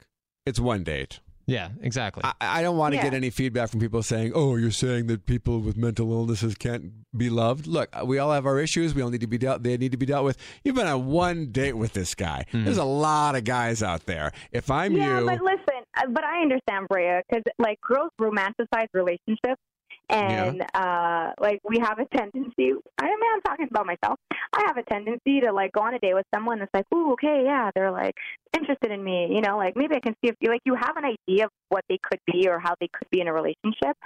it's 0.44 0.60
one 0.60 0.84
date. 0.84 1.20
Yeah, 1.48 1.68
exactly. 1.80 2.22
I, 2.24 2.32
I 2.40 2.62
don't 2.62 2.76
want 2.76 2.92
to 2.92 2.96
Yeah. 2.96 3.04
get 3.04 3.14
any 3.14 3.30
feedback 3.30 3.70
from 3.70 3.78
people 3.78 4.02
saying, 4.02 4.32
"Oh, 4.34 4.56
you're 4.56 4.72
saying 4.72 5.06
that 5.06 5.26
people 5.26 5.60
with 5.60 5.76
mental 5.76 6.10
illnesses 6.12 6.56
can't 6.56 6.90
be 7.16 7.30
loved." 7.30 7.68
Look, 7.68 7.88
we 8.04 8.18
all 8.18 8.32
have 8.32 8.46
our 8.46 8.58
issues. 8.58 8.94
We 8.96 9.02
all 9.02 9.10
need 9.10 9.20
to 9.20 9.28
be 9.28 9.38
dealt. 9.38 9.62
They 9.62 9.76
need 9.76 9.92
to 9.92 9.96
be 9.96 10.06
dealt 10.06 10.24
with. 10.24 10.38
You've 10.64 10.74
been 10.74 10.88
on 10.88 11.06
one 11.06 11.52
date 11.52 11.74
with 11.76 11.92
this 11.92 12.16
guy. 12.16 12.46
Mhm. 12.52 12.64
There's 12.64 12.78
a 12.78 12.84
lot 12.84 13.36
of 13.36 13.44
guys 13.44 13.80
out 13.82 14.06
there. 14.06 14.32
If 14.50 14.70
I'm 14.72 14.96
yeah, 14.96 15.20
you, 15.20 15.26
but 15.26 15.40
listen, 15.40 15.82
uh, 15.96 16.08
but 16.10 16.24
I 16.24 16.42
understand 16.42 16.88
Brea 16.88 17.20
because 17.28 17.44
like 17.60 17.80
girls 17.80 18.10
romanticize 18.20 18.88
relationships, 18.92 19.60
and 20.08 20.62
uh, 20.74 21.32
like 21.40 21.60
we 21.64 21.78
have 21.80 21.98
a 21.98 22.06
tendency. 22.16 22.72
I 22.98 23.04
mean, 23.04 23.30
I'm 23.34 23.42
talking 23.42 23.66
about 23.70 23.86
myself. 23.86 24.18
I 24.30 24.64
have 24.66 24.76
a 24.76 24.82
tendency 24.84 25.40
to 25.40 25.52
like 25.52 25.72
go 25.72 25.80
on 25.80 25.94
a 25.94 25.98
date 25.98 26.14
with 26.14 26.26
someone 26.34 26.58
that's 26.60 26.70
like, 26.72 26.86
"Ooh, 26.94 27.12
okay, 27.12 27.42
yeah, 27.44 27.70
they're 27.74 27.90
like 27.90 28.14
interested 28.56 28.92
in 28.92 29.02
me." 29.02 29.28
You 29.32 29.40
know, 29.40 29.56
like 29.56 29.74
maybe 29.76 29.96
I 29.96 30.00
can 30.00 30.14
see 30.22 30.28
if 30.28 30.36
you 30.40 30.50
like 30.50 30.60
you 30.64 30.74
have 30.74 30.96
an 30.96 31.04
idea 31.04 31.46
of 31.46 31.50
what 31.70 31.84
they 31.88 31.98
could 32.02 32.20
be 32.30 32.48
or 32.48 32.58
how 32.58 32.74
they 32.80 32.88
could 32.92 33.08
be 33.10 33.20
in 33.20 33.28
a 33.28 33.32
relationship, 33.32 33.96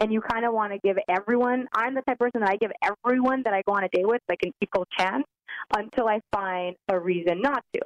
and 0.00 0.12
you 0.12 0.20
kind 0.20 0.46
of 0.46 0.54
want 0.54 0.72
to 0.72 0.78
give 0.82 0.96
everyone. 1.08 1.66
I'm 1.74 1.94
the 1.94 2.02
type 2.02 2.14
of 2.14 2.18
person 2.18 2.40
that 2.40 2.50
I 2.50 2.56
give 2.56 2.72
everyone 2.82 3.42
that 3.44 3.52
I 3.52 3.62
go 3.66 3.74
on 3.74 3.84
a 3.84 3.88
date 3.88 4.06
with 4.06 4.22
like 4.28 4.40
an 4.42 4.52
equal 4.62 4.86
chance 4.98 5.24
until 5.76 6.08
I 6.08 6.20
find 6.32 6.76
a 6.88 6.98
reason 6.98 7.42
not 7.42 7.62
to. 7.74 7.80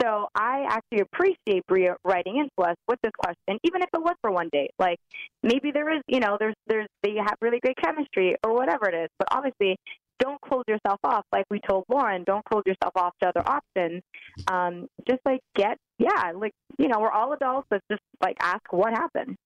So 0.00 0.28
I 0.34 0.64
actually 0.68 1.00
appreciate 1.00 1.66
Bria 1.66 1.96
writing 2.04 2.36
into 2.36 2.68
us 2.68 2.76
with 2.88 2.98
this 3.02 3.12
question, 3.18 3.58
even 3.64 3.82
if 3.82 3.88
it 3.92 4.00
was 4.00 4.14
for 4.20 4.30
one 4.30 4.48
date. 4.52 4.70
Like 4.78 4.98
maybe 5.42 5.70
there 5.72 5.94
is, 5.94 6.02
you 6.06 6.20
know, 6.20 6.36
there's 6.38 6.54
there's 6.66 6.86
they 7.02 7.14
have 7.16 7.36
really 7.40 7.60
great 7.60 7.76
chemistry 7.82 8.36
or 8.44 8.54
whatever 8.54 8.88
it 8.88 8.94
is. 8.94 9.08
But 9.18 9.28
obviously, 9.30 9.76
don't 10.18 10.40
close 10.40 10.64
yourself 10.68 11.00
off. 11.04 11.24
Like 11.32 11.44
we 11.50 11.60
told 11.68 11.84
Lauren, 11.88 12.24
don't 12.24 12.44
close 12.44 12.62
yourself 12.66 12.92
off 12.96 13.12
to 13.22 13.28
other 13.28 13.42
options. 13.46 14.02
Um, 14.48 14.86
just 15.08 15.20
like 15.24 15.40
get, 15.56 15.76
yeah, 15.98 16.32
like 16.34 16.52
you 16.78 16.88
know, 16.88 17.00
we're 17.00 17.10
all 17.10 17.32
adults. 17.32 17.66
Let's 17.70 17.84
just 17.90 18.02
like 18.22 18.36
ask 18.40 18.60
what 18.72 18.92
happened. 18.92 19.36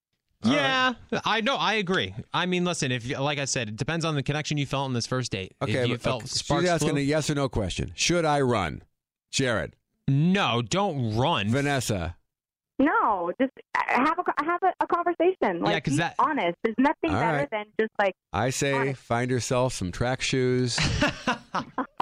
All 0.45 0.53
yeah, 0.53 0.93
I 1.25 1.41
know. 1.41 1.57
I 1.57 1.75
agree. 1.75 2.15
I 2.33 2.45
mean, 2.45 2.65
listen, 2.65 2.93
if 2.93 3.07
you, 3.07 3.17
like 3.19 3.39
I 3.39 3.47
said, 3.47 3.69
it 3.71 3.77
depends 3.77 4.05
on 4.05 4.15
the 4.15 4.23
connection 4.23 4.59
you 4.59 4.67
felt 4.67 4.85
on 4.85 4.93
this 4.93 5.07
first 5.07 5.33
date. 5.33 5.55
okay, 5.63 5.73
if 5.73 5.89
you 5.89 5.95
but- 5.95 6.03
felt 6.03 6.23
okay, 6.23 6.29
sparks 6.29 6.63
she's 6.65 6.71
asking 6.71 6.91
flew- 6.91 6.99
a 6.99 7.03
yes 7.05 7.31
or 7.31 7.35
no 7.35 7.49
question. 7.49 7.93
Should 7.95 8.25
I 8.27 8.43
run, 8.43 8.83
Jared, 9.31 9.75
no, 10.09 10.63
don't 10.63 11.17
run. 11.17 11.49
Vanessa? 11.51 12.17
No, 12.79 13.33
just 13.41 13.53
have 13.75 14.19
a 14.19 14.45
have 14.45 14.61
a, 14.63 14.73
a 14.85 14.87
conversation. 14.87 15.61
Like 15.63 15.85
'cause 15.85 15.95
be 15.95 15.99
that- 15.99 16.15
honest. 16.19 16.57
There's 16.63 16.77
nothing 16.79 17.11
All 17.15 17.21
better 17.21 17.39
right. 17.39 17.51
than 17.51 17.65
just 17.81 17.93
like 17.99 18.15
I 18.35 18.51
say 18.51 18.75
Honest. 18.75 19.01
find 19.01 19.31
yourself 19.31 19.73
some 19.73 19.91
track 19.93 20.21
shoes 20.21 20.79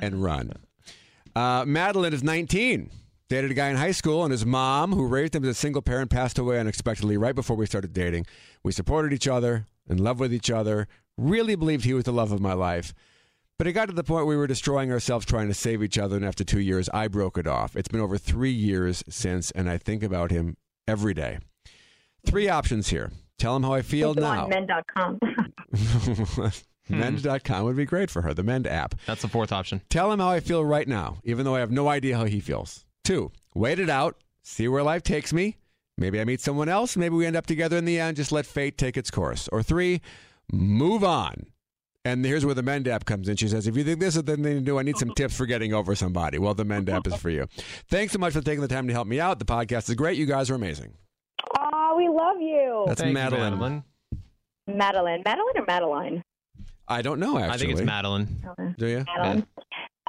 and 0.00 0.22
run. 0.22 0.52
Uh, 1.34 1.64
Madeline 1.66 2.12
is 2.12 2.22
19. 2.22 2.90
Dated 3.28 3.50
a 3.50 3.54
guy 3.54 3.70
in 3.70 3.76
high 3.76 3.90
school, 3.90 4.22
and 4.22 4.30
his 4.30 4.44
mom, 4.46 4.92
who 4.92 5.06
raised 5.06 5.34
him 5.34 5.42
as 5.44 5.50
a 5.50 5.54
single 5.54 5.82
parent, 5.82 6.10
passed 6.10 6.38
away 6.38 6.60
unexpectedly 6.60 7.16
right 7.16 7.34
before 7.34 7.56
we 7.56 7.66
started 7.66 7.92
dating. 7.92 8.26
We 8.62 8.70
supported 8.70 9.12
each 9.12 9.26
other, 9.26 9.66
in 9.88 9.98
love 9.98 10.20
with 10.20 10.32
each 10.32 10.50
other, 10.50 10.86
really 11.16 11.56
believed 11.56 11.84
he 11.84 11.94
was 11.94 12.04
the 12.04 12.12
love 12.12 12.30
of 12.32 12.40
my 12.40 12.52
life. 12.52 12.94
But 13.58 13.66
it 13.68 13.72
got 13.72 13.86
to 13.86 13.94
the 13.94 14.02
point 14.04 14.26
we 14.26 14.36
were 14.36 14.46
destroying 14.48 14.90
ourselves 14.90 15.24
trying 15.24 15.48
to 15.48 15.54
save 15.54 15.82
each 15.82 15.96
other, 15.98 16.16
and 16.16 16.24
after 16.24 16.42
two 16.42 16.60
years, 16.60 16.88
I 16.92 17.06
broke 17.08 17.38
it 17.38 17.46
off. 17.46 17.76
It's 17.76 17.88
been 17.88 18.00
over 18.00 18.18
three 18.18 18.50
years 18.52 19.04
since, 19.08 19.50
and 19.52 19.70
I 19.70 19.78
think 19.78 20.02
about 20.02 20.30
him 20.32 20.56
every 20.88 21.14
day. 21.14 21.38
Three 22.26 22.48
options 22.48 22.88
here. 22.88 23.12
Tell 23.38 23.54
him 23.56 23.62
how 23.62 23.74
I 23.74 23.82
feel 23.82 24.14
go 24.14 24.22
now. 24.22 24.44
on 24.44 24.50
Mend.com. 24.50 25.18
Hmm. 26.86 27.00
Mend.com 27.00 27.64
would 27.64 27.76
be 27.76 27.86
great 27.86 28.10
for 28.10 28.20
her, 28.20 28.34
the 28.34 28.42
Mend 28.42 28.66
app. 28.66 28.94
That's 29.06 29.22
the 29.22 29.28
fourth 29.28 29.52
option. 29.52 29.80
Tell 29.88 30.12
him 30.12 30.20
how 30.20 30.28
I 30.28 30.40
feel 30.40 30.62
right 30.62 30.86
now, 30.86 31.16
even 31.24 31.46
though 31.46 31.54
I 31.54 31.60
have 31.60 31.70
no 31.70 31.88
idea 31.88 32.14
how 32.18 32.26
he 32.26 32.40
feels. 32.40 32.84
Two, 33.04 33.32
wait 33.54 33.78
it 33.78 33.88
out, 33.88 34.16
see 34.42 34.68
where 34.68 34.82
life 34.82 35.02
takes 35.02 35.32
me. 35.32 35.56
Maybe 35.96 36.20
I 36.20 36.24
meet 36.26 36.42
someone 36.42 36.68
else. 36.68 36.94
Maybe 36.94 37.14
we 37.14 37.24
end 37.24 37.36
up 37.36 37.46
together 37.46 37.78
in 37.78 37.86
the 37.86 37.98
end. 37.98 38.18
Just 38.18 38.32
let 38.32 38.44
fate 38.44 38.76
take 38.76 38.98
its 38.98 39.10
course. 39.10 39.48
Or 39.48 39.62
three, 39.62 40.02
move 40.52 41.02
on. 41.02 41.46
And 42.06 42.24
here's 42.24 42.44
where 42.44 42.54
the 42.54 42.62
Mend 42.62 42.86
app 42.86 43.06
comes 43.06 43.28
in. 43.30 43.36
She 43.36 43.48
says, 43.48 43.66
if 43.66 43.76
you 43.76 43.84
think 43.84 43.98
this 43.98 44.14
is 44.14 44.22
the 44.24 44.36
thing 44.36 44.42
to 44.44 44.60
do, 44.60 44.78
I 44.78 44.82
need 44.82 44.98
some 44.98 45.10
tips 45.16 45.36
for 45.36 45.46
getting 45.46 45.72
over 45.72 45.94
somebody. 45.94 46.38
Well, 46.38 46.52
the 46.54 46.64
Mend 46.64 46.90
app 46.90 47.06
is 47.06 47.14
for 47.16 47.30
you. 47.30 47.46
Thanks 47.88 48.12
so 48.12 48.18
much 48.18 48.34
for 48.34 48.42
taking 48.42 48.60
the 48.60 48.68
time 48.68 48.86
to 48.88 48.92
help 48.92 49.06
me 49.06 49.20
out. 49.20 49.38
The 49.38 49.46
podcast 49.46 49.88
is 49.88 49.94
great. 49.94 50.18
You 50.18 50.26
guys 50.26 50.50
are 50.50 50.54
amazing. 50.54 50.94
Oh, 51.58 51.94
we 51.96 52.08
love 52.08 52.40
you. 52.40 52.84
That's 52.86 53.00
Thank 53.00 53.08
you, 53.08 53.14
Madeline. 53.14 53.52
Madeline. 53.52 53.84
Madeline. 54.66 55.22
Madeline 55.24 55.56
or 55.56 55.64
Madeline? 55.66 56.22
I 56.86 57.00
don't 57.00 57.18
know, 57.18 57.38
actually. 57.38 57.54
I 57.54 57.56
think 57.58 57.70
it's 57.72 57.80
Madeline. 57.80 58.74
Do 58.78 58.86
you? 58.86 59.04
Madeline. 59.06 59.46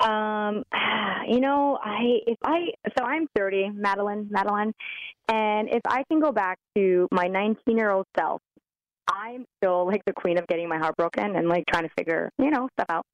Um, 0.02 0.64
you 1.30 1.40
know, 1.40 1.80
I 1.82 2.20
if 2.28 2.38
I 2.44 2.68
so 2.98 3.06
I'm 3.06 3.28
30, 3.36 3.72
Madeline, 3.74 4.28
Madeline, 4.30 4.74
and 5.30 5.70
if 5.70 5.82
I 5.88 6.04
can 6.10 6.20
go 6.20 6.32
back 6.32 6.60
to 6.76 7.08
my 7.12 7.28
19 7.28 7.78
year 7.78 7.92
old 7.92 8.06
self, 8.18 8.42
I'm 9.08 9.46
still 9.58 9.86
like 9.86 10.04
the 10.06 10.14
queen 10.14 10.38
of 10.38 10.48
getting 10.48 10.68
my 10.68 10.78
heart 10.78 10.96
broken 10.98 11.36
and 11.36 11.48
like 11.48 11.66
trying 11.68 11.84
to 11.84 11.94
figure 11.98 12.30
you 12.38 12.50
know 12.50 12.68
stuff 12.74 12.88
out. 12.90 13.06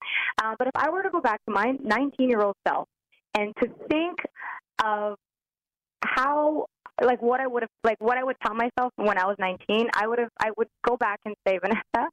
Uh, 0.42 0.56
but 0.58 0.68
if 0.68 0.76
I 0.76 0.90
were 0.90 1.04
to 1.04 1.10
go 1.10 1.22
back 1.22 1.40
to 1.48 1.54
my 1.54 1.74
19 1.84 2.30
year 2.30 2.42
old 2.42 2.56
self 2.68 2.88
and 3.36 3.54
to 3.62 3.70
think 3.90 4.20
of 4.84 5.18
how 6.04 6.66
like 7.02 7.22
what 7.22 7.40
I 7.40 7.48
would 7.48 7.64
have 7.64 7.70
like 7.84 7.98
what 8.00 8.18
I 8.18 8.24
would 8.24 8.38
tell 8.46 8.56
myself 8.56 8.92
when 8.96 9.18
I 9.18 9.26
was 9.26 9.36
19, 9.40 9.90
I 9.94 10.08
would 10.08 10.20
have 10.20 10.30
I 10.40 10.52
would 10.58 10.68
go 10.88 10.98
back 10.98 11.20
and 11.26 11.36
say 11.48 11.60
Vanessa, 11.60 12.10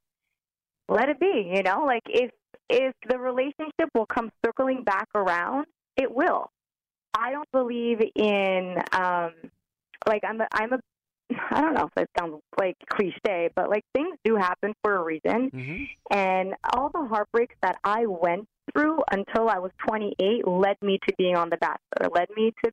let 0.87 1.09
it 1.09 1.19
be. 1.19 1.51
You 1.53 1.63
know, 1.63 1.83
like 1.85 2.03
if 2.07 2.31
if 2.69 2.93
the 3.07 3.17
relationship 3.17 3.89
will 3.93 4.05
come 4.05 4.31
circling 4.45 4.83
back 4.83 5.07
around, 5.15 5.65
it 5.97 6.13
will. 6.13 6.49
I 7.17 7.31
don't 7.31 7.51
believe 7.51 7.99
in 8.15 8.75
um 8.93 9.33
like 10.07 10.23
I'm 10.27 10.41
a 10.41 10.47
I'm 10.51 10.73
a 10.73 10.79
I 11.51 11.61
don't 11.61 11.73
know 11.73 11.85
if 11.85 11.93
that 11.95 12.09
sounds 12.17 12.41
like 12.59 12.75
cliche, 12.91 13.49
but 13.55 13.69
like 13.69 13.83
things 13.93 14.17
do 14.23 14.35
happen 14.35 14.73
for 14.83 14.95
a 14.95 15.03
reason. 15.03 15.51
Mm-hmm. 15.51 15.83
And 16.11 16.53
all 16.73 16.89
the 16.89 17.05
heartbreaks 17.07 17.55
that 17.61 17.77
I 17.83 18.05
went 18.05 18.47
through 18.73 18.99
until 19.11 19.49
I 19.49 19.59
was 19.59 19.71
28 19.87 20.47
led 20.47 20.77
me 20.81 20.99
to 21.07 21.13
being 21.17 21.35
on 21.35 21.49
The 21.49 21.57
Bachelor, 21.57 22.09
led 22.13 22.29
me 22.35 22.53
to, 22.63 22.71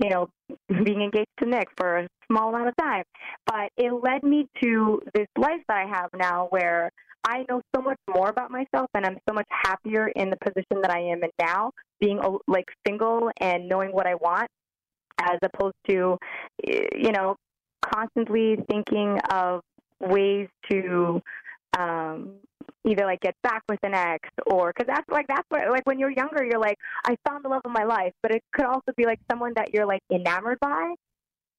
you 0.00 0.10
know, 0.10 0.28
being 0.68 1.02
engaged 1.02 1.28
to 1.40 1.46
Nick 1.46 1.68
for 1.76 1.98
a 1.98 2.08
small 2.30 2.50
amount 2.50 2.68
of 2.68 2.76
time. 2.76 3.04
But 3.46 3.70
it 3.76 3.92
led 3.92 4.22
me 4.22 4.48
to 4.62 5.02
this 5.14 5.28
life 5.36 5.60
that 5.68 5.76
I 5.76 5.88
have 5.88 6.10
now 6.16 6.46
where 6.50 6.90
I 7.26 7.44
know 7.48 7.60
so 7.74 7.82
much 7.82 7.98
more 8.08 8.28
about 8.28 8.50
myself 8.50 8.88
and 8.94 9.04
I'm 9.04 9.18
so 9.28 9.34
much 9.34 9.48
happier 9.50 10.08
in 10.08 10.30
the 10.30 10.36
position 10.36 10.80
that 10.82 10.90
I 10.90 11.00
am 11.00 11.22
in 11.24 11.30
now, 11.40 11.72
being 12.00 12.20
like 12.46 12.66
single 12.86 13.30
and 13.40 13.68
knowing 13.68 13.90
what 13.90 14.06
I 14.06 14.14
want 14.14 14.48
as 15.20 15.38
opposed 15.42 15.74
to, 15.88 16.16
you 16.64 17.12
know, 17.12 17.36
constantly 17.82 18.56
thinking 18.70 19.18
of 19.30 19.62
ways 20.00 20.48
to 20.70 21.20
um 21.76 22.34
either 22.86 23.04
like 23.04 23.20
get 23.20 23.34
back 23.42 23.62
with 23.68 23.78
an 23.82 23.94
ex 23.94 24.28
or 24.46 24.72
because 24.72 24.86
that's 24.86 25.08
like 25.10 25.26
that's 25.28 25.44
what 25.48 25.68
like 25.70 25.84
when 25.84 25.98
you're 25.98 26.10
younger 26.10 26.44
you're 26.44 26.60
like 26.60 26.78
i 27.04 27.16
found 27.28 27.44
the 27.44 27.48
love 27.48 27.62
of 27.64 27.70
my 27.70 27.84
life 27.84 28.12
but 28.22 28.32
it 28.32 28.42
could 28.52 28.64
also 28.64 28.92
be 28.96 29.04
like 29.04 29.18
someone 29.30 29.52
that 29.56 29.72
you're 29.72 29.86
like 29.86 30.02
enamored 30.12 30.58
by. 30.60 30.94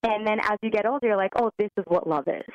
And 0.02 0.26
then 0.26 0.40
as 0.42 0.58
you 0.62 0.72
get 0.72 0.86
older 0.86 1.08
you're 1.08 1.18
like 1.18 1.34
oh 1.36 1.52
this 1.58 1.70
is 1.78 1.84
what 1.88 2.08
love 2.08 2.28
is 2.28 2.54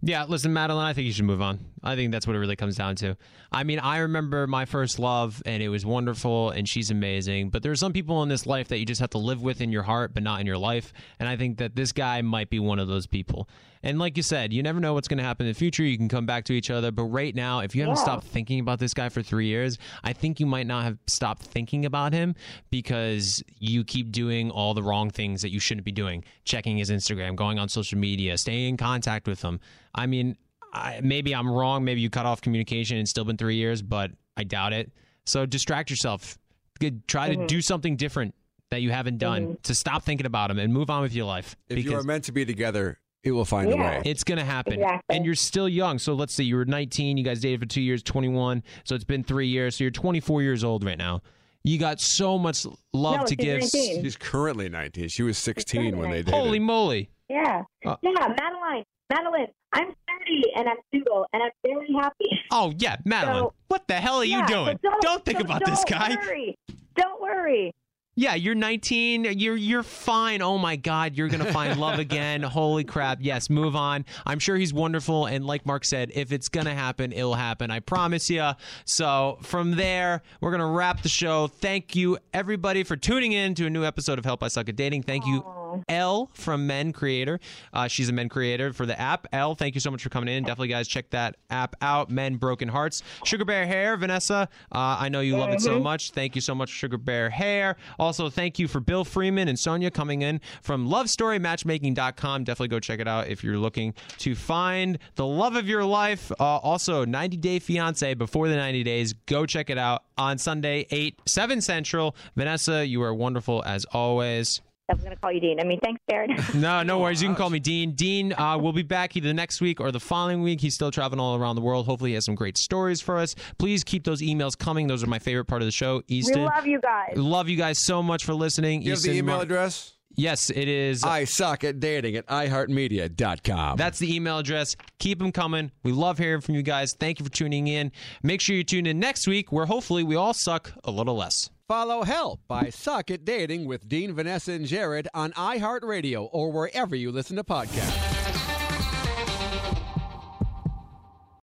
Yeah, 0.00 0.26
listen, 0.28 0.52
Madeline, 0.52 0.86
I 0.86 0.92
think 0.92 1.06
you 1.06 1.12
should 1.12 1.24
move 1.24 1.42
on. 1.42 1.58
I 1.82 1.96
think 1.96 2.12
that's 2.12 2.24
what 2.26 2.36
it 2.36 2.38
really 2.38 2.54
comes 2.54 2.76
down 2.76 2.94
to. 2.96 3.16
I 3.50 3.64
mean, 3.64 3.80
I 3.80 3.98
remember 3.98 4.46
my 4.46 4.64
first 4.64 5.00
love, 5.00 5.42
and 5.44 5.60
it 5.60 5.68
was 5.70 5.84
wonderful, 5.84 6.50
and 6.50 6.68
she's 6.68 6.92
amazing. 6.92 7.50
But 7.50 7.64
there 7.64 7.72
are 7.72 7.76
some 7.76 7.92
people 7.92 8.22
in 8.22 8.28
this 8.28 8.46
life 8.46 8.68
that 8.68 8.78
you 8.78 8.86
just 8.86 9.00
have 9.00 9.10
to 9.10 9.18
live 9.18 9.42
with 9.42 9.60
in 9.60 9.72
your 9.72 9.82
heart, 9.82 10.14
but 10.14 10.22
not 10.22 10.40
in 10.40 10.46
your 10.46 10.58
life. 10.58 10.92
And 11.18 11.28
I 11.28 11.36
think 11.36 11.58
that 11.58 11.74
this 11.74 11.90
guy 11.90 12.22
might 12.22 12.48
be 12.48 12.60
one 12.60 12.78
of 12.78 12.86
those 12.86 13.08
people. 13.08 13.48
And 13.82 13.98
like 13.98 14.16
you 14.16 14.22
said, 14.22 14.52
you 14.52 14.62
never 14.62 14.80
know 14.80 14.94
what's 14.94 15.08
going 15.08 15.18
to 15.18 15.24
happen 15.24 15.46
in 15.46 15.52
the 15.52 15.58
future. 15.58 15.82
You 15.82 15.96
can 15.96 16.08
come 16.08 16.26
back 16.26 16.44
to 16.44 16.52
each 16.52 16.70
other. 16.70 16.90
But 16.90 17.04
right 17.04 17.34
now, 17.34 17.60
if 17.60 17.74
you 17.74 17.82
haven't 17.82 17.96
Yeah. 17.96 18.02
stopped 18.02 18.24
thinking 18.26 18.60
about 18.60 18.78
this 18.78 18.94
guy 18.94 19.08
for 19.08 19.22
three 19.22 19.46
years, 19.46 19.78
I 20.02 20.12
think 20.12 20.40
you 20.40 20.46
might 20.46 20.66
not 20.66 20.84
have 20.84 20.98
stopped 21.06 21.42
thinking 21.42 21.84
about 21.84 22.12
him 22.12 22.34
because 22.70 23.42
you 23.58 23.84
keep 23.84 24.10
doing 24.12 24.50
all 24.50 24.74
the 24.74 24.82
wrong 24.82 25.10
things 25.10 25.42
that 25.42 25.50
you 25.50 25.60
shouldn't 25.60 25.84
be 25.84 25.92
doing 25.92 26.24
checking 26.44 26.78
his 26.78 26.90
Instagram, 26.90 27.36
going 27.36 27.58
on 27.58 27.68
social 27.68 27.98
media, 27.98 28.36
staying 28.38 28.68
in 28.70 28.76
contact 28.76 29.26
with 29.26 29.42
him. 29.42 29.60
I 29.94 30.06
mean, 30.06 30.36
I, 30.72 31.00
maybe 31.02 31.34
I'm 31.34 31.50
wrong. 31.50 31.84
Maybe 31.84 32.00
you 32.00 32.10
cut 32.10 32.26
off 32.26 32.40
communication 32.40 32.96
and 32.96 33.02
it's 33.02 33.10
still 33.10 33.24
been 33.24 33.36
three 33.36 33.56
years, 33.56 33.82
but 33.82 34.10
I 34.36 34.44
doubt 34.44 34.72
it. 34.72 34.92
So 35.26 35.46
distract 35.46 35.90
yourself. 35.90 36.38
Good- 36.78 37.06
Try 37.08 37.28
to 37.28 37.36
mm-hmm. 37.36 37.46
do 37.46 37.60
something 37.60 37.96
different 37.96 38.34
that 38.70 38.82
you 38.82 38.90
haven't 38.90 39.18
done 39.18 39.42
mm-hmm. 39.42 39.54
to 39.62 39.74
stop 39.74 40.02
thinking 40.02 40.26
about 40.26 40.50
him 40.50 40.58
and 40.58 40.72
move 40.72 40.90
on 40.90 41.02
with 41.02 41.14
your 41.14 41.24
life. 41.24 41.56
If 41.68 41.84
you 41.84 41.96
are 41.96 42.02
meant 42.02 42.24
to 42.24 42.32
be 42.32 42.44
together, 42.44 42.98
it 43.24 43.32
will 43.32 43.44
find 43.44 43.70
a 43.72 43.74
Yeah. 43.76 43.90
way. 43.98 44.02
It's 44.04 44.24
going 44.24 44.38
to 44.38 44.44
happen. 44.44 44.74
Exactly. 44.74 45.16
And 45.16 45.24
you're 45.26 45.34
still 45.34 45.68
young. 45.68 45.98
So 45.98 46.14
let's 46.14 46.32
say 46.32 46.44
you 46.44 46.56
were 46.56 46.64
19, 46.64 47.16
you 47.16 47.24
guys 47.24 47.40
dated 47.40 47.60
for 47.60 47.66
two 47.66 47.82
years, 47.82 48.02
21. 48.02 48.62
So 48.84 48.94
it's 48.94 49.04
been 49.04 49.24
three 49.24 49.48
years. 49.48 49.76
So 49.76 49.84
you're 49.84 49.90
24 49.90 50.42
years 50.42 50.62
old 50.64 50.84
right 50.84 50.98
now. 50.98 51.20
You 51.64 51.78
got 51.78 52.00
so 52.00 52.38
much 52.38 52.64
love 52.92 53.20
No, 53.20 53.26
to 53.26 53.36
give. 53.36 53.60
19. 53.60 54.02
She's 54.04 54.16
currently 54.16 54.68
19. 54.68 55.08
She 55.08 55.22
was 55.22 55.36
16 55.38 55.98
when 55.98 56.10
they 56.10 56.18
dated. 56.22 56.34
Holy 56.34 56.58
moly. 56.60 57.10
yeah 57.28 57.64
Uh, 57.84 57.96
yeah 58.02 58.10
madeline 58.40 58.84
madeline 59.10 59.48
i'm 59.74 59.88
30 59.88 60.42
and 60.56 60.66
i'm 60.68 60.76
single 60.90 61.26
and 61.34 61.42
i'm 61.42 61.50
very 61.62 61.86
happy 62.00 62.24
Oh, 62.50 62.72
yeah, 62.78 62.96
Madeline. 63.04 63.42
So- 63.42 63.52
what 63.66 63.86
the 63.86 63.94
hell 63.94 64.16
are 64.16 64.24
you 64.24 64.38
Yeah, 64.38 64.46
doing? 64.46 64.78
so 64.82 64.90
Don't, 65.02 65.24
think 65.26 65.38
so 65.40 65.44
about 65.44 65.62
this 65.66 65.84
don't 65.84 65.98
guy. 65.98 66.16
worry. 66.24 66.56
don't 66.96 67.20
worry 67.20 67.74
Yeah, 68.18 68.34
you're 68.34 68.56
19. 68.56 69.38
You're 69.38 69.54
you're 69.54 69.84
fine. 69.84 70.42
Oh 70.42 70.58
my 70.58 70.74
God, 70.74 71.14
you're 71.14 71.28
gonna 71.28 71.52
find 71.52 71.78
love 71.78 71.98
again. 72.00 72.42
Holy 72.42 72.82
crap! 72.82 73.18
Yes, 73.20 73.48
move 73.48 73.76
on. 73.76 74.04
I'm 74.26 74.40
sure 74.40 74.56
he's 74.56 74.74
wonderful, 74.74 75.26
and 75.26 75.46
like 75.46 75.64
Mark 75.64 75.84
said, 75.84 76.10
if 76.12 76.32
it's 76.32 76.48
gonna 76.48 76.74
happen, 76.74 77.12
it'll 77.12 77.36
happen. 77.36 77.70
I 77.70 77.78
promise 77.78 78.28
you. 78.28 78.50
So 78.84 79.38
from 79.42 79.76
there, 79.76 80.22
we're 80.40 80.50
gonna 80.50 80.66
wrap 80.66 81.02
the 81.02 81.08
show. 81.08 81.46
Thank 81.46 81.94
you 81.94 82.18
everybody 82.34 82.82
for 82.82 82.96
tuning 82.96 83.30
in 83.30 83.54
to 83.54 83.66
a 83.66 83.70
new 83.70 83.84
episode 83.84 84.18
of 84.18 84.24
Help 84.24 84.42
I 84.42 84.48
Suck 84.48 84.68
at 84.68 84.74
Dating. 84.74 85.04
Thank 85.04 85.24
you. 85.24 85.44
Elle 85.88 86.30
from 86.34 86.66
Mend 86.66 86.94
Creator. 86.94 87.40
Uh, 87.72 87.88
she's 87.88 88.08
a 88.08 88.12
Mend 88.12 88.30
Creator 88.30 88.72
for 88.72 88.86
the 88.86 88.98
app. 89.00 89.26
Elle, 89.32 89.54
thank 89.54 89.74
you 89.74 89.80
so 89.80 89.90
much 89.90 90.02
for 90.02 90.08
coming 90.08 90.34
in. 90.34 90.42
Definitely, 90.44 90.68
guys, 90.68 90.88
check 90.88 91.10
that 91.10 91.36
app 91.50 91.76
out. 91.80 92.10
Mend 92.10 92.40
Broken 92.40 92.68
Hearts. 92.68 93.02
Sugar 93.24 93.44
Bear 93.44 93.66
Hair, 93.66 93.96
Vanessa. 93.98 94.48
Uh, 94.72 94.96
I 95.00 95.08
know 95.08 95.20
you 95.20 95.36
love 95.36 95.50
it 95.50 95.60
so 95.60 95.78
much. 95.78 96.10
Thank 96.12 96.34
you 96.34 96.40
so 96.40 96.54
much, 96.54 96.68
Sugar 96.68 96.98
Bear 96.98 97.30
Hair. 97.30 97.76
Also, 97.98 98.28
thank 98.30 98.58
you 98.58 98.68
for 98.68 98.80
Bill 98.80 99.04
Freeman 99.04 99.48
and 99.48 99.58
Sonia 99.58 99.90
coming 99.90 100.22
in 100.22 100.40
from 100.62 100.88
LoveStoryMatchmaking.com. 100.88 102.44
Definitely 102.44 102.68
go 102.68 102.80
check 102.80 103.00
it 103.00 103.08
out 103.08 103.28
if 103.28 103.42
you're 103.44 103.58
looking 103.58 103.94
to 104.18 104.34
find 104.34 104.98
the 105.16 105.26
love 105.26 105.56
of 105.56 105.68
your 105.68 105.84
life. 105.84 106.30
Uh, 106.32 106.44
also, 106.44 107.04
90 107.04 107.36
Day 107.36 107.58
Fiance 107.58 108.14
before 108.14 108.48
the 108.48 108.56
90 108.56 108.82
days. 108.82 109.12
Go 109.26 109.46
check 109.46 109.70
it 109.70 109.78
out 109.78 110.04
on 110.16 110.38
Sunday, 110.38 110.86
8, 110.90 111.20
7 111.26 111.60
Central. 111.60 112.16
Vanessa, 112.36 112.86
you 112.86 113.02
are 113.02 113.14
wonderful 113.14 113.62
as 113.64 113.84
always. 113.86 114.60
I 114.90 114.94
was 114.94 115.02
going 115.02 115.14
to 115.14 115.20
call 115.20 115.30
you 115.30 115.40
Dean. 115.40 115.60
I 115.60 115.64
mean, 115.64 115.80
thanks, 115.80 116.00
Jared. 116.08 116.30
No, 116.54 116.82
no 116.82 116.98
worries. 116.98 117.20
You 117.22 117.28
can 117.28 117.36
call 117.36 117.50
me 117.50 117.58
Dean. 117.60 117.92
Dean 117.92 118.32
uh, 118.32 118.56
will 118.56 118.72
be 118.72 118.82
back 118.82 119.16
either 119.16 119.34
next 119.34 119.60
week 119.60 119.80
or 119.80 119.92
the 119.92 120.00
following 120.00 120.42
week. 120.42 120.60
He's 120.62 120.74
still 120.74 120.90
traveling 120.90 121.20
all 121.20 121.36
around 121.36 121.56
the 121.56 121.62
world. 121.62 121.84
Hopefully, 121.86 122.10
he 122.10 122.14
has 122.14 122.24
some 122.24 122.34
great 122.34 122.56
stories 122.56 123.00
for 123.02 123.18
us. 123.18 123.34
Please 123.58 123.84
keep 123.84 124.04
those 124.04 124.22
emails 124.22 124.56
coming. 124.56 124.86
Those 124.86 125.02
are 125.04 125.06
my 125.06 125.18
favorite 125.18 125.44
part 125.44 125.60
of 125.60 125.66
the 125.66 125.72
show. 125.72 126.02
Easton, 126.08 126.36
we 126.36 126.42
Easton, 126.42 126.44
love 126.56 126.66
you 126.66 126.80
guys. 126.80 127.12
love 127.16 127.48
you 127.50 127.56
guys 127.56 127.78
so 127.78 128.02
much 128.02 128.24
for 128.24 128.32
listening. 128.32 128.80
You 128.82 128.92
have 128.92 129.02
the 129.02 129.12
email 129.12 129.34
Mar- 129.36 129.42
address? 129.44 129.92
Yes, 130.16 130.50
it 130.50 130.68
is. 130.68 131.04
I 131.04 131.24
suck 131.24 131.62
at 131.64 131.78
dating 131.78 132.16
at 132.16 132.26
iHeartMedia.com. 132.26 133.76
That's 133.76 133.98
the 133.98 134.12
email 134.16 134.38
address. 134.38 134.74
Keep 134.98 135.18
them 135.20 135.32
coming. 135.32 135.70
We 135.84 135.92
love 135.92 136.18
hearing 136.18 136.40
from 136.40 136.54
you 136.56 136.62
guys. 136.62 136.94
Thank 136.94 137.20
you 137.20 137.24
for 137.24 137.30
tuning 137.30 137.68
in. 137.68 137.92
Make 138.22 138.40
sure 138.40 138.56
you 138.56 138.64
tune 138.64 138.86
in 138.86 138.98
next 138.98 139.28
week 139.28 139.52
where 139.52 139.66
hopefully 139.66 140.02
we 140.02 140.16
all 140.16 140.34
suck 140.34 140.72
a 140.82 140.90
little 140.90 141.14
less. 141.14 141.50
Follow 141.68 142.02
Help 142.02 142.40
I 142.48 142.70
Suck 142.70 143.10
at 143.10 143.26
Dating 143.26 143.66
with 143.66 143.86
Dean, 143.86 144.14
Vanessa, 144.14 144.52
and 144.52 144.64
Jared 144.64 145.06
on 145.12 145.32
iHeartRadio 145.32 146.26
or 146.32 146.50
wherever 146.50 146.96
you 146.96 147.12
listen 147.12 147.36
to 147.36 147.44
podcasts. 147.44 148.17